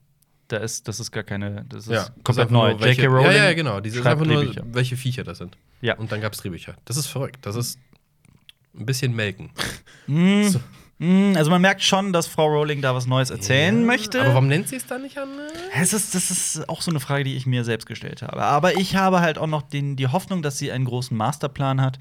Da 0.52 0.58
ist, 0.58 0.88
das 0.88 1.00
ist 1.00 1.12
gar 1.12 1.24
keine, 1.24 1.66
das 1.70 1.86
ist 1.88 1.94
Ja, 1.94 2.08
komplett 2.24 2.52
neu. 2.52 2.76
welche- 2.80 3.04
J.K. 3.04 3.16
Rowling 3.16 3.32
Ja, 3.38 3.46
ja, 3.46 3.54
genau. 3.54 3.80
Diese 3.80 3.98
ist 3.98 4.04
schreibt 4.04 4.20
einfach 4.22 4.26
nur, 4.32 4.44
Drehbücher. 4.44 4.64
welche 4.72 4.98
Viecher 4.98 5.24
das 5.24 5.38
sind. 5.38 5.58
Ja. 5.82 5.96
Und 5.98 6.12
dann 6.12 6.20
gab 6.22 6.34
es 6.34 6.40
Drehbücher. 6.40 6.76
Das 6.86 6.98
ist 6.98 7.08
verrückt. 7.08 7.46
Das 7.46 7.56
ist 7.56 7.80
ein 8.78 8.86
bisschen 8.86 9.16
melken. 9.16 9.50
Mm, 11.04 11.36
Also 11.36 11.50
man 11.50 11.62
merkt 11.62 11.82
schon, 11.82 12.14
dass 12.14 12.28
Frau 12.28 12.46
Rowling 12.46 12.82
da 12.84 12.94
was 12.94 13.08
Neues 13.08 13.32
erzählen 13.32 13.84
möchte. 13.88 14.22
Aber 14.22 14.30
warum 14.34 14.48
nennt 14.48 14.68
sie 14.68 14.76
es 14.76 14.86
dann 14.86 15.02
nicht 15.02 15.18
an? 15.18 15.30
äh? 15.30 15.82
Es 15.82 15.94
ist, 15.94 16.14
das 16.14 16.30
ist 16.30 16.70
auch 16.70 16.84
so 16.84 16.92
eine 16.92 17.00
Frage, 17.00 17.24
die 17.24 17.36
ich 17.36 17.48
mir 17.48 17.64
selbst 17.64 17.88
gestellt 17.88 18.22
habe. 18.22 18.44
Aber 18.44 18.78
ich 18.78 18.96
habe 18.96 19.20
halt 19.22 19.40
auch 19.40 19.48
noch 19.48 19.64
den, 19.64 19.96
die 19.96 20.08
Hoffnung, 20.10 20.44
dass 20.44 20.60
sie 20.60 20.72
einen 20.72 20.86
großen 20.86 21.18
Masterplan 21.18 21.82
hat. 21.82 21.98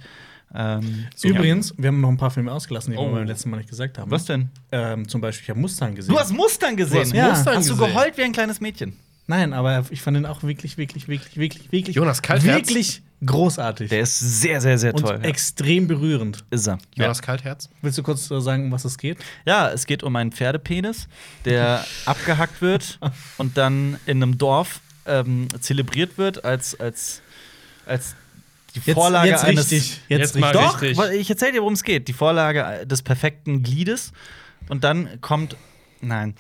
Ähm, 0.55 1.07
Übrigens, 1.23 1.73
wir 1.79 1.89
haben 1.89 2.01
noch 2.01 2.09
ein 2.09 2.17
paar 2.17 2.31
Filme 2.31 2.53
ausgelassen, 2.53 2.93
die 2.93 2.99
Oh. 2.99 3.07
wir 3.09 3.19
beim 3.19 3.27
letzten 3.27 3.51
Mal 3.51 3.59
nicht 3.59 3.71
gesagt 3.71 3.99
haben. 3.99 4.11
was 4.11 4.25
denn? 4.25 4.49
Ähm, 4.73 5.07
zum 5.09 5.21
Beispiel, 5.21 5.45
ich 5.45 5.51
habe 5.51 5.61
Mustang 5.61 5.95
gesehen. 5.95 6.13
Du 6.13 6.19
hast 6.21 6.33
Mustang 6.33 6.77
gesehen. 6.77 7.01
hast 7.01 7.13
Ja. 7.13 7.29
Mustang 7.31 7.57
Hast 7.57 7.69
du 7.71 7.77
gesehen. 7.77 7.95
geheult 7.95 8.17
wie 8.19 8.23
ein 8.23 8.33
kleines 8.33 8.61
Mädchen? 8.61 8.97
Nein, 9.27 9.53
aber 9.53 9.85
ich 9.91 10.03
fand 10.03 10.17
den 10.17 10.27
auch 10.27 10.43
wirklich, 10.43 10.77
wirklich, 10.77 11.07
wirklich, 11.07 11.37
wirklich, 11.37 11.71
wirklich, 11.71 11.95
Jonas 11.95 12.21
Kaltherz? 12.21 12.69
wirklich 12.69 13.01
großartig. 13.25 13.91
Der 13.91 14.01
ist 14.01 14.19
sehr, 14.19 14.61
sehr, 14.61 14.77
sehr 14.77 14.93
und 14.95 15.03
toll. 15.03 15.21
extrem 15.23 15.87
berührend. 15.87 16.45
Ist 16.51 16.67
er. 16.67 16.79
Jonas 16.97 17.23
Kaltherz? 17.23 17.69
Willst 17.81 17.97
du 17.99 18.03
kurz 18.03 18.29
äh, 18.31 18.41
sagen, 18.41 18.65
um 18.65 18.73
was 18.73 18.85
es 18.85 18.99
geht? 18.99 19.19
Ja, 19.47 19.71
es 19.71 19.87
geht 19.87 20.03
um 20.03 20.17
einen 20.17 20.33
Pferdepenis, 20.33 21.07
der 21.45 21.85
abgehackt 22.07 22.61
wird 22.61 22.99
und 23.39 23.57
dann 23.57 23.99
in 24.07 24.21
einem 24.21 24.37
Dorf 24.37 24.81
ähm, 25.07 25.47
zelebriert 25.61 26.19
wird 26.19 26.45
als, 26.45 26.79
als, 26.81 27.23
als 27.87 28.17
die 28.75 28.81
Jetzt, 28.85 28.95
Vorlage 28.95 29.29
jetzt 29.29 29.45
eines. 29.45 29.71
richtig. 29.71 30.01
Jetzt, 30.09 30.21
Jetzt 30.21 30.39
mal 30.39 30.57
richtig. 30.57 30.97
Doch, 30.97 31.05
Richtig. 31.05 31.21
ich 31.21 31.31
erzähle 31.31 31.53
dir, 31.53 31.61
worum 31.61 31.75
es 31.75 31.83
geht. 31.83 32.09
Die 32.09 32.13
Vorlage 32.13 32.87
des 32.87 33.03
perfekten 33.03 33.63
Gliedes. 33.63 34.13
Und 34.69 34.85
dann 34.85 35.21
kommt. 35.21 35.57
Nein. 36.01 36.35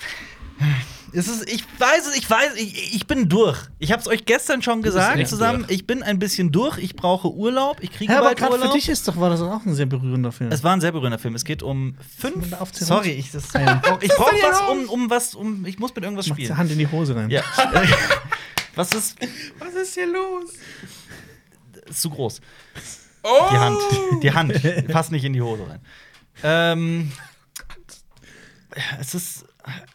Es 1.12 1.26
ist, 1.26 1.51
ich 1.51 1.64
weiß 1.78 2.07
es, 2.07 2.16
ich 2.16 2.28
weiß, 2.31 2.55
ich, 2.57 2.95
ich 2.95 3.07
bin 3.07 3.28
durch. 3.28 3.59
Ich 3.78 3.91
habe 3.91 4.01
es 4.01 4.07
euch 4.07 4.26
gestern 4.26 4.62
schon 4.62 4.83
gesagt 4.83 5.26
zusammen. 5.26 5.61
durch. 5.61 5.72
Ich 5.72 5.87
bin 5.87 6.03
ein 6.03 6.18
bisschen 6.18 6.53
durch. 6.53 6.78
Ich 6.78 6.95
brauche 6.95 7.33
Urlaub. 7.33 7.78
Ich 7.81 7.91
kriege 7.91 8.12
Ja, 8.12 8.20
aber 8.20 8.35
gerade 8.35 8.59
für 8.59 8.68
dich 8.72 8.89
ist 8.89 9.09
doch, 9.09 9.16
war 9.18 9.31
das 9.31 9.41
auch 9.41 9.64
ein 9.66 9.74
sehr 9.74 9.87
berührender 9.87 10.31
Film. 10.33 10.53
Es 10.53 10.62
war 10.62 10.72
ein 10.72 10.81
sehr 10.81 10.93
berührender 10.93 11.18
Film. 11.18 11.35
Es 11.35 11.45
geht 11.45 11.62
um 11.62 11.97
fünf. 12.18 12.47
Sorry, 12.74 13.11
ich, 13.12 13.33
das, 13.33 13.53
Ja. 13.55 13.83
ich 14.01 14.11
brauche 14.12 14.35
was, 14.43 14.61
um, 14.70 14.89
um 14.89 15.11
was, 15.11 15.35
um. 15.35 15.64
Ich 15.66 15.78
muss 15.78 15.95
mit 15.95 16.05
irgendwas 16.05 16.28
Macht 16.28 16.39
die 16.39 16.45
spielen. 16.45 16.59
Hand 16.59 16.70
in 16.70 16.78
die 16.78 16.87
Hose 16.87 17.16
rein. 17.16 17.31
Ja. 17.31 17.43
was 18.76 18.93
ist, 18.93 19.16
Was 19.59 19.74
ist 19.74 19.95
hier 19.95 20.07
los? 20.07 20.53
Ist 21.91 22.03
zu 22.03 22.11
groß? 22.11 22.41
Oh! 23.22 23.28
Die 23.53 23.59
Hand. 23.59 23.78
Die 24.22 24.32
Hand. 24.32 24.88
Passt 24.88 25.12
nicht 25.12 25.24
in 25.24 25.32
die 25.34 25.43
Hose 25.43 25.68
rein. 25.68 25.80
Ähm, 26.43 27.12
es 28.99 29.14
ist. 29.14 29.45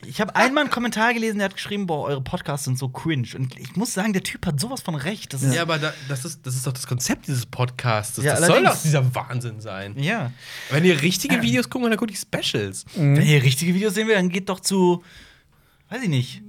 Ich 0.06 0.22
habe 0.22 0.36
einmal 0.36 0.64
einen 0.64 0.72
Kommentar 0.72 1.14
gelesen, 1.16 1.40
der 1.40 1.46
hat 1.46 1.56
geschrieben, 1.56 1.88
boah, 1.88 2.06
eure 2.08 2.22
Podcasts 2.22 2.66
sind 2.66 2.78
so 2.78 2.88
cringe. 2.88 3.30
Und 3.36 3.58
ich 3.58 3.76
muss 3.76 3.94
sagen, 3.96 4.14
der 4.14 4.22
Typ 4.22 4.46
hat 4.46 4.60
sowas 4.60 4.82
von 4.82 4.94
recht. 4.94 5.34
Das 5.34 5.42
ist, 5.42 5.56
Ja, 5.56 5.64
aber 5.64 5.80
da, 5.80 5.92
das, 6.08 6.24
ist, 6.24 6.46
das 6.46 6.56
ist 6.56 6.68
doch 6.68 6.72
das 6.72 6.86
Konzept 6.86 7.28
dieses 7.28 7.48
Podcasts. 7.48 8.16
Ja, 8.18 8.36
das 8.36 8.46
soll 8.46 8.64
doch 8.64 8.80
dieser 8.80 9.16
Wahnsinn 9.16 9.60
sein. 9.60 9.98
ja. 9.98 10.32
Wenn 10.70 10.86
ihr 10.86 11.02
richtige 11.02 11.42
Videos 11.42 11.68
guckt, 11.68 11.84
dann 11.84 11.98
guckt 11.98 12.12
die 12.12 12.16
Specials. 12.16 12.86
Wenn 12.94 13.26
ihr 13.26 13.42
richtige 13.42 13.74
Videos 13.74 13.96
sehen 13.96 14.08
will, 14.08 14.16
dann 14.16 14.30
geht 14.30 14.50
doch 14.50 14.60
zu. 14.60 15.04
Weiß 15.90 16.04
ich 16.04 16.10
nicht. 16.10 16.44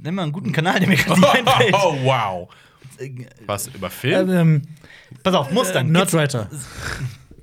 nenn 0.00 0.14
mal 0.14 0.22
einen 0.22 0.32
guten 0.32 0.52
Kanal, 0.52 0.80
der 0.80 0.88
mir 0.88 0.96
gerade 0.96 1.20
nicht 1.20 1.34
einfällt. 1.34 1.74
Oh, 1.74 1.96
wow. 2.02 2.48
Was, 3.46 3.68
über 3.68 3.90
Film? 3.90 4.30
Ähm, 4.30 4.62
Pass 5.22 5.34
auf, 5.34 5.50
Mustern. 5.50 5.92
Gibt's 5.92 6.12
Nerdwriter. 6.12 6.50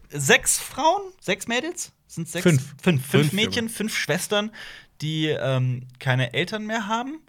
sechs 0.09 0.59
Frauen? 0.59 1.01
Sechs 1.21 1.47
Mädels? 1.47 1.91
Sind 2.07 2.27
sechs? 2.29 2.43
Fünf. 2.43 2.61
Fünf, 2.81 3.05
fünf 3.05 3.07
Fünf, 3.29 3.33
Mädchen, 3.33 3.69
fünf 3.69 3.95
Schwestern, 3.95 4.51
die 5.01 5.27
ähm, 5.27 5.87
keine 5.99 6.33
Eltern 6.33 6.65
mehr 6.67 6.87
haben, 6.87 7.19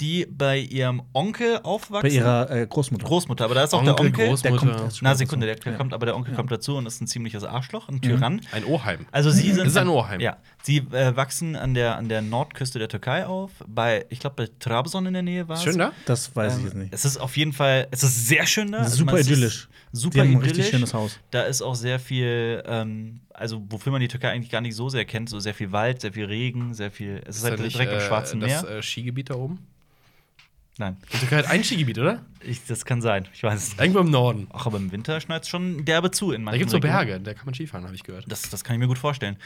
die 0.00 0.26
bei 0.30 0.58
ihrem 0.58 1.02
Onkel 1.12 1.60
aufwachsen. 1.62 2.08
Bei 2.10 2.14
ihrer 2.14 2.50
äh, 2.50 2.66
Großmutter. 2.66 3.06
Großmutter, 3.06 3.44
aber 3.46 3.54
da 3.54 3.64
ist 3.64 3.74
auch 3.74 3.78
Onkel, 3.78 3.94
der 3.94 4.04
Onkel. 4.06 4.28
Großmutter. 4.28 4.66
der 4.66 4.76
kommt 4.76 4.98
Na, 5.02 5.14
Sekunde, 5.14 5.46
der 5.46 5.72
Ja. 5.72 5.78
kommt, 5.78 5.94
aber 5.94 6.06
der 6.06 6.16
Onkel 6.16 6.34
kommt 6.34 6.50
dazu 6.50 6.76
und 6.76 6.86
ist 6.86 7.00
ein 7.00 7.06
ziemliches 7.06 7.44
Arschloch, 7.44 7.88
ein 7.88 8.00
Tyrann. 8.00 8.40
Ein 8.52 8.64
Oheim. 8.64 9.06
Also 9.12 9.30
sie 9.30 9.48
sind 9.52 9.58
Das 9.60 9.68
ist 9.68 9.76
ein 9.76 9.88
Oheim. 9.88 10.20
Ja, 10.20 10.36
sie 10.62 10.78
äh, 10.78 11.16
wachsen 11.16 11.56
an 11.56 11.74
der, 11.74 11.96
an 11.96 12.08
der 12.08 12.20
Nordküste 12.22 12.78
der 12.78 12.88
Türkei 12.88 13.26
auf, 13.26 13.50
bei 13.66 14.04
ich 14.10 14.20
glaube 14.20 14.36
bei 14.36 14.48
Trabzon 14.58 15.06
in 15.06 15.14
der 15.14 15.22
Nähe 15.22 15.48
war 15.48 15.56
es. 15.56 15.62
Schön 15.62 15.78
da? 15.78 15.92
Das 16.04 16.34
weiß 16.36 16.54
ich 16.54 16.58
Ähm, 16.60 16.64
jetzt 16.66 16.74
nicht. 16.76 16.92
Es 16.92 17.04
ist 17.04 17.16
auf 17.18 17.36
jeden 17.36 17.52
Fall, 17.52 17.88
es 17.90 18.02
ist 18.02 18.26
sehr 18.28 18.46
schön 18.46 18.72
da. 18.72 18.78
Also 18.78 18.96
Super 18.98 19.18
ist 19.18 19.28
idyllisch. 19.30 19.68
Super 19.92 20.18
haben 20.20 20.26
ein 20.28 20.32
idyllisch. 20.32 20.48
richtig 20.58 20.68
schönes 20.70 20.92
Haus. 20.92 21.18
Da 21.30 21.42
ist 21.44 21.62
auch 21.62 21.74
sehr 21.74 21.98
viel, 21.98 22.62
ähm, 22.66 23.20
also 23.32 23.62
wofür 23.70 23.92
man 23.92 24.00
die 24.02 24.08
Türkei 24.08 24.30
eigentlich 24.30 24.50
gar 24.50 24.60
nicht 24.60 24.74
so 24.74 24.90
sehr 24.90 25.06
kennt, 25.06 25.30
so 25.30 25.38
sehr 25.40 25.54
viel 25.54 25.72
Wald, 25.72 26.02
sehr 26.02 26.12
viel 26.12 26.26
Regen, 26.26 26.74
sehr 26.74 26.90
viel. 26.90 27.22
Es 27.26 27.38
ist, 27.38 27.44
halt 27.44 27.58
da 27.58 27.62
nicht, 27.62 27.74
direkt 27.76 27.92
äh, 27.92 28.00
Schwarzen 28.00 28.40
das, 28.40 28.62
Meer. 28.62 28.76
äh, 28.78 28.82
Skigebiet 28.82 29.30
da 29.30 29.36
oben? 29.36 29.58
Nein, 30.78 30.98
Die 31.12 31.18
Türkei 31.18 31.38
hat 31.38 31.46
ein 31.46 31.64
Skigebiet, 31.64 31.98
oder? 31.98 32.20
ich, 32.42 32.64
das 32.66 32.84
kann 32.84 33.00
sein. 33.00 33.26
Ich 33.32 33.42
weiß 33.42 33.58
es 33.60 33.68
nicht. 33.70 33.80
Irgendwo 33.80 34.00
im 34.00 34.10
Norden. 34.10 34.46
Ach, 34.52 34.66
aber 34.66 34.76
im 34.76 34.92
Winter 34.92 35.20
schneit 35.20 35.42
es 35.42 35.48
schon 35.48 35.84
derbe 35.86 36.10
zu 36.10 36.32
in 36.32 36.42
Da 36.42 36.44
manchen 36.44 36.58
gibt 36.58 36.68
es 36.68 36.72
so. 36.72 36.80
Berge, 36.80 37.18
da 37.18 37.32
kann 37.34 37.46
man 37.46 37.54
Skifahren, 37.54 37.84
habe 37.86 37.94
ich 37.94 38.02
gehört. 38.02 38.24
Das, 38.28 38.42
das 38.42 38.62
kann 38.62 38.74
ich 38.74 38.80
mir 38.80 38.86
gut 38.86 38.98
vorstellen. 38.98 39.36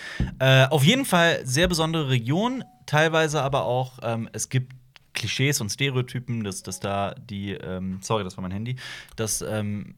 Äh, 0.40 0.66
auf 0.66 0.82
jeden 0.82 1.04
Fall 1.04 1.40
sehr 1.44 1.68
besondere 1.68 2.08
Region, 2.10 2.64
teilweise 2.86 3.42
aber 3.42 3.64
auch, 3.64 3.98
ähm, 4.02 4.28
es 4.32 4.48
gibt 4.48 4.72
Klischees 5.14 5.60
und 5.60 5.70
Stereotypen, 5.70 6.42
dass, 6.44 6.62
dass 6.62 6.80
da 6.80 7.14
die, 7.14 7.52
ähm, 7.52 7.98
sorry, 8.02 8.24
das 8.24 8.36
war 8.36 8.42
mein 8.42 8.52
Handy, 8.52 8.76
dass, 9.16 9.40
ähm, 9.42 9.94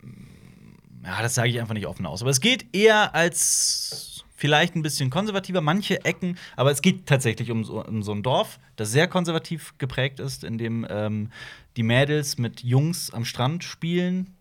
ja, 1.05 1.21
das 1.23 1.35
sage 1.35 1.49
ich 1.49 1.61
einfach 1.61 1.75
nicht 1.75 1.87
offen 1.87 2.07
aus. 2.07 2.21
Aber 2.23 2.31
es 2.31 2.41
geht 2.41 2.75
eher 2.75 3.15
als 3.15 4.12
vielleicht 4.35 4.75
ein 4.75 4.83
bisschen 4.83 5.11
konservativer, 5.11 5.61
manche 5.61 6.05
Ecken, 6.05 6.39
aber 6.57 6.71
es 6.71 6.83
geht 6.83 7.07
tatsächlich 7.07 7.51
um 7.51 7.65
so, 7.65 7.85
um 7.85 8.03
so 8.03 8.13
ein 8.13 8.23
Dorf, 8.23 8.59
das 8.77 8.91
sehr 8.91 9.09
konservativ 9.09 9.75
geprägt 9.79 10.21
ist, 10.21 10.45
in 10.45 10.59
dem 10.59 10.87
ähm, 10.89 11.31
die 11.77 11.83
Mädels 11.83 12.39
mit 12.39 12.63
Jungs 12.63 13.13
am 13.13 13.25
Strand 13.25 13.65
spielen, 13.65 14.35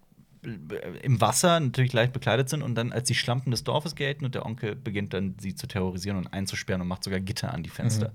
im 1.04 1.22
Wasser 1.22 1.60
natürlich 1.60 1.94
leicht 1.94 2.14
bekleidet 2.14 2.50
sind 2.50 2.64
und 2.64 2.76
dann 2.76 2.92
als 2.92 3.08
die 3.08 3.16
Schlampen 3.16 3.52
des 3.52 3.64
Dorfes 3.64 3.96
gelten 3.96 4.26
und 4.26 4.34
der 4.34 4.46
Onkel 4.46 4.76
beginnt 4.76 5.14
dann 5.14 5.36
sie 5.40 5.54
zu 5.54 5.68
terrorisieren 5.68 6.18
und 6.18 6.34
einzusperren 6.34 6.82
und 6.82 6.88
macht 6.88 7.04
sogar 7.04 7.20
Gitter 7.20 7.54
an 7.54 7.62
die 7.62 7.70
Fenster. 7.70 8.12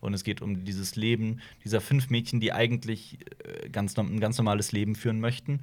Und 0.00 0.12
es 0.12 0.22
geht 0.22 0.42
um 0.42 0.64
dieses 0.64 0.96
Leben 0.96 1.40
dieser 1.64 1.80
fünf 1.80 2.10
Mädchen, 2.10 2.40
die 2.40 2.52
eigentlich 2.52 3.18
äh, 3.44 3.70
ganz, 3.70 3.96
ein 3.96 4.20
ganz 4.20 4.36
normales 4.36 4.72
Leben 4.72 4.94
führen 4.94 5.20
möchten. 5.20 5.60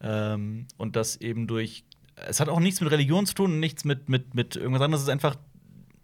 Ähm, 0.00 0.66
und 0.76 0.94
das 0.94 1.16
eben 1.16 1.46
durch 1.46 1.84
es 2.28 2.40
hat 2.40 2.48
auch 2.48 2.60
nichts 2.60 2.80
mit 2.80 2.90
Religion 2.90 3.26
zu 3.26 3.34
tun 3.34 3.52
und 3.52 3.60
nichts 3.60 3.84
mit, 3.84 4.08
mit, 4.08 4.34
mit 4.34 4.56
irgendwas 4.56 4.82
anderes. 4.82 5.02
Es 5.02 5.08
ist 5.08 5.12
einfach 5.12 5.36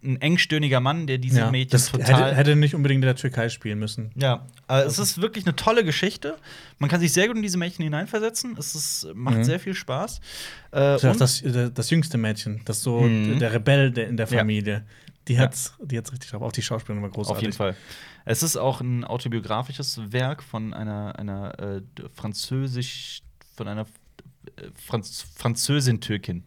ein 0.04 0.20
engstirniger 0.20 0.80
Mann, 0.80 1.06
der 1.06 1.18
diese 1.18 1.38
Ja, 1.40 1.50
Mädchen 1.52 1.70
das 1.70 1.92
total 1.92 2.24
hätte, 2.30 2.36
hätte 2.36 2.56
nicht 2.56 2.74
unbedingt 2.74 3.02
in 3.04 3.06
der 3.06 3.14
Türkei 3.14 3.48
spielen 3.48 3.78
müssen. 3.78 4.10
ja, 4.16 4.46
äh, 4.68 4.80
es 4.82 4.98
ist 4.98 5.22
wirklich 5.22 5.46
eine 5.46 5.54
tolle 5.54 5.84
Geschichte. 5.84 6.36
Man 6.80 6.90
kann 6.90 6.98
sich 7.00 7.12
sehr 7.12 7.28
gut 7.28 7.36
in 7.36 7.42
diese 7.42 7.56
Mädchen 7.56 7.84
hineinversetzen. 7.84 8.56
Es 8.58 8.74
ist, 8.74 9.06
macht 9.14 9.38
Mhm. 9.38 9.44
sehr 9.44 9.60
viel 9.60 9.74
Spaß. 9.74 10.18
Äh, 10.72 10.80
Das 10.98 11.02
das, 11.02 11.42
das, 11.42 11.72
das 11.72 11.90
jüngste 11.90 12.18
Mädchen, 12.18 12.62
das 12.64 12.82
so 12.82 13.00
Mhm. 13.02 13.38
der 13.38 13.52
Rebell 13.52 13.96
in 13.96 14.16
der 14.16 14.26
Ja. 14.26 14.38
Familie. 14.38 14.84
Die 15.28 15.34
Ja. 15.34 15.48
die 15.80 15.96
hat's 15.98 16.10
richtig 16.12 16.30
drauf. 16.30 16.42
Auch 16.42 16.50
die 16.52 16.62
Schauspielerin 16.62 17.00
war 17.04 17.10
großartig. 17.10 17.36
Auf 17.38 17.42
jeden 17.42 17.52
Fall. 17.56 17.76
Es 18.24 18.42
ist 18.42 18.56
auch 18.56 18.80
ein 18.80 19.04
autobiografisches 19.04 20.00
Werk 20.12 20.42
von 20.42 20.74
einer, 20.74 21.16
einer 21.16 21.56
äh, 21.60 21.82
französisch, 22.12 23.22
von 23.56 23.68
einer 23.68 23.82
äh, 23.82 23.84
Franz 24.74 25.26
Französin-Türkin, 25.36 26.44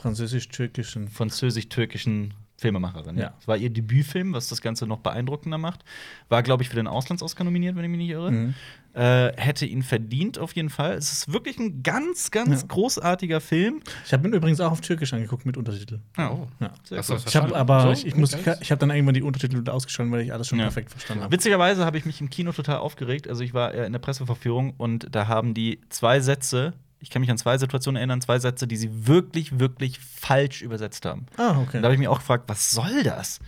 Französisch-türkischen. 0.00 1.08
französisch-türkischen 1.08 2.34
Filmemacherin. 2.58 3.18
Ja. 3.18 3.34
Es 3.40 3.48
war 3.48 3.56
ihr 3.56 3.70
Debütfilm, 3.70 4.32
was 4.34 4.46
das 4.46 4.60
Ganze 4.60 4.86
noch 4.86 4.98
beeindruckender 5.00 5.58
macht. 5.58 5.84
War, 6.28 6.44
glaube 6.44 6.62
ich, 6.62 6.68
für 6.68 6.76
den 6.76 6.86
Auslands-Oscar 6.86 7.42
nominiert, 7.42 7.74
wenn 7.74 7.82
ich 7.84 7.90
mich 7.90 7.98
nicht 7.98 8.10
irre. 8.10 8.30
Mhm. 8.30 8.54
Äh, 8.94 9.32
hätte 9.36 9.66
ihn 9.66 9.82
verdient, 9.82 10.38
auf 10.38 10.54
jeden 10.54 10.70
Fall. 10.70 10.92
Es 10.94 11.10
ist 11.10 11.32
wirklich 11.32 11.58
ein 11.58 11.82
ganz, 11.82 12.30
ganz 12.30 12.60
Ja. 12.62 12.68
großartiger 12.68 13.40
Film. 13.40 13.80
Ich 14.06 14.12
habe 14.12 14.28
ihn 14.28 14.34
übrigens 14.34 14.60
auch 14.60 14.70
auf 14.70 14.80
Türkisch 14.80 15.12
angeguckt 15.12 15.44
mit 15.44 15.56
Untertitel. 15.56 15.98
Oh. 16.18 16.46
Ja. 16.60 16.72
Sehr 16.84 16.98
cool. 16.98 17.04
das 17.16 17.26
Ich 17.26 17.34
habe 17.34 17.56
aber 17.56 17.82
So? 17.82 17.90
ich, 17.92 18.06
ich, 18.06 18.14
muss, 18.14 18.32
ich 18.34 18.70
habe 18.70 18.78
dann 18.78 18.90
irgendwann 18.90 19.14
die 19.14 19.22
Untertitel 19.22 19.68
ausgeschaltet, 19.68 20.12
weil 20.12 20.20
ich 20.20 20.32
alles 20.32 20.46
schon 20.46 20.58
Ja. 20.60 20.66
perfekt 20.66 20.90
verstanden 20.92 21.24
habe. 21.24 21.32
Witzigerweise 21.32 21.84
habe 21.84 21.98
ich 21.98 22.04
mich 22.04 22.20
im 22.20 22.30
Kino 22.30 22.52
total 22.52 22.76
aufgeregt. 22.76 23.26
Also 23.26 23.42
ich 23.42 23.54
war 23.54 23.74
in 23.74 23.92
der 23.92 23.98
Presseverführung 23.98 24.74
und 24.76 25.08
da 25.10 25.26
haben 25.26 25.52
die 25.54 25.80
zwei 25.88 26.20
Sätze, 26.20 26.74
ich 27.02 27.10
kann 27.10 27.20
mich 27.20 27.30
an 27.30 27.36
zwei 27.36 27.58
Situationen 27.58 27.96
erinnern, 27.96 28.20
zwei 28.20 28.38
Sätze, 28.38 28.66
die 28.66 28.76
sie 28.76 29.06
wirklich, 29.06 29.58
wirklich 29.58 29.98
falsch 29.98 30.62
übersetzt 30.62 31.04
haben. 31.04 31.26
Ah, 31.36 31.50
Und 31.50 31.64
okay. 31.64 31.78
da 31.80 31.84
habe 31.84 31.94
ich 31.94 31.98
mich 31.98 32.08
auch 32.08 32.20
gefragt, 32.20 32.44
was 32.46 32.70
soll 32.70 33.02
das? 33.02 33.40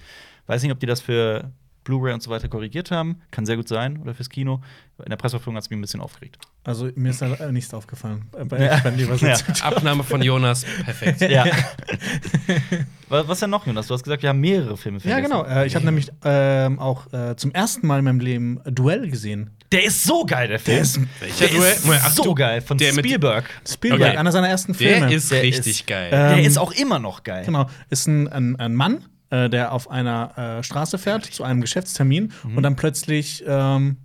Weiß 0.46 0.62
nicht, 0.62 0.72
ob 0.72 0.80
die 0.80 0.86
das 0.86 1.00
für 1.00 1.50
Blu-ray 1.84 2.12
und 2.14 2.22
so 2.22 2.30
weiter 2.30 2.48
korrigiert 2.48 2.90
haben. 2.90 3.20
Kann 3.30 3.46
sehr 3.46 3.56
gut 3.56 3.68
sein. 3.68 3.98
Oder 4.02 4.14
fürs 4.14 4.30
Kino. 4.30 4.60
In 5.04 5.10
der 5.10 5.16
Presseverführung 5.16 5.56
hat 5.56 5.64
es 5.64 5.70
mich 5.70 5.76
ein 5.78 5.82
bisschen 5.82 6.00
aufgeregt. 6.00 6.38
Also 6.64 6.88
mir 6.94 7.10
ist 7.10 7.20
da 7.20 7.50
nichts 7.52 7.74
aufgefallen. 7.74 8.26
Äh, 8.38 8.44
Bei, 8.44 8.64
Ja. 8.64 8.78
der 8.80 8.96
Übersetzung. 8.98 9.54
Abnahme 9.62 10.02
von 10.04 10.22
Jonas, 10.22 10.64
perfekt. 10.84 11.20
Ja. 11.22 11.44
was, 13.08 13.40
denn 13.40 13.50
noch, 13.50 13.66
Jonas? 13.66 13.86
Du 13.86 13.94
hast 13.94 14.02
gesagt, 14.04 14.22
wir 14.22 14.28
haben 14.30 14.40
mehrere 14.40 14.76
Filme 14.76 14.98
Ja, 14.98 15.02
vergessen. 15.02 15.30
genau. 15.32 15.44
Äh, 15.44 15.66
ich 15.66 15.74
habe 15.74 15.84
nämlich 15.84 16.10
ähm, 16.24 16.78
auch 16.78 17.12
äh, 17.12 17.36
zum 17.36 17.52
ersten 17.52 17.86
Mal 17.86 17.98
in 17.98 18.04
meinem 18.04 18.20
Leben 18.20 18.60
Duell 18.64 19.08
gesehen. 19.10 19.50
Der 19.72 19.84
ist 19.84 20.04
so 20.04 20.24
geil, 20.24 20.48
der 20.48 20.58
Film. 20.58 20.76
Der 20.76 20.82
ist 20.82 21.00
Welcher 21.20 21.46
Der 21.46 21.56
Duell? 21.58 21.72
ist 21.72 21.88
ach, 22.04 22.10
so 22.12 22.22
du- 22.24 22.34
geil. 22.34 22.60
Von 22.60 22.78
der 22.78 22.92
Spielberg. 22.92 23.44
Spielberg, 23.68 24.00
Okay. 24.10 24.16
einer 24.16 24.32
seiner 24.32 24.48
ersten 24.48 24.72
Der 24.76 24.98
Filme. 24.98 25.12
ist 25.14 25.30
Der 25.30 25.42
richtig 25.42 25.80
ist- 25.80 25.86
geil. 25.86 26.06
Äh, 26.08 26.10
Der 26.10 26.32
Ähm, 26.38 26.44
ist 26.44 26.58
auch 26.58 26.72
immer 26.72 26.98
noch 26.98 27.22
geil. 27.24 27.44
Genau, 27.44 27.68
ist 27.90 28.06
ein, 28.06 28.28
ein, 28.28 28.56
ein 28.56 28.74
Mann, 28.74 29.04
äh, 29.30 29.48
der 29.50 29.72
auf 29.72 29.90
einer 29.90 30.58
äh, 30.58 30.62
Straße 30.62 30.98
fährt 30.98 31.24
zu 31.26 31.44
einem 31.44 31.60
Geschäftstermin 31.60 32.32
und 32.56 32.62
dann 32.62 32.76
plötzlich 32.76 33.42
ähm, 33.46 33.96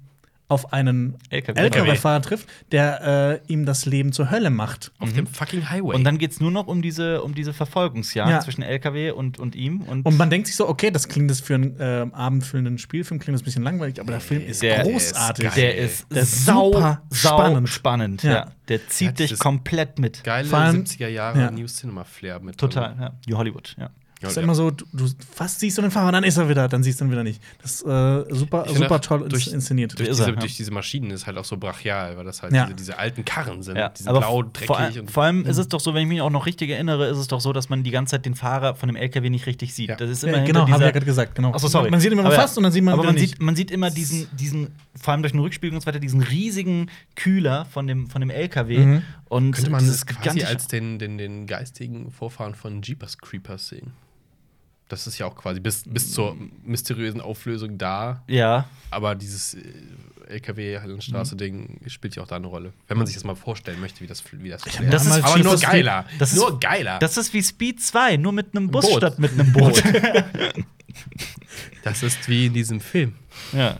auf 0.51 0.73
einen 0.73 1.15
LKW. 1.29 1.59
LKW-Fahrer 1.61 2.23
trifft, 2.23 2.49
der 2.71 3.39
äh, 3.47 3.53
ihm 3.53 3.67
das 3.67 3.85
Leben 3.85 4.11
zur 4.13 4.31
Hölle 4.31 4.49
macht. 4.49 4.91
Auf 4.97 5.13
dem 5.13 5.27
fucking 5.27 5.69
Highway. 5.69 5.93
Und 5.93 6.03
dann 6.03 6.17
geht 6.17 6.31
es 6.31 6.39
nur 6.39 6.49
noch 6.49 6.65
um 6.65 6.81
diese, 6.81 7.21
um 7.21 7.35
diese 7.35 7.53
Verfolgungsjagd 7.53 8.31
Ja. 8.31 8.39
zwischen 8.39 8.63
LKW 8.63 9.11
und, 9.11 9.37
und 9.37 9.55
ihm. 9.55 9.81
Und, 9.81 10.07
Und 10.07 10.17
man 10.17 10.31
denkt 10.31 10.47
sich 10.47 10.55
so, 10.55 10.67
okay, 10.67 10.89
das 10.89 11.07
klingt 11.07 11.29
das 11.29 11.39
für 11.39 11.53
einen 11.53 11.79
äh, 11.79 12.07
abendfüllenden 12.11 12.79
Spielfilm, 12.79 13.19
klingt 13.19 13.35
das 13.35 13.43
ein 13.43 13.45
bisschen 13.45 13.61
langweilig, 13.61 13.99
aber 14.01 14.09
der 14.13 14.21
Film 14.21 14.41
ist 14.41 14.63
Der 14.63 14.81
großartig. 14.85 15.45
ist 15.45 15.55
der 15.57 15.77
ist, 15.77 16.07
Der 16.11 16.21
ist 16.23 16.45
sau, 16.45 16.71
super 16.73 17.01
sau 17.11 17.37
spannend. 17.37 17.69
spannend. 17.69 18.23
Ja. 18.23 18.31
Ja. 18.31 18.51
Der 18.69 18.87
zieht 18.87 19.19
Ja, 19.19 19.27
dich 19.27 19.37
komplett 19.37 19.99
mit. 19.99 20.23
Geile 20.23 20.47
Vor 20.47 20.57
allem- 20.57 20.83
70er 20.83 21.09
Jahre 21.09 21.41
ja. 21.41 21.51
New 21.51 21.67
Cinema 21.67 22.03
Flair 22.05 22.39
mit. 22.39 22.57
Total, 22.57 22.95
ja. 22.99 23.11
New 23.27 23.37
Hollywood, 23.37 23.75
ja. 23.79 23.91
Ja, 24.21 24.27
ist 24.27 24.35
ja. 24.35 24.41
immer 24.43 24.53
so, 24.55 24.69
du, 24.71 24.85
du 24.91 25.05
fast 25.33 25.61
siehst 25.61 25.77
du 25.77 25.81
den 25.81 25.91
Fahrer, 25.91 26.11
dann 26.11 26.25
ist 26.25 26.35
er 26.37 26.49
wieder, 26.49 26.67
dann 26.67 26.83
siehst 26.83 26.99
du 26.99 27.05
ihn 27.05 27.11
wieder 27.11 27.23
nicht. 27.23 27.41
Das 27.61 27.75
ist 27.75 27.81
äh, 27.83 28.25
super, 28.35 28.65
Ich 28.67 28.77
super 28.77 28.99
toll 28.99 29.29
durch- 29.29 29.47
inszeniert. 29.47 29.97
Durch 29.97 30.09
diese, 30.09 30.23
er, 30.23 30.29
ja. 30.29 30.35
durch 30.35 30.57
diese 30.57 30.71
Maschinen 30.71 31.11
ist 31.11 31.25
halt 31.25 31.37
auch 31.37 31.45
so 31.45 31.55
brachial, 31.55 32.17
weil 32.17 32.25
das 32.25 32.41
halt 32.43 32.51
Ja. 32.53 32.65
diese, 32.65 32.75
diese 32.75 32.97
alten 32.97 33.23
Karren 33.23 33.63
sind. 33.63 33.77
Ja, 33.77 33.89
Die 33.89 33.99
sind 34.03 34.09
aber 34.09 34.19
blau, 34.19 34.31
vor, 34.31 34.43
dreckig 34.51 34.99
und 34.99 35.09
vor 35.09 35.23
allem 35.23 35.45
ist 35.45 35.57
es 35.57 35.69
doch 35.69 35.79
so, 35.79 35.93
wenn 35.93 36.01
ich 36.03 36.07
mich 36.09 36.21
auch 36.21 36.29
noch 36.31 36.45
richtig 36.45 36.69
erinnere, 36.69 37.07
ist 37.07 37.17
es 37.17 37.27
doch 37.27 37.39
so, 37.39 37.53
dass 37.53 37.69
man 37.69 37.83
die 37.83 37.91
ganze 37.91 38.11
Zeit 38.11 38.25
den 38.25 38.35
Fahrer 38.35 38.75
von 38.75 38.87
dem 38.89 38.97
LKW 38.97 39.29
nicht 39.29 39.45
richtig 39.45 39.73
sieht. 39.73 39.89
Ja. 39.89 39.95
Das 39.95 40.09
ist 40.09 40.23
ja, 40.23 40.33
immer 40.33 40.43
genau, 40.45 40.61
habe 40.67 40.71
ich 40.73 40.79
ja 40.81 40.91
gerade 40.91 41.05
gesagt, 41.05 41.35
genau. 41.35 41.53
Achso, 41.53 41.67
sorry. 41.69 41.89
Man 41.89 42.01
sieht 42.01 42.11
immer 42.11 42.23
nur 42.23 42.31
Aber- 42.33 42.41
fast 42.41 42.57
und 42.57 42.63
dann 42.63 42.73
sieht 42.73 42.83
man 42.83 42.95
Aber 42.95 43.03
wieder 43.03 43.13
man 43.13 43.21
nicht. 43.21 43.29
sieht, 43.35 43.41
man 43.41 43.55
sieht 43.55 43.71
immer 43.71 43.89
diesen, 43.89 44.27
diesen, 44.35 44.67
vor 45.01 45.13
allem 45.13 45.21
durch 45.21 45.31
den 45.31 45.39
Rückspiegel 45.39 45.73
und 45.75 45.81
so 45.81 45.87
weiter, 45.87 45.99
diesen 45.99 46.21
riesigen 46.21 46.89
Kühler 47.15 47.63
von 47.65 47.87
dem, 47.87 48.07
von 48.09 48.19
dem 48.19 48.29
LKW. 48.31 48.77
Mhm. 48.79 49.01
Und 49.29 49.51
könnte 49.53 49.69
man 49.69 49.87
das 49.87 50.05
quasi 50.05 50.43
als 50.43 50.67
den, 50.67 50.99
den, 50.99 51.17
den 51.17 51.47
geistigen 51.47 52.11
Vorfahren 52.11 52.53
von 52.55 52.81
Jeepers 52.81 53.17
Creepers 53.19 53.69
sehen. 53.69 53.91
Das 54.89 55.07
ist 55.07 55.17
ja 55.19 55.25
auch 55.27 55.35
quasi 55.35 55.59
bis, 55.61 55.83
bis 55.85 56.11
zur 56.11 56.35
mysteriösen 56.65 57.21
Auflösung 57.21 57.77
da, 57.77 58.23
Ja, 58.27 58.67
aber 58.89 59.15
dieses 59.15 59.53
äh, 59.53 59.61
LKW-Hallenstraße-Ding 60.29 61.79
spielt 61.87 62.15
ja 62.15 62.23
auch 62.23 62.27
da 62.27 62.35
eine 62.35 62.47
Rolle. 62.47 62.73
Wenn 62.87 62.97
man 62.97 63.07
sich 63.07 63.15
das 63.15 63.23
mal 63.23 63.35
vorstellen 63.35 63.79
möchte, 63.79 64.01
wie 64.01 64.07
das, 64.07 64.23
wie 64.31 64.49
das, 64.49 64.63
das 64.63 65.05
ist- 65.05 65.23
aber 65.23 65.37
nur 65.39 65.57
geiler. 65.57 66.05
das 66.19 66.33
ist- 66.33 66.37
nur 66.39 66.59
geiler. 66.59 66.99
das 66.99 67.17
ist 67.17 67.33
wie 67.33 67.41
Speed 67.43 67.81
2, 67.81 68.17
nur 68.17 68.31
mit 68.31 68.55
einem 68.55 68.69
Bus 68.69 68.85
Boot. 68.85 68.97
statt 68.97 69.19
mit 69.19 69.31
einem 69.31 69.51
Boot. 69.53 69.81
Das 71.83 72.03
ist 72.03 72.27
wie 72.27 72.47
in 72.47 72.53
diesem 72.53 72.79
Film. 72.81 73.15
ja. 73.53 73.77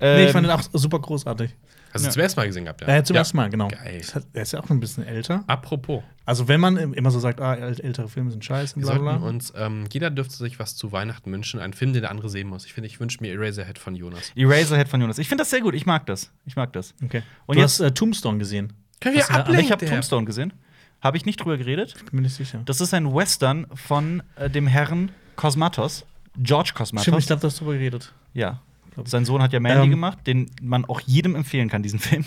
Nee, 0.00 0.22
ich 0.22 0.26
Ähm, 0.28 0.32
fand 0.32 0.46
den 0.46 0.50
auch 0.52 0.62
super 0.72 0.98
großartig. 0.98 1.50
Hast 1.94 2.02
du 2.04 2.08
Ja. 2.08 2.12
zum 2.12 2.22
ersten 2.22 2.40
Mal 2.40 2.46
gesehen 2.48 2.64
gehabt? 2.64 2.80
Ja, 2.82 3.04
zum 3.04 3.16
ersten 3.16 3.36
Mal, 3.36 3.48
genau. 3.50 3.68
Geil. 3.68 3.98
Das 4.00 4.14
hat- 4.16 4.24
Er 4.32 4.42
ist 4.42 4.52
ja 4.52 4.60
auch 4.60 4.68
ein 4.68 4.80
bisschen 4.80 5.06
älter. 5.06 5.44
Apropos, 5.46 6.02
Also, 6.26 6.48
wenn 6.48 6.58
man 6.60 6.76
immer 6.94 7.10
so 7.10 7.20
sagt, 7.20 7.40
ah, 7.40 7.52
äl- 7.54 7.80
ältere 7.80 8.08
Filme 8.08 8.30
sind 8.30 8.44
scheiße, 8.44 8.76
wir 8.76 8.82
bla 8.82 8.98
bla. 8.98 9.10
sollten 9.12 9.24
uns, 9.26 9.52
ähm, 9.56 9.84
jeder 9.92 10.10
dürfte 10.10 10.34
sich 10.34 10.58
was 10.58 10.74
zu 10.74 10.90
Weihnachten 10.90 11.30
wünschen. 11.30 11.60
Einen 11.60 11.72
Film, 11.72 11.92
den 11.92 12.02
der 12.02 12.10
andere 12.10 12.28
sehen 12.28 12.48
muss. 12.48 12.64
Ich 12.66 12.72
finde, 12.74 12.88
ich 12.88 12.98
wünsche 12.98 13.18
mir 13.22 13.32
Eraserhead 13.32 13.78
von 13.78 13.94
Jonas. 13.94 14.32
Eraserhead 14.34 14.88
von 14.88 15.00
Jonas. 15.00 15.18
Ich 15.18 15.28
finde 15.28 15.42
das 15.42 15.50
sehr 15.50 15.60
gut. 15.60 15.74
Ich 15.74 15.86
mag 15.86 16.04
das. 16.06 16.30
Ich 16.46 16.56
mag 16.56 16.72
das. 16.72 16.94
Okay. 17.04 17.22
Und 17.46 17.56
du 17.56 17.60
jetzt- 17.62 17.78
hast 17.78 17.80
äh, 17.80 17.92
Tombstone 17.92 18.38
gesehen. 18.38 18.72
Können 19.00 19.16
Das- 19.16 19.30
aber 19.30 19.46
Aber 19.48 19.58
ich 19.58 19.70
habe 19.70 19.84
Tombstone 19.86 20.24
gesehen. 20.26 20.52
Habe 21.00 21.16
ich 21.18 21.26
nicht 21.26 21.38
drüber 21.40 21.58
geredet. 21.58 21.94
Ich 21.96 22.04
bin 22.06 22.16
mir 22.16 22.22
nicht 22.22 22.34
sicher. 22.34 22.62
Das 22.64 22.80
ist 22.80 22.94
ein 22.94 23.14
Western 23.14 23.66
von 23.74 24.22
äh, 24.36 24.48
dem 24.50 24.66
Herrn 24.66 25.10
Cosmatos. 25.36 26.06
George 26.38 26.72
Stimmt, 26.74 27.18
ich 27.20 27.26
du 27.26 27.46
hast 27.46 27.60
drüber 27.60 27.74
geredet. 27.74 28.12
Ja. 28.32 28.60
Glaub 28.94 29.06
ich. 29.06 29.10
Sein 29.10 29.24
Sohn 29.24 29.42
hat 29.42 29.52
ja 29.52 29.60
Mandy 29.60 29.84
Ähm. 29.84 29.90
gemacht, 29.90 30.26
den 30.26 30.50
man 30.62 30.84
auch 30.86 31.00
jedem 31.00 31.34
empfehlen 31.34 31.68
kann, 31.68 31.82
diesen 31.82 31.98
Film. 32.00 32.24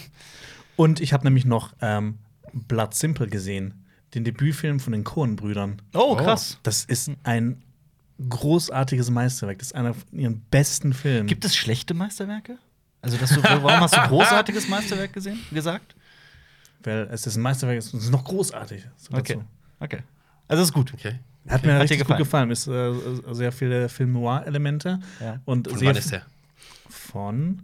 Und 0.76 1.00
ich 1.00 1.14
habe 1.14 1.24
nämlich 1.26 1.46
noch 1.46 1.74
ähm, 1.82 2.20
Blood 2.54 2.94
Simple 2.94 3.28
gesehen, 3.28 3.84
den 4.14 4.24
Debütfilm 4.24 4.80
von 4.80 4.94
den 4.94 5.04
Coen-Brüdern. 5.04 5.82
Oh, 5.94 6.16
krass. 6.16 6.60
Das 6.64 6.86
ist 6.86 7.10
ein 7.24 7.62
großartiges 8.30 9.10
Meisterwerk. 9.10 9.60
Das 9.60 9.70
ist 9.70 9.76
einer 9.76 9.94
von 9.94 10.20
ihren 10.20 10.42
besten 10.52 10.94
Filmen. 10.94 11.28
Gibt 11.28 11.46
es 11.46 11.56
schlechte 11.56 11.94
Meisterwerke? 11.94 12.58
Also, 13.02 13.18
dass 13.18 13.30
du, 13.30 13.44
warum 13.44 13.80
hast 13.82 13.96
du 13.96 14.02
großartiges 14.08 14.68
Meisterwerk 14.70 15.14
gesehen, 15.14 15.40
gesagt? 15.52 15.96
Weil 16.84 17.08
es 17.12 17.28
ist 17.28 17.36
ein 17.36 17.42
Meisterwerk, 17.42 17.78
es 17.78 17.94
ist 17.94 18.12
noch 18.12 18.24
großartig. 18.24 18.84
So 18.98 19.16
Okay. 19.16 19.34
dazu. 19.36 19.46
Okay. 19.80 20.00
Also, 20.48 20.64
ist 20.64 20.74
gut. 20.74 20.94
Okay. 20.94 21.20
Hat 21.48 21.64
mir 21.64 21.74
Hat 21.74 21.80
dir 21.80 21.84
richtig 21.84 22.00
gefallen? 22.00 22.18
gut 22.18 22.26
gefallen. 22.26 22.52
Ist 22.52 22.68
äh, 22.68 23.34
sehr 23.34 23.52
viele 23.52 23.88
Film-Noir-Elemente. 23.90 25.00
Ja. 25.22 25.40
Und 25.46 25.68
Von 25.70 25.78
sehr 25.80 25.90
wann 25.90 25.96
ist 25.96 26.12
der? 26.12 26.24
Von, 26.90 27.62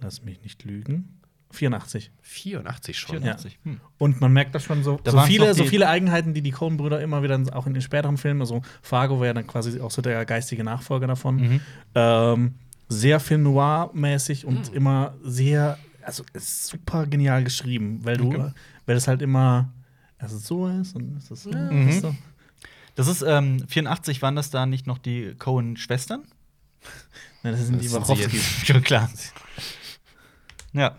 lass 0.00 0.22
mich 0.24 0.42
nicht 0.42 0.64
lügen, 0.64 1.18
84. 1.50 2.10
84 2.22 2.98
schon. 2.98 3.16
84. 3.20 3.58
Hm. 3.64 3.80
Und 3.98 4.20
man 4.20 4.32
merkt 4.32 4.54
das 4.54 4.64
schon 4.64 4.82
so, 4.82 4.98
Da 5.04 5.10
so, 5.10 5.20
viele, 5.20 5.54
so 5.54 5.64
viele 5.64 5.88
Eigenheiten, 5.88 6.32
die 6.34 6.40
die 6.42 6.50
Coen-Brüder 6.50 7.00
immer 7.00 7.22
wieder 7.22 7.38
auch 7.52 7.66
in 7.66 7.74
den 7.74 7.82
späteren 7.82 8.16
Filmen, 8.16 8.40
also 8.40 8.62
Fargo 8.80 9.18
war 9.20 9.26
ja 9.26 9.34
dann 9.34 9.46
quasi 9.46 9.78
auch 9.80 9.90
so 9.90 10.00
der 10.02 10.24
geistige 10.24 10.64
Nachfolger 10.64 11.06
davon, 11.06 11.36
Mhm. 11.36 11.60
ähm, 11.94 12.54
sehr 12.88 13.20
Film 13.20 13.42
Noir-mäßig 13.42 14.44
und 14.46 14.70
Mhm. 14.70 14.76
immer 14.76 15.14
sehr, 15.22 15.78
also 16.02 16.24
super 16.34 17.06
genial 17.06 17.44
geschrieben, 17.44 18.00
weil 18.02 18.16
du, 18.16 18.28
Okay. 18.28 18.50
weil 18.86 18.96
es 18.96 19.06
halt 19.08 19.20
immer, 19.22 19.72
also 20.18 20.38
so 20.38 20.68
ist 20.68 20.96
und 20.96 21.16
es 21.18 21.30
ist 21.30 21.42
so. 21.44 21.50
Mhm. 21.52 21.88
ist 21.88 22.00
so. 22.00 22.14
Das 22.94 23.08
ist, 23.08 23.22
ähm, 23.22 23.64
84 23.68 24.20
waren 24.22 24.36
das 24.36 24.50
da 24.50 24.66
nicht 24.66 24.86
noch 24.86 24.98
die 24.98 25.34
Cohen-Schwestern? 25.38 26.22
Ja, 27.42 27.50
das 27.50 27.60
sind 27.66 27.80
die 27.80 27.88
Das 27.88 27.92
sie 27.92 28.00
Wachowskis. 28.00 28.44
Schon 28.66 28.82
klar. 28.84 29.10
Ja. 30.72 30.96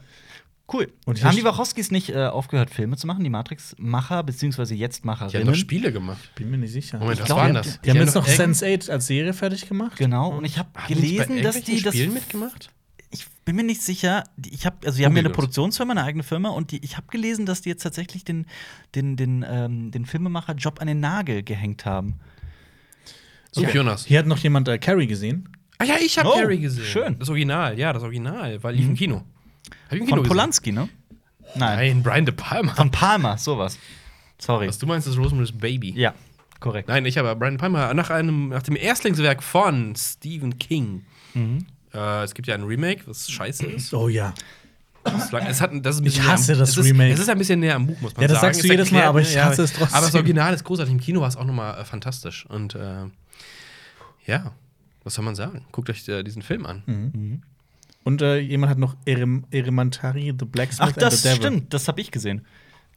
Cool. 0.71 0.91
Und 1.05 1.23
Haben 1.23 1.35
die 1.35 1.43
Wachowskis 1.43 1.91
nicht 1.91 2.09
äh, 2.09 2.25
aufgehört, 2.25 2.69
Filme 2.69 2.95
zu 2.97 3.05
machen? 3.05 3.23
Die 3.23 3.29
Matrix-Macher, 3.29 4.23
beziehungsweise 4.23 4.73
jetzt 4.75 5.03
Die 5.03 5.09
haben 5.09 5.45
doch 5.45 5.55
Spiele 5.55 5.91
gemacht. 5.91 6.31
Bin 6.35 6.49
mir 6.49 6.57
nicht 6.57 6.71
sicher. 6.71 6.97
Moment, 6.99 7.15
Ich 7.15 7.19
was 7.21 7.25
glaub, 7.27 7.39
waren 7.39 7.49
die- 7.49 7.53
das? 7.61 7.81
Die 7.81 7.89
haben 7.89 7.97
jetzt 7.97 8.15
noch 8.15 8.27
irgend- 8.27 8.55
Sense8 8.55 8.89
als 8.89 9.07
Serie 9.07 9.33
fertig 9.33 9.67
gemacht. 9.67 9.97
Genau, 9.97 10.29
und 10.37 10.45
ich 10.45 10.57
habe 10.57 10.69
Haben 10.73 10.87
die 10.87 10.93
gelesen, 10.95 11.41
dass 11.43 11.61
die 11.63 11.81
das. 11.81 11.93
Spielen 11.93 12.13
mitgemacht? 12.13 12.69
Ich 13.11 13.27
bin 13.45 13.57
mir 13.57 13.63
nicht 13.63 13.81
sicher. 13.83 14.23
Die- 14.37 14.53
Ich 14.53 14.65
habe, 14.65 14.77
also 14.87 14.97
die 14.97 15.05
haben 15.05 15.15
ja 15.15 15.19
eine. 15.19 15.29
Produktionsfirma, 15.29 15.91
eine 15.91 16.03
eigene 16.03 16.23
Firma, 16.23 16.49
und 16.49 16.71
die, 16.71 16.83
ich 16.83 16.95
habe 16.97 17.07
gelesen, 17.11 17.45
dass 17.45 17.61
die 17.61 17.69
jetzt 17.69 17.83
tatsächlich 17.83 18.23
den, 18.23 18.47
den, 18.95 19.15
den, 19.17 19.45
ähm, 19.47 19.91
den 19.91 20.05
Filmemacher-Job 20.05 20.79
an 20.81 20.87
den 20.87 21.01
Nagel 21.01 21.43
gehängt 21.43 21.85
haben. 21.85 22.15
So, 23.51 23.63
Jonas. 23.65 24.05
Hier 24.05 24.17
hat 24.17 24.25
noch 24.27 24.39
jemand 24.39 24.67
äh, 24.69 24.79
Carrie 24.79 25.05
gesehen. 25.07 25.49
Ah 25.83 25.95
ja, 25.95 25.95
ich 26.03 26.17
habe 26.17 26.29
Oh, 26.29 26.33
Carrie 26.35 26.59
gesehen. 26.59 26.85
schön. 26.85 27.19
Das 27.19 27.29
Original, 27.29 27.77
ja, 27.77 27.93
das 27.93 28.03
Original, 28.03 28.61
weil 28.63 28.75
lief 28.75 28.85
im 28.87 28.95
Kino. 28.95 29.17
Hab 29.17 29.93
ich 29.93 29.99
im 29.99 30.05
Kino 30.05 30.07
Von 30.07 30.17
gesehen. 30.23 30.27
Polanski, 30.29 30.71
ne? 30.71 30.89
Nein. 31.55 31.77
Nein, 31.77 32.03
Brian 32.03 32.25
De 32.25 32.33
Palma. 32.33 32.73
Von 32.73 32.89
Palmer, 32.91 33.37
sowas. 33.37 33.77
Sorry. 34.39 34.67
Was 34.67 34.77
du 34.79 34.85
meinst, 34.87 35.07
ist 35.07 35.17
Rosemary's 35.17 35.51
Baby. 35.51 35.91
Ja, 35.91 36.13
korrekt. 36.59 36.87
Nein, 36.89 37.05
ich 37.05 37.17
habe 37.17 37.35
Brian 37.35 37.53
De 37.53 37.59
Palma 37.59 37.93
nach 37.93 38.09
einem 38.09 38.49
nach 38.49 38.63
dem 38.63 38.75
Erstlingswerk 38.75 39.43
von 39.43 39.95
Stephen 39.95 40.57
King. 40.57 41.05
Mhm. 41.33 41.65
Äh, 41.93 42.23
es 42.23 42.33
gibt 42.33 42.47
ja 42.47 42.55
ein 42.55 42.63
Remake, 42.63 43.03
was 43.05 43.29
scheiße 43.29 43.65
ist. 43.67 43.93
Oh 43.93 44.07
ja. 44.09 44.33
Ist 45.05 45.33
es 45.33 45.59
hat, 45.61 45.71
das 45.81 45.97
ist 45.99 46.05
Ich 46.07 46.21
hasse 46.23 46.53
näher, 46.53 46.59
das 46.59 46.69
es 46.69 46.77
ist, 46.77 46.85
Remake. 46.85 47.13
Es 47.13 47.19
ist 47.19 47.27
ein 47.29 47.37
bisschen 47.37 47.59
näher 47.59 47.75
am 47.75 47.85
Buch, 47.85 47.99
muss 47.99 48.15
man 48.15 48.21
Ja, 48.21 48.27
das 48.29 48.37
sagen. 48.39 48.53
sagst 48.53 48.61
du 48.61 48.67
Es 48.67 48.71
jedes 48.71 48.91
Mal, 48.91 49.03
aber 49.03 49.19
ich 49.21 49.33
ja, 49.35 49.45
hasse 49.45 49.63
es 49.63 49.73
trotzdem. 49.73 49.97
Aber 49.97 50.05
das 50.05 50.15
Original 50.15 50.53
ist 50.53 50.63
großartig. 50.63 50.93
Im 50.93 50.99
Kino 51.01 51.19
war 51.21 51.27
es 51.27 51.35
auch 51.35 51.43
nochmal 51.43 51.77
äh, 51.79 51.83
fantastisch. 51.83 52.45
Und 52.47 52.73
äh, 52.75 53.03
ja, 54.25 54.53
was 55.03 55.13
soll 55.15 55.25
man 55.25 55.35
sagen? 55.35 55.65
Guckt 55.71 55.89
euch 55.89 56.07
äh, 56.09 56.23
diesen 56.23 56.41
Film 56.41 56.65
an. 56.65 56.83
Mhm. 56.85 57.41
Und 58.03 58.21
äh, 58.21 58.37
jemand 58.39 58.69
hat 58.69 58.77
noch 58.77 58.95
Erem 59.05 59.45
Eremantari, 59.51 60.33
The 60.37 60.45
Blacksmith 60.45 60.81
Ach, 60.91 60.93
and 60.93 61.01
das 61.01 61.21
the 61.23 61.29
Devil. 61.29 61.41
stimmt, 61.41 61.73
das 61.73 61.87
habe 61.87 62.01
ich 62.01 62.11
gesehen. 62.11 62.41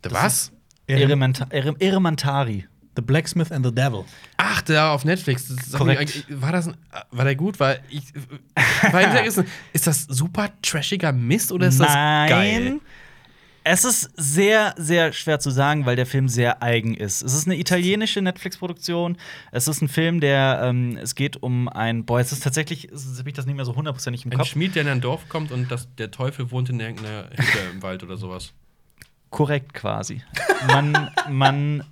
Der 0.05 0.13
was? 0.13 0.53
Erem 0.89 1.03
Eremanta 1.03 1.47
Erem 1.51 1.77
Eremantari. 1.79 2.67
the 2.97 3.03
Blacksmith 3.03 3.53
and 3.53 3.65
the 3.65 3.73
Devil. 3.75 4.05
Ach, 4.39 4.63
der 4.63 4.91
auf 4.91 5.05
Netflix. 5.05 5.49
Das 5.55 5.73
Korrekt. 5.73 6.17
irgendwie- 6.17 6.43
War, 6.43 6.51
das, 6.53 6.69
ein- 6.69 6.77
war 7.11 7.25
der 7.25 7.37
gut? 7.37 7.61
Weil 7.61 7.81
ich. 7.91 8.05
Weil 8.91 9.15
ich 9.21 9.27
ist, 9.37 9.45
ist 9.73 9.87
das 9.87 10.03
super 10.05 10.49
trashiger 10.63 11.13
Mist 11.13 11.53
oder 11.53 11.69
ist 11.69 11.79
das 11.79 11.93
geil? 11.93 12.81
Es 13.69 13.85
ist 13.85 14.11
sehr, 14.17 14.75
sehr 14.79 15.13
schwer 15.13 15.41
zu 15.41 15.51
sagen, 15.51 15.87
weil 15.87 15.97
der 15.97 16.07
Film 16.07 16.29
sehr 16.29 16.63
eigen 16.63 16.95
ist. 16.95 17.21
Es 17.23 17.35
ist 17.35 17.49
eine 17.49 17.59
italienische 17.59 18.23
Netflix-Produktion. 18.23 19.17
Es 19.51 19.67
ist 19.67 19.83
ein 19.83 19.89
Film, 19.89 20.21
der, 20.21 20.61
ähm, 20.63 20.97
es 21.03 21.17
geht 21.17 21.43
um 21.43 21.69
ein, 21.69 22.05
boah, 22.05 22.21
es 22.21 22.31
ist 22.31 22.45
tatsächlich, 22.45 22.85
jetzt 22.85 23.19
habe 23.19 23.29
ich 23.29 23.35
das 23.35 23.45
nicht 23.45 23.57
mehr 23.57 23.65
so 23.65 23.75
hundertprozentig 23.75 24.25
im 24.25 24.31
Ein 24.31 24.39
Kopf. 24.39 24.47
Schmied, 24.51 24.77
der 24.77 24.83
in 24.83 24.89
ein 24.89 25.01
Dorf 25.01 25.29
kommt 25.29 25.51
und 25.51 25.69
das, 25.69 25.89
der 25.97 26.13
Teufel 26.13 26.53
wohnt 26.53 26.71
in 26.71 26.79
irgendeiner 26.79 27.25
Hütte 27.31 27.59
im 27.75 27.83
Wald 27.83 28.05
oder 28.05 28.17
sowas. 28.17 28.53
Korrekt 29.31 29.75
quasi. 29.75 30.23
Man, 30.69 31.11
man, 31.29 31.83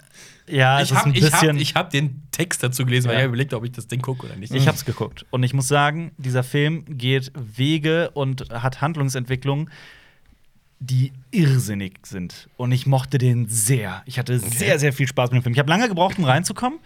ja, 0.47 0.81
es 0.81 0.93
ich 0.93 0.97
ist 0.97 0.97
ein 0.99 1.07
habe 1.07 1.19
ich 1.19 1.25
bisschen. 1.25 1.49
hab, 1.49 1.57
ich 1.61 1.75
hab 1.75 1.91
den 1.91 2.23
Text 2.31 2.63
dazu 2.63 2.85
gelesen, 2.87 3.09
weil 3.09 3.15
Ja. 3.17 3.21
ich 3.23 3.27
überlegt 3.27 3.53
ob 3.53 3.65
ich 3.65 3.73
das 3.73 3.89
Ding 3.89 4.01
gucke 4.01 4.27
oder 4.29 4.37
nicht. 4.37 4.55
Ich 4.55 4.69
hab's 4.69 4.85
geguckt 4.85 5.27
und 5.31 5.43
ich 5.43 5.53
muss 5.55 5.67
sagen, 5.67 6.13
dieser 6.19 6.45
Film 6.45 6.85
geht 6.87 7.33
Wege 7.35 8.11
und 8.13 8.49
hat 8.53 8.81
Handlungsentwicklungen, 8.81 9.71
die 10.87 11.13
irrsinnig 11.31 11.95
sind. 12.07 12.49
Und 12.57 12.73
ich 12.73 12.87
mochte 12.87 13.19
den 13.19 13.49
sehr. 13.49 14.03
Ich 14.07 14.19
hatte 14.19 14.39
sehr, 14.39 14.79
sehr 14.79 14.93
viel 14.93 15.07
Spaß 15.09 15.31
mit 15.31 15.41
dem 15.41 15.43
Film. 15.43 15.53
Ich 15.55 15.59
habe 15.59 15.71
lange 15.71 15.89
gebraucht, 15.89 16.19
um 16.19 16.25
reinzukommen. 16.25 16.79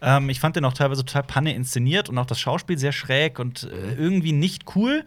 Ähm, 0.00 0.28
ich 0.30 0.40
fand 0.40 0.56
den 0.56 0.64
auch 0.64 0.72
teilweise 0.72 1.04
total 1.04 1.22
panne 1.24 1.54
inszeniert 1.54 2.08
und 2.08 2.18
auch 2.18 2.26
das 2.26 2.40
Schauspiel 2.40 2.78
sehr 2.78 2.92
schräg 2.92 3.38
und 3.38 3.64
äh, 3.64 3.94
irgendwie 3.94 4.32
nicht 4.32 4.74
cool. 4.76 5.04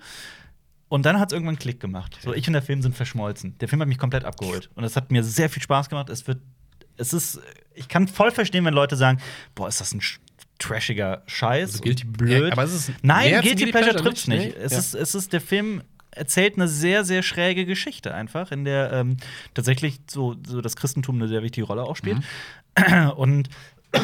Und 0.88 1.06
dann 1.06 1.20
hat 1.20 1.30
es 1.30 1.34
irgendwann 1.34 1.54
einen 1.56 1.60
Klick 1.60 1.80
gemacht. 1.80 2.18
So, 2.24 2.34
ich 2.34 2.48
und 2.48 2.54
der 2.54 2.62
Film 2.62 2.82
sind 2.82 2.96
verschmolzen. 2.96 3.58
Der 3.60 3.68
Film 3.68 3.82
hat 3.82 3.88
mich 3.88 3.98
komplett 3.98 4.24
abgeholt. 4.24 4.70
Und 4.76 4.84
es 4.84 4.96
hat 4.96 5.12
mir 5.12 5.24
sehr 5.24 5.50
viel 5.50 5.62
Spaß 5.64 5.90
gemacht. 5.90 6.10
Es 6.10 6.28
wird, 6.28 6.40
es 6.98 7.12
ist, 7.12 7.40
ich 7.74 7.88
kann 7.88 8.08
voll 8.08 8.32
verstehen, 8.32 8.64
wenn 8.66 8.74
Leute 8.74 8.96
sagen, 8.96 9.20
boah, 9.56 9.68
ist 9.68 9.82
das 9.82 9.94
ein 9.94 10.02
trashiger 10.60 11.24
Scheiß. 11.26 11.72
Also 11.72 11.84
Guilty- 11.84 12.06
blöd. 12.06 12.44
Ja, 12.48 12.52
aber 12.52 12.64
es 12.64 12.74
ist 12.74 12.92
Nein, 13.02 13.42
Guilty 13.42 13.72
Pleasure 13.72 13.96
trifft's 13.96 14.28
nicht? 14.28 14.46
nicht. 14.46 14.58
Es, 14.58 14.72
Ja. 14.72 14.78
ist, 14.80 14.94
es 14.94 15.16
ist, 15.16 15.34
der 15.34 15.42
Film 15.42 15.82
erzählt 16.16 16.56
eine 16.56 16.68
sehr, 16.68 17.04
sehr 17.04 17.24
schräge 17.24 17.66
Geschichte 17.66 18.14
einfach, 18.14 18.52
in 18.52 18.66
der 18.66 18.92
ähm, 18.92 19.18
tatsächlich 19.54 20.00
so, 20.10 20.36
so 20.46 20.62
das 20.62 20.76
Christentum 20.76 21.16
eine 21.16 21.28
sehr 21.28 21.44
wichtige 21.44 21.68
Rolle 21.68 21.84
auch 21.84 21.96
spielt. 21.96 22.18
Mhm. 22.78 23.10
Und 23.12 23.50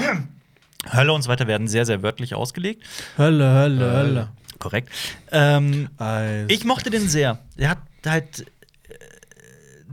Hölle 0.93 1.13
und 1.13 1.21
so 1.21 1.29
weiter 1.29 1.47
werden 1.47 1.67
sehr, 1.67 1.85
sehr 1.85 2.01
wörtlich 2.01 2.35
ausgelegt. 2.35 2.83
Hölle, 3.17 3.53
Hölle, 3.53 3.91
Hölle. 3.91 4.27
Korrekt. 4.59 4.89
Ähm, 5.31 5.89
ich 6.47 6.65
mochte 6.65 6.89
den 6.89 7.07
sehr. 7.07 7.39
Der 7.57 7.69
hat 7.71 7.79
halt. 8.05 8.45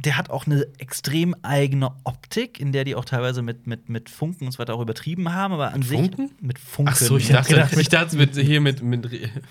Der 0.04 0.16
hat 0.16 0.30
auch 0.30 0.46
eine 0.46 0.66
extrem 0.78 1.34
eigene 1.42 1.90
Optik, 2.04 2.60
in 2.60 2.72
der 2.72 2.84
die 2.84 2.94
auch 2.94 3.04
teilweise 3.04 3.42
mit, 3.42 3.66
mit, 3.66 3.88
mit 3.88 4.08
Funken 4.08 4.46
und 4.46 4.52
so 4.52 4.58
weiter 4.58 4.74
auch 4.74 4.80
übertrieben 4.80 5.32
haben, 5.32 5.54
aber 5.54 5.72
an 5.72 5.82
sich. 5.82 5.98
Funken? 5.98 6.30
Mit 6.40 6.58
Funken. 6.58 6.92
Ach 6.94 6.96
so, 6.96 7.16
ich 7.16 7.28
Ja. 7.28 7.36
dachte, 7.36 7.54
gedacht, 7.54 7.72
ich 7.76 7.88
dachte 7.88 8.16
mit, 8.16 8.36
hier 8.36 8.60
mit, 8.60 8.82
mit 8.82 9.08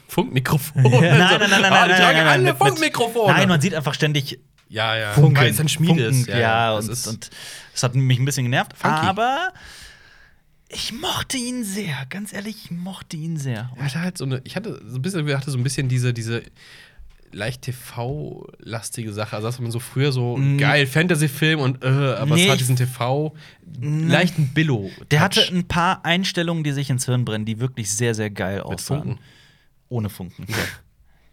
Funkmikrofon. 0.08 0.84
Nein, 0.84 0.92
nein, 0.92 1.10
nein, 1.10 1.40
nein, 1.40 1.50
nein, 1.50 1.64
Ah, 1.74 1.88
nein, 1.88 1.90
nein, 1.90 2.16
nein, 2.16 2.28
alle 2.28 2.44
mit- 2.44 2.60
mit- 2.60 2.68
Funkmikrofone. 2.70 3.34
Nein, 3.34 3.50
man 3.50 3.62
sieht 3.62 3.74
einfach 3.76 3.94
ständig 3.94 4.40
ja, 4.70 4.96
ja. 4.98 5.12
Funken. 5.14 5.38
Weil 5.38 5.52
es 5.52 5.60
ein 5.60 5.70
Schmied 5.70 5.98
ist. 5.98 6.16
Funken, 6.26 6.40
ja, 6.40 6.76
das 6.76 6.86
und, 6.88 6.92
ist 6.94 7.08
und 7.08 7.30
das 7.74 7.84
hat 7.84 7.96
mich 7.96 8.20
ein 8.20 8.26
bisschen 8.26 8.44
genervt. 8.46 8.74
Funky. 8.78 9.06
Aber 9.08 9.54
ich 10.70 10.92
mochte 10.94 11.38
ihn 11.38 11.64
sehr. 11.64 11.96
Ganz 12.10 12.34
ehrlich, 12.34 12.66
ich 12.66 12.72
mochte 12.72 13.16
ihn 13.16 13.38
sehr. 13.38 13.70
Er 13.78 13.86
hatte 13.86 14.02
halt 14.02 14.18
so 14.18 14.26
eine, 14.26 14.42
ich 14.44 14.56
hatte 14.58 14.82
so 14.86 14.98
ein 14.98 15.02
bisschen, 15.02 15.26
wir 15.26 15.38
hatte 15.38 15.52
so 15.52 15.58
ein 15.58 15.64
bisschen 15.64 15.88
diese, 15.88 16.14
diese 16.14 16.42
leicht 17.38 17.62
TV-lastige 17.62 19.14
Sache. 19.14 19.36
Also, 19.36 19.48
dass 19.48 19.60
man 19.60 19.72
so 19.72 19.80
früher 19.80 20.12
so 20.12 20.36
Mm. 20.38 20.58
geil 20.58 20.88
Fantasy-Film 20.88 21.60
und 21.60 21.84
äh, 21.84 21.88
aber 21.88 22.36
Nee, 22.36 22.46
es 22.46 22.52
hat 22.52 22.60
diesen 22.60 22.76
TV 22.76 23.34
leichten 23.80 24.50
Billo. 24.54 24.90
Der 25.12 25.20
hatte 25.22 25.42
ein 25.50 25.68
paar 25.68 26.04
Einstellungen, 26.06 26.64
die 26.64 26.72
sich 26.72 26.90
ins 26.90 27.06
Hirn 27.06 27.26
brennen, 27.26 27.46
die 27.46 27.60
wirklich 27.60 27.90
sehr, 27.94 28.14
sehr 28.16 28.30
geil 28.30 28.62
aussahen. 28.62 29.02
Funken. 29.04 29.20
Ohne 29.90 30.10
Funken. 30.10 30.46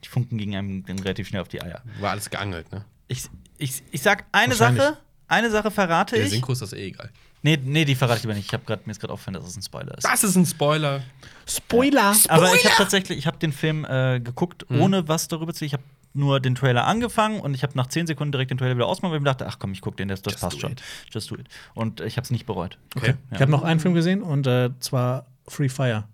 Die 0.04 0.08
Funken 0.10 0.36
gingen 0.36 0.54
einem 0.54 0.84
dann 0.84 0.98
relativ 0.98 1.28
schnell 1.28 1.40
auf 1.40 1.48
die 1.48 1.62
Eier. 1.62 1.80
War 1.98 2.10
alles 2.10 2.28
geangelt, 2.28 2.70
ne? 2.70 2.84
Ich, 3.08 3.22
ich, 3.56 3.82
ich 3.90 4.02
sag 4.02 4.26
eine. 4.32 4.54
Sache, 4.54 4.98
eine 5.28 5.50
Sache 5.50 5.70
verrate 5.70 6.16
Der 6.16 6.26
ich. 6.26 6.30
Synchro 6.32 6.52
ist 6.52 6.60
das 6.60 6.74
eh 6.74 6.88
egal. 6.88 7.08
Nee, 7.40 7.58
nee, 7.64 7.86
die 7.86 7.94
verrate 7.94 8.18
ich 8.20 8.26
aber 8.26 8.34
nicht. 8.34 8.44
Ich 8.46 8.52
hab 8.52 8.66
grad, 8.66 8.86
mir 8.86 8.90
ist 8.92 9.00
gerade 9.00 9.14
aufgefallen, 9.14 9.34
dass 9.40 9.46
es 9.48 9.56
ein 9.56 9.62
Spoiler 9.62 9.96
ist. 9.96 10.04
Das 10.04 10.22
ist 10.22 10.36
ein 10.36 10.44
Spoiler. 10.44 11.02
Spoiler! 11.46 12.14
Aber 12.28 12.54
ich 12.54 12.64
habe 12.64 12.74
tatsächlich, 12.76 13.18
ich 13.18 13.26
habe 13.26 13.38
den 13.38 13.52
Film 13.52 13.84
äh, 13.84 14.20
geguckt, 14.20 14.64
Mhm. 14.68 14.80
ohne 14.80 15.08
was 15.08 15.28
darüber 15.28 15.52
zu. 15.54 15.64
Ich 15.64 15.72
habe 15.72 15.82
nur 16.16 16.38
den 16.40 16.54
Trailer 16.54 16.86
angefangen 16.86 17.40
und 17.40 17.54
ich 17.54 17.62
habe 17.64 17.72
nach 17.76 17.88
10 17.88 18.06
Sekunden 18.06 18.30
direkt 18.32 18.50
den 18.52 18.58
Trailer 18.58 18.76
wieder 18.76 18.86
ausgemacht, 18.86 19.10
weil 19.12 19.18
ich 19.18 19.22
mir 19.24 19.30
dachte, 19.30 19.46
ach 19.48 19.58
komm, 19.58 19.72
ich 19.72 19.80
guck 19.80 19.96
den, 19.96 20.08
das, 20.08 20.22
das 20.22 20.34
Just 20.34 20.42
passt 20.44 20.60
schon. 20.60 20.72
it. 20.72 20.82
Just 21.12 21.30
do 21.30 21.34
it. 21.34 21.48
Und 21.74 22.00
ich 22.00 22.16
habe 22.16 22.24
es 22.24 22.30
nicht 22.30 22.46
bereut. 22.46 22.78
Okay. 22.96 23.08
Ja. 23.10 23.14
Ich 23.36 23.40
habe 23.40 23.50
noch 23.50 23.62
einen 23.64 23.80
Film 23.80 23.94
gesehen 23.94 24.22
und 24.22 24.46
äh, 24.46 24.70
zwar 24.78 25.26
Free 25.48 25.68
Fire. 25.68 26.04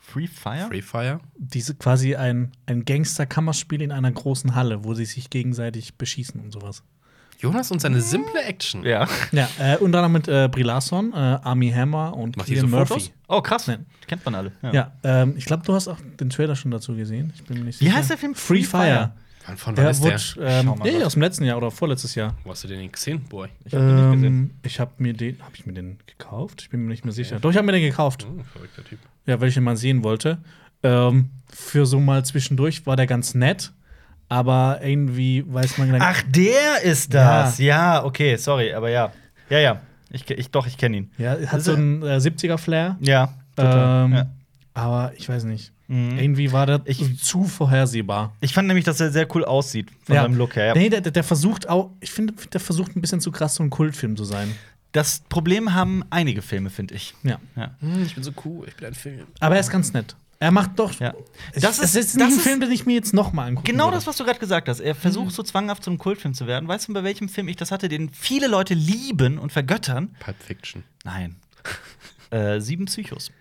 Free 0.00 0.26
Fire? 0.26 0.66
Free 0.68 0.80
Fire. 0.80 1.20
Diese 1.36 1.74
quasi 1.74 2.16
ein, 2.16 2.52
ein 2.64 2.86
Gangster-Kammerspiel 2.86 3.82
in 3.82 3.92
einer 3.92 4.10
großen 4.10 4.54
Halle, 4.54 4.82
wo 4.84 4.94
sie 4.94 5.04
sich 5.04 5.28
gegenseitig 5.28 5.96
beschießen 5.96 6.40
und 6.40 6.50
sowas. 6.50 6.82
Jonas 7.38 7.70
und 7.70 7.80
seine 7.80 8.00
simple 8.00 8.42
Action. 8.42 8.84
Ja. 8.84 9.06
Ja, 9.32 9.48
äh, 9.58 9.76
unter 9.78 9.98
anderem 9.98 10.12
mit 10.12 10.28
äh, 10.28 10.48
Brie 10.50 10.62
Larson, 10.64 11.12
äh, 11.12 11.16
Army 11.16 11.70
Hammer 11.70 12.16
und 12.16 12.36
Macht 12.36 12.48
Cillian 12.48 12.68
so 12.68 12.76
Murphy. 12.76 12.88
Fotos? 12.94 13.12
Oh, 13.28 13.40
krass. 13.40 13.66
Nein. 13.68 13.86
Kennt 14.06 14.24
man 14.24 14.34
alle. 14.34 14.52
Ja, 14.72 14.92
ähm, 15.04 15.34
ich 15.36 15.44
glaube, 15.44 15.62
du 15.64 15.72
hast 15.74 15.86
auch 15.88 15.98
den 16.18 16.30
Trailer 16.30 16.56
schon 16.56 16.70
dazu 16.70 16.94
gesehen. 16.96 17.32
Ich 17.36 17.44
bin 17.44 17.58
mir 17.58 17.64
nicht 17.64 17.80
Wie 17.80 17.84
sicher. 17.86 17.96
heißt 17.96 18.10
der 18.10 18.18
Film? 18.18 18.34
Free 18.34 18.62
Fire. 18.62 19.12
Wann, 19.46 19.56
von 19.56 19.76
wann 19.76 19.82
Der 19.84 19.90
ist 19.92 20.02
wurde 20.02 20.16
der? 20.36 20.58
ähm, 20.60 20.66
Schau 20.66 20.74
mal 20.76 20.84
nee, 20.84 20.92
grad. 20.96 21.04
aus 21.06 21.12
dem 21.14 21.22
letzten 21.22 21.44
Jahr 21.44 21.56
oder 21.56 21.70
vorletztes 21.70 22.14
Jahr. 22.14 22.34
Wo 22.44 22.50
hast 22.50 22.64
du 22.64 22.68
den 22.68 22.90
gesehen, 22.92 23.20
Boy? 23.28 23.48
Ich 23.64 23.72
hab 23.74 23.80
den 23.80 23.96
nicht 23.96 24.12
gesehen. 24.14 24.24
Ähm, 24.24 24.50
ich 24.62 24.80
habe 24.80 24.90
mir 24.98 25.12
den, 25.14 25.40
habe 25.40 25.52
ich 25.54 25.64
mir 25.64 25.72
den 25.72 25.98
gekauft? 26.06 26.62
Ich 26.62 26.70
bin 26.70 26.82
mir 26.82 26.88
nicht 26.88 27.04
mehr 27.04 27.12
sicher. 27.14 27.38
Doch, 27.40 27.50
ich 27.50 27.56
habe 27.56 27.64
mir 27.66 27.72
den 27.72 27.82
gekauft. 27.82 28.24
Hm, 28.24 28.44
verrückter 28.52 28.84
Typ. 28.84 28.98
Ja, 29.26 29.40
weil 29.40 29.48
ich 29.48 29.56
ihn 29.56 29.62
mal 29.64 29.76
sehen 29.76 30.02
wollte. 30.04 30.38
Ähm, 30.82 31.30
für 31.50 31.86
so 31.86 31.98
mal 31.98 32.24
zwischendurch 32.24 32.84
war 32.86 32.96
der 32.96 33.06
ganz 33.06 33.34
nett, 33.34 33.72
aber 34.28 34.80
irgendwie 34.82 35.44
weiß 35.46 35.78
man 35.78 35.96
Ach, 36.00 36.22
der 36.28 36.82
ist 36.82 37.14
das. 37.14 37.58
Ja. 37.58 38.04
okay, 38.04 38.36
sorry, 38.36 38.72
aber 38.72 38.90
ja. 38.90 39.12
Ja, 39.50 39.58
ja. 39.58 39.80
Ich, 40.10 40.28
ich, 40.30 40.50
doch, 40.50 40.66
ich 40.66 40.76
kenne 40.78 40.96
ihn. 40.98 41.10
ja, 41.18 41.36
hat 41.46 41.62
so 41.62 41.74
einen 41.74 42.02
äh, 42.02 42.16
70er-Flair. 42.16 42.96
Ja, 43.00 43.34
total. 43.56 44.04
Ähm, 44.06 44.12
ja. 44.14 44.26
Aber 44.74 45.12
ich 45.16 45.28
weiß 45.28 45.44
nicht. 45.44 45.72
Mhm. 45.88 46.18
Irgendwie 46.18 46.52
war 46.52 46.66
das 46.66 46.80
Ich- 46.84 47.18
zu 47.22 47.44
vorhersehbar. 47.44 48.34
Ich 48.40 48.52
fand 48.54 48.68
nämlich, 48.68 48.84
dass 48.84 49.00
er 49.00 49.10
sehr 49.10 49.26
cool 49.34 49.44
aussieht 49.44 49.88
von 50.04 50.14
Ja. 50.14 50.22
seinem 50.22 50.36
Look 50.36 50.56
her. 50.56 50.66
Ja. 50.68 50.74
Nee, 50.74 50.88
der, 50.90 51.00
der 51.00 51.12
der 51.12 51.24
versucht 51.24 51.68
auch, 51.68 51.90
ich 52.00 52.10
finde, 52.10 52.34
der 52.52 52.60
versucht 52.60 52.94
ein 52.96 53.00
bisschen 53.00 53.20
zu 53.20 53.30
krass, 53.32 53.54
so 53.56 53.62
ein 53.62 53.70
Kultfilm 53.70 54.16
zu 54.16 54.24
sein. 54.24 54.52
Das 54.92 55.20
Problem 55.28 55.74
haben 55.74 56.02
einige 56.10 56.40
Filme, 56.42 56.70
finde 56.70 56.94
ich. 56.94 57.14
Ja. 57.22 57.38
Ja. 57.56 57.70
Hm, 57.80 58.02
ich 58.04 58.14
bin 58.14 58.24
so 58.24 58.30
cool, 58.44 58.66
ich 58.68 58.76
bin 58.76 58.86
ein 58.86 58.94
Film. 58.94 59.26
Aber 59.40 59.54
er 59.56 59.60
ist 59.60 59.70
ganz 59.70 59.92
nett. 59.92 60.14
Er 60.40 60.50
macht 60.52 60.78
doch. 60.78 60.92
Ja. 61.00 61.14
Das 61.54 61.78
ist- 61.78 61.84
es 61.84 61.94
ist 61.96 62.14
das 62.16 62.22
ein 62.22 62.28
ist- 62.30 62.42
Film, 62.42 62.60
den 62.60 62.70
ich 62.70 62.86
mir 62.86 62.94
jetzt 62.94 63.12
noch 63.12 63.32
mal 63.32 63.46
angucken 63.46 63.66
Genau 63.66 63.86
würde. 63.86 63.96
das, 63.96 64.06
was 64.06 64.16
du 64.16 64.24
gerade 64.24 64.38
gesagt 64.38 64.68
hast. 64.68 64.78
Er 64.80 64.94
versucht 64.94 65.32
so 65.32 65.42
zwanghaft 65.42 65.82
zu 65.82 65.90
einem 65.90 65.98
Kultfilm 65.98 66.32
zu 66.34 66.46
werden. 66.46 66.68
Weißt 66.68 66.86
du, 66.88 66.92
bei 66.92 67.02
welchem 67.02 67.28
Film 67.28 67.48
ich 67.48 67.56
das 67.56 67.70
hatte, 67.72 67.88
den 67.88 68.10
viele 68.10 68.46
Leute 68.46 68.74
lieben 68.74 69.38
und 69.38 69.50
vergöttern? 69.52 70.14
Pulp 70.20 70.40
Fiction. 70.40 70.84
Nein. 71.04 71.36
äh, 72.30 72.60
Sieben 72.60 72.84
Psychos. 72.84 73.32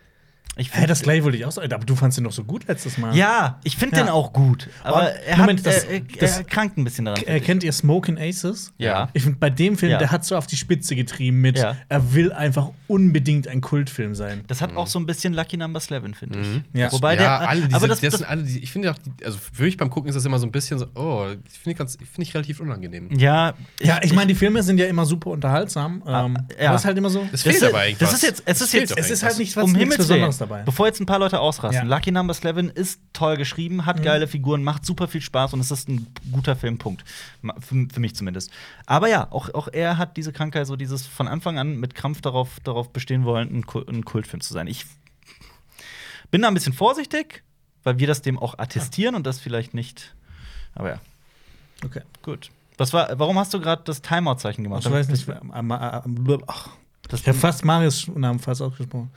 Ich 0.57 0.73
Hä, 0.75 0.85
das 0.87 1.01
gleiche 1.01 1.23
wollte 1.23 1.37
ich 1.37 1.45
auch 1.45 1.51
sagen. 1.51 1.71
Aber 1.71 1.85
du 1.85 1.95
fandst 1.95 2.17
ihn 2.17 2.23
doch 2.23 2.31
so 2.31 2.43
gut 2.43 2.67
letztes 2.67 2.97
Mal. 2.97 3.15
Ja, 3.15 3.59
ich 3.63 3.77
finde 3.77 3.97
Ja. 3.97 4.03
den 4.03 4.09
auch 4.09 4.33
gut. 4.33 4.69
Aber 4.83 5.11
Oh, 5.13 5.17
er, 5.27 5.37
Moment, 5.37 5.59
hat, 5.59 5.65
das- 5.67 5.83
er, 5.85 5.91
er, 5.93 5.99
das- 6.19 6.37
er 6.39 6.43
krankt 6.43 6.77
ein 6.77 6.83
bisschen 6.83 7.05
daran. 7.05 7.21
Äh, 7.25 7.39
kennt 7.39 7.63
ihr 7.63 7.71
Smoking 7.71 8.17
Aces? 8.19 8.73
Ja. 8.77 9.09
Ich 9.13 9.23
finde, 9.23 9.37
bei 9.37 9.49
dem 9.49 9.77
Film, 9.77 9.91
Ja. 9.91 9.97
der 9.97 10.11
hat 10.11 10.25
so 10.25 10.35
auf 10.35 10.47
die 10.47 10.57
Spitze 10.57 10.95
getrieben 10.95 11.41
mit, 11.41 11.57
Ja. 11.57 11.75
er 11.89 12.13
will 12.13 12.31
einfach 12.33 12.69
unbedingt 12.87 13.47
ein 13.47 13.61
Kultfilm 13.61 14.15
sein. 14.15 14.43
Das 14.47 14.61
hat 14.61 14.75
auch 14.75 14.87
so 14.87 14.97
ein 14.99 15.05
bisschen 15.05 15.33
Lucky 15.33 15.57
Number 15.57 15.79
11, 15.79 16.15
finde 16.17 16.39
ich. 16.39 16.47
Ja. 16.79 16.91
Wobei 16.91 17.15
ja, 17.15 17.19
der. 17.39 17.49
alle 17.49 17.61
diese, 17.61 17.75
aber 17.75 17.87
das, 17.87 17.99
das, 17.99 18.11
das, 18.11 18.19
sind 18.21 18.29
alle, 18.29 18.43
die, 18.43 18.59
ich 18.59 18.71
finde 18.71 18.91
auch, 18.91 18.95
also 19.23 19.37
für 19.53 19.63
mich 19.63 19.77
beim 19.77 19.89
Gucken 19.89 20.09
ist 20.09 20.15
das 20.15 20.25
immer 20.25 20.39
so 20.39 20.45
ein 20.47 20.51
bisschen 20.51 20.79
so, 20.79 20.87
oh, 20.95 21.25
finde 21.27 21.39
ich, 21.71 21.75
ganz- 21.77 21.97
finde 21.97 22.21
ich 22.23 22.33
relativ 22.33 22.59
unangenehm. 22.59 23.09
ja, 23.17 23.53
Ja, 23.81 23.99
ich 24.01 24.13
meine, 24.13 24.27
die 24.27 24.35
Filme 24.35 24.63
sind 24.63 24.79
ja 24.79 24.85
immer 24.87 25.05
super 25.05 25.31
unterhaltsam. 25.31 26.01
Ähm, 26.07 26.37
ja. 26.59 26.67
Aber 26.67 26.75
es 26.75 26.81
ist 26.81 26.85
halt 26.85 26.97
immer 26.97 27.09
so. 27.09 27.21
Es 27.31 27.31
Das 27.31 27.41
fehlt 27.43 27.63
aber 27.63 27.85
irgendwas. 27.85 28.11
das 28.11 28.13
ist 28.19 28.23
jetzt, 28.23 28.43
es 28.45 28.61
ist 28.61 28.73
jetzt, 28.73 28.97
es 28.97 29.09
ist 29.09 29.23
halt 29.23 29.37
nicht 29.37 29.55
was 29.55 29.63
um 29.65 29.71
nichts 29.71 29.81
Himmels 29.83 29.97
Besonderes 29.97 30.37
dabei. 30.47 30.63
bevor 30.63 30.85
jetzt 30.87 30.99
ein 30.99 31.05
paar 31.05 31.19
Leute 31.19 31.39
ausrasten. 31.39 31.87
Ja. 31.89 31.95
Lucky 31.95 32.11
Number 32.11 32.33
11 32.33 32.71
ist 32.75 32.99
toll 33.13 33.37
geschrieben, 33.37 33.85
hat 33.85 34.01
geile 34.03 34.27
Figuren, 34.27 34.63
macht 34.63 34.85
super 34.85 35.07
viel 35.07 35.21
Spaß 35.21 35.53
und 35.53 35.59
es 35.59 35.71
ist 35.71 35.87
ein 35.89 36.07
guter 36.31 36.55
Film, 36.55 36.77
Punkt. 36.77 37.03
Ma- 37.41 37.55
Für, 37.59 37.87
für 37.93 37.99
mich 37.99 38.15
zumindest. 38.15 38.51
Aber 38.85 39.07
ja, 39.09 39.31
auch, 39.31 39.53
auch 39.53 39.67
er 39.71 39.97
hat 39.97 40.17
diese 40.17 40.31
Krankheit, 40.33 40.67
so 40.67 40.75
dieses 40.75 41.05
von 41.07 41.27
Anfang 41.27 41.57
an 41.59 41.77
mit 41.79 41.95
Krampf 41.95 42.21
darauf, 42.21 42.59
darauf 42.63 42.91
bestehen 42.91 43.23
wollen, 43.25 43.49
ein, 43.55 43.65
Kul- 43.65 43.87
ein 43.89 44.05
Kultfilm 44.05 44.41
zu 44.41 44.53
sein. 44.53 44.67
Ich 44.67 44.85
bin 46.31 46.41
da 46.41 46.47
ein 46.47 46.53
bisschen 46.53 46.73
vorsichtig, 46.73 47.43
weil 47.83 47.99
wir 47.99 48.07
das 48.07 48.21
dem 48.21 48.37
auch 48.37 48.57
attestieren 48.59 49.15
und 49.15 49.25
das 49.25 49.39
vielleicht 49.39 49.73
nicht. 49.73 50.13
Aber 50.75 50.89
ja, 50.89 50.99
Okay. 51.85 52.01
gut. 52.23 52.49
Was 52.77 52.93
war, 52.93 53.17
warum 53.17 53.39
hast 53.39 53.53
du 53.53 53.59
gerade 53.59 53.81
das 53.85 54.01
Timeout-Zeichen 54.01 54.63
gemacht? 54.63 54.85
Ich 54.85 54.91
weiß 54.91 55.07
nicht. 55.09 55.27
ähm, 55.27 55.51
ähm, 55.55 55.71
ähm, 55.71 56.43
ach, 56.47 56.69
Das- 57.07 57.21
ich 57.21 57.27
habe 57.27 57.37
fast 57.37 57.63
Marius 57.65 58.07
Namen 58.07 58.39
falsch 58.39 58.61
ausgesprochen. 58.61 59.11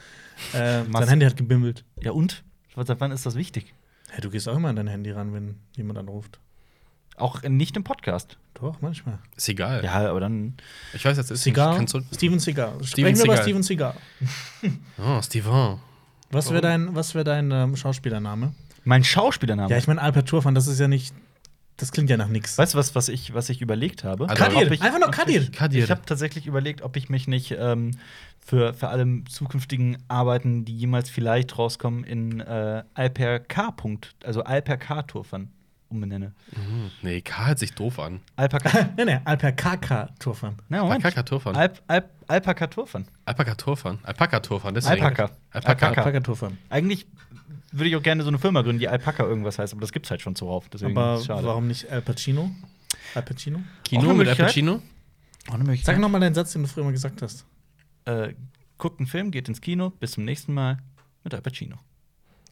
Äh, 0.53 0.85
sein 0.91 1.09
Handy 1.09 1.27
hat 1.27 1.37
gebimmelt. 1.37 1.85
Ja, 2.01 2.13
und? 2.13 2.43
Seit 2.77 3.01
wann 3.01 3.11
ist 3.13 3.27
das 3.27 3.35
wichtig? 3.35 3.75
Hey, 4.11 4.21
du 4.23 4.31
gehst 4.31 4.49
auch 4.49 4.57
immer 4.57 4.69
an 4.71 4.77
dein 4.77 4.87
Handy 4.89 5.11
ran, 5.11 5.35
wenn 5.35 5.57
jemand 5.77 5.99
anruft. 5.99 6.39
Auch 7.17 7.43
nicht 7.43 7.77
im 7.77 7.85
Podcast. 7.85 8.39
Doch, 8.55 8.81
manchmal. 8.81 9.19
Ist 9.37 9.49
egal. 9.51 9.85
Ja, 9.85 10.09
aber 10.09 10.21
dann. 10.21 10.55
Ich 10.95 11.05
weiß 11.05 11.17
jetzt, 11.19 11.31
ist 11.31 11.43
Seagal? 11.43 11.77
Kann 11.77 11.87
zurück. 11.87 12.07
Steven 12.15 12.39
Seagal. 12.39 12.83
Steven 12.83 13.15
Sprechen 13.15 13.19
wir 13.19 13.25
über 13.25 13.37
Seagal. 13.37 13.43
Steven 13.43 13.63
Seagal. 13.63 13.95
Oh, 14.99 15.21
Steven. 15.23 15.79
Was 16.31 16.51
wäre 16.51 16.63
dein, 16.63 16.95
was 16.95 17.15
wär 17.15 17.25
dein 17.25 17.51
ähm, 17.51 17.77
Schauspielername? 17.77 18.55
Mein 18.85 19.05
Schauspielername. 19.05 19.71
Ja, 19.71 19.77
ich 19.77 19.87
meine, 19.87 20.01
Alper 20.01 20.25
Turfan, 20.25 20.55
das 20.55 20.67
ist 20.67 20.79
ja 20.81 20.89
nicht. 20.89 21.15
Das 21.81 21.93
klingt 21.93 22.11
ja 22.11 22.17
nach 22.17 22.29
nichts. 22.29 22.59
Weißt 22.59 22.75
du, 22.75 22.79
was, 22.79 22.95
was, 22.95 23.09
ich, 23.09 23.35
was 23.35 23.49
ich 23.49 23.61
überlegt 23.63 24.05
habe? 24.05 24.29
Also, 24.29 24.43
Kadir, 24.43 24.71
ich- 24.71 24.83
einfach 24.83 24.99
nur 25.01 25.11
Kadir. 25.11 25.41
Ich, 25.43 25.53
Kadir. 25.53 25.83
ich 25.85 25.91
habe 25.91 26.03
tatsächlich 26.05 26.47
überlegt, 26.47 26.83
ob 26.83 26.97
ich 26.97 27.09
mich 27.09 27.27
nicht 27.27 27.57
ähm, 27.59 27.93
für, 28.39 28.75
für 28.75 28.89
alle 28.89 29.25
zukünftigen 29.29 29.99
Arbeiten, 30.09 30.65
die 30.65 30.77
jemals 30.77 31.09
vielleicht 31.11 31.57
rauskommen, 31.59 32.05
in 32.05 32.41
äh, 32.41 32.83
Alper 32.95 33.41
K. 33.41 33.71
Punkt, 33.73 34.15
also 34.25 34.43
Alper 34.45 34.77
K. 34.77 35.03
Turfan 35.03 35.49
umbenenne. 35.89 36.33
Hm, 36.55 36.91
Nee, 37.03 37.21
K 37.21 37.47
hört 37.49 37.59
sich 37.59 37.73
doof 37.75 37.99
an. 37.99 38.21
Alper 38.37 38.59
K. 38.61 38.91
nee, 38.97 39.05
nee, 39.07 39.21
Alper 39.25 39.51
Kaka 39.53 40.11
Turfan. 40.21 40.55
Na, 40.69 40.83
Moment. 40.83 41.05
Alpaka 41.05 41.23
Turfan. 41.25 41.57
Alp, 41.57 41.83
Alp, 41.89 42.11
Alpaka 42.29 42.67
Turfan. 42.69 43.07
Alpaka 43.25 43.55
Turfan. 43.57 43.99
Alpaka 44.05 44.39
Turfan, 44.41 44.75
deswegen. 44.75 45.03
Alpaka. 45.03 45.31
Alpaka. 45.51 45.87
Alpaka. 45.87 46.01
Alpaka 46.03 46.21
Turfan. 46.21 46.59
Eigentlich 46.69 47.07
würde 47.73 47.89
ich 47.89 47.97
auch 47.97 48.03
gerne 48.03 48.23
so 48.23 48.29
eine 48.29 48.39
Firma 48.39 48.63
gründen, 48.63 48.79
die 48.81 48.89
Alpaka 48.89 49.25
irgendwas 49.25 49.59
heißt, 49.59 49.73
aber 49.73 49.81
das 49.81 49.93
gibt's 49.93 50.11
halt 50.11 50.21
schon 50.21 50.35
zuhauf. 50.37 50.69
Deswegen 50.69 50.97
Aber 50.97 51.21
warum 51.29 51.67
nicht 51.69 51.91
Al 51.91 52.03
Pacino? 52.03 52.51
Al 53.15 53.23
Pacino? 53.23 53.61
Kino 53.85 54.13
mit 54.15 54.29
Al. 54.29 54.37
Pacino? 54.37 54.83
Auch 55.49 55.55
eine 55.55 55.65
Möglichkeit. 55.65 55.95
Sag 55.95 56.01
noch 56.01 56.09
mal 56.09 56.21
deinen 56.21 56.35
Satz, 56.35 56.53
den 56.53 56.63
du 56.63 56.69
früher 56.69 56.85
mal 56.85 56.93
gesagt 56.93 57.23
hast. 57.23 57.45
äh, 58.07 58.35
guckt 58.79 58.99
einen 58.99 59.07
Film, 59.07 59.31
geht 59.31 59.49
ins 59.49 59.61
Kino, 59.61 59.91
bis 59.91 60.13
zum 60.13 60.25
nächsten 60.25 60.55
Mal 60.55 60.79
mit 61.23 61.35
Al 61.35 61.43
Pacino. 61.43 61.77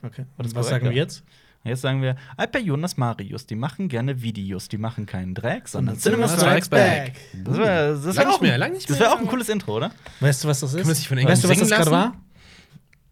Okay. 0.02 0.24
Und 0.36 0.54
was 0.54 0.68
sagen 0.68 0.84
wir 0.84 0.92
jetzt? 0.96 1.22
Und 1.64 1.70
Jetzt 1.70 1.80
sagen 1.80 2.02
wir, 2.02 2.14
Alper 2.36 2.60
Jonas 2.60 2.96
Marius, 2.96 3.44
die 3.46 3.56
machen 3.56 3.88
gerne 3.88 4.22
Videos, 4.22 4.68
die 4.68 4.78
machen 4.78 5.06
keinen 5.06 5.34
Dreck, 5.34 5.66
sondern 5.66 5.98
Cinema 5.98 6.28
Strikes 6.28 6.68
Back. 6.68 7.14
Das 7.44 7.56
wäre 7.58 8.04
wär 8.04 8.12
nicht 8.12 8.26
auch, 8.28 8.40
mehr, 8.40 8.54
ein- 8.54 8.60
lang 8.60 8.72
nicht 8.72 8.88
das 8.88 8.98
mehr. 8.98 9.08
wär 9.08 9.14
auch 9.14 9.18
ein 9.18 9.26
cooles 9.26 9.48
Intro, 9.48 9.76
oder? 9.76 9.90
Weißt 10.20 10.44
du, 10.44 10.48
was 10.48 10.60
das 10.60 10.74
ist? 10.74 10.86
Weißt 10.86 11.10
du, 11.10 11.48
was 11.48 11.58
das 11.58 11.68
gerade 11.68 11.90
war? 11.90 12.16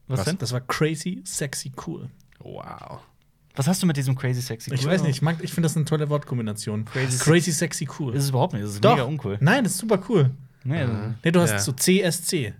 Was, 0.08 0.20
Was? 0.20 0.24
denn? 0.26 0.38
Das 0.38 0.52
war 0.52 0.60
crazy, 0.60 1.20
sexy, 1.24 1.72
cool. 1.86 2.08
Wow. 2.38 3.00
Was 3.54 3.66
hast 3.66 3.82
du 3.82 3.86
mit 3.86 3.96
diesem 3.96 4.14
Crazy 4.14 4.42
Sexy 4.42 4.72
Ich 4.74 4.84
Cool? 4.84 4.90
weiß 4.90 5.00
nicht, 5.02 5.12
ich, 5.16 5.22
mag- 5.22 5.38
ich 5.42 5.50
finde 5.50 5.66
das 5.66 5.76
eine 5.76 5.86
tolle 5.86 6.10
Wortkombination. 6.10 6.84
Crazy 6.84 7.18
Crazy, 7.18 7.52
sexy, 7.52 7.88
cool. 7.98 8.14
Ist 8.14 8.24
es 8.24 8.28
überhaupt 8.28 8.52
nicht, 8.52 8.62
das 8.64 8.72
ist 8.74 8.84
Doch. 8.84 8.92
mega 8.96 9.04
uncool. 9.06 9.38
Nein, 9.40 9.64
das 9.64 9.72
ist 9.72 9.78
super 9.78 9.98
cool. 10.10 10.30
Nee, 10.62 10.84
Mhm. 10.84 11.14
Nee, 11.24 11.30
du 11.30 11.40
hast 11.40 11.50
Ja. 11.52 11.58
so 11.60 11.72
CSC. 11.72 12.52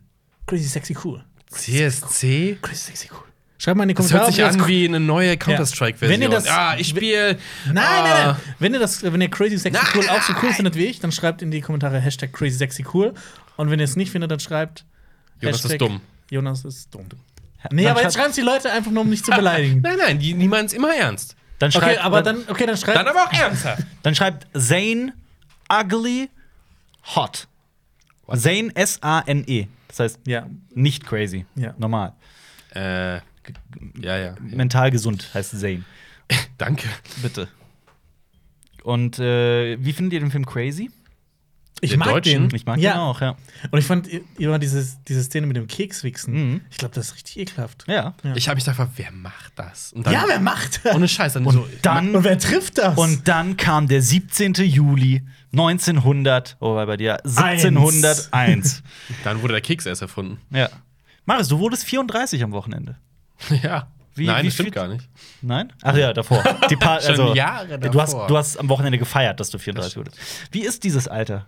Crazy, 0.47 0.65
sexy, 0.69 0.97
cool. 1.05 1.23
CSC? 1.51 2.57
Crazy, 2.63 2.77
sexy, 2.77 3.09
cool. 3.13 3.19
Schreib 3.59 3.77
mal 3.77 3.83
in 3.85 3.89
die 3.91 3.95
Das 3.95 4.07
Kommentare. 4.07 4.25
hört 4.27 4.35
sich 4.35 4.45
das 4.45 4.55
an 4.57 4.67
wie 4.69 4.87
eine 4.89 5.01
neue 5.01 5.37
Counter-Strike-Version. 5.37 6.15
Wenn 6.21 6.23
ihr 6.23 6.29
das- 6.31 6.47
ah, 6.47 6.77
ich 6.79 6.89
spiele. 6.89 7.39
Nein, 7.67 7.75
nein, 7.75 7.85
Ah. 7.85 8.27
nein. 8.33 8.37
Wenn 8.59 8.73
ihr, 8.75 8.81
das, 8.81 9.03
wenn 9.03 9.21
ihr 9.21 9.31
Crazy 9.31 9.59
Sexy 9.59 9.79
Nein. 9.83 9.87
Cool 9.95 10.09
auch 10.09 10.23
so 10.23 10.33
cool 10.43 10.53
findet 10.53 10.77
wie 10.77 10.85
ich, 10.87 11.01
dann 11.01 11.13
schreibt 11.13 11.43
in 11.43 11.51
die 11.51 11.61
Kommentare 11.61 11.99
Hashtag 12.01 12.33
Crazy 12.33 12.57
Sexy 12.57 12.85
Cool. 12.93 13.13
Und 13.57 13.71
wenn 13.71 13.79
ihr 13.81 13.85
es 13.85 13.97
nicht 13.97 14.11
findet, 14.13 14.31
dann 14.31 14.41
schreibt 14.41 14.85
Jonas 15.41 15.57
ist 15.59 15.65
Hashtag 15.65 15.79
dumm. 15.81 16.01
Jonas 16.31 16.65
ist 16.65 16.95
dumm. 16.95 17.07
Dann 17.63 17.77
Nee, 17.77 17.89
aber 17.89 18.03
jetzt 18.03 18.15
schreibt- 18.15 18.15
schreiben 18.15 18.31
es 18.31 18.37
die 18.37 18.43
Leute 18.43 18.71
einfach 18.73 18.91
nur, 18.91 19.03
um 19.03 19.11
mich 19.11 19.25
zu 19.25 19.31
beleidigen. 19.37 19.81
Nein, 19.81 19.97
nein, 19.99 20.19
die, 20.19 20.35
die 20.35 20.49
meinen 20.49 20.67
es 20.67 20.73
immer 20.73 20.95
ernst. 20.95 21.37
Dann 21.59 21.71
Okay, 21.71 21.79
schreibt, 21.79 22.05
aber 22.05 22.23
dann, 22.23 22.45
okay, 22.49 22.67
dann 22.67 22.77
schreibt. 22.77 22.99
Dann 22.99 23.09
aber 23.09 23.25
auch 23.25 23.33
ernsthaft. 23.33 23.83
Dann 24.03 24.15
schreibt 24.15 24.47
Zane 24.57 25.15
Ugly 25.73 26.29
Hot. 27.17 27.49
Zane 28.35 28.71
S-A-N-E. 28.75 29.69
Das 29.89 30.01
heißt, 30.01 30.21
ja, 30.27 30.47
nicht 30.75 31.07
crazy. 31.07 31.47
Ja. 31.55 31.75
Normal. 31.79 32.13
äh, 32.75 33.15
ja, 33.17 33.21
ja. 34.01 34.17
ja. 34.19 34.35
Mental 34.41 34.91
gesund 34.91 35.31
heißt 35.33 35.59
Zane. 35.59 35.85
Danke. 36.59 36.89
Bitte. 37.23 37.49
Und 38.83 39.19
äh, 39.19 39.77
wie 39.83 39.93
findet 39.93 40.13
ihr 40.15 40.21
den 40.21 40.31
Film 40.31 40.45
Crazy? 40.47 40.91
Ich 41.81 41.91
Den 41.91 41.99
mag 41.99 42.09
Deutschen? 42.09 42.49
den. 42.49 42.57
Ich 42.57 42.65
mag 42.65 42.79
ja. 42.79 42.93
den 42.93 42.99
auch, 43.01 43.21
ja. 43.21 43.37
Und 43.71 43.79
ich 43.79 43.85
fand 43.85 44.09
immer 44.39 44.59
dieses, 44.59 45.03
diese 45.05 45.23
Szene 45.23 45.47
mit 45.47 45.57
dem 45.57 45.67
Kekswichsen. 45.67 46.33
Mhm. 46.35 46.61
Ich 46.71 46.79
glaube, 46.79 46.95
das 46.95 47.09
ist 47.09 47.15
richtig 47.17 47.39
ekelhaft. 47.39 47.85
Ja. 47.87 48.15
Ja. 48.23 48.35
Ich 48.35 48.49
habe 48.49 48.57
mich 48.57 48.65
gefragt, 48.65 48.93
wer 48.97 49.11
macht 49.13 49.53
das? 49.57 49.93
Und 49.93 50.07
dann, 50.07 50.15
Ja, 50.15 50.25
wer 50.27 50.41
macht 50.41 50.85
das? 50.85 50.95
Ohne 50.95 51.07
Scheiß. 51.07 51.35
Dann 51.35 51.45
Und 51.45 51.53
so, 51.55 51.69
dann 51.83 52.15
Und 52.17 52.25
wer 52.25 52.39
trifft 52.39 52.79
das? 52.79 52.97
Und 52.97 53.29
dann 53.29 53.57
kam 53.57 53.89
der 53.89 54.01
17. 54.03 54.55
Juli 54.55 55.23
1900, 55.53 56.57
oh, 56.61 56.75
bei 56.75 56.97
dir 56.97 57.19
1701. 57.25 58.83
dann 59.25 59.43
wurde 59.43 59.53
der 59.55 59.61
Keks 59.61 59.87
erst 59.87 60.03
erfunden. 60.03 60.39
ja. 60.51 60.69
Marius, 61.29 61.49
du 61.49 61.59
wurdest 61.59 61.85
34 61.87 62.45
am 62.45 62.53
Wochenende. 62.53 62.97
ja. 63.63 63.89
Wie- 64.15 64.27
Nein, 64.27 64.45
wie 64.45 64.47
das 64.47 64.55
stimmt 64.55 64.73
gar 64.73 64.87
nicht. 64.87 65.09
Nein? 65.43 65.73
Ach 65.83 65.97
ja, 65.97 66.13
davor. 66.13 66.43
Die 66.71 66.77
paar, 66.77 67.01
Schon 67.01 67.11
also, 67.11 67.35
Jahre 67.35 67.79
Du 67.81 68.01
hast, 68.01 68.13
davor. 68.13 68.29
du 68.29 68.37
hast 68.37 68.57
am 68.59 68.69
Wochenende 68.69 68.97
gefeiert, 68.97 69.41
dass 69.41 69.51
du 69.51 69.59
34 69.59 69.95
Das 69.95 69.97
wurdest. 69.99 70.19
Wie 70.53 70.61
ist 70.61 70.85
dieses 70.85 71.09
Alter? 71.09 71.47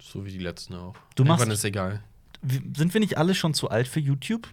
So 0.00 0.24
wie 0.24 0.30
die 0.30 0.38
letzten 0.38 0.74
auch. 0.74 0.94
Du 1.14 1.24
machst- 1.24 1.40
Irgendwann 1.40 1.54
ist 1.54 1.64
egal. 1.64 2.02
Sind 2.76 2.92
wir 2.94 3.00
nicht 3.00 3.18
alle 3.18 3.34
schon 3.34 3.54
zu 3.54 3.70
alt 3.70 3.88
für 3.88 4.00
YouTube? 4.00 4.46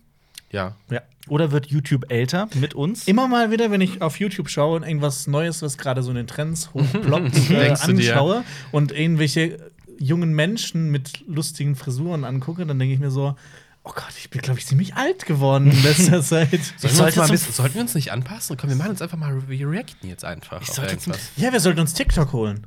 Ja. 0.52 0.76
ja. 0.92 1.02
Oder 1.28 1.52
wird 1.52 1.68
YouTube 1.68 2.12
älter 2.12 2.48
mit 2.56 2.74
uns? 2.76 3.08
Immer 3.08 3.28
mal 3.28 3.50
wieder, 3.52 3.72
wenn 3.72 3.82
ich 3.82 4.02
auf 4.02 4.20
YouTube 4.20 4.50
schaue 4.50 4.76
und 4.78 4.84
irgendwas 4.84 5.26
Neues, 5.28 5.62
was 5.62 5.78
gerade 5.78 6.04
so 6.04 6.10
in 6.12 6.16
den 6.16 6.28
Trends 6.28 6.70
hochploppt, 6.74 7.50
äh, 7.50 7.70
anschaue 7.72 8.44
und 8.72 8.92
irgendwelche 8.92 9.72
jungen 10.00 10.34
Menschen 10.34 10.92
mit 10.92 11.24
lustigen 11.28 11.76
Frisuren 11.76 12.24
angucke, 12.24 12.66
dann 12.66 12.78
denke 12.78 12.94
ich 12.94 13.00
mir 13.00 13.12
so, 13.12 13.36
oh 13.84 13.92
Gott, 13.94 14.14
ich 14.18 14.30
bin, 14.30 14.42
glaube 14.42 14.60
ich, 14.60 14.66
ziemlich 14.66 14.96
alt 14.96 15.26
geworden 15.26 15.72
in 15.72 15.84
letzter 15.84 16.22
Zeit. 16.24 16.50
Sollen 16.78 16.98
wir 17.16 17.22
mal 17.22 17.30
bisschen, 17.30 17.54
sollten 17.54 17.76
wir 17.76 17.82
uns 17.82 17.96
nicht 17.96 18.12
anpassen? 18.12 18.56
Komm, 18.58 18.70
wir 18.70 18.76
machen 18.78 18.92
uns 18.92 19.02
einfach 19.02 19.18
mal, 19.18 19.48
wir 19.48 19.70
reacten 19.70 20.08
jetzt 20.08 20.24
einfach. 20.26 20.62
Ich 20.62 20.70
auf 20.70 20.76
sollte 20.76 20.98
zum-. 21.00 21.14
Ja, 21.38 21.52
wir 21.52 21.60
sollten 21.60 21.80
uns 21.80 21.94
TikTok 21.94 22.32
holen. 22.34 22.66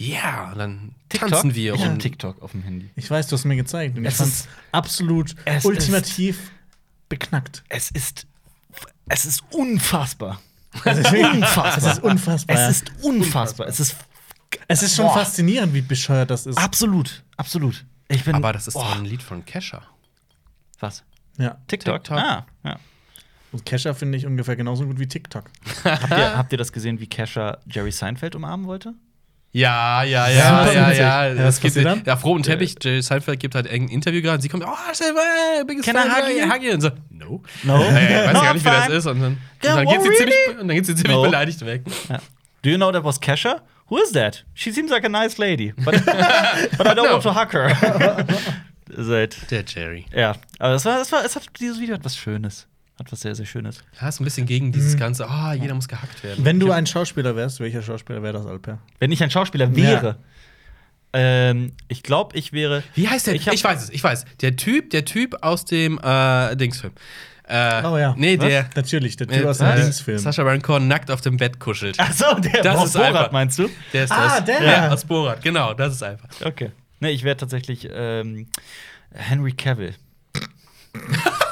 Ja, 0.00 0.52
und 0.52 0.58
dann 0.58 0.94
TikTok? 1.08 1.28
tanzen 1.30 1.54
wir. 1.56 1.74
Ich 1.74 1.84
hab 1.84 1.90
und 1.92 1.98
TikTok 1.98 2.40
auf 2.40 2.52
dem 2.52 2.62
Handy. 2.62 2.88
Ich 2.94 3.10
weiß, 3.10 3.26
du 3.26 3.34
hast 3.36 3.44
mir 3.44 3.56
gezeigt. 3.56 3.98
Und 3.98 4.04
ich 4.04 4.14
Es 4.14 4.20
ist- 4.20 4.48
absolut 4.70 5.34
es 5.44 5.64
ultimativ 5.64 6.52
beknackt. 7.08 7.64
Es 7.68 7.90
ist. 7.90 8.26
Es 9.08 9.24
ist 9.24 9.42
unfassbar. 9.50 10.40
Es 10.84 10.98
ist 10.98 11.12
unfassbar. 11.12 11.76
Es 11.76 11.84
ist 11.86 12.02
unfassbar. 12.04 12.56
Es 12.56 12.70
ist 12.70 12.92
unfassbar. 13.02 13.66
Es 13.66 13.80
ist 13.80 13.96
Es 14.68 14.82
ist 14.84 14.94
schon 14.94 15.06
Boah. 15.06 15.14
faszinierend, 15.14 15.74
wie 15.74 15.82
bescheuert 15.82 16.30
das 16.30 16.46
ist. 16.46 16.56
absolut, 16.58 17.24
absolut. 17.36 17.84
Ich 18.08 18.24
bin. 18.24 18.34
Aber 18.36 18.52
das 18.52 18.68
ist 18.68 18.74
Boah. 18.74 18.84
doch 18.84 18.96
ein 18.98 19.04
Lied 19.04 19.22
von 19.22 19.44
Kesha. 19.44 19.82
Was? 20.78 21.02
Ja. 21.38 21.56
TikTok? 21.66 22.04
TikTok. 22.04 22.18
Ah, 22.18 22.46
ja. 22.64 22.78
Und 23.50 23.64
Kesha 23.66 23.94
finde 23.94 24.16
ich 24.16 24.26
ungefähr 24.26 24.54
genauso 24.54 24.86
gut 24.86 24.98
wie 25.00 25.08
TikTok. 25.08 25.44
Habt 25.84 26.10
ihr, 26.10 26.36
habt 26.36 26.52
ihr 26.52 26.58
das 26.58 26.72
gesehen, 26.72 27.00
wie 27.00 27.06
Kesha 27.08 27.58
Jerry 27.66 27.90
Seinfeld 27.90 28.34
umarmen 28.36 28.66
wollte? 28.66 28.94
Ja, 29.50 30.02
ja, 30.02 30.28
Ja, 30.28 30.66
ja, 30.66 30.72
ja, 30.72 30.92
ja. 30.92 31.26
Ja, 31.28 31.34
Das 31.34 31.60
gibt 31.60 31.74
ja, 31.76 31.96
auf 32.14 32.24
rotem 32.24 32.42
Teppich. 32.42 32.74
Jerry 32.82 33.00
Seinfeld 33.02 33.40
gibt 33.40 33.54
halt 33.54 33.68
ein 33.70 33.88
Interview 33.88 34.20
gerade 34.20 34.36
und 34.36 34.42
sie 34.42 34.48
kommt, 34.48 34.64
oh, 34.64 35.64
biggest 35.66 35.88
Can 35.88 35.96
I 35.96 36.42
hug 36.50 36.62
you? 36.62 36.72
Und 36.74 36.80
so, 36.82 36.90
no. 37.10 37.42
No. 37.64 37.80
Ja, 37.90 37.98
ja, 37.98 38.20
ich 38.20 38.26
weiß 38.26 38.32
No, 38.34 38.40
gar 38.42 38.54
nicht, 38.54 38.64
wie 38.64 38.68
das 38.70 38.88
ist. 38.90 39.06
Und 39.06 39.20
dann, 39.20 39.32
und 39.32 39.38
Yeah, 39.64 39.76
dann 39.76 39.86
geht 39.86 39.98
oh, 39.98 40.02
sie 40.02 40.10
ziemlich, 40.16 40.34
really? 40.46 40.60
und 40.60 40.68
dann 40.68 40.76
geht 40.76 40.86
sie 40.86 40.94
ziemlich 40.94 41.16
No. 41.16 41.22
beleidigt 41.22 41.64
weg. 41.64 41.82
Ja. 42.08 42.18
Do 42.62 42.70
you 42.70 42.76
know 42.76 42.92
that 42.92 43.04
was 43.04 43.18
Kesha? 43.20 43.62
Who 43.88 43.98
is 44.02 44.12
that? 44.12 44.44
She 44.54 44.70
seems 44.70 44.90
like 44.90 45.04
a 45.04 45.08
nice 45.08 45.38
lady, 45.38 45.72
but, 45.72 45.94
but 46.04 46.86
I 46.86 46.94
don't 46.94 46.96
No. 47.04 47.12
want 47.14 47.22
to 47.22 47.34
hug 47.34 47.52
her. 47.52 48.26
Seit. 48.96 49.50
Der 49.50 49.64
Jerry. 49.66 50.04
Ja, 50.14 50.34
aber 50.58 50.72
das 50.74 50.84
war, 50.84 50.98
das 50.98 51.10
war, 51.10 51.24
es 51.24 51.34
hat, 51.36 51.44
dieses 51.58 51.80
Video 51.80 51.94
hat 51.94 52.04
was 52.04 52.16
Schönes. 52.16 52.66
Hat 52.98 53.12
was 53.12 53.20
sehr, 53.20 53.34
sehr 53.34 53.46
Schönes. 53.46 53.78
Ja, 54.00 54.08
ist 54.08 54.20
ein 54.20 54.24
bisschen 54.24 54.46
gegen 54.46 54.72
dieses 54.72 54.96
ganze, 54.96 55.28
ah, 55.28 55.52
jeder 55.54 55.74
muss 55.74 55.86
gehackt 55.88 56.22
werden. 56.24 56.44
Wenn 56.44 56.58
du 56.58 56.72
ein 56.72 56.84
Schauspieler 56.86 57.36
wärst, 57.36 57.60
welcher 57.60 57.80
Schauspieler 57.82 58.22
wäre 58.22 58.32
das, 58.32 58.46
Alper? 58.46 58.78
Wenn 58.98 59.12
ich 59.12 59.22
ein 59.22 59.30
Schauspieler 59.30 59.74
wäre, 59.76 60.16
ähm, 61.12 61.72
ich 61.86 62.02
glaube, 62.02 62.36
ich 62.36 62.52
wäre. 62.52 62.82
Wie 62.94 63.08
heißt 63.08 63.28
der? 63.28 63.34
Ich 63.34 63.46
Ich, 63.46 63.62
weiß 63.64 63.84
es, 63.84 63.90
ich 63.90 64.02
weiß. 64.04 64.24
Der 64.40 64.56
Typ, 64.56 64.90
der 64.90 65.04
Typ 65.04 65.36
aus 65.42 65.64
dem 65.64 65.98
äh, 66.02 66.56
Dingsfilm. 66.56 66.92
Äh, 67.50 67.82
Oh 67.84 67.96
ja. 67.96 68.14
Nee, 68.18 68.38
Was? 68.38 68.46
der. 68.46 68.68
Natürlich, 68.74 69.16
der 69.16 69.26
Typ 69.28 69.42
äh, 69.44 69.46
aus 69.46 69.58
dem 69.58 69.68
äh, 69.68 69.76
Dingsfilm. 69.76 70.18
Sascha 70.18 70.42
Baron 70.44 70.60
Cohen 70.60 70.86
nackt 70.88 71.10
auf 71.10 71.22
dem 71.22 71.38
Bett 71.38 71.58
kuschelt. 71.60 71.96
Ach 71.98 72.12
so, 72.12 72.34
der 72.40 72.62
Das 72.62 72.76
aus 72.76 72.86
ist 72.88 72.92
Borat, 72.94 73.06
einfach- 73.14 73.32
meinst 73.32 73.58
du? 73.58 73.70
Der 73.94 74.04
ist 74.04 74.10
Ah, 74.12 74.36
aus, 74.38 74.44
der. 74.44 74.62
Ja, 74.62 74.88
aus 74.90 75.04
Borat, 75.06 75.42
genau, 75.42 75.72
das 75.72 75.94
ist 75.94 76.02
einfach. 76.02 76.28
Okay. 76.44 76.72
Ne, 77.00 77.10
ich 77.12 77.22
wäre 77.24 77.36
tatsächlich 77.38 77.88
ähm, 77.90 78.48
Henry 79.14 79.52
Cavill. 79.52 79.94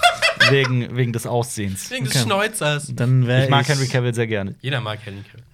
wegen, 0.51 0.97
wegen 0.97 1.13
des 1.13 1.27
Aussehens. 1.27 1.91
Wegen 1.91 2.07
Okay. 2.07 2.13
des 2.15 2.23
Schneuzers. 2.23 2.93
Dann 2.95 3.29
Ich 3.29 3.49
mag 3.49 3.67
Henry 3.69 3.87
Cavill 3.89 4.15
sehr 4.15 4.27
gerne. 4.27 4.55
Jeder 4.61 4.81
mag 4.81 4.99
Henry 5.05 5.23
Cavill. 5.23 5.45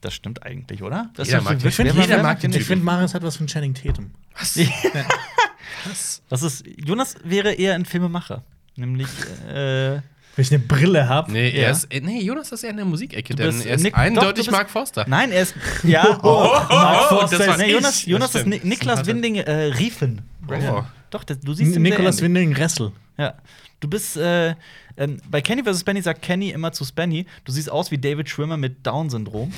Das 0.00 0.14
stimmt 0.14 0.44
eigentlich, 0.44 0.82
oder? 0.82 1.10
Das 1.16 1.26
Jeder 1.28 1.40
mag 1.42 1.58
den. 1.58 1.68
Ich 1.68 1.74
finde, 1.74 1.92
jeder 1.92 2.22
mag 2.22 2.38
den 2.40 2.52
Ich 2.52 2.64
finde, 2.64 2.84
Marius 2.84 3.14
hat 3.14 3.22
was 3.22 3.36
von 3.36 3.46
Channing 3.48 3.74
Tatum. 3.74 4.12
Was? 4.38 4.56
Was? 5.88 6.22
Das 6.28 6.42
ist, 6.42 6.64
Jonas 6.76 7.16
wäre 7.24 7.52
eher 7.54 7.74
ein 7.74 7.84
Filmemacher. 7.84 8.42
Nämlich, 8.76 9.08
äh, 9.48 9.54
Wenn 9.94 10.02
ich 10.36 10.50
eine 10.52 10.60
Brille 10.60 11.08
habe. 11.08 11.32
Nee, 11.32 11.50
er 11.50 11.62
Ja. 11.62 11.70
ist, 11.70 11.92
äh, 11.92 12.00
nee, 12.00 12.20
Jonas 12.22 12.52
ist 12.52 12.62
eher 12.62 12.70
in 12.70 12.76
der 12.76 12.84
Musikecke, 12.86 13.34
Du 13.34 13.42
denn 13.42 13.52
bist 13.52 13.66
er 13.66 13.74
ist 13.74 13.82
Nick- 13.82 13.96
eindeutig 13.96 14.46
doch, 14.46 14.52
Mark 14.52 14.70
Forster. 14.70 15.04
nein, 15.08 15.32
er 15.32 15.42
ist, 15.42 15.54
ja, 15.82 16.18
Oh, 16.22 16.52
Mark 16.68 17.08
Forster 17.08 17.38
das 17.38 17.46
war 17.48 17.54
ist- 17.56 17.60
nee, 17.60 17.66
ich. 17.66 17.72
Jonas, 17.72 17.92
Das 17.94 18.06
Jonas 18.06 18.34
ist 18.36 18.46
Niklas 18.64 19.06
Winding 19.06 19.36
äh, 19.36 19.50
Riefen. 19.52 20.22
Oh. 20.48 20.82
Doch, 21.10 21.24
das, 21.24 21.40
du 21.40 21.52
siehst 21.54 21.74
sehr 21.74 21.82
ähnlich. 21.84 22.20
Winding 22.20 22.52
Ressel. 22.54 22.92
Ja. 23.16 23.34
Du 23.80 23.88
bist, 23.88 24.16
äh, 24.16 24.56
ähm, 24.96 25.20
bei 25.30 25.40
Kenny 25.40 25.62
vs. 25.62 25.84
Benny 25.84 26.02
sagt 26.02 26.22
Kenny 26.22 26.50
immer 26.50 26.72
zu 26.72 26.84
Spenny, 26.84 27.26
du 27.44 27.52
siehst 27.52 27.70
aus 27.70 27.90
wie 27.92 27.98
David 27.98 28.28
Schwimmer 28.28 28.56
mit 28.56 28.84
Down-Syndrom. 28.84 29.52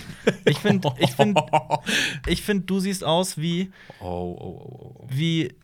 Ich 0.45 0.59
finde, 0.59 0.93
ich 0.99 1.11
finde, 1.13 1.43
ich 2.27 2.43
find, 2.43 2.69
du 2.69 2.81
siehst 2.81 3.03
aus 3.03 3.39
wie, 3.39 3.71
Oh, 4.01 4.05
oh, 4.07 4.97
oh, 5.01 5.07
wie 5.09 5.55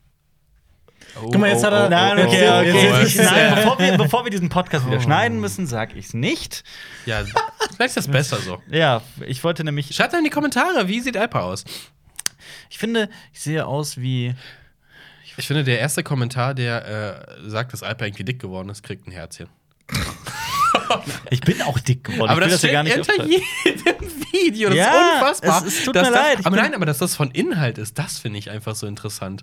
oh. 1.16 1.20
Guck 1.30 1.38
mal, 1.38 1.50
jetzt 1.50 1.64
hat 1.64 1.72
er- 1.74 1.90
Nein, 1.90 2.16
Jetzt- 2.16 2.26
okay, 2.28 2.40
jetzt- 2.40 2.74
okay. 2.74 3.00
jetzt- 3.02 3.08
Ich, 3.14 3.16
nein, 3.22 3.54
bevor 3.56 3.78
wir, 3.78 3.98
bevor 3.98 4.24
wir 4.24 4.30
diesen 4.30 4.48
Podcast 4.48 4.86
wieder 4.86 4.96
Oh. 4.96 5.00
schneiden 5.00 5.38
müssen, 5.40 5.66
sag 5.66 5.94
ich's 5.94 6.14
nicht. 6.14 6.64
Ja, 7.04 7.22
vielleicht 7.74 7.88
ist 7.88 7.96
das 7.96 8.08
besser 8.08 8.38
so. 8.38 8.62
Ja, 8.70 9.02
ich 9.26 9.44
wollte 9.44 9.64
nämlich. 9.64 9.94
Schreibt 9.94 10.14
in 10.14 10.24
die 10.24 10.30
Kommentare, 10.30 10.88
wie 10.88 11.00
sieht 11.00 11.16
Alpa 11.18 11.40
aus? 11.40 11.64
Ich 12.70 12.78
finde, 12.78 13.10
ich 13.34 13.40
sehe 13.40 13.66
aus 13.66 13.98
wie. 13.98 14.34
Ich 15.36 15.46
finde, 15.46 15.64
der 15.64 15.78
erste 15.80 16.02
Kommentar, 16.02 16.54
der 16.54 17.26
äh, 17.44 17.48
sagt, 17.50 17.72
dass 17.72 17.82
Alpa 17.82 18.06
irgendwie 18.06 18.24
dick 18.24 18.38
geworden 18.40 18.68
ist, 18.70 18.82
kriegt 18.82 19.06
ein 19.06 19.12
Herzchen. 19.12 19.48
Ich 21.30 21.40
bin 21.40 21.60
auch 21.62 21.78
dick 21.80 22.04
geworden. 22.04 22.30
Aber 22.30 22.42
ich 22.42 22.52
das, 22.52 22.60
das 22.60 22.70
ja 22.70 22.72
gar 22.72 22.82
nicht. 22.84 22.96
unter 22.96 23.24
jedem 23.24 23.42
Video. 24.32 24.68
Das 24.68 24.78
Ja, 24.78 24.84
ist 24.92 25.14
unfassbar. 25.14 25.66
es- 25.66 25.78
es 25.78 25.84
tut 25.84 25.94
mir 25.94 26.02
das, 26.02 26.10
leid, 26.10 26.40
ich 26.40 26.46
Aber 26.46 26.56
nein, 26.56 26.74
aber 26.74 26.86
dass 26.86 26.98
das 26.98 27.16
von 27.16 27.30
Inhalt 27.32 27.78
ist, 27.78 27.98
das 27.98 28.18
finde 28.18 28.38
ich 28.38 28.50
einfach 28.50 28.76
so 28.76 28.86
interessant. 28.86 29.42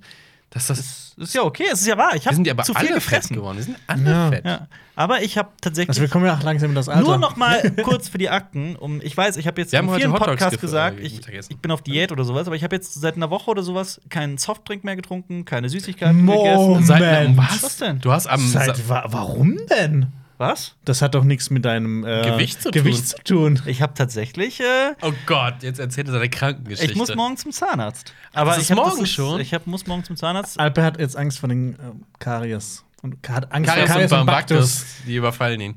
Dass 0.49 0.67
das, 0.67 1.13
Das 1.17 1.29
ist 1.29 1.33
ja 1.35 1.41
okay, 1.43 1.65
es 1.71 1.81
ist 1.81 1.87
ja 1.87 1.97
wahr. 1.97 2.15
Ich 2.15 2.25
habe 2.27 2.35
sind 2.35 2.45
ja 2.45 2.53
aber 2.53 2.63
zu 2.63 2.73
alle 2.75 2.85
viel 2.87 2.95
fett 2.95 3.03
gefressen. 3.03 3.35
geworden. 3.35 3.57
Wir 3.57 3.63
sind 3.63 3.77
alle 3.87 4.11
Ja. 4.11 4.29
fett. 4.29 4.45
Ja. 4.45 4.67
Aber 4.95 5.23
ich 5.23 5.37
habe 5.39 5.49
tatsächlich. 5.59 5.89
Also, 5.89 6.01
wir 6.01 6.07
kommen 6.09 6.25
ja 6.27 6.35
auch 6.35 6.43
langsam 6.43 6.69
in 6.69 6.75
das 6.75 6.87
Alter. 6.89 7.01
Nur 7.01 7.17
noch 7.17 7.35
mal 7.35 7.59
kurz 7.83 8.09
für 8.09 8.19
die 8.19 8.29
Akten, 8.29 8.75
um 8.75 9.01
ich 9.01 9.17
weiß, 9.17 9.37
ich 9.37 9.47
habe 9.47 9.59
jetzt 9.59 9.71
Wir 9.71 9.79
in 9.79 9.89
vielen 9.95 10.13
Podcasts 10.13 10.57
gef- 10.57 10.61
gesagt, 10.61 10.99
äh, 10.99 11.03
ich, 11.03 11.21
ich 11.49 11.57
bin 11.57 11.71
auf 11.71 11.81
Diät 11.81 12.11
oder 12.11 12.23
sowas, 12.23 12.45
aber 12.45 12.55
ich 12.55 12.63
habe 12.63 12.75
jetzt 12.75 12.93
seit 12.93 13.15
einer 13.15 13.31
Woche 13.31 13.49
oder 13.49 13.63
sowas 13.63 13.99
keinen 14.09 14.37
Softdrink 14.37 14.83
mehr 14.83 14.95
getrunken, 14.95 15.45
keine 15.45 15.69
Süßigkeiten 15.69 16.27
gegessen. 16.27 16.55
Moment. 16.61 16.85
Seit 16.85 17.01
einem, 17.01 17.37
Was? 17.37 17.63
Was 17.63 17.77
denn? 17.77 17.99
Du 17.99 18.11
hast 18.11 18.27
am 18.27 18.47
Seit, 18.47 18.87
wa 18.87 19.03
warum 19.07 19.57
denn? 19.71 20.07
Was? 20.43 20.75
Das 20.83 21.01
hat 21.01 21.15
doch 21.15 21.23
nichts 21.23 21.49
mit 21.49 21.63
deinem 21.63 22.05
äh, 22.05 22.21
Gewicht 22.29 22.61
zu 22.61 22.71
Gewicht 22.71 23.07
zu 23.07 23.23
tun. 23.23 23.61
Ich 23.65 23.81
habe 23.81 23.93
tatsächlich 23.93 24.59
äh, 24.59 24.93
Oh 25.01 25.13
Gott, 25.25 25.63
jetzt 25.63 25.79
erzählt 25.79 26.07
er 26.07 26.13
seine 26.13 26.29
Krankengeschichte. 26.29 26.91
ich 26.91 26.97
muss 26.97 27.15
morgen 27.15 27.37
zum 27.37 27.53
Zahnarzt. 27.53 28.13
Aber 28.33 28.49
das 28.49 28.57
ist 28.57 28.63
ich 28.65 28.71
hab, 28.77 28.85
morgen 28.85 29.05
schon? 29.05 29.39
Ich 29.39 29.53
hab, 29.53 29.67
muss 29.67 29.87
morgen 29.87 30.03
zum 30.03 30.17
Zahnarzt. 30.17 30.59
Alper 30.59 30.83
hat 30.83 30.99
jetzt 30.99 31.15
Angst 31.15 31.39
vor 31.39 31.47
den 31.47 31.75
äh, 31.75 31.77
Karies. 32.19 32.83
Und 33.01 33.17
hat 33.29 33.53
Angst 33.53 33.69
Karies, 33.69 33.85
vor 33.85 33.95
Karies 33.95 34.11
und 34.11 34.19
und 34.19 34.25
Baktus. 34.25 34.57
Baktus, 34.57 34.85
die 35.07 35.15
überfallen 35.15 35.61
ihn. 35.61 35.75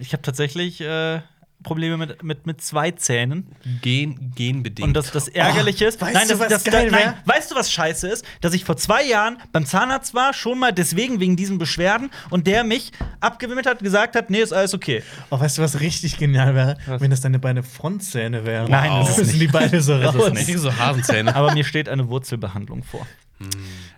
Ich 0.00 0.12
habe 0.12 0.22
tatsächlich 0.22 0.80
äh, 0.80 1.20
Probleme 1.62 1.96
mit, 1.96 2.22
mit, 2.22 2.46
mit 2.46 2.60
zwei 2.62 2.92
Zähnen. 2.92 3.46
Gen, 3.82 4.32
genbedingt. 4.36 4.86
Und 4.88 4.94
das, 4.94 5.10
das 5.10 5.26
Ärgerliche 5.28 5.86
ist, 5.86 6.00
Oh, 6.00 6.06
weißt 6.06 6.14
nein, 6.14 6.28
du, 6.28 6.34
das, 6.34 6.40
was 6.40 6.48
das, 6.48 6.64
geil 6.64 6.90
nein, 6.90 7.14
weißt 7.24 7.50
du, 7.50 7.54
was 7.56 7.72
scheiße 7.72 8.08
ist? 8.08 8.24
Dass 8.40 8.54
ich 8.54 8.64
vor 8.64 8.76
zwei 8.76 9.04
Jahren 9.04 9.38
beim 9.52 9.66
Zahnarzt 9.66 10.14
war, 10.14 10.32
schon 10.34 10.58
mal 10.60 10.72
deswegen 10.72 11.18
wegen 11.20 11.36
diesen 11.36 11.58
Beschwerden 11.58 12.10
und 12.30 12.46
der 12.46 12.62
mich 12.64 12.92
abgewimmelt 13.20 13.66
hat, 13.66 13.80
gesagt 13.80 14.14
hat, 14.14 14.30
nee, 14.30 14.38
ist 14.40 14.52
alles 14.52 14.72
okay. 14.72 15.02
Oh, 15.30 15.40
weißt 15.40 15.58
du, 15.58 15.62
was 15.62 15.80
richtig 15.80 16.16
genial 16.16 16.54
wäre? 16.54 16.76
Was? 16.86 17.00
Wenn 17.00 17.10
das 17.10 17.20
deine 17.20 17.38
Beine 17.40 17.62
Frontzähne 17.64 18.44
wären. 18.46 18.70
Nein, 18.70 18.90
das 19.00 19.10
ist 19.10 19.18
Dann 19.18 19.24
sind 19.26 19.40
die 19.40 19.48
Beine 19.48 19.80
so 19.80 19.98
Das 19.98 20.14
ist 20.14 20.20
raus. 20.20 20.32
nicht. 20.32 20.46
so 20.58 20.76
Hasenzähne. 20.76 21.34
Aber 21.34 21.52
mir 21.54 21.64
steht 21.64 21.88
eine 21.88 22.08
Wurzelbehandlung 22.08 22.84
vor. 22.84 23.06
Hm. 23.40 23.48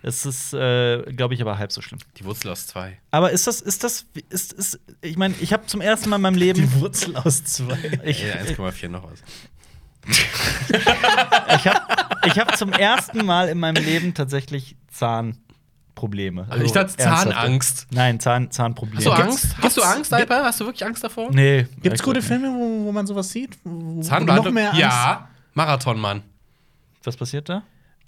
Es 0.03 0.27
ist, 0.27 0.53
äh, 0.53 1.03
glaube 1.13 1.35
ich, 1.35 1.41
aber 1.41 1.57
halb 1.59 1.73
so 1.73 1.81
schlimm. 1.81 1.99
Die 2.19 2.25
Wurzel 2.25 2.51
aus 2.51 2.67
zwei. 2.67 2.99
Aber 3.11 3.31
ist 3.31 3.47
das, 3.47 3.61
ist 3.61 3.83
das, 3.85 4.05
ist, 4.29 4.53
ist, 4.53 4.79
ich 5.01 5.17
meine, 5.17 5.35
ich 5.41 5.53
habe 5.53 5.67
zum 5.67 5.81
ersten 5.81 6.11
Mal 6.11 6.17
in 6.17 6.23
meinem 6.23 6.35
Leben. 6.37 6.61
Die 6.61 6.81
Wurzel 6.81 7.17
aus 7.17 7.43
zwei. 7.45 7.99
Ich, 8.05 8.23
Ja, 8.23 8.35
1,4 8.35 8.89
noch 8.89 9.05
was. 9.11 9.21
ich 11.57 11.67
habe 11.67 11.81
ich 12.27 12.39
hab 12.39 12.57
zum 12.57 12.73
ersten 12.73 13.25
Mal 13.25 13.49
in 13.49 13.59
meinem 13.59 13.83
Leben 13.85 14.15
tatsächlich 14.15 14.77
Zahnprobleme. 14.91 16.47
Also 16.49 16.65
ich 16.65 16.73
dachte 16.73 16.99
ernsthafte. 16.99 17.31
Zahnangst. 17.31 17.87
Nein, 17.93 18.21
Zahn, 18.21 18.51
Zahnprobleme. 18.51 19.05
Hast 19.05 19.19
du 19.19 19.23
Gibt's- 19.23 19.45
Angst? 19.45 19.57
Hast 19.63 19.77
du 19.77 19.81
gibt's- 19.83 19.97
Angst, 19.97 20.15
Alper? 20.15 20.45
Hast 20.45 20.61
du 20.61 20.65
wirklich 20.67 20.85
Angst 20.87 21.05
davor? 21.05 21.31
Nee. 21.33 21.67
Gibt's 21.83 22.01
ich 22.01 22.05
gute 22.05 22.23
Filme, 22.23 22.49
wo, 22.49 22.87
wo 22.87 22.93
man 22.93 23.07
sowas 23.07 23.31
sieht? 23.31 23.59
Noch 23.65 24.51
mehr 24.51 24.69
Angst? 24.71 24.81
Ja. 24.81 25.29
Marathonmann. 25.55 26.23
Was 27.05 27.17
passiert 27.17 27.49
da? 27.49 27.63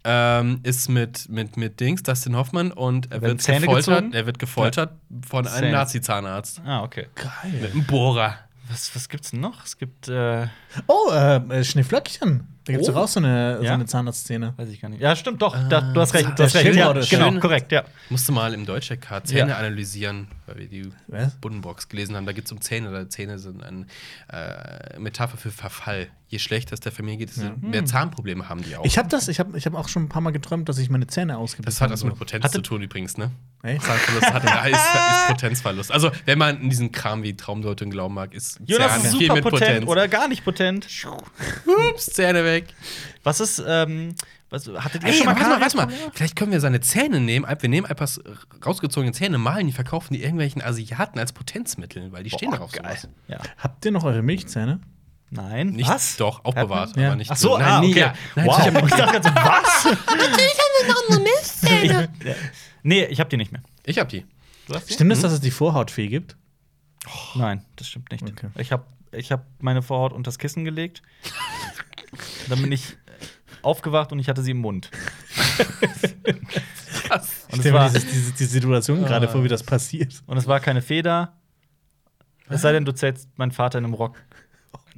Ähm, 0.05 0.61
ist 0.65 0.89
mit, 0.89 1.29
mit, 1.29 1.57
mit 1.57 1.79
Dings, 1.79 2.03
Dustin 2.03 2.35
Hoffmann, 2.37 2.73
und 2.73 3.07
er 3.07 3.21
Werden 3.23 3.33
wird 3.33 3.43
Zähne 3.43 3.61
gefoltert, 3.61 3.87
gezogen? 3.99 4.13
er 4.15 4.27
wird 4.27 4.39
gefoltert 4.41 4.93
von 5.29 5.47
einem 5.47 5.57
Zähne. 5.59 5.73
Nazi-Zahnarzt. 5.73 6.61
Ah, 6.65 6.83
okay. 6.83 7.07
Mit 7.15 7.25
Geil. 7.25 7.71
einem 7.73 7.85
Bohrer. 7.85 8.35
Was, 8.69 8.95
was 8.97 9.09
gibt's 9.09 9.31
denn 9.31 9.41
noch? 9.41 9.65
Es 9.65 9.77
gibt, 9.79 10.09
äh, 10.09 10.47
Oh, 10.89 11.11
äh, 11.13 11.63
Schneeflöckchen. 11.63 12.49
Da 12.65 12.73
gibt's 12.73 12.89
Oh. 12.89 12.93
doch 12.93 13.03
auch 13.03 13.09
so 13.09 13.19
eine, 13.19 13.59
so 13.59 13.65
Ja? 13.65 13.75
eine 13.75 13.87
Zahnarztszene. 13.87 14.55
weiß 14.57 14.69
ich 14.69 14.81
gar 14.81 14.89
nicht. 14.89 15.01
Ja, 15.01 15.17
stimmt, 15.17 15.43
doch. 15.43 15.57
da, 15.69 15.81
du 15.81 16.01
hast 16.01 16.15
recht. 16.15 16.29
Du 16.39 16.43
hast 16.45 16.55
recht. 16.55 16.75
Ja, 16.77 16.93
genau, 16.93 17.03
schön. 17.31 17.41
korrekt, 17.41 17.73
ja. 17.73 17.83
Musste 18.09 18.31
mal 18.33 18.55
im 18.55 18.67
Deutsch-LK 18.67 19.25
Zähne 19.27 19.51
Ja. 19.51 19.57
analysieren, 19.57 20.29
weil 20.47 20.59
wir 20.59 20.69
die 20.69 20.91
Was? 21.09 21.35
Buddenbox 21.41 21.89
gelesen 21.89 22.15
haben. 22.17 22.25
Da 22.27 22.33
geht 22.33 22.45
es 22.47 22.53
um 22.53 22.61
Zähne. 22.61 22.89
Oder 22.91 23.09
Zähne 23.09 23.39
sind 23.39 23.63
eine 23.65 23.87
äh, 24.33 24.99
Metapher 24.99 25.37
für 25.37 25.51
Verfall. 25.51 26.09
Je 26.29 26.39
schlechter 26.39 26.73
es 26.73 26.81
der 26.81 26.93
Familie 26.93 27.19
geht, 27.19 27.29
desto 27.37 27.51
mehr 27.61 27.85
Zahnprobleme 27.85 28.49
haben 28.49 28.63
die 28.63 28.75
auch. 28.75 28.87
Ich 28.87 28.97
habe 28.97 29.07
das, 29.11 29.29
ich 29.29 29.39
habe 29.39 29.59
ich 29.59 29.67
hab 29.67 29.75
auch 29.75 29.89
schon 29.89 30.05
ein 30.05 30.09
paar 30.09 30.23
Mal 30.23 30.31
geträumt, 30.31 30.67
dass 30.67 30.79
ich 30.79 30.89
meine 30.89 31.07
Zähne 31.07 31.37
ausgebissen 31.37 31.67
das 31.67 31.81
hat 31.83 31.91
was 31.91 32.01
habe. 32.01 32.11
mit 32.13 32.19
Potenz 32.19 32.43
Hatte- 32.45 32.55
zu 32.55 32.63
tun 32.63 32.81
übrigens, 32.81 33.19
ne? 33.19 33.31
Echt? 33.63 33.83
Zahnverlust 33.85 34.33
hat, 34.33 34.45
ja, 34.45 34.65
ist, 34.65 34.77
ist 34.77 35.27
Potenzverlust. 35.29 35.93
Also, 35.93 36.11
wenn 36.25 36.39
man 36.39 36.59
in 36.63 36.71
diesen 36.71 36.91
Kram 36.91 37.23
wie 37.23 37.37
Traumdeutung 37.37 37.91
glauben 37.91 38.15
mag, 38.15 38.33
ist 38.33 38.59
Jonas 38.65 38.95
Zähne 38.95 39.09
ist 39.09 39.11
viel 39.17 39.21
super 39.29 39.35
mit 39.35 39.45
potent 39.45 39.61
Potenz. 39.71 39.87
oder 39.91 40.09
gar 40.09 40.27
nicht 40.29 40.43
potent. 40.43 40.87
Ups, 41.91 42.07
Zähne 42.07 42.45
weg. 42.53 42.75
Was 43.23 43.41
ist, 43.41 43.63
ähm, 43.67 44.15
was, 44.51 44.69
hattet 44.69 45.03
ihr 45.03 45.09
Ey, 45.09 45.15
schon 45.15 45.27
mal 45.27 45.37
warte 45.37 45.49
mal, 45.49 45.61
warte 45.61 45.77
mal. 45.77 46.11
Vielleicht 46.13 46.37
können 46.37 46.53
wir 46.53 46.61
seine 46.61 46.81
Zähne 46.81 47.21
nehmen. 47.21 47.47
Wir 47.61 47.69
nehmen 47.69 47.87
Alpas 47.87 48.21
rausgezogene 48.65 49.13
Zähne, 49.13 49.39
malen 49.39 49.67
die, 49.67 49.73
verkaufen 49.73 50.15
die 50.15 50.23
irgendwelchen 50.23 50.63
Asiaten 50.63 51.19
als 51.19 51.33
Potenzmittel, 51.33 52.13
weil 52.13 52.23
die 52.23 52.31
stehen 52.31 52.51
darauf 52.51 52.73
geil. 52.73 52.97
sowas. 52.97 53.09
Ja. 53.29 53.39
Habt 53.59 53.85
ihr 53.85 53.93
noch 53.93 54.05
eure 54.05 54.23
Milchzähne? 54.23 54.81
Nein. 55.31 55.69
Nicht 55.69 55.89
was? 55.89 56.19
doch, 56.19 56.45
aufbewahrt? 56.45 56.95
Ja. 56.97 57.07
aber 57.07 57.17
nicht 57.17 57.31
Ach 57.31 57.37
so, 57.37 57.57
nein, 57.57 57.67
ah, 57.67 57.81
nie, 57.81 57.91
okay. 57.93 58.01
ja. 58.01 58.15
Nein, 58.37 58.47
wow. 58.47 58.59
ich 58.59 58.75
hab- 58.75 58.85
ich 58.85 58.91
dachte 58.91 59.23
so, 59.23 59.35
was? 59.35 59.87
ich, 61.83 62.09
nee, 62.83 63.05
ich 63.07 63.19
hab 63.19 63.31
die 63.31 63.39
nicht 63.39 63.51
mehr. 63.51 63.63
Ich 63.87 63.99
hab 63.99 64.11
die. 64.11 64.27
Du 64.69 64.75
hast 64.75 64.91
die? 64.91 64.93
Stimmt 64.95 65.13
es, 65.13 65.23
dass 65.23 65.33
es 65.33 65.41
die 65.41 65.51
Vorhautfee 65.51 66.09
gibt? 66.09 66.37
Nein, 67.35 67.65
das 67.77 67.89
stimmt 67.89 68.13
nicht. 68.13 68.23
Okay. 68.23 68.49
Ich 68.59 68.73
habe 68.73 68.85
ich 69.13 69.33
hab 69.33 69.47
meine 69.61 69.83
Vorhaut 69.83 70.13
unter 70.13 70.29
das 70.29 70.39
Kissen 70.39 70.65
gelegt. 70.65 71.03
Dann 72.49 72.61
bin 72.61 72.73
ich 72.73 72.97
aufgewacht 73.63 74.13
und 74.13 74.19
ich 74.19 74.29
hatte 74.29 74.43
sie 74.43 74.51
im 74.53 74.59
Mund. 74.59 74.91
Und 77.13 77.21
Ich 77.49 77.59
es, 77.59 77.59
stelle 77.61 77.73
mir 77.73 77.79
war, 77.81 77.89
dieses, 77.91 78.07
diese, 78.07 78.33
die 78.33 78.45
Situation 78.45 79.05
gerade 79.05 79.29
vor, 79.29 79.45
wie 79.45 79.49
das 79.49 79.63
passiert. 79.63 80.23
und 80.27 80.39
es 80.39 80.47
war 80.47 80.61
keine 80.61 80.81
Feder. 80.81 81.37
Es 82.49 82.63
sei 82.63 82.73
denn, 82.73 82.87
du 82.87 82.93
zählst 82.93 83.29
meinen 83.39 83.53
Vater 83.53 83.79
in 83.79 83.85
einem 83.85 83.95
Rock. 83.95 84.17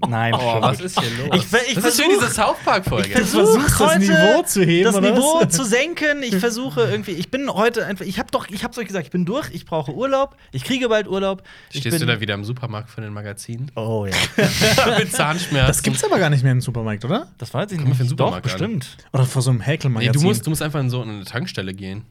Nein, 0.09 0.35
Oh, 0.35 0.61
was 0.61 0.81
ist 0.81 1.01
hier 1.01 1.09
los? 1.29 1.37
Ich 1.37 1.45
ich 1.69 1.75
das 1.77 1.85
ist 1.85 2.01
für 2.01 2.03
versuch- 2.03 2.21
diese 2.21 2.31
South 2.35 2.57
Park-Folge. 2.65 3.09
Ich 3.11 3.15
versuche 3.15 3.61
das 3.79 3.99
Niveau 3.99 4.43
zu 4.43 4.63
heben, 4.65 4.85
das 4.93 5.01
Niveau 5.01 5.45
zu 5.45 5.65
senken. 5.65 6.23
Ich 6.25 6.37
versuche 6.37 6.83
irgendwie. 6.83 7.13
Ich 7.13 7.31
bin 7.31 7.49
heute 7.49 7.87
einfach. 7.87 8.05
Ich 8.05 8.19
habe 8.19 8.29
doch. 8.33 8.49
Ich 8.51 8.65
habe 8.65 8.77
euch 8.81 8.87
gesagt. 8.89 9.07
Ich 9.07 9.13
bin 9.13 9.25
durch. 9.25 9.51
Ich 9.53 9.65
brauche 9.67 9.95
Urlaub. 9.95 10.37
Ich 10.51 10.65
kriege 10.65 10.89
bald 10.89 11.07
Urlaub. 11.07 11.45
Ich 11.71 11.81
Stehst 11.81 11.97
bin, 11.97 12.07
du 12.07 12.13
da 12.13 12.21
wieder 12.21 12.35
im 12.35 12.45
Supermarkt 12.45 12.91
von 12.91 13.05
den 13.05 13.13
Magazinen? 13.13 13.71
Oh 13.77 14.05
ja. 14.07 14.15
mit 14.99 15.13
Zahnschmerzen. 15.13 15.67
Das 15.69 15.83
gibt's 15.83 16.03
aber 16.05 16.19
gar 16.19 16.29
nicht 16.29 16.43
mehr 16.43 16.53
im 16.53 16.61
Supermarkt, 16.61 17.05
oder? 17.05 17.29
Das 17.39 17.55
weiß 17.55 17.71
ich 17.71 17.79
Komm 17.79 17.89
nicht. 17.89 17.97
für 17.97 18.03
den 18.05 18.17
Doch 18.17 18.27
Supermarkt 18.35 18.47
an. 18.47 18.53
bestimmt. 18.59 18.97
Oder 19.13 19.25
vor 19.27 19.43
so 19.43 19.51
einem 19.51 19.61
Nee, 19.61 19.65
Häkelmagazin? 19.67 20.13
du 20.13 20.21
musst, 20.27 20.45
du 20.45 20.51
musst 20.51 20.63
einfach 20.63 20.81
in 20.81 20.91
so 20.91 21.03
eine 21.03 21.25
Tankstelle 21.25 21.73
gehen. 21.73 22.05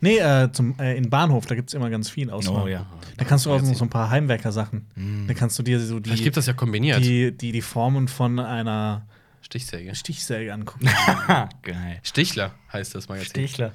Nee, 0.00 0.18
äh, 0.18 0.50
zum, 0.52 0.78
äh, 0.78 0.96
in 0.96 1.10
Bahnhof, 1.10 1.46
da 1.46 1.54
gibt's 1.54 1.74
immer 1.74 1.90
ganz 1.90 2.08
viel 2.10 2.30
Auswahl. 2.30 2.64
Oh, 2.64 2.68
ja. 2.68 2.86
Da 3.16 3.24
kannst 3.24 3.46
du 3.46 3.52
auch 3.52 3.60
noch 3.60 3.74
so 3.74 3.84
ein 3.84 3.90
paar 3.90 4.10
Heimwerker-Sachen. 4.10 5.26
Da 5.26 5.34
kannst 5.34 5.58
du 5.58 5.62
dir 5.62 5.80
so 5.80 6.00
Vielleicht 6.00 6.20
die, 6.20 6.24
gibt 6.24 6.36
das 6.36 6.46
ja 6.46 6.52
kombiniert. 6.52 7.04
die, 7.04 7.36
die, 7.36 7.52
die 7.52 7.62
Formen 7.62 8.08
von 8.08 8.38
einer 8.38 9.06
Stichsäge. 9.42 9.94
Stichsäge 9.94 10.52
angucken. 10.52 10.88
Geil. 11.62 12.00
Stichler 12.02 12.52
heißt 12.72 12.94
das 12.94 13.08
Magazin. 13.08 13.30
Stichler. 13.48 13.72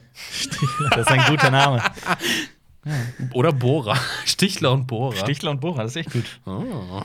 Das 0.92 1.02
ist 1.02 1.12
ein 1.12 1.24
guter 1.30 1.52
Name. 1.52 1.84
Oder 3.34 3.52
Bohrer. 3.52 3.98
Stichler 4.26 4.72
und 4.72 4.88
Bohrer. 4.88 5.18
Stichler 5.18 5.52
und 5.52 5.60
Bohrer, 5.60 5.84
das 5.84 5.96
ist 5.96 5.98
echt 5.98 6.12
gut. 6.12 6.40
Oh. 6.46 7.02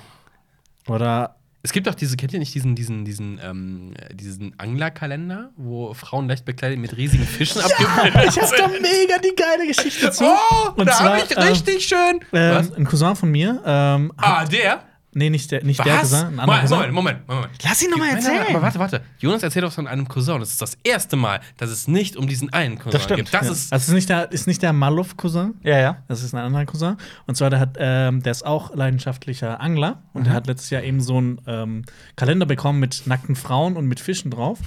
Oder 0.87 1.37
Es 1.62 1.73
gibt 1.73 1.89
auch 1.89 1.95
diese, 1.95 2.16
kennt 2.16 2.32
ihr 2.32 2.39
nicht 2.39 2.55
diesen, 2.55 2.74
diesen, 2.74 3.05
diesen, 3.05 3.39
ähm, 3.45 3.93
diesen 4.12 4.59
Anglerkalender, 4.59 5.51
wo 5.57 5.93
Frauen 5.93 6.27
leicht 6.27 6.47
bekleidet 6.47 6.78
mit 6.78 6.97
riesigen 6.97 7.24
Fischen 7.24 7.61
abgebildet 7.61 8.35
ich 8.35 8.41
hab 8.41 8.57
da 8.57 8.69
mega 8.69 9.19
die 9.19 9.35
geile 9.37 9.66
Geschichte 9.66 10.11
zu. 10.11 10.24
Oh, 10.24 10.70
Und 10.77 10.87
da 10.87 10.99
habe 11.01 11.20
ich 11.28 11.37
richtig 11.37 11.85
schön. 11.87 12.20
Was? 12.31 12.69
Ähm, 12.69 12.74
ein 12.78 12.85
Cousin 12.87 13.15
von 13.15 13.31
mir, 13.31 13.61
ähm, 13.66 14.12
Ah, 14.16 14.45
der? 14.47 14.82
Nee, 15.12 15.31
nicht 15.31 15.51
der, 15.51 15.65
nicht 15.65 15.78
der 15.85 15.95
Was? 15.95 16.11
Cousin, 16.11 16.19
ein 16.19 16.41
anderer 16.41 16.47
Moment, 16.47 16.61
Cousin. 16.62 16.78
Moment, 16.78 16.95
Moment, 16.95 17.28
Moment. 17.28 17.51
Lass 17.65 17.82
ihn 17.82 17.91
noch 17.91 17.99
mal 17.99 18.07
Nein, 18.07 18.15
nein, 18.15 18.23
nein, 18.24 18.37
erzählen. 18.39 18.55
aber 18.57 18.62
warte, 18.65 18.78
warte. 18.78 19.01
Jonas 19.19 19.43
erzählt 19.43 19.65
auch 19.65 19.73
von 19.73 19.87
einem 19.87 20.07
Cousin. 20.09 20.41
Das 20.41 20.51
ist 20.51 20.62
das 20.62 20.78
erste 20.85 21.16
Mal, 21.16 21.41
dass 21.57 21.70
es 21.70 21.89
nicht 21.89 22.16
um 22.16 22.27
diesen 22.27 22.53
einen 22.53 22.77
Cousin 22.78 22.93
Das 22.93 23.05
stimmt, 23.05 23.19
gibt. 23.19 23.35
Das 23.35 23.47
Ja. 23.47 23.53
ist. 23.53 23.73
Also 23.73 23.91
ist 23.93 23.95
nicht 23.95 24.09
der, 24.09 24.31
ist 24.32 24.47
nicht 24.47 24.62
der 24.62 24.73
Maluf-Cousin, 24.73 25.55
Ja, 25.62 25.78
ja. 25.78 26.03
das 26.09 26.23
ist 26.23 26.35
ein 26.35 26.39
anderer 26.41 26.65
Cousin. 26.66 26.97
Und 27.27 27.37
zwar, 27.37 27.51
der, 27.51 27.61
hat, 27.61 27.77
ähm, 27.78 28.23
der 28.23 28.32
ist 28.32 28.45
auch 28.47 28.74
leidenschaftlicher 28.74 29.61
Angler 29.61 30.03
und 30.12 30.27
der 30.27 30.32
hat 30.32 30.47
letztes 30.47 30.70
Jahr 30.70 30.82
eben 30.82 31.01
so 31.01 31.16
einen 31.19 31.41
ähm, 31.47 31.85
Kalender 32.16 32.47
bekommen 32.47 32.78
mit 32.81 33.07
nackten 33.07 33.37
Frauen 33.37 33.77
und 33.77 33.87
mit 33.87 34.01
Fischen 34.01 34.31
drauf. 34.31 34.59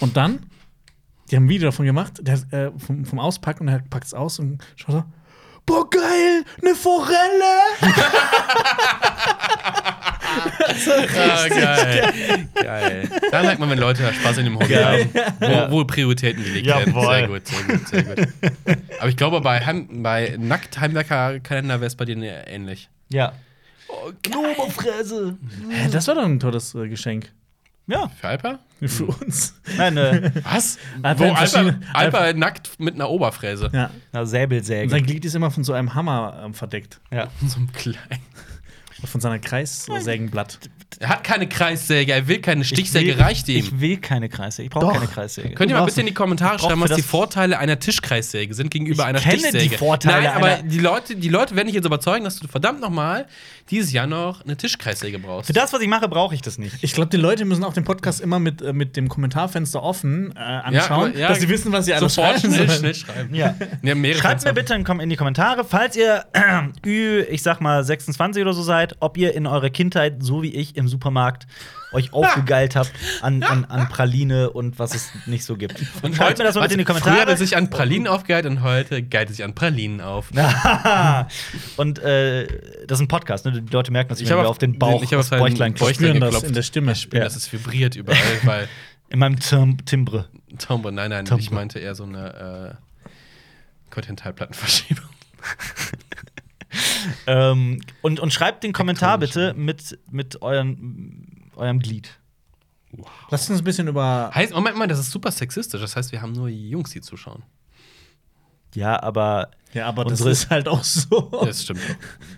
Und 0.00 0.16
dann, 0.16 0.40
die 1.30 1.36
haben 1.36 1.44
ein 1.44 1.48
Video 1.48 1.68
davon 1.68 1.86
gemacht, 1.86 2.14
der, 2.20 2.34
äh, 2.52 2.70
vom, 2.78 3.04
vom 3.04 3.18
Auspacken, 3.18 3.66
und 3.66 3.72
er 3.72 3.78
packt 3.80 4.04
es 4.06 4.14
aus 4.14 4.38
und 4.38 4.62
schaut 4.76 4.92
so: 4.96 5.04
Boah, 5.66 5.88
geil, 5.88 6.44
eine 6.60 6.74
Forelle! 6.74 7.44
Ah, 11.14 11.48
geil. 11.48 12.48
geil. 12.54 13.08
Da 13.30 13.42
merkt 13.42 13.60
man, 13.60 13.70
wenn 13.70 13.78
Leute 13.78 14.12
Spaß 14.12 14.38
in 14.38 14.44
dem 14.46 14.58
Hobby 14.58 14.74
haben, 14.74 15.10
wo, 15.40 15.78
wo 15.78 15.84
Prioritäten 15.84 16.42
gelegt 16.42 16.66
werden. 16.66 16.94
Sehr 16.94 17.28
gut, 17.28 17.46
sehr 17.46 17.62
gut, 17.64 17.88
sehr 17.88 18.02
gut. 18.02 18.28
Aber 18.98 19.08
ich 19.08 19.16
glaube, 19.16 19.40
bei, 19.40 19.60
Heim, 19.64 20.02
bei 20.02 20.36
Nackt-Heimwerker-Kalender 20.38 21.80
wäre 21.80 21.86
es 21.86 21.96
bei 21.96 22.04
dir 22.04 22.16
ähnlich. 22.46 22.88
Ja. 23.08 23.32
Oh, 23.88 24.10
Knoblauchfräse. 24.22 25.36
Das 25.90 26.08
war 26.08 26.14
doch 26.14 26.24
ein 26.24 26.40
tolles 26.40 26.74
äh, 26.74 26.88
Geschenk. 26.88 27.30
Ja. 27.92 28.10
Für 28.20 28.28
Alper? 28.28 28.58
Für 28.84 29.04
uns. 29.04 29.54
Nein, 29.76 29.96
äh, 29.96 30.30
Was? 30.44 30.78
Alper 31.02 31.20
Wo 31.28 31.32
Alper, 31.32 31.74
Alper 31.92 32.32
nackt 32.32 32.80
mit 32.80 32.94
einer 32.94 33.08
Oberfräse. 33.10 33.70
Ja. 33.72 33.90
na, 34.12 34.20
Und 34.20 34.26
Säbelsäge. 34.26 34.90
sein 34.90 35.04
Glied 35.06 35.24
ist 35.24 35.34
immer 35.34 35.50
von 35.50 35.62
so 35.62 35.72
einem 35.72 35.94
Hammer 35.94 36.42
ähm, 36.44 36.54
verdeckt. 36.54 37.00
Ja. 37.12 37.28
So 37.46 37.56
einem 37.58 37.70
kleinen. 37.72 38.22
Von 39.04 39.20
seiner 39.20 39.40
Kreissägenblatt. 39.40 40.60
Er 41.00 41.08
hat 41.08 41.24
keine 41.24 41.48
Kreissäge, 41.48 42.12
er 42.12 42.28
will 42.28 42.40
keine 42.40 42.64
Stichsäge, 42.64 43.10
Ich 43.10 43.16
will- 43.16 43.24
reicht 43.24 43.48
ihm. 43.48 43.56
Ich 43.56 43.80
will 43.80 43.96
keine 43.96 44.28
Kreissäge. 44.28 44.66
Ich 44.66 44.70
brauche 44.70 44.92
keine 44.92 45.08
Kreissäge. 45.08 45.54
Könnt 45.54 45.72
ihr 45.72 45.76
mal 45.76 45.84
bitte 45.86 46.00
in 46.00 46.06
die 46.06 46.14
Kommentare 46.14 46.60
schreiben, 46.60 46.80
was 46.80 46.92
die 46.94 47.02
Vorteile 47.02 47.58
einer 47.58 47.80
Tischkreissäge 47.80 48.54
sind 48.54 48.70
gegenüber 48.70 49.02
Ich 49.02 49.08
einer 49.08 49.18
kenne 49.18 49.38
die 49.38 49.48
Stichsäge? 49.48 49.78
Vorteile 49.78 50.22
Nein, 50.28 50.36
aber 50.36 50.46
einer- 50.46 50.62
die 50.62 50.78
Leute, 50.78 51.16
die 51.16 51.28
Leute 51.30 51.56
werden 51.56 51.66
dich 51.66 51.74
jetzt 51.74 51.86
überzeugen, 51.86 52.22
dass 52.24 52.38
du 52.38 52.46
verdammt 52.46 52.80
nochmal 52.80 53.26
dieses 53.70 53.92
Jahr 53.92 54.06
noch 54.06 54.42
eine 54.44 54.56
Tischkreissäge 54.56 55.18
brauchst. 55.18 55.46
Für 55.46 55.52
das, 55.52 55.72
was 55.72 55.80
ich 55.80 55.88
mache, 55.88 56.08
brauche 56.08 56.34
ich 56.34 56.42
das 56.42 56.58
nicht. 56.58 56.76
Ich 56.82 56.92
glaube, 56.92 57.10
die 57.10 57.16
Leute 57.16 57.44
müssen 57.44 57.64
auch 57.64 57.72
den 57.72 57.84
Podcast 57.84 58.20
immer 58.20 58.38
mit, 58.38 58.60
äh, 58.62 58.72
mit 58.72 58.96
dem 58.96 59.08
Kommentarfenster 59.08 59.82
offen 59.82 60.32
äh, 60.36 60.38
anschauen, 60.38 61.10
aber- 61.10 61.18
ja, 61.18 61.28
dass 61.28 61.40
sie 61.40 61.48
wissen, 61.48 61.72
was 61.72 61.84
sie 61.86 61.94
alles 61.94 62.14
Sofort 62.14 62.40
schreiben 62.40 62.54
schnell, 62.54 62.70
schnell 62.70 62.94
schreiben. 62.94 63.34
Ja. 63.34 63.54
Ja, 63.82 64.14
Schreibt 64.14 64.44
mir 64.44 64.52
bitte 64.52 64.74
in, 64.74 65.08
die 65.10 65.16
Kommentare, 65.16 65.64
falls 65.64 65.96
ihr 65.96 66.24
Ü, 66.86 67.22
ich 67.22 67.42
sag 67.42 67.60
mal 67.60 67.82
26 67.84 68.42
oder 68.42 68.52
so 68.52 68.62
seid, 68.62 68.96
ob 69.00 69.16
ihr 69.16 69.34
in 69.34 69.46
eurer 69.46 69.70
Kindheit, 69.70 70.22
so 70.22 70.42
wie 70.42 70.54
ich 70.54 70.76
im 70.76 70.88
Supermarkt, 70.88 71.46
euch 71.92 72.12
aufgegeilt 72.12 72.76
habt 72.76 72.92
an, 73.20 73.42
an, 73.42 73.64
an 73.64 73.88
Praline 73.88 74.50
und 74.50 74.78
was 74.78 74.94
es 74.94 75.10
nicht 75.26 75.44
so 75.44 75.56
gibt. 75.56 75.74
Und 76.02 76.16
schreibt 76.16 76.38
mir 76.38 76.44
das 76.44 76.54
mal 76.54 76.62
bitte 76.62 76.74
in 76.74 76.78
die 76.80 76.84
Früher 76.84 76.96
hat 76.96 77.02
Kommentare. 77.02 77.30
er 77.30 77.36
sich 77.36 77.56
an 77.56 77.70
Pralinen 77.70 78.06
aufgeheilt 78.08 78.46
und 78.46 78.62
heute 78.62 79.02
geilt 79.02 79.28
er 79.30 79.34
sich 79.34 79.44
an 79.44 79.54
Pralinen 79.54 80.00
auf. 80.00 80.30
und 81.76 81.98
äh, 81.98 82.46
das 82.86 82.98
ist 82.98 83.02
ein 83.04 83.08
Podcast, 83.08 83.44
ne? 83.44 83.62
Die 83.62 83.72
Leute 83.72 83.92
merken, 83.92 84.08
dass 84.08 84.18
ich, 84.20 84.24
Ich 84.28 84.32
mir 84.32 84.38
hab 84.40 84.46
auf 84.46 84.58
den 84.58 84.78
Bauch 84.78 85.02
ich 85.02 85.12
hab 85.12 85.18
das 85.20 85.26
auf 85.26 85.30
seinen 85.30 85.40
Bäuchlein. 85.40 85.74
Bäuchlein 85.74 86.20
das 86.20 86.42
in 86.42 86.54
der 86.54 86.62
Stimme. 86.62 86.92
Ich 86.92 87.00
spüre, 87.02 87.20
Ja. 87.22 87.24
dass 87.24 87.36
es 87.36 87.52
vibriert 87.52 87.94
überall, 87.96 88.18
weil 88.44 88.68
In 89.10 89.18
meinem 89.18 89.38
Tim 89.38 89.84
Timbre. 89.84 90.28
Tombo, 90.58 90.90
nein, 90.90 91.10
nein, 91.10 91.24
Tombo. 91.24 91.40
ich 91.42 91.50
meinte 91.50 91.78
eher 91.78 91.94
so 91.94 92.04
eine 92.04 92.76
äh, 93.10 93.10
Kontinentalplattenverschiebung. 93.90 95.04
Ähm, 97.26 97.80
und, 98.00 98.20
und 98.20 98.32
schreibt 98.32 98.64
den 98.64 98.72
Kommentar 98.72 99.18
bitte 99.18 99.52
mit, 99.54 99.98
mit 100.10 100.40
euren, 100.40 101.41
eurem 101.56 101.78
Glied. 101.80 102.18
Lass 103.30 103.48
uns 103.48 103.60
ein 103.60 103.64
bisschen 103.64 103.88
über. 103.88 104.30
Heißt, 104.34 104.52
Moment 104.52 104.76
mal, 104.76 104.86
das 104.86 104.98
ist 104.98 105.10
super 105.10 105.30
sexistisch. 105.30 105.80
Das 105.80 105.96
heißt, 105.96 106.12
wir 106.12 106.20
haben 106.20 106.32
nur 106.32 106.48
Jungs, 106.48 106.90
die 106.90 107.00
zuschauen. 107.00 107.42
Ja, 108.74 109.02
aber 109.02 109.50
Ja, 109.74 109.86
aber 109.86 110.04
Unsere- 110.06 110.30
das 110.30 110.42
ist 110.44 110.50
halt 110.50 110.68
auch 110.68 110.82
so. 110.84 111.20
Das 111.44 111.62
stimmt. 111.62 111.80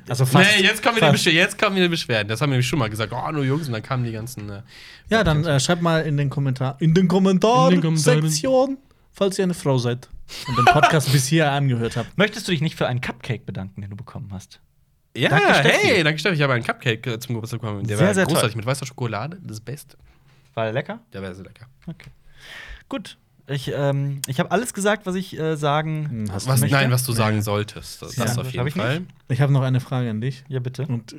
Also 0.08 0.24
fast. 0.26 0.48
nee, 0.56 0.64
jetzt 0.64 0.82
kommen, 0.82 0.96
wieder 0.96 1.06
fast. 1.08 1.24
Beschwerden, 1.24 1.38
jetzt 1.40 1.58
kommen 1.58 1.76
wieder 1.76 1.88
Beschwerden. 1.88 2.28
Das 2.28 2.40
haben 2.40 2.50
wir 2.50 2.54
nämlich 2.54 2.66
schon 2.68 2.78
mal 2.78 2.90
gesagt. 2.90 3.12
Oh, 3.12 3.30
nur 3.32 3.44
Jungs. 3.44 3.66
Und 3.66 3.72
dann 3.72 3.82
kamen 3.82 4.04
die 4.04 4.12
ganzen. 4.12 4.48
Äh, 4.50 4.62
Ja, 5.10 5.24
dann 5.24 5.44
äh, 5.44 5.58
schreibt 5.58 5.82
mal 5.82 6.02
in 6.02 6.16
den 6.16 6.30
Kommentar 6.30 6.76
in 6.80 6.94
den 6.94 7.08
Kommentaren 7.08 7.74
In 7.74 7.80
den 7.80 7.82
Kommentaren. 7.82 8.22
Sektion, 8.22 8.78
falls 9.12 9.38
ihr 9.38 9.44
eine 9.44 9.54
Frau 9.54 9.78
seid 9.78 10.08
und 10.48 10.56
den 10.58 10.64
Podcast 10.66 11.10
bis 11.12 11.26
hier 11.26 11.50
angehört 11.50 11.96
habt. 11.96 12.16
möchtest 12.16 12.46
du 12.48 12.52
dich 12.52 12.60
nicht 12.60 12.76
für 12.76 12.86
einen 12.86 13.00
Cupcake 13.00 13.44
bedanken, 13.44 13.80
den 13.80 13.90
du 13.90 13.96
bekommen 13.96 14.28
hast? 14.32 14.60
Ja, 15.16 15.28
Danke, 15.30 15.54
Steffi. 15.54 15.86
hey, 15.86 16.02
danke 16.04 16.18
Steffi. 16.18 16.36
Ich 16.36 16.42
habe 16.42 16.52
einen 16.54 16.64
Cupcake 16.64 17.06
äh, 17.06 17.18
zum 17.18 17.34
Geburtstag 17.34 17.60
bekommen. 17.60 17.86
Der 17.86 17.96
Sehr, 17.98 18.06
war 18.08 18.14
sehr 18.14 18.24
großartig 18.26 18.52
toll. 18.52 18.56
mit 18.58 18.66
weißer 18.66 18.86
Schokolade. 18.86 19.38
Das 19.42 19.60
Beste. 19.60 19.96
War 20.54 20.64
der 20.64 20.72
lecker? 20.72 21.00
Der 21.12 21.22
war 21.22 21.34
sehr 21.34 21.44
lecker. 21.44 21.66
Okay. 21.86 22.10
Gut. 22.88 23.16
Ich, 23.46 23.70
ähm, 23.74 24.22
ich 24.26 24.38
habe 24.40 24.50
alles 24.50 24.72
gesagt, 24.72 25.04
was 25.04 25.14
ich 25.16 25.38
äh, 25.38 25.56
sagen. 25.56 26.08
Hm, 26.08 26.28
Was, 26.32 26.46
nein, 26.46 26.90
was 26.90 27.04
du 27.04 27.12
sagen 27.12 27.42
solltest. 27.42 28.00
Das, 28.00 28.16
Ja, 28.16 28.24
das 28.24 28.38
auf 28.38 28.46
hab 28.46 28.52
jeden 28.54 28.66
ich 28.68 28.74
Fall. 28.74 29.00
nicht. 29.00 29.10
Ich 29.28 29.40
habe 29.42 29.52
noch 29.52 29.60
eine 29.62 29.80
Frage 29.80 30.08
an 30.08 30.20
dich. 30.22 30.44
Ja, 30.48 30.60
bitte. 30.60 30.86
Und 30.86 31.14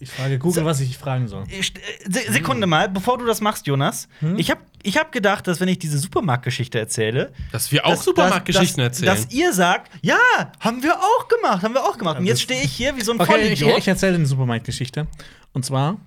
ich 0.00 0.10
frage 0.10 0.38
Google, 0.38 0.64
was 0.64 0.80
ich 0.80 0.96
fragen 0.98 1.28
soll. 1.28 1.44
Ich- 1.48 1.74
äh, 1.76 1.80
Se 2.10 2.32
Sekunde 2.32 2.66
mal, 2.66 2.88
bevor 2.88 3.18
du 3.18 3.26
das 3.26 3.40
machst, 3.40 3.66
Jonas. 3.66 4.08
Ich 4.36 4.50
habe 4.50 4.60
ich 4.82 4.96
hab 4.96 5.12
gedacht, 5.12 5.46
dass 5.46 5.60
wenn 5.60 5.68
ich 5.68 5.78
diese 5.78 5.98
Supermarktgeschichte 5.98 6.78
erzähle, 6.78 7.32
Dass 7.52 7.70
wir 7.70 7.84
auch 7.86 8.00
Supermarktgeschichten 8.00 8.82
erzählen. 8.82 9.14
Dass 9.14 9.30
ihr 9.30 9.52
sagt, 9.52 9.90
ja, 10.02 10.16
haben 10.58 10.82
wir 10.82 10.98
auch 10.98 11.28
gemacht, 11.28 11.62
haben 11.62 11.74
wir 11.74 11.84
auch 11.84 11.98
gemacht. 11.98 12.18
Und 12.18 12.24
jetzt 12.26 12.40
stehe 12.42 12.62
ich 12.62 12.72
hier 12.72 12.96
wie 12.96 13.02
so 13.02 13.12
ein 13.12 13.20
Okay, 13.20 13.30
ich, 13.52 13.58
Vollidiot. 13.60 13.78
ich 13.78 13.88
erzähle 13.88 14.14
eine 14.16 14.26
Supermarktgeschichte. 14.26 15.06
Und 15.52 15.64
zwar 15.66 15.98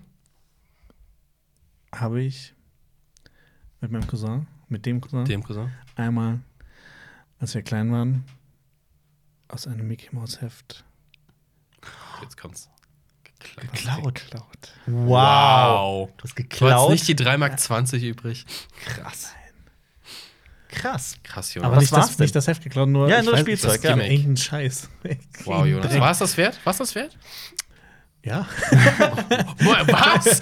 habe 1.93 2.21
ich 2.21 2.53
mit 3.81 3.91
meinem 3.91 4.07
Cousin, 4.07 4.47
mit 4.69 4.85
dem 4.85 5.01
Cousin, 5.01 5.25
Dem 5.25 5.43
Cousin. 5.43 5.71
einmal, 5.95 6.39
als 7.39 7.53
wir 7.53 7.61
klein 7.61 7.91
waren, 7.91 8.23
Aus 9.49 9.67
einem 9.67 9.87
Mickey 9.87 10.07
Mouse 10.15 10.41
Heft. 10.41 10.83
Jetzt 12.23 12.37
kommt's. 12.37 12.69
Geklaut. 13.55 14.15
Geklaut. 14.15 14.45
Wow. 14.85 16.09
Du 16.17 16.23
hast 16.23 16.23
Du 16.23 16.23
hast 16.23 16.35
geklaut. 16.35 16.91
nicht 16.91 17.07
die 17.07 17.15
3,20 17.15 17.37
Mark 17.37 17.93
übrig. 18.03 18.45
Krass. 18.85 19.33
Krass. 20.69 21.17
Krass, 21.23 21.55
Aber 21.57 21.65
Jonas. 21.65 21.75
was 21.75 21.81
nicht 21.81 21.91
war's 21.93 22.07
das, 22.07 22.19
nicht 22.19 22.35
das 22.35 22.47
Heft 22.47 22.63
geklaut, 22.63 22.89
nur, 22.89 23.07
Ja, 23.07 23.19
ich 23.19 23.25
nur 23.25 23.37
Spielzeug, 23.37 23.81
das 23.81 23.83
ja. 23.83 23.97
Irgendein 23.97 24.37
Scheiß. 24.37 24.89
Wow, 25.45 25.65
Jonas. 25.65 25.99
War 25.99 26.11
es 26.11 26.17
das 26.19 26.37
wert? 26.37 26.59
War 26.63 26.71
es 26.71 26.77
das 26.77 26.95
wert? 26.95 27.17
Ja. 28.25 28.47
Was? 29.59 30.39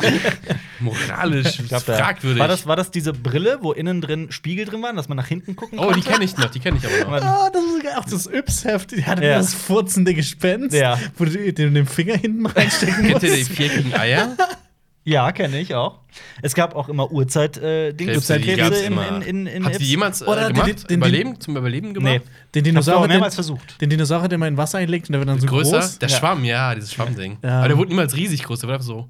Moralisch 0.80 1.58
glaub, 1.68 1.82
fragwürdig. 1.82 2.40
War 2.40 2.48
das, 2.48 2.68
war 2.68 2.76
das 2.76 2.92
diese 2.92 3.12
Brille, 3.12 3.58
wo 3.62 3.72
innen 3.72 4.02
drin 4.02 4.32
Spiegel 4.32 4.66
drin 4.66 4.84
waren, 4.84 4.96
dass 4.96 5.10
man 5.10 5.18
nach 5.18 5.26
hinten 5.28 5.56
gucken 5.56 5.80
oh, 5.80 5.86
konnte? 5.86 6.00
die 6.00 6.06
kenne 6.08 6.24
ich 6.24 6.38
noch, 6.38 6.52
die 6.52 6.60
kenne 6.60 6.78
ich 6.78 7.06
aber 7.06 7.20
noch. 7.20 7.26
Ah, 7.26 7.50
das 7.52 7.64
ist 7.64 7.98
auch 7.98 8.06
das 8.06 8.28
Yps-Heft. 8.28 8.92
Die 8.92 9.04
hatte 9.06 9.26
Ja. 9.26 9.38
das 9.40 9.56
furzende 9.56 10.14
Gespenst, 10.14 10.76
Ja. 10.76 11.00
wo 11.18 11.26
du 11.26 11.52
den, 11.52 11.74
den 11.74 11.88
Finger 11.88 12.18
hinten 12.18 12.46
reinstecken 12.46 13.08
Kennt 13.08 13.24
ihr 13.24 13.32
die 13.34 13.40
musst. 13.40 13.52
viereckigen 13.52 13.94
Eier? 13.96 14.38
Ja, 15.04 15.32
kenne 15.32 15.60
ich 15.60 15.74
auch. 15.74 16.00
Es 16.44 16.54
gab 16.54 16.76
auch 16.76 16.88
immer 16.88 17.12
Uhrzeit 17.12 17.58
äh, 17.58 17.92
Dings 17.92 18.12
Krebse, 18.12 18.38
die 18.38 18.44
Krebse 18.44 18.62
gab's 18.62 18.82
in, 18.82 18.86
immer. 18.92 19.08
in, 19.08 19.22
in, 19.24 19.48
in 19.48 19.66
Hat 19.66 19.72
die 19.74 19.78
Ips. 19.78 19.86
jemals 19.90 20.22
äh, 20.22 20.26
Oder 20.26 20.48
den- 20.48 20.54
gemacht? 20.54 20.90
den- 20.92 20.98
Überleben? 20.98 21.40
Zum 21.40 21.58
Überleben 21.58 21.94
gemacht? 21.96 22.22
Nee. 22.26 22.32
Den 22.54 22.64
Dinosaurier, 22.66 23.08
mehrmals 23.08 23.34
den, 23.34 23.36
versucht. 23.38 23.82
den 23.82 23.90
Dinosaurier, 23.90 24.28
der 24.30 24.38
mal 24.38 24.48
in 24.48 24.58
Wasser 24.58 24.78
einlegt 24.78 25.10
und 25.10 25.14
der 25.14 25.22
wird 25.22 25.30
dann 25.30 25.40
so 25.40 25.48
Größer? 25.48 25.80
groß. 25.80 26.00
Der 26.00 26.10
Ja. 26.10 26.18
Schwamm, 26.18 26.44
ja, 26.46 26.76
dieses 26.76 26.94
Schwammding. 26.94 27.38
Ja. 27.44 27.60
Aber 27.60 27.70
der 27.70 27.78
wurde 27.78 27.90
niemals 27.90 28.16
riesig 28.16 28.44
groß, 28.44 28.60
der 28.60 28.68
war 28.70 28.76
einfach 28.76 28.86
so. 28.86 29.10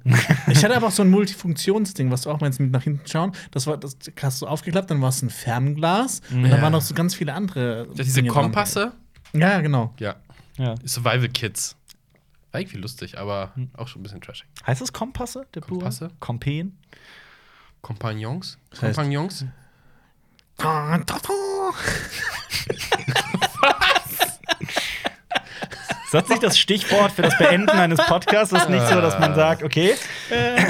Ich 0.50 0.64
hatte 0.64 0.74
aber 0.76 0.86
auch 0.86 0.92
so 0.92 1.02
ein 1.02 1.10
Multifunktionsding, 1.10 2.10
was 2.10 2.22
du 2.22 2.30
auch 2.30 2.40
meinst, 2.40 2.58
mit 2.60 2.70
nach 2.70 2.82
hinten 2.84 3.06
schauen. 3.06 3.32
Das 3.50 3.66
war, 3.66 3.76
das 3.76 3.96
hast 4.22 4.40
du 4.40 4.46
aufgeklappt, 4.46 4.90
dann 4.90 5.02
war 5.02 5.10
es 5.10 5.20
ein 5.20 5.28
Fernglas 5.30 6.22
und 6.30 6.44
Ja. 6.44 6.52
dann 6.52 6.62
waren 6.62 6.72
noch 6.72 6.80
so 6.82 6.94
ganz 6.94 7.14
viele 7.14 7.34
andere. 7.34 7.86
Das 7.94 8.06
diese 8.06 8.22
dran. 8.22 8.28
Kompasse? 8.32 8.92
Ja, 9.34 9.60
genau. 9.60 9.92
Ja. 9.98 10.16
Ja. 10.58 10.74
Survival 10.84 11.28
Kids. 11.28 11.76
War 12.52 12.60
irgendwie 12.60 12.78
lustig, 12.78 13.18
aber 13.18 13.52
auch 13.76 13.88
schon 13.88 14.00
ein 14.00 14.04
bisschen 14.04 14.20
trashig. 14.20 14.46
Heißt 14.66 14.80
es 14.82 14.92
Kompasse? 14.92 15.46
Der 15.54 15.60
Plural? 15.62 15.80
Kompasse? 15.90 16.10
Kompen? 16.20 16.78
Kompagnons? 17.80 18.58
Das 18.70 18.80
heißt- 18.82 18.94
Kompagnons? 18.94 19.44
Ist 24.06 24.31
das 26.12 26.28
nicht 26.28 26.42
das 26.42 26.58
Stichwort 26.58 27.12
für 27.12 27.22
das 27.22 27.36
Beenden 27.38 27.68
eines 27.70 27.98
Podcasts? 28.06 28.52
Das 28.52 28.62
ist 28.64 28.68
nicht 28.70 28.86
so, 28.88 29.00
dass 29.00 29.18
man 29.18 29.34
sagt, 29.34 29.62
okay, 29.62 29.94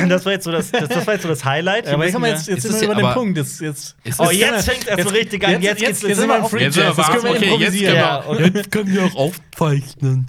das 0.09 0.25
war 0.25 0.33
jetzt 0.33 0.45
so 0.45 0.53
das, 0.53 0.71
das, 0.71 0.89
das, 0.89 1.07
war 1.07 1.15
jetzt 1.15 1.23
so 1.23 1.29
das 1.29 1.45
Highlight. 1.45 1.87
Ja, 1.87 1.95
aber 1.95 2.05
jetzt, 2.05 2.15
haben 2.15 2.23
wir 2.25 2.31
müssen 2.33 2.41
jetzt, 2.41 2.49
jetzt 2.49 2.63
sind 2.63 2.75
es 2.75 2.81
wir 2.81 2.89
über 2.91 3.01
den 3.03 3.13
Punkt. 3.13 3.37
Jetzt, 3.39 3.61
jetzt, 3.61 3.97
Ist 4.05 4.21
Oh, 4.21 4.25
es- 4.31 4.39
jetzt 4.39 4.69
fängt 4.69 4.87
erst 4.89 5.03
so 5.03 5.09
richtig 5.11 5.47
an. 5.47 5.61
Jetzt, 5.63 5.79
geht's- 5.79 6.03
jetzt, 6.03 6.17
sind 6.17 6.29
wir 6.29 6.37
im 6.37 6.43
auf- 6.45 6.51
Free 6.51 6.63
Jetzt 6.65 6.77
Jazz. 6.77 6.97
Jetzt 6.97 7.11
können 7.11 7.23
wir. 7.25 7.31
Okay, 7.31 7.57
jetzt 7.59 7.79
können 7.81 7.97
Ja, 7.97 8.25
wir, 8.39 8.47
jetzt 8.49 8.71
können 8.71 8.95
wir 8.95 9.05
auch 9.05 9.15
aufzeichnen. 9.17 10.27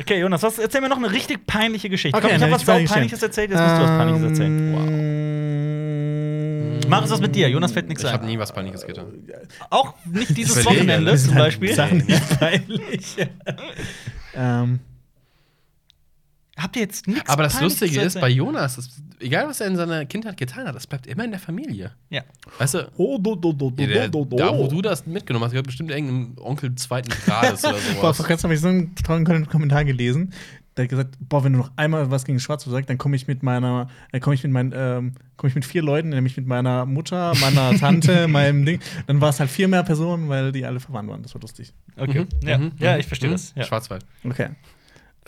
Okay, 0.00 0.18
Jonas, 0.20 0.42
was, 0.42 0.58
erzähl 0.58 0.80
mir 0.80 0.88
noch 0.88 0.96
eine 0.98 1.10
richtig 1.12 1.46
peinliche 1.46 1.88
Geschichte. 1.88 2.16
Okay, 2.16 2.26
Komm, 2.28 2.36
ich 2.36 2.42
habe 2.42 2.52
was 2.52 2.64
Peinliches 2.64 3.22
erzählt, 3.22 3.50
jetzt 3.50 3.60
musst 3.60 3.76
du 3.76 3.82
was 3.82 3.90
Peinliches 3.90 4.22
erzählen. 4.30 4.74
erzählen. 4.74 5.20
Mach 6.88 7.04
es 7.04 7.10
was 7.10 7.20
mit 7.20 7.34
dir. 7.36 7.48
Jonas 7.48 7.70
fällt 7.72 7.88
nichts 7.88 8.02
Ich 8.02 8.12
habe 8.12 8.24
ein. 8.24 8.28
nie 8.30 8.38
was 8.38 8.52
Peinliches 8.52 8.84
getan. 8.84 9.06
Auch 9.70 9.94
nicht 10.10 10.36
dieses 10.36 10.64
Wochenende 10.64 11.16
zum 11.16 11.34
halt 11.34 11.44
Beispiel. 11.44 11.72
Sachen 11.74 11.98
nicht 11.98 12.38
peinlich. 12.40 13.16
Ähm, 14.34 14.80
Habt 16.60 16.76
ihr 16.76 16.82
jetzt 16.82 17.06
nichts 17.06 17.28
Aber 17.28 17.44
das 17.44 17.54
Peinliches 17.54 17.80
Lustige 17.80 18.04
ist, 18.04 18.20
bei? 18.20 18.28
Jonas, 18.28 18.76
das, 18.76 19.02
egal 19.20 19.48
was 19.48 19.60
er 19.60 19.68
in 19.68 19.76
seiner 19.76 20.04
Kindheit 20.04 20.36
getan 20.36 20.66
hat, 20.66 20.74
das 20.74 20.86
bleibt 20.86 21.06
immer 21.06 21.24
in 21.24 21.30
der 21.30 21.40
Familie. 21.40 21.92
Ja. 22.10 22.22
Weißt 22.58 22.74
du, 22.74 22.92
oh, 22.98 23.16
do, 23.18 23.34
do, 23.34 23.52
do, 23.52 23.70
der, 23.70 24.08
do, 24.08 24.24
do, 24.24 24.36
da 24.36 24.56
wo 24.56 24.66
du 24.66 24.82
das 24.82 25.06
mitgenommen 25.06 25.44
hast, 25.44 25.52
gehört 25.52 25.66
bestimmt 25.66 25.90
irgendeinem 25.90 26.36
Onkel 26.38 26.74
zweiten 26.74 27.10
Grades 27.24 27.64
oder 27.64 27.72
Boah, 27.94 28.00
sowas. 28.00 28.16
vor 28.18 28.26
kurzem 28.26 28.44
habe 28.44 28.54
ich 28.54 28.60
so 28.60 28.68
einen 28.68 28.94
tollen 28.94 29.46
Kommentar 29.46 29.84
gelesen. 29.84 30.32
Der 30.76 30.84
hat 30.84 30.90
gesagt, 30.90 31.16
boah, 31.20 31.42
wenn 31.44 31.52
du 31.52 31.58
noch 31.58 31.72
einmal 31.76 32.10
was 32.10 32.24
gegen 32.24 32.38
Schwarz 32.38 32.64
sagst, 32.64 32.88
dann 32.88 32.98
komme 32.98 33.16
ich 33.16 33.26
mit 33.26 33.42
meiner, 33.42 33.88
äh, 34.12 34.20
komme 34.20 34.34
ich 34.34 34.42
mit 34.44 34.52
meinen, 34.52 34.72
ähm, 34.74 35.14
komme 35.36 35.48
ich 35.48 35.54
mit 35.54 35.64
vier 35.64 35.82
Leuten, 35.82 36.10
nämlich 36.10 36.36
mit 36.36 36.46
meiner 36.46 36.86
Mutter, 36.86 37.34
meiner 37.40 37.74
Tante, 37.78 38.28
meinem 38.28 38.64
Ding. 38.64 38.80
Dann 39.06 39.20
war 39.20 39.30
es 39.30 39.40
halt 39.40 39.50
vier 39.50 39.68
mehr 39.68 39.82
Personen, 39.82 40.28
weil 40.28 40.52
die 40.52 40.64
alle 40.64 40.80
verwandt 40.80 41.10
waren. 41.10 41.22
Das 41.22 41.34
war 41.34 41.40
lustig. 41.40 41.72
Okay. 41.96 42.20
Mhm, 42.20 42.48
Ja. 42.48 42.58
mhm, 42.58 42.72
ja, 42.78 42.96
ich 42.98 43.06
verstehe 43.06 43.30
mhm. 43.30 43.34
das. 43.34 43.52
Ja. 43.56 43.64
Schwarzwald. 43.64 44.04
Okay. 44.24 44.50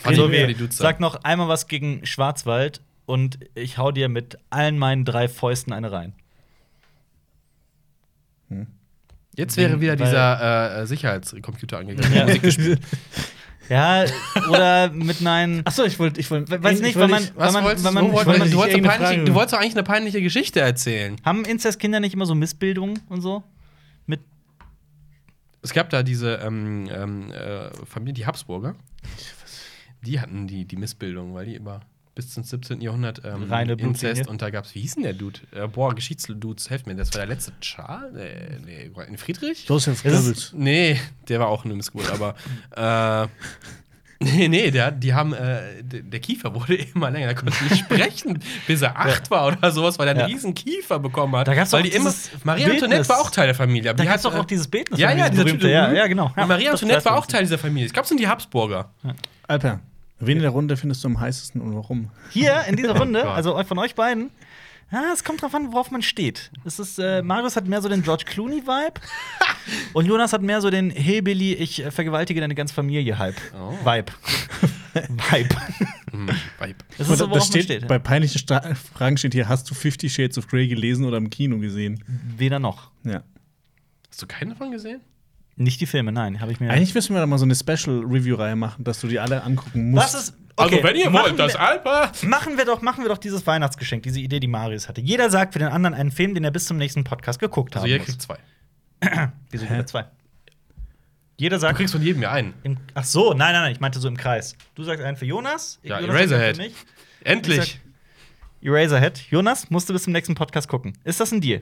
Also, 0.03 0.31
wir 0.31 0.55
sag 0.69 0.99
noch 0.99 1.23
einmal 1.23 1.47
was 1.47 1.67
gegen 1.67 2.05
Schwarzwald 2.05 2.81
und 3.05 3.39
ich 3.53 3.77
hau 3.77 3.91
dir 3.91 4.09
mit 4.09 4.37
allen 4.49 4.77
meinen 4.77 5.05
drei 5.05 5.27
Fäusten 5.27 5.71
eine 5.71 5.91
rein. 5.91 6.13
Jetzt 9.35 9.57
wäre 9.57 9.81
wieder 9.81 9.95
dieser 9.95 10.81
äh, 10.81 10.85
Sicherheitscomputer 10.85 11.79
angegangen. 11.79 12.13
Ja. 12.13 12.27
Ja, 13.69 14.05
oder 14.49 14.89
mit 14.91 15.21
meinen. 15.21 15.61
Achso, 15.65 15.83
ich 15.85 15.97
wollte, 15.99 16.19
ich 16.19 16.29
wollte, 16.29 16.61
Weiß 16.61 16.81
nicht, 16.81 16.91
ich 16.91 16.95
weil 16.97 17.07
man- 17.07 17.29
Was 17.35 17.53
man- 17.53 17.63
du? 17.63 17.91
man- 17.91 18.11
wollt- 18.11 18.25
wollte 18.25 18.49
du, 18.49 18.57
wolltest 18.57 18.83
peinliche, 18.83 19.23
du 19.23 19.33
wolltest 19.33 19.53
doch 19.53 19.59
eigentlich 19.59 19.73
eine 19.75 19.83
peinliche 19.83 20.21
Geschichte 20.21 20.59
erzählen. 20.59 21.15
Haben 21.23 21.45
Inzestkinder 21.45 21.99
nicht 21.99 22.13
immer 22.13 22.25
so 22.25 22.35
Missbildungen 22.35 22.99
und 23.09 23.21
so? 23.21 23.43
Mit. 24.05 24.19
Es 25.61 25.73
gab 25.73 25.89
da 25.89 26.03
diese 26.03 26.35
ähm, 26.43 26.89
ähm, 26.91 27.31
äh, 27.31 27.69
Familie, 27.85 28.13
die 28.13 28.25
Habsburger. 28.25 28.75
Die 30.05 30.19
hatten 30.19 30.47
die, 30.47 30.65
die 30.65 30.75
Missbildung, 30.75 31.33
weil 31.33 31.45
die 31.45 31.55
immer 31.55 31.79
bis 32.15 32.29
zum 32.31 32.43
17. 32.43 32.79
Jahrhundert 32.81 33.21
ähm, 33.25 33.43
Reine. 33.51 33.73
Inzest 33.73 34.27
und 34.27 34.41
da 34.41 34.49
gab 34.51 34.65
es, 34.65 34.75
wie 34.75 34.81
hieß 34.81 34.95
denn 34.95 35.03
der 35.03 35.13
Dude? 35.13 35.39
Äh, 35.51 35.67
boah, 35.67 35.95
Geschichtsdudes, 35.95 36.69
helft 36.69 36.85
mir, 36.87 36.95
das 36.95 37.11
war 37.13 37.19
der 37.19 37.27
letzte 37.27 37.53
Charles? 37.59 38.15
Äh, 38.15 38.59
nee, 38.65 38.91
nee, 39.09 39.17
Friedrich? 39.17 39.67
Joseph 39.67 40.05
Es 40.05 40.13
Goebbels. 40.15 40.53
Nee, 40.55 40.99
der 41.27 41.39
war 41.39 41.47
auch 41.47 41.65
eine 41.65 41.73
Missgeburt, 41.73 42.11
aber 42.11 42.35
äh, 42.75 43.27
nee, 44.23 44.47
nee, 44.47 44.69
der, 44.71 44.91
die 44.91 45.13
haben, 45.13 45.33
äh, 45.33 45.83
der 45.83 46.19
Kiefer 46.19 46.53
wurde 46.53 46.75
immer 46.95 47.09
länger, 47.09 47.27
der 47.27 47.35
konnte 47.35 47.63
nicht 47.63 47.77
sprechen, 47.79 48.39
bis 48.67 48.81
er 48.83 48.95
acht 48.97 49.31
war 49.31 49.47
oder 49.47 49.71
sowas, 49.71 49.97
weil 49.97 50.07
er 50.07 50.11
einen 50.11 50.19
Ja. 50.21 50.25
riesen 50.27 50.53
Kiefer 50.53 50.99
bekommen 50.99 51.35
hat. 51.35 51.47
Da 51.47 51.55
gab's 51.55 51.73
weil 51.73 51.81
die 51.83 51.89
immer, 51.93 52.13
Marie 52.43 52.63
Bildnis. 52.63 52.83
Antoinette 52.83 53.09
war 53.09 53.21
auch 53.21 53.31
Teil 53.31 53.47
der 53.47 53.55
Familie. 53.55 53.89
aber 53.89 53.97
Da 53.97 54.03
die 54.03 54.09
gab's 54.09 54.23
hat, 54.23 54.31
doch 54.31 54.37
auch 54.39 54.43
äh, 54.43 54.47
dieses 54.47 54.67
Bildnis. 54.67 54.99
Ja, 54.99 55.11
ja, 55.11 55.29
dieser 55.29 55.43
berühmte- 55.45 55.69
ja, 55.69 55.91
ja, 55.91 56.05
genau. 56.07 56.31
Und 56.35 56.47
Marie 56.47 56.69
Antoinette 56.69 57.03
war 57.05 57.17
auch 57.17 57.25
Teil 57.25 57.41
dieser 57.41 57.57
Familie. 57.57 57.87
Ich 57.87 57.93
glaube, 57.93 58.03
es 58.03 58.09
sind 58.09 58.19
die 58.19 58.27
Habsburger. 58.27 58.91
Alper, 59.47 59.79
wen 60.27 60.37
in 60.37 60.43
der 60.43 60.51
Runde 60.51 60.77
findest 60.77 61.03
du 61.03 61.07
am 61.07 61.19
heißesten 61.19 61.61
und 61.61 61.75
warum? 61.75 62.09
Hier 62.31 62.63
in 62.67 62.75
dieser 62.75 62.97
Runde, 62.99 63.21
Gott. 63.21 63.31
also 63.35 63.61
von 63.63 63.79
euch 63.79 63.95
beiden, 63.95 64.31
ja, 64.91 65.11
es 65.13 65.23
kommt 65.23 65.41
drauf 65.41 65.55
an, 65.55 65.71
worauf 65.71 65.89
man 65.89 66.01
steht. 66.01 66.51
Es 66.65 66.77
ist, 66.77 66.99
äh, 66.99 67.21
Marius 67.23 67.55
hat 67.55 67.67
mehr 67.67 67.81
so 67.81 67.89
den 67.89 68.03
George 68.03 68.25
Clooney-Vibe 68.27 69.01
und 69.93 70.05
Jonas 70.05 70.33
hat 70.33 70.41
mehr 70.41 70.61
so 70.61 70.69
den 70.69 70.91
Hillbilly, 70.91 71.53
ich 71.53 71.83
äh, 71.83 71.89
vergewaltige 71.89 72.41
deine 72.41 72.53
ganze 72.53 72.73
Familie-Hype. 72.73 73.35
Oh. 73.55 73.73
Vibe. 73.83 74.11
Vibe. 75.31 75.55
Hm, 76.11 76.27
Vibe. 76.59 76.75
Das 76.97 77.09
ist 77.09 77.17
so, 77.17 77.25
da 77.25 77.31
worauf 77.31 77.45
steht, 77.45 77.69
man 77.69 77.77
steht. 77.77 77.87
Bei 77.87 77.97
peinlichen 77.97 78.37
Sta 78.37 78.75
Fragen 78.75 79.17
steht 79.17 79.33
hier: 79.33 79.49
Hast 79.49 79.67
du 79.69 79.73
Fifty 79.73 80.07
Shades 80.07 80.37
of 80.37 80.47
Grey 80.47 80.67
gelesen 80.67 81.05
oder 81.05 81.17
im 81.17 81.31
Kino 81.31 81.57
gesehen? 81.57 82.03
Weder 82.37 82.59
noch. 82.59 82.91
Ja. 83.03 83.23
Hast 84.11 84.21
du 84.21 84.27
keinen 84.27 84.49
davon 84.49 84.69
gesehen? 84.69 85.01
Nicht 85.55 85.79
die 85.81 85.85
Filme, 85.85 86.11
nein, 86.11 86.41
habe 86.41 86.51
ich 86.51 86.59
mir. 86.59 86.69
Eigentlich 86.71 86.95
müssen 86.95 87.13
wir 87.13 87.19
da 87.21 87.27
mal 87.27 87.37
so 87.37 87.45
eine 87.45 87.55
Special-Review-Reihe 87.55 88.55
machen, 88.55 88.83
dass 88.83 88.99
du 89.01 89.07
die 89.07 89.19
alle 89.19 89.43
angucken 89.43 89.91
musst. 89.91 90.13
Was 90.15 90.23
ist. 90.29 90.37
okay, 90.55 90.81
machen 91.09 91.37
wir- 91.37 91.59
Alper. 91.59 92.11
Machen 92.23 92.57
wir 92.57 92.65
doch, 92.65 92.81
machen 92.81 93.03
wir 93.03 93.09
doch 93.09 93.19
dieses 93.19 93.45
Weihnachtsgeschenk, 93.45 94.01
diese 94.03 94.19
Idee, 94.19 94.39
die 94.39 94.47
Marius 94.47 94.89
hatte. 94.89 95.01
Jeder 95.01 95.29
sagt 95.29 95.53
für 95.53 95.59
den 95.59 95.67
anderen 95.67 95.93
einen 95.93 96.11
Film, 96.11 96.33
den 96.33 96.43
er 96.43 96.49
bis 96.51 96.65
zum 96.65 96.77
nächsten 96.77 97.03
Podcast 97.03 97.39
geguckt 97.39 97.75
Also 97.75 97.83
hat. 97.83 97.89
jeder 97.91 98.03
kriegt 98.03 98.21
zwei. 98.21 98.37
Wieso 99.51 99.65
jeder 99.65 99.85
zwei? 99.85 100.05
Jeder 101.37 101.57
Du 101.57 101.61
sagt. 101.61 101.77
kriegst 101.77 101.93
von 101.93 102.01
jedem 102.01 102.21
ja 102.21 102.31
einen. 102.31 102.53
Im, 102.63 102.77
ach 102.93 103.03
so, 103.03 103.29
nein, 103.33 103.53
nein, 103.53 103.61
nein, 103.63 103.71
ich 103.73 103.79
meinte 103.79 103.99
so 103.99 104.07
im 104.07 104.17
Kreis. 104.17 104.55
Du 104.75 104.83
sagst 104.83 105.03
einen 105.03 105.17
für 105.17 105.25
Jonas. 105.25 105.79
Ja, 105.83 105.99
Jonas 105.99 106.15
Eraserhead. 106.15 106.45
einen 106.45 106.55
für 106.55 106.61
mich. 106.61 106.75
Endlich. 107.23 107.79
Eraserhead. 108.61 109.19
Jonas, 109.29 109.69
musst 109.69 109.89
du 109.89 109.93
bis 109.93 110.03
zum 110.03 110.13
nächsten 110.13 110.35
Podcast 110.35 110.67
gucken. 110.67 110.93
Ist 111.03 111.19
das 111.19 111.31
ein 111.31 111.41
Deal? 111.41 111.61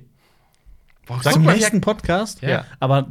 Boah, 1.08 1.22
Zum 1.22 1.32
guck 1.34 1.42
mal, 1.44 1.56
nächsten 1.56 1.82
Podcast? 1.82 2.42
Ja. 2.42 2.66
Aber 2.80 3.08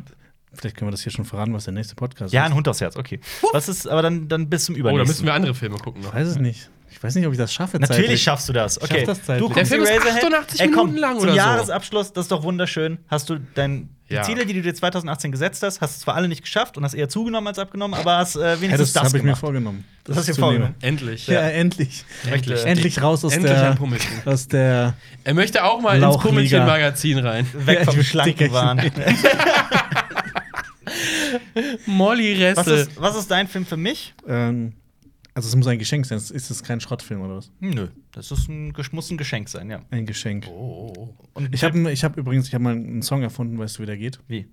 vielleicht 0.54 0.76
können 0.76 0.88
wir 0.88 0.92
das 0.92 1.02
hier 1.02 1.12
schon 1.12 1.24
verraten, 1.24 1.52
was 1.54 1.64
der 1.64 1.74
nächste 1.74 1.94
Podcast 1.94 2.32
Ja, 2.32 2.42
ist. 2.42 2.50
ein 2.50 2.54
Hund 2.54 2.66
aufs 2.68 2.80
Herz, 2.80 2.96
okay. 2.96 3.20
Was 3.52 3.68
ist, 3.68 3.86
aber 3.88 4.02
dann, 4.02 4.28
dann 4.28 4.48
bis 4.48 4.64
zum 4.66 4.74
Oh, 4.74 4.76
da 4.76 4.80
übernächsten. 4.80 5.08
müssen 5.08 5.26
wir 5.26 5.34
andere 5.34 5.54
Filme 5.54 5.78
gucken 5.78 6.02
noch. 6.02 6.10
Ich 6.10 6.14
weiß 6.20 6.28
es 6.28 6.36
nicht. 6.36 6.70
Ich 6.92 7.00
weiß 7.02 7.14
nicht, 7.14 7.24
ob 7.26 7.32
ich 7.32 7.38
das 7.38 7.52
schaffe. 7.54 7.78
Natürlich 7.78 8.02
zeitlich. 8.06 8.22
schaffst 8.22 8.48
du 8.48 8.52
das. 8.52 8.82
Okay. 8.82 9.04
das 9.06 9.20
du 9.22 9.26
Der 9.32 9.38
guckst 9.38 9.68
Film 9.68 9.82
ist 9.84 9.90
Eraserhead. 9.90 10.24
88 10.24 10.60
Ey, 10.60 10.70
komm, 10.72 10.86
Minuten 10.92 10.98
lang 11.00 11.12
zum 11.14 11.22
oder 11.22 11.30
so. 11.32 11.36
Jahresabschluss, 11.36 12.12
das 12.12 12.24
ist 12.24 12.32
doch 12.32 12.42
wunderschön. 12.42 12.98
Hast 13.06 13.30
du 13.30 13.38
dein, 13.54 13.90
die 14.10 14.14
Ja. 14.14 14.22
Ziele, 14.24 14.44
die 14.44 14.54
du 14.54 14.60
dir 14.60 14.74
2018 14.74 15.30
gesetzt 15.30 15.62
hast, 15.62 15.80
hast 15.80 15.96
du 16.00 16.04
zwar 16.04 16.16
alle 16.16 16.26
nicht 16.26 16.42
geschafft 16.42 16.76
und 16.76 16.84
hast 16.84 16.94
eher 16.94 17.08
zugenommen 17.08 17.46
als 17.46 17.60
abgenommen, 17.60 17.94
aber 17.98 18.16
hast 18.16 18.34
äh, 18.34 18.40
Ja, 18.40 18.60
wenigstens 18.60 18.92
das 18.92 19.02
das, 19.02 19.02
habe 19.04 19.18
ich 19.18 19.22
mir 19.22 19.28
gemacht. 19.28 19.40
vorgenommen. 19.40 19.84
Das 20.02 20.16
hast 20.16 20.28
du 20.28 20.32
dir 20.32 20.40
vorgenommen. 20.40 20.74
Endlich. 20.80 21.28
Ja, 21.28 21.42
endlich. 21.42 22.04
Endlich. 22.28 22.64
Endlich 22.66 23.00
raus 23.00 23.24
aus 23.24 23.34
Endlich 23.34 23.52
ein 23.52 23.60
der, 23.60 23.70
Pummelchen. 23.76 24.10
aus 24.24 24.48
der. 24.48 24.94
Er 25.22 25.34
möchte 25.34 25.62
auch 25.62 25.80
mal 25.80 26.02
ins. 26.02 26.16
Pummelchen-Magazin 26.18 27.18
rein. 27.18 27.46
Weg 27.54 27.78
Ja, 27.78 27.84
vom 27.84 28.02
Schlankenwahn. 28.02 28.78
Molly 31.86 32.34
was, 32.56 32.66
Resse. 32.66 32.74
ist, 32.74 33.00
was 33.00 33.16
ist 33.16 33.30
dein 33.30 33.48
Film 33.48 33.66
für 33.66 33.76
mich? 33.76 34.14
Ähm, 34.26 34.72
also, 35.34 35.48
es 35.48 35.56
muss 35.56 35.66
ein 35.68 35.78
Geschenk 35.78 36.06
sein. 36.06 36.18
Ist 36.18 36.32
es 36.50 36.62
kein 36.62 36.80
Schrottfilm 36.80 37.20
oder 37.22 37.36
was? 37.36 37.50
Nö, 37.60 37.88
das 38.12 38.30
ist 38.30 38.48
ein, 38.48 38.74
muss 38.92 39.10
ein 39.10 39.16
Geschenk 39.16 39.48
sein, 39.48 39.70
ja. 39.70 39.82
Ein 39.90 40.04
Geschenk. 40.04 40.46
Oh, 40.48 40.92
oh, 40.96 41.00
oh. 41.00 41.14
Und 41.34 41.54
Ich 41.54 41.62
habe 41.62 41.90
ich 41.92 42.04
hab 42.04 42.16
übrigens 42.16 42.48
ich 42.48 42.54
hab 42.54 42.62
mal 42.62 42.74
einen 42.74 43.02
Song 43.02 43.22
erfunden, 43.22 43.58
weißt 43.58 43.78
du, 43.78 43.82
wie 43.82 43.86
der 43.86 43.96
geht? 43.96 44.20
Wie? 44.26 44.46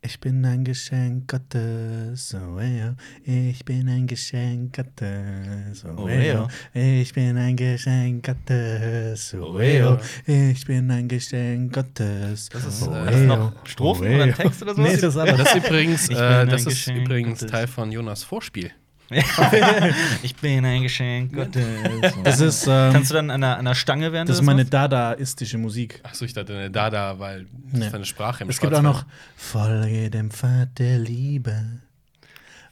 Ich 0.00 0.20
bin 0.20 0.44
ein 0.44 0.62
Geschenk 0.62 1.28
Gottes, 1.28 2.32
oh, 2.32 2.58
ey, 2.60 2.84
oh. 2.84 2.94
ich 3.26 3.64
bin 3.64 3.88
ein 3.88 4.06
Geschenk 4.06 4.76
Gottes, 4.76 5.84
oh, 5.84 6.06
ey, 6.06 6.36
oh. 6.36 6.48
ich 6.72 7.12
bin 7.12 7.36
ein 7.36 7.56
Geschenk 7.56 8.24
Gottes, 8.24 9.34
oh, 9.34 9.58
ey, 9.58 9.82
oh. 9.82 9.98
ich 10.28 10.64
bin 10.64 10.88
ein 10.92 11.08
Geschenk 11.08 11.72
Gottes. 11.72 12.48
Das 12.48 12.64
ist, 12.64 12.86
oh, 12.86 12.94
äh, 12.94 13.06
das 13.06 13.20
noch. 13.22 13.52
Strophen 13.66 14.06
oh, 14.06 14.14
oder. 14.14 14.32
Text 14.32 14.62
oder 14.62 14.76
sowas? 14.76 14.88
Nee, 14.88 15.00
das 15.00 15.14
ist 15.14 15.16
aber 15.16 15.32
Das 15.32 15.54
ist 15.54 15.66
übrigens, 15.66 16.08
äh, 16.10 16.46
das 16.46 16.66
ist 16.66 16.86
übrigens. 16.88 17.40
Teil 17.40 17.66
von 17.66 17.90
Jonas 17.90 18.22
Vorspiel. 18.22 18.70
ich 20.22 20.36
bin 20.36 20.64
ein 20.64 20.82
Geschenk 20.82 21.32
Gottes. 21.34 21.64
Das 22.24 22.40
ist, 22.40 22.66
ähm, 22.66 22.92
Kannst 22.92 23.10
du 23.10 23.14
dann 23.14 23.30
an 23.30 23.42
einer, 23.42 23.54
an 23.54 23.60
einer 23.60 23.74
Stange 23.74 24.12
während 24.12 24.28
das 24.28 24.38
ist 24.38 24.42
meine 24.44 24.64
dadaistische 24.64 25.56
Musik. 25.58 26.00
Achso, 26.02 26.24
ich 26.24 26.32
dachte, 26.34 26.52
ne, 26.52 26.70
Dada, 26.70 27.18
weil 27.18 27.46
das 27.70 27.80
Nee. 27.80 27.86
ist 27.86 27.94
eine 27.94 28.04
Sprache 28.04 28.44
im 28.44 28.50
Es 28.50 28.60
gibt 28.60 28.74
auch 28.74 28.82
noch. 28.82 29.04
Folge 29.36 30.10
dem 30.10 30.30
Pfad 30.30 30.78
der 30.78 30.98
Liebe, 30.98 31.80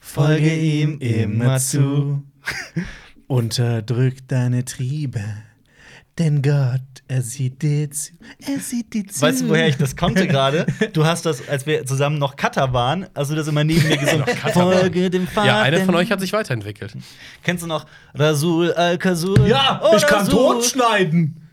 folge 0.01 0.55
ihm 0.55 0.99
immer 0.99 1.59
zu, 1.59 2.23
unterdrück 3.27 4.29
deine 4.29 4.65
Triebe, 4.65 5.25
denn 6.19 6.41
Gott, 6.43 6.81
er 7.09 7.23
sieht 7.23 7.63
dir 7.63 7.91
zu, 7.91 8.13
er 8.47 8.59
sieht 8.59 8.93
dir 8.95 9.07
zu. 9.07 9.21
Weißt 9.21 9.43
du, 9.43 9.49
woher 9.49 9.69
ich 9.69 9.77
das 9.77 9.97
konnte 9.97 10.27
gerade? 10.27 10.67
Du 10.93 11.05
hast 11.05 11.27
das, 11.27 11.47
als 11.49 11.67
wir 11.67 11.85
zusammen 11.87 12.19
noch 12.19 12.37
Cutter 12.37 12.73
waren, 12.73 13.07
also 13.15 13.35
das 13.35 13.49
immer 13.49 13.65
neben 13.65 13.87
mir 13.87 13.97
gesungen. 13.97 14.25
Folge 14.53 15.11
dem 15.11 15.27
Pfad. 15.29 15.47
Ja, 15.47 15.63
einer 15.63 15.81
von 15.81 15.95
euch 15.95 16.11
hat 16.11 16.21
sich 16.21 16.33
weiterentwickelt. 16.33 16.95
Kennst 17.43 17.63
du 17.63 17.67
noch 17.69 17.87
Rasul 18.15 18.73
Al-Kasul? 18.73 19.47
Ja, 19.47 19.81
Oh, 19.85 19.95
ich 19.97 20.07
kann 20.07 20.21
Rasul. 20.21 20.35
totschneiden. 20.35 21.46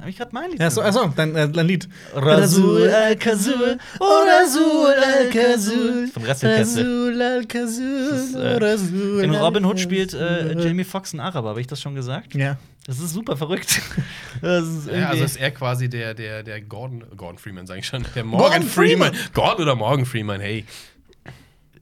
Hab 0.00 0.06
ich 0.06 0.16
gerade 0.16 0.30
mein 0.32 0.50
Lied 0.52 0.60
Ja, 0.60 0.70
so, 0.70 0.80
achso, 0.80 1.08
dein, 1.16 1.34
äh, 1.34 1.48
dein 1.48 1.66
Lied. 1.66 1.88
Rasul 2.14 2.88
Al-Kasul, 2.88 3.78
oh 3.98 4.04
Rasul 4.04 4.94
Al-Kasul. 4.94 6.06
Von 6.08 6.24
Rasselkessel. 6.24 7.20
Rasul 7.20 8.62
ist, 8.62 8.94
äh, 8.94 9.24
In 9.24 9.34
Robin 9.34 9.64
Hood 9.64 9.80
spielt 9.80 10.14
äh, 10.14 10.56
Jamie 10.60 10.84
Foxx 10.84 11.12
einen 11.14 11.20
Araber, 11.20 11.48
habe 11.50 11.60
ich 11.60 11.66
das 11.66 11.80
schon 11.80 11.94
gesagt? 11.96 12.34
Ja. 12.34 12.56
Das 12.86 13.00
ist 13.00 13.12
super 13.12 13.36
verrückt. 13.36 13.80
Das 14.40 14.64
ist 14.68 14.86
Ja, 14.88 15.08
also 15.08 15.24
ist 15.24 15.36
er 15.36 15.50
quasi 15.50 15.88
der, 15.88 16.14
der, 16.14 16.44
der 16.44 16.60
Gordon, 16.60 17.04
Gordon 17.16 17.38
Freeman, 17.38 17.66
sag 17.66 17.78
ich 17.78 17.86
schon. 17.86 18.06
Der 18.14 18.22
Morgan 18.22 18.50
Gordon 18.52 18.68
Freeman. 18.68 19.12
Freeman. 19.14 19.32
Gordon 19.34 19.62
oder 19.64 19.74
Morgan 19.74 20.06
Freeman, 20.06 20.40
hey. 20.40 20.64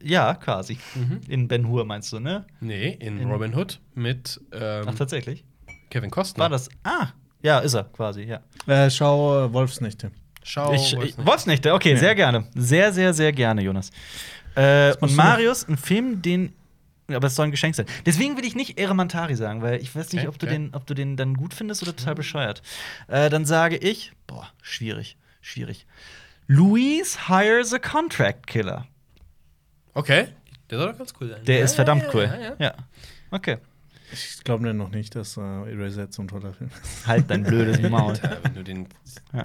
ja, 0.03 0.35
quasi. 0.35 0.79
Mhm. 0.95 1.21
In 1.29 1.49
Ben 1.49 1.69
Hur 1.69 1.85
meinst 1.85 2.13
du, 2.13 2.19
ne? 2.19 2.47
Nee, 2.61 2.97
in, 2.99 3.21
In- 3.21 3.31
Robin 3.31 3.55
Hood 3.55 3.79
mit 3.95 4.41
ähm, 4.53 4.87
Ach, 4.89 4.95
tatsächlich. 4.95 5.45
Kevin 5.91 6.11
Costner. 6.11 6.45
War 6.45 6.49
das? 6.49 6.71
Ah, 6.83 7.09
ja, 7.43 7.59
ist 7.61 7.75
er 7.75 7.85
quasi, 7.85 8.23
ja. 8.23 8.41
Äh, 8.67 8.91
schau 8.91 9.45
äh, 9.47 9.53
Wolfsnächte. 9.53 10.11
Schau, 10.43 10.73
ich, 10.73 10.81
weiß 10.81 10.93
ich, 10.93 11.17
nicht. 11.17 11.27
Wolfsnächte, 11.27 11.75
okay, 11.75 11.93
Ja. 11.93 11.97
sehr 11.99 12.15
gerne. 12.15 12.47
Sehr, 12.55 12.93
sehr, 12.93 13.13
sehr 13.15 13.33
gerne, 13.33 13.63
Jonas. 13.63 13.91
Äh, 14.55 14.95
und 15.01 15.15
Marius, 15.17 15.69
ein 15.69 15.77
Film, 15.77 16.23
den. 16.23 16.53
Aber 17.09 17.29
es 17.29 17.37
soll 17.37 17.47
ein 17.47 17.51
Geschenk 17.53 17.75
sein. 17.77 17.87
Deswegen 18.05 18.37
will 18.37 18.45
ich 18.45 18.57
nicht 18.57 18.79
Eremantari 18.81 19.37
sagen, 19.37 19.63
weil 19.63 19.81
ich 19.81 19.95
weiß 19.95 20.13
nicht, 20.13 20.23
Okay, 20.23 20.29
ob, 20.29 20.39
du 20.41 20.47
okay. 20.47 20.55
den, 20.57 20.75
ob 20.75 20.87
du 20.87 20.95
den 20.95 21.17
dann 21.17 21.35
gut 21.35 21.55
findest 21.55 21.83
oder 21.83 21.95
total 21.95 22.17
bescheuert. 22.17 22.63
Äh, 23.07 23.31
dann 23.31 23.45
sage 23.45 23.77
ich, 23.77 24.13
boah, 24.27 24.49
schwierig, 24.61 25.17
schwierig. 25.41 25.87
Louise 26.49 27.29
hires 27.29 27.73
a 27.73 27.79
contract 27.79 28.47
killer. 28.49 28.87
Okay, 29.95 30.29
der 30.71 30.79
soll 30.79 30.91
doch 30.93 30.99
ganz 30.99 31.13
cool 31.21 31.29
sein. 31.29 31.45
Der 31.45 31.59
Ja, 31.59 31.65
ist 31.65 31.75
verdammt 31.75 32.03
ja, 32.05 32.11
cool. 32.15 32.25
Ja, 32.25 32.41
ja. 32.41 32.57
Ja. 32.59 32.75
Okay. 33.31 33.59
Ich 34.13 34.45
glaube 34.45 34.73
noch 34.73 34.91
nicht, 34.91 35.15
dass 35.15 35.37
äh, 35.37 35.41
Eraser 35.41 36.07
so 36.11 36.23
ein 36.23 36.29
toller 36.29 36.53
Film 36.53 36.71
ist. 36.83 37.07
Halt 37.07 37.31
dein 37.31 37.43
blödes 37.43 37.81
Maul. 37.91 38.11
Alter, 38.13 38.39
wenn 38.43 38.55
du 38.55 38.63
den. 38.65 38.89
Ja. 39.33 39.45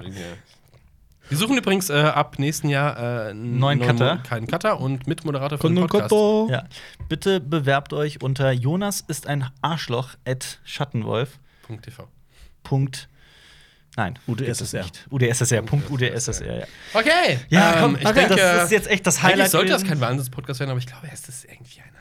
Wir 1.30 1.38
suchen 1.38 1.58
übrigens 1.58 1.90
äh, 1.90 1.94
ab 1.94 2.40
nächsten 2.40 2.68
Jahr 2.70 2.98
äh, 3.28 3.30
einen 3.30 3.58
Neuen 3.58 3.80
Cutter. 3.80 4.16
Mo- 4.16 4.22
Keinen 4.24 4.48
Cutter 4.48 4.80
und 4.82 5.08
Mitmoderator 5.08 5.58
für 5.58 5.68
den 5.70 5.88
Podcast. 5.88 6.12
Ja. 6.52 6.66
Bitte 7.08 7.40
bewerbt 7.40 7.94
euch 7.94 8.22
unter 8.22 8.52
Jonas 8.52 9.02
ist 9.08 9.28
ein 9.28 9.48
Arschloch 9.62 10.16
at 10.26 10.60
Schattenwolf. 10.66 11.40
Punkt 11.64 11.86
TV. 11.86 12.08
Punkt. 12.64 13.08
Nein, 13.98 14.18
UdSSR. 14.28 14.86
UdSSR. 15.10 15.62
Punkt 15.64 15.90
UdSSR, 15.90 16.60
ja. 16.60 16.66
Okay. 16.94 17.40
Ja, 17.50 17.74
ähm, 17.76 17.82
komm, 17.82 17.96
ich 17.96 18.06
okay, 18.06 18.14
denke, 18.14 18.36
das 18.36 18.66
ist 18.66 18.72
jetzt 18.72 18.90
echt 18.90 19.06
das 19.08 19.22
Highlight. 19.22 19.40
eigentlich 19.40 19.50
sollte 19.52 19.72
das 19.72 19.84
kein 19.84 20.00
Wahnsinns-Podcast 20.00 20.60
werden, 20.62 20.72
aber 20.72 20.80
ich 20.80 20.88
glaube, 20.88 21.08
es 21.12 21.28
ist 21.28 21.44
irgendwie 21.46 21.82
einer. 21.82 22.01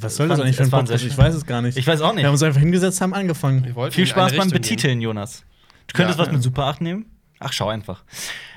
Was 0.00 0.16
soll 0.16 0.28
das 0.28 0.40
eigentlich 0.40 0.56
für 0.56 0.64
ein 0.64 0.70
Podcast? 0.70 1.04
Ich 1.04 1.16
weiß 1.16 1.34
es 1.34 1.46
gar 1.46 1.62
nicht. 1.62 1.76
Ich 1.78 1.86
weiß 1.86 2.00
auch 2.00 2.12
nicht. 2.12 2.22
Wir 2.22 2.26
haben 2.26 2.32
uns 2.34 2.42
einfach 2.42 2.60
hingesetzt, 2.60 3.00
haben 3.00 3.14
angefangen. 3.14 3.74
Viel 3.90 4.06
Spaß 4.06 4.36
beim 4.36 4.50
Betiteln, 4.50 5.00
Jonas. 5.00 5.44
Du 5.86 5.94
könntest 5.96 6.18
Ja. 6.18 6.26
was 6.26 6.32
mit 6.32 6.42
Super 6.42 6.64
8 6.66 6.80
nehmen? 6.80 7.06
Ach, 7.40 7.52
schau 7.52 7.68
einfach. 7.68 8.02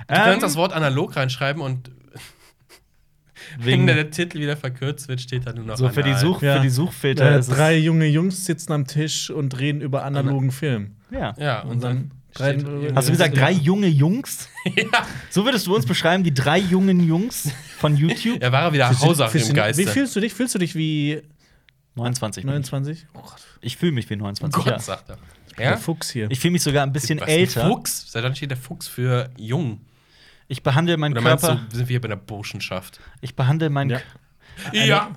Du 0.07 0.13
kannst 0.15 0.43
das 0.43 0.55
Wort 0.55 0.73
analog 0.73 1.15
reinschreiben 1.15 1.61
und 1.61 1.91
wegen, 3.59 3.85
der 3.87 4.09
Titel 4.11 4.39
wieder 4.39 4.57
verkürzt 4.57 5.07
wird, 5.07 5.21
steht 5.21 5.45
da 5.45 5.53
nur 5.53 5.65
noch 5.65 5.77
so 5.77 5.89
für 5.89 6.03
die. 6.03 6.13
Such, 6.13 6.41
Ja. 6.41 6.55
für 6.57 6.61
die 6.61 6.69
Suchfilter. 6.69 7.31
Äh, 7.35 7.39
ist 7.39 7.47
es- 7.49 7.55
drei 7.55 7.77
junge 7.77 8.05
Jungs 8.07 8.45
sitzen 8.45 8.71
am 8.73 8.87
Tisch 8.87 9.29
und 9.29 9.59
reden 9.59 9.81
über 9.81 10.03
analogen 10.03 10.51
Film. 10.51 10.95
Ja. 11.11 11.33
Ja, 11.37 11.61
und 11.61 11.83
dann. 11.83 12.11
Drei- 12.37 12.57
Hast 12.95 13.07
du 13.07 13.11
gesagt, 13.11 13.35
drei 13.37 13.51
junge 13.51 13.87
Jungs? 13.87 14.49
ja. 14.75 15.05
So 15.29 15.45
würdest 15.45 15.67
du 15.67 15.75
uns 15.75 15.85
beschreiben, 15.85 16.23
die 16.23 16.33
drei 16.33 16.57
jungen 16.59 16.99
Jungs 17.07 17.49
von 17.79 17.95
YouTube? 17.97 18.41
Er 18.41 18.51
war 18.51 18.63
er 18.63 18.73
wieder 18.73 18.89
Hausach 18.99 19.29
Fühlst 19.31 19.49
im 19.49 19.55
Geiste. 19.55 19.81
Wie 19.81 19.87
fühlst 19.87 20.15
du 20.15 20.19
dich? 20.19 20.33
Fühlst 20.33 20.55
du 20.55 20.59
dich 20.59 20.75
wie 20.75 21.21
29. 21.95 22.43
bin 22.43 22.49
ich. 22.49 22.71
29? 22.71 23.05
Oh 23.13 23.21
Gott, 23.21 23.41
Ich 23.61 23.77
fühle 23.77 23.91
mich 23.91 24.09
wie 24.09 24.15
29. 24.15 24.55
Gott, 24.63 24.71
ja. 24.71 24.79
sagt 24.79 25.09
er. 25.09 25.17
der 25.57 25.71
Ja? 25.71 25.77
Fuchs 25.77 26.09
hier. 26.11 26.29
Ich 26.29 26.39
fühle 26.39 26.51
mich 26.51 26.61
sogar 26.63 26.83
ein 26.83 26.93
bisschen 26.93 27.19
Was, 27.19 27.27
älter. 27.27 27.67
Fuchs? 27.67 28.11
Seit 28.11 28.23
wann 28.23 28.35
steht 28.35 28.51
der 28.51 28.57
Fuchs 28.57 28.87
für 28.87 29.29
jung? 29.37 29.81
Ich 30.47 30.63
behandle 30.63 30.95
meinen 30.97 31.13
Oder 31.13 31.21
meinst 31.21 31.43
Körper. 31.45 31.61
du, 31.69 31.75
sind 31.75 31.89
wir 31.89 31.99
bei 31.99 32.07
der 32.07 32.15
Burschenschaft? 32.15 32.99
Ich 33.21 33.35
behandle 33.35 33.69
meinen. 33.69 33.89
Ja. 33.89 33.99
Ja. 34.73 35.11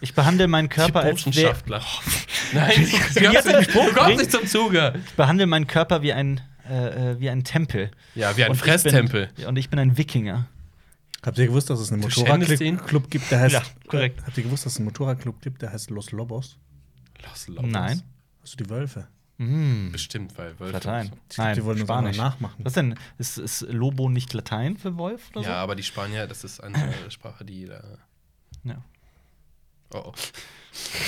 Ich 0.00 0.14
behandle 0.14 0.48
meinen 0.48 0.68
Körper 0.68 1.00
als 1.00 1.24
wär, 1.26 1.32
Burschenschaftler. 1.32 1.80
Nein, 2.52 2.70
du 2.76 2.90
kommst 2.90 3.16
du 3.16 3.20
den 3.20 3.58
nicht, 3.58 3.70
Spruch 3.70 3.84
du 3.86 3.92
kommst 3.92 4.04
bringen? 4.04 4.18
nicht 4.18 4.32
zum 4.32 4.46
Zuge. 4.46 4.94
ich 5.06 5.12
behandle 5.14 5.46
meinen 5.46 5.66
Körper 5.68 6.02
wie 6.02 6.12
ein 6.12 6.40
äh, 6.68 7.12
äh, 7.12 7.20
wie 7.20 7.30
ein 7.30 7.44
Tempel. 7.44 7.90
Ja, 8.14 8.36
wie 8.36 8.44
ein 8.44 8.50
Und 8.50 8.56
ich 8.56 8.62
Fresstempel. 8.62 9.28
Bin, 9.36 9.46
und 9.46 9.56
ich 9.56 9.70
bin 9.70 9.78
ein 9.78 9.96
Wikinger. 9.96 10.46
Habt 11.24 11.38
ihr 11.38 11.46
gewusst, 11.46 11.70
dass 11.70 11.78
es 11.78 11.92
einen? 11.92 12.02
Motorradclub 12.02 13.10
gibt, 13.10 13.30
der 13.30 13.40
heißt. 13.40 13.54
Ja, 13.54 13.62
korrekt. 13.86 14.20
Habt 14.26 14.36
ihr 14.36 14.44
gewusst, 14.44 14.66
dass 14.66 14.72
es 14.72 14.78
einen 14.78 14.86
Motorradclub 14.86 15.40
gibt, 15.40 15.62
der 15.62 15.72
heißt 15.72 15.90
Los 15.90 16.10
Lobos? 16.10 16.58
Los 17.22 17.48
Lobos. 17.48 17.70
Nein. 17.70 18.02
Also 18.40 18.56
die 18.56 18.68
Wölfe. 18.68 19.06
Mm. 19.38 19.92
Bestimmt, 19.92 20.36
weil 20.36 20.58
Wölfe. 20.58 20.72
Latein. 20.72 21.12
Ich 21.28 21.36
glaub, 21.36 21.54
die 21.54 21.64
wollen 21.64 21.78
uns 21.78 21.86
Spanisch. 21.86 22.16
nachmachen. 22.16 22.64
Was 22.64 22.72
denn? 22.74 22.96
Ist, 23.18 23.38
ist 23.38 23.62
Lobo 23.62 24.08
nicht 24.08 24.32
Latein 24.32 24.76
für 24.76 24.96
Wolf 24.96 25.30
oder 25.34 25.48
Ja, 25.48 25.54
aber 25.56 25.74
die 25.76 25.82
Spanier, 25.82 26.26
das 26.26 26.44
ist 26.44 26.60
eine 26.60 26.76
äh, 26.78 27.10
Sprache, 27.10 27.44
die 27.44 27.66
da. 27.66 27.80
so? 27.82 28.70
Ja. 28.70 28.84
Oh, 29.94 30.02
oh. 30.06 30.12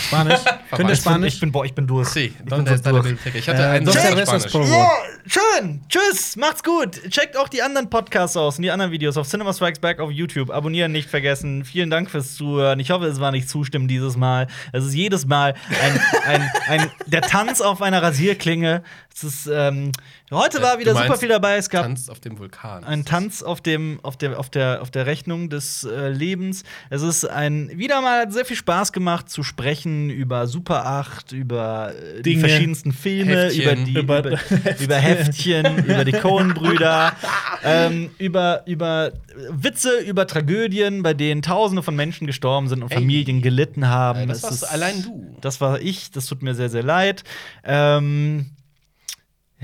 Spanisch? 0.08 0.40
Könnt 0.70 0.80
ihr 0.80 0.80
Ich 0.80 0.86
bin, 0.86 0.96
Spanisch? 0.96 1.34
ich 1.34 1.40
bin, 1.40 1.52
boah, 1.52 1.64
ich 1.64 1.74
bin 1.74 1.86
durch. 1.86 2.08
Sí, 2.08 2.26
ich 2.26 2.36
bin 2.36 2.48
¿dónde 2.48 2.76
so 2.76 3.00
durch. 3.00 3.16
Ich 3.34 3.48
hatte 3.48 3.62
Äh, 3.62 3.66
einen 3.66 3.86
cervezas 3.90 4.44
Spanisch. 4.48 4.68
Ja, 4.70 4.90
schön. 5.26 5.80
Tschüss. 5.88 6.36
Macht's 6.36 6.62
gut. 6.62 7.00
Checkt 7.10 7.36
auch 7.36 7.48
die 7.48 7.62
anderen 7.62 7.88
Podcasts 7.88 8.36
aus 8.36 8.56
und 8.56 8.62
die 8.62 8.70
anderen 8.70 8.92
Videos 8.92 9.16
auf 9.16 9.26
Cinema 9.28 9.52
Strikes 9.52 9.78
Back 9.80 10.00
auf 10.00 10.10
YouTube. 10.10 10.50
Abonnieren 10.50 10.92
nicht 10.92 11.08
vergessen. 11.08 11.64
Vielen 11.64 11.90
Dank 11.90 12.10
fürs 12.10 12.34
Zuhören. 12.34 12.78
Ich 12.80 12.90
hoffe, 12.90 13.06
es 13.06 13.20
war 13.20 13.30
nicht 13.32 13.48
zustimmen 13.48 13.88
dieses 13.88 14.16
Mal. 14.16 14.48
Es 14.72 14.84
ist 14.84 14.94
jedes 14.94 15.26
Mal 15.26 15.54
ein, 15.82 16.00
ein, 16.26 16.50
ein, 16.68 16.90
der 17.06 17.22
Tanz 17.22 17.60
auf 17.60 17.80
einer 17.80 18.02
Rasierklinge. 18.02 18.82
Es 19.16 19.22
ist, 19.22 19.46
ähm, 19.46 19.92
heute 20.32 20.60
war 20.60 20.74
Äh, 20.74 20.80
wieder 20.80 20.90
du 20.90 20.96
super 20.96 21.08
meinst 21.10 21.20
viel 21.20 21.28
dabei. 21.28 21.56
Es 21.56 21.70
gab 21.70 21.84
Tanz 21.84 22.08
auf 22.08 22.18
dem 22.18 22.36
Vulkan. 22.36 22.82
ein 22.82 23.04
Tanz 23.04 23.44
auf, 23.44 23.60
dem, 23.60 24.00
auf, 24.02 24.16
der, 24.16 24.40
auf, 24.40 24.50
der, 24.50 24.82
auf 24.82 24.90
der 24.90 25.06
Rechnung 25.06 25.50
des 25.50 25.84
äh, 25.84 26.08
Lebens. 26.08 26.64
Es 26.90 27.02
ist 27.02 27.24
ein 27.24 27.70
wieder 27.78 28.00
mal 28.00 28.22
hat 28.22 28.32
sehr 28.32 28.44
viel 28.44 28.56
Spaß 28.56 28.92
gemacht 28.92 29.30
zu 29.30 29.44
sprechen 29.44 30.10
über 30.10 30.48
Super 30.48 30.84
8, 30.86 31.30
über 31.30 31.92
äh, 31.94 32.16
die 32.16 32.30
Dinge, 32.30 32.40
verschiedensten 32.40 32.92
Filme, 32.92 33.44
Heftchen, 33.44 33.62
über 33.62 33.76
die 33.84 33.92
über- 34.32 34.38
über, 34.80 34.96
Heftchen, 34.96 35.84
über 35.84 36.04
die 36.04 36.12
Coen-Brüder, 36.12 37.12
ähm, 37.64 38.10
über, 38.18 38.62
über 38.66 39.12
Witze, 39.48 39.96
über 40.00 40.26
Tragödien, 40.26 41.04
bei 41.04 41.14
denen 41.14 41.40
Tausende 41.40 41.84
von 41.84 41.94
Menschen 41.94 42.26
gestorben 42.26 42.68
sind 42.68 42.82
und 42.82 42.90
Ey. 42.90 42.98
Familien 42.98 43.42
gelitten 43.42 43.86
haben. 43.86 44.22
Äh, 44.22 44.26
das 44.26 44.42
warst 44.42 44.68
allein 44.72 45.02
du. 45.04 45.36
Das 45.40 45.60
war 45.60 45.80
ich, 45.80 46.10
das 46.10 46.26
tut 46.26 46.42
mir 46.42 46.56
sehr, 46.56 46.68
sehr 46.68 46.82
leid. 46.82 47.22
Ähm, 47.62 48.50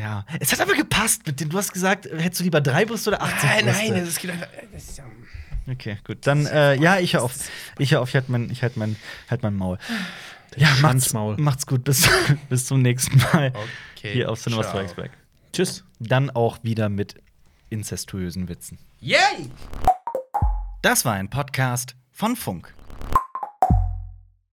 ja, 0.00 0.24
es 0.40 0.50
hat 0.52 0.60
aber 0.60 0.74
gepasst 0.74 1.26
mit 1.26 1.40
dem. 1.40 1.50
Du 1.50 1.58
hast 1.58 1.72
gesagt, 1.72 2.06
hättest 2.06 2.40
du 2.40 2.44
lieber 2.44 2.60
drei 2.60 2.84
Brüste 2.86 3.10
oder 3.10 3.22
80 3.22 3.42
Nein, 3.42 3.64
Brüste? 3.64 3.82
nein, 3.82 3.92
einfach. 3.94 4.48
Das 4.72 4.82
ist 4.84 4.98
ja 4.98 5.04
Okay, 5.70 5.98
gut. 6.04 6.26
Dann, 6.26 6.46
äh, 6.46 6.74
ja, 6.76 6.98
ich 6.98 7.14
hör 7.14 7.22
auf. 7.22 7.34
Ich 7.78 7.92
hör 7.92 8.00
auf, 8.00 8.08
ich 8.08 8.14
halt 8.14 8.28
mein, 8.28 8.50
ich 8.50 8.62
halt 8.62 8.76
mein, 8.76 8.96
halt 9.30 9.42
mein 9.42 9.54
Maul. 9.54 9.78
Ja, 10.56 10.68
macht's, 10.80 11.12
macht's 11.12 11.66
gut. 11.66 11.84
Bis, 11.84 12.08
bis 12.48 12.66
zum 12.66 12.82
nächsten 12.82 13.18
Mal. 13.18 13.52
okay. 13.96 14.12
Hier 14.12 14.30
auf 14.30 14.40
Cinema. 14.40 14.64
Strikes 14.64 14.94
Back. 14.94 15.10
Tschüss. 15.52 15.84
Dann 15.98 16.30
auch 16.30 16.58
wieder 16.62 16.88
mit 16.88 17.14
inzestuösen 17.68 18.48
Witzen. 18.48 18.78
Yay! 19.00 19.50
Das 20.82 21.04
war 21.04 21.12
ein 21.12 21.28
Podcast 21.28 21.94
von 22.10 22.36
Funk. 22.36 22.74